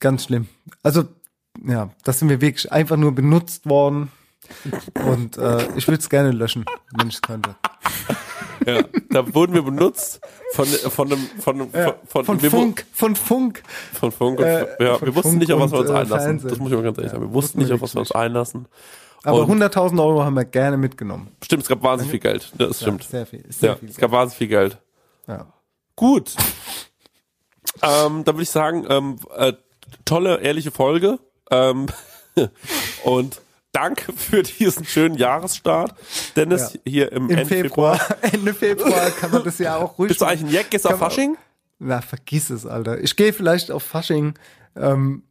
ganz 0.00 0.24
schlimm. 0.24 0.48
Also, 0.82 1.04
ja, 1.64 1.90
das 2.02 2.18
sind 2.18 2.28
wir 2.28 2.40
wirklich 2.40 2.72
einfach 2.72 2.96
nur 2.96 3.12
benutzt 3.14 3.66
worden. 3.68 4.10
Und 5.06 5.38
äh, 5.38 5.68
ich 5.76 5.86
würde 5.86 6.00
es 6.00 6.10
gerne 6.10 6.32
löschen, 6.32 6.64
wenn 6.98 7.06
ich 7.08 7.14
es 7.14 7.22
könnte. 7.22 7.54
Ja, 8.66 8.82
da 9.10 9.34
wurden 9.34 9.54
wir 9.54 9.62
benutzt 9.62 10.20
von 10.52 10.66
von 10.66 11.12
einem 11.12 11.26
von 11.40 11.54
einem, 11.60 11.70
Ja, 11.74 11.94
von, 12.06 12.24
von 12.24 12.42
wu- 12.42 12.50
Funk, 12.50 12.84
von 12.92 13.16
Funk. 13.16 13.62
von 13.92 14.12
Funk 14.12 14.38
und, 14.38 14.44
Äh, 14.44 14.66
ja, 14.84 14.98
von 14.98 15.06
wir 15.08 15.14
wussten 15.14 15.30
Funk 15.30 15.38
nicht, 15.40 15.52
auf 15.52 15.60
was 15.60 15.72
wir 15.72 15.78
uns 15.80 15.90
äh, 15.90 15.92
einlassen. 15.94 16.18
Fernsehen. 16.26 16.50
Das 16.50 16.58
muss 16.58 16.70
ich 16.70 16.76
mal 16.76 16.82
ganz 16.82 16.98
ehrlich 16.98 17.12
sagen. 17.12 17.24
Wir 17.24 17.32
wussten 17.34 17.58
nicht, 17.60 17.72
auf 17.72 17.80
was 17.80 17.94
wir 17.94 18.00
uns 18.00 18.12
einlassen. 18.12 18.66
Aber 19.24 19.40
Und- 19.46 19.62
100.000 19.62 20.00
Euro 20.02 20.24
haben 20.24 20.34
wir 20.34 20.44
gerne 20.44 20.76
mitgenommen. 20.76 21.28
Stimmt, 21.42 21.62
es 21.62 21.68
gab 21.68 21.82
wahnsinnig 21.82 22.10
viel 22.10 22.20
Geld. 22.20 22.52
Das 22.58 22.80
Ja, 22.80 22.86
stimmt. 22.86 23.04
sehr 23.04 23.26
viel, 23.26 23.44
sehr 23.50 23.70
ja, 23.70 23.76
viel 23.76 23.88
es 23.88 23.96
gab 23.96 24.10
wahnsinnig 24.10 24.38
viel 24.38 24.48
Geld. 24.48 24.78
Ja. 25.28 25.46
Gut. 25.96 26.34
ähm, 27.82 28.24
da 28.24 28.32
würde 28.34 28.42
ich 28.42 28.50
sagen, 28.50 28.86
ähm, 28.88 29.16
äh, 29.36 29.52
tolle, 30.04 30.40
ehrliche 30.40 30.70
Folge. 30.70 31.18
Ähm, 31.50 31.86
und 33.04 33.40
danke 33.72 34.12
für 34.12 34.42
diesen 34.42 34.84
schönen 34.84 35.16
Jahresstart. 35.16 35.94
Dennis, 36.36 36.74
Ja. 36.74 36.80
hier 36.84 37.12
im, 37.12 37.24
Im 37.30 37.38
Ende 37.38 37.46
Februar, 37.46 38.00
Ende 38.32 38.54
Februar 38.54 39.10
kann 39.10 39.30
man 39.30 39.42
das 39.44 39.58
ja 39.58 39.76
auch 39.76 39.98
ruhig. 39.98 40.08
Bist 40.08 40.20
du 40.20 40.24
eigentlich 40.26 40.42
ein 40.42 40.50
Jack? 40.50 40.70
Gehst 40.70 40.86
auf 40.86 40.98
Fasching? 40.98 41.36
Na, 41.78 42.00
vergiss 42.00 42.50
es, 42.50 42.64
Alter. 42.66 43.00
Ich 43.00 43.16
gehe 43.16 43.32
vielleicht 43.32 43.70
auf 43.70 43.82
Fasching, 43.82 44.34
ähm, 44.76 45.22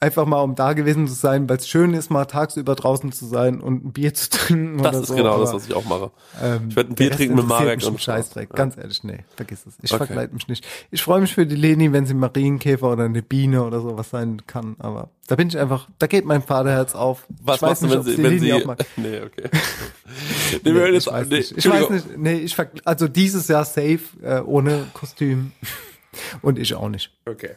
einfach 0.00 0.26
mal, 0.26 0.40
um 0.42 0.54
da 0.54 0.74
gewesen 0.74 1.08
zu 1.08 1.14
sein, 1.14 1.48
weil 1.48 1.56
es 1.56 1.68
schön 1.68 1.92
ist, 1.92 2.08
mal 2.10 2.24
tagsüber 2.26 2.74
draußen 2.76 3.10
zu 3.10 3.26
sein 3.26 3.60
und 3.60 3.84
ein 3.84 3.92
Bier 3.92 4.14
zu 4.14 4.30
trinken. 4.30 4.82
Das 4.82 4.96
ist 4.96 5.08
so, 5.08 5.14
genau 5.16 5.40
das, 5.40 5.50
aber, 5.50 5.58
was 5.58 5.66
ich 5.68 5.74
auch 5.74 5.84
mache. 5.86 6.10
ähm, 6.42 6.66
Ich 6.68 6.76
werde 6.76 6.92
ein 6.92 6.94
Bier 6.94 7.10
trinken 7.10 7.34
mit 7.36 7.46
Marek 7.46 7.84
und 7.84 8.00
Scheißdreck. 8.00 8.50
Ja. 8.50 8.54
Ganz 8.56 8.76
ehrlich, 8.76 9.02
nee, 9.02 9.24
vergiss 9.34 9.66
es. 9.66 9.74
Ich 9.82 9.92
Okay. 9.92 10.06
verkleide 10.06 10.34
mich 10.34 10.46
nicht. 10.48 10.64
Ich 10.90 11.02
freue 11.02 11.20
mich 11.20 11.34
für 11.34 11.46
die 11.46 11.56
Leni, 11.56 11.92
wenn 11.92 12.06
sie 12.06 12.14
Marienkäfer 12.14 12.92
oder 12.92 13.04
eine 13.04 13.22
Biene 13.22 13.64
oder 13.64 13.80
sowas 13.80 14.10
sein 14.10 14.42
kann, 14.46 14.76
aber 14.78 15.10
da 15.26 15.34
bin 15.36 15.48
ich 15.48 15.58
einfach, 15.58 15.88
da 15.98 16.06
geht 16.06 16.24
mein 16.24 16.42
Vaterherz 16.42 16.94
auf. 16.94 17.26
Was 17.42 17.56
ich 17.56 17.62
weiß 17.62 17.80
machst 17.80 17.82
du, 17.82 17.86
nicht, 17.86 17.94
wenn 17.94 18.00
ob 18.00 18.06
sie, 18.06 18.16
die 18.16 18.22
wenn 18.22 18.30
Leni 18.30 18.46
sie, 18.46 18.52
auch 18.54 18.64
mag. 18.66 18.78
nee, 18.96 19.20
okay. 19.20 19.50
nee, 20.64 20.74
wir 20.74 20.90
Nee, 20.90 20.96
ich 20.96 21.06
weiß 21.06 21.28
nee, 21.28 21.36
nicht. 21.38 21.58
Ich 21.58 21.68
weiß 21.68 21.90
nicht. 21.90 22.16
Nee, 22.16 22.34
ich 22.38 22.56
also 22.84 23.08
dieses 23.08 23.48
Jahr 23.48 23.64
safe 23.64 24.00
äh, 24.22 24.40
ohne 24.40 24.86
Kostüm 24.94 25.52
und 26.40 26.58
ich 26.58 26.74
auch 26.74 26.88
nicht. 26.88 27.10
Okay. 27.26 27.56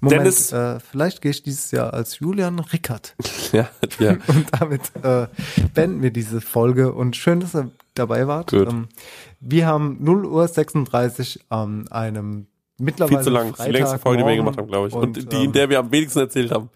Moment, 0.00 0.20
Dennis- 0.22 0.52
äh, 0.52 0.78
vielleicht 0.80 1.22
gehe 1.22 1.30
ich 1.30 1.42
dieses 1.42 1.70
Jahr 1.70 1.94
als 1.94 2.18
Julian 2.18 2.58
Rickert. 2.58 3.14
Ja, 3.52 3.68
ja. 4.00 4.10
Und 4.26 4.46
damit 4.58 4.80
äh, 5.04 5.28
beenden 5.72 6.02
wir 6.02 6.10
diese 6.10 6.40
Folge 6.40 6.92
und 6.92 7.14
schön, 7.14 7.38
dass 7.38 7.54
ihr 7.54 7.70
dabei 7.94 8.26
wart. 8.26 8.52
Ähm, 8.52 8.88
wir 9.38 9.66
haben 9.68 9.98
0 10.00 10.26
Uhr 10.26 10.48
36 10.48 11.44
an 11.48 11.86
einem 11.88 12.48
mittlerweile 12.76 13.18
Viel 13.18 13.24
zu 13.24 13.30
lang. 13.30 13.50
Ist 13.54 13.64
die 13.64 13.70
längste 13.70 14.00
Folge, 14.00 14.24
die 14.24 14.28
wir 14.28 14.36
gemacht 14.36 14.58
haben, 14.58 14.66
glaube 14.66 14.88
ich. 14.88 14.94
Und, 14.94 15.32
die, 15.32 15.36
in 15.36 15.44
ähm, 15.44 15.52
der 15.52 15.70
wir 15.70 15.78
am 15.78 15.92
wenigsten 15.92 16.18
erzählt 16.18 16.50
haben. 16.50 16.70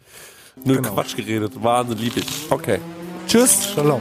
Nur 0.64 0.76
Genau. 0.76 0.92
Quatsch 0.94 1.16
geredet. 1.16 1.52
Wahnsinn, 1.60 1.98
lieb 1.98 2.16
ich. 2.16 2.26
Okay. 2.50 2.78
Tschüss. 3.26 3.72
Shalom. 3.74 4.00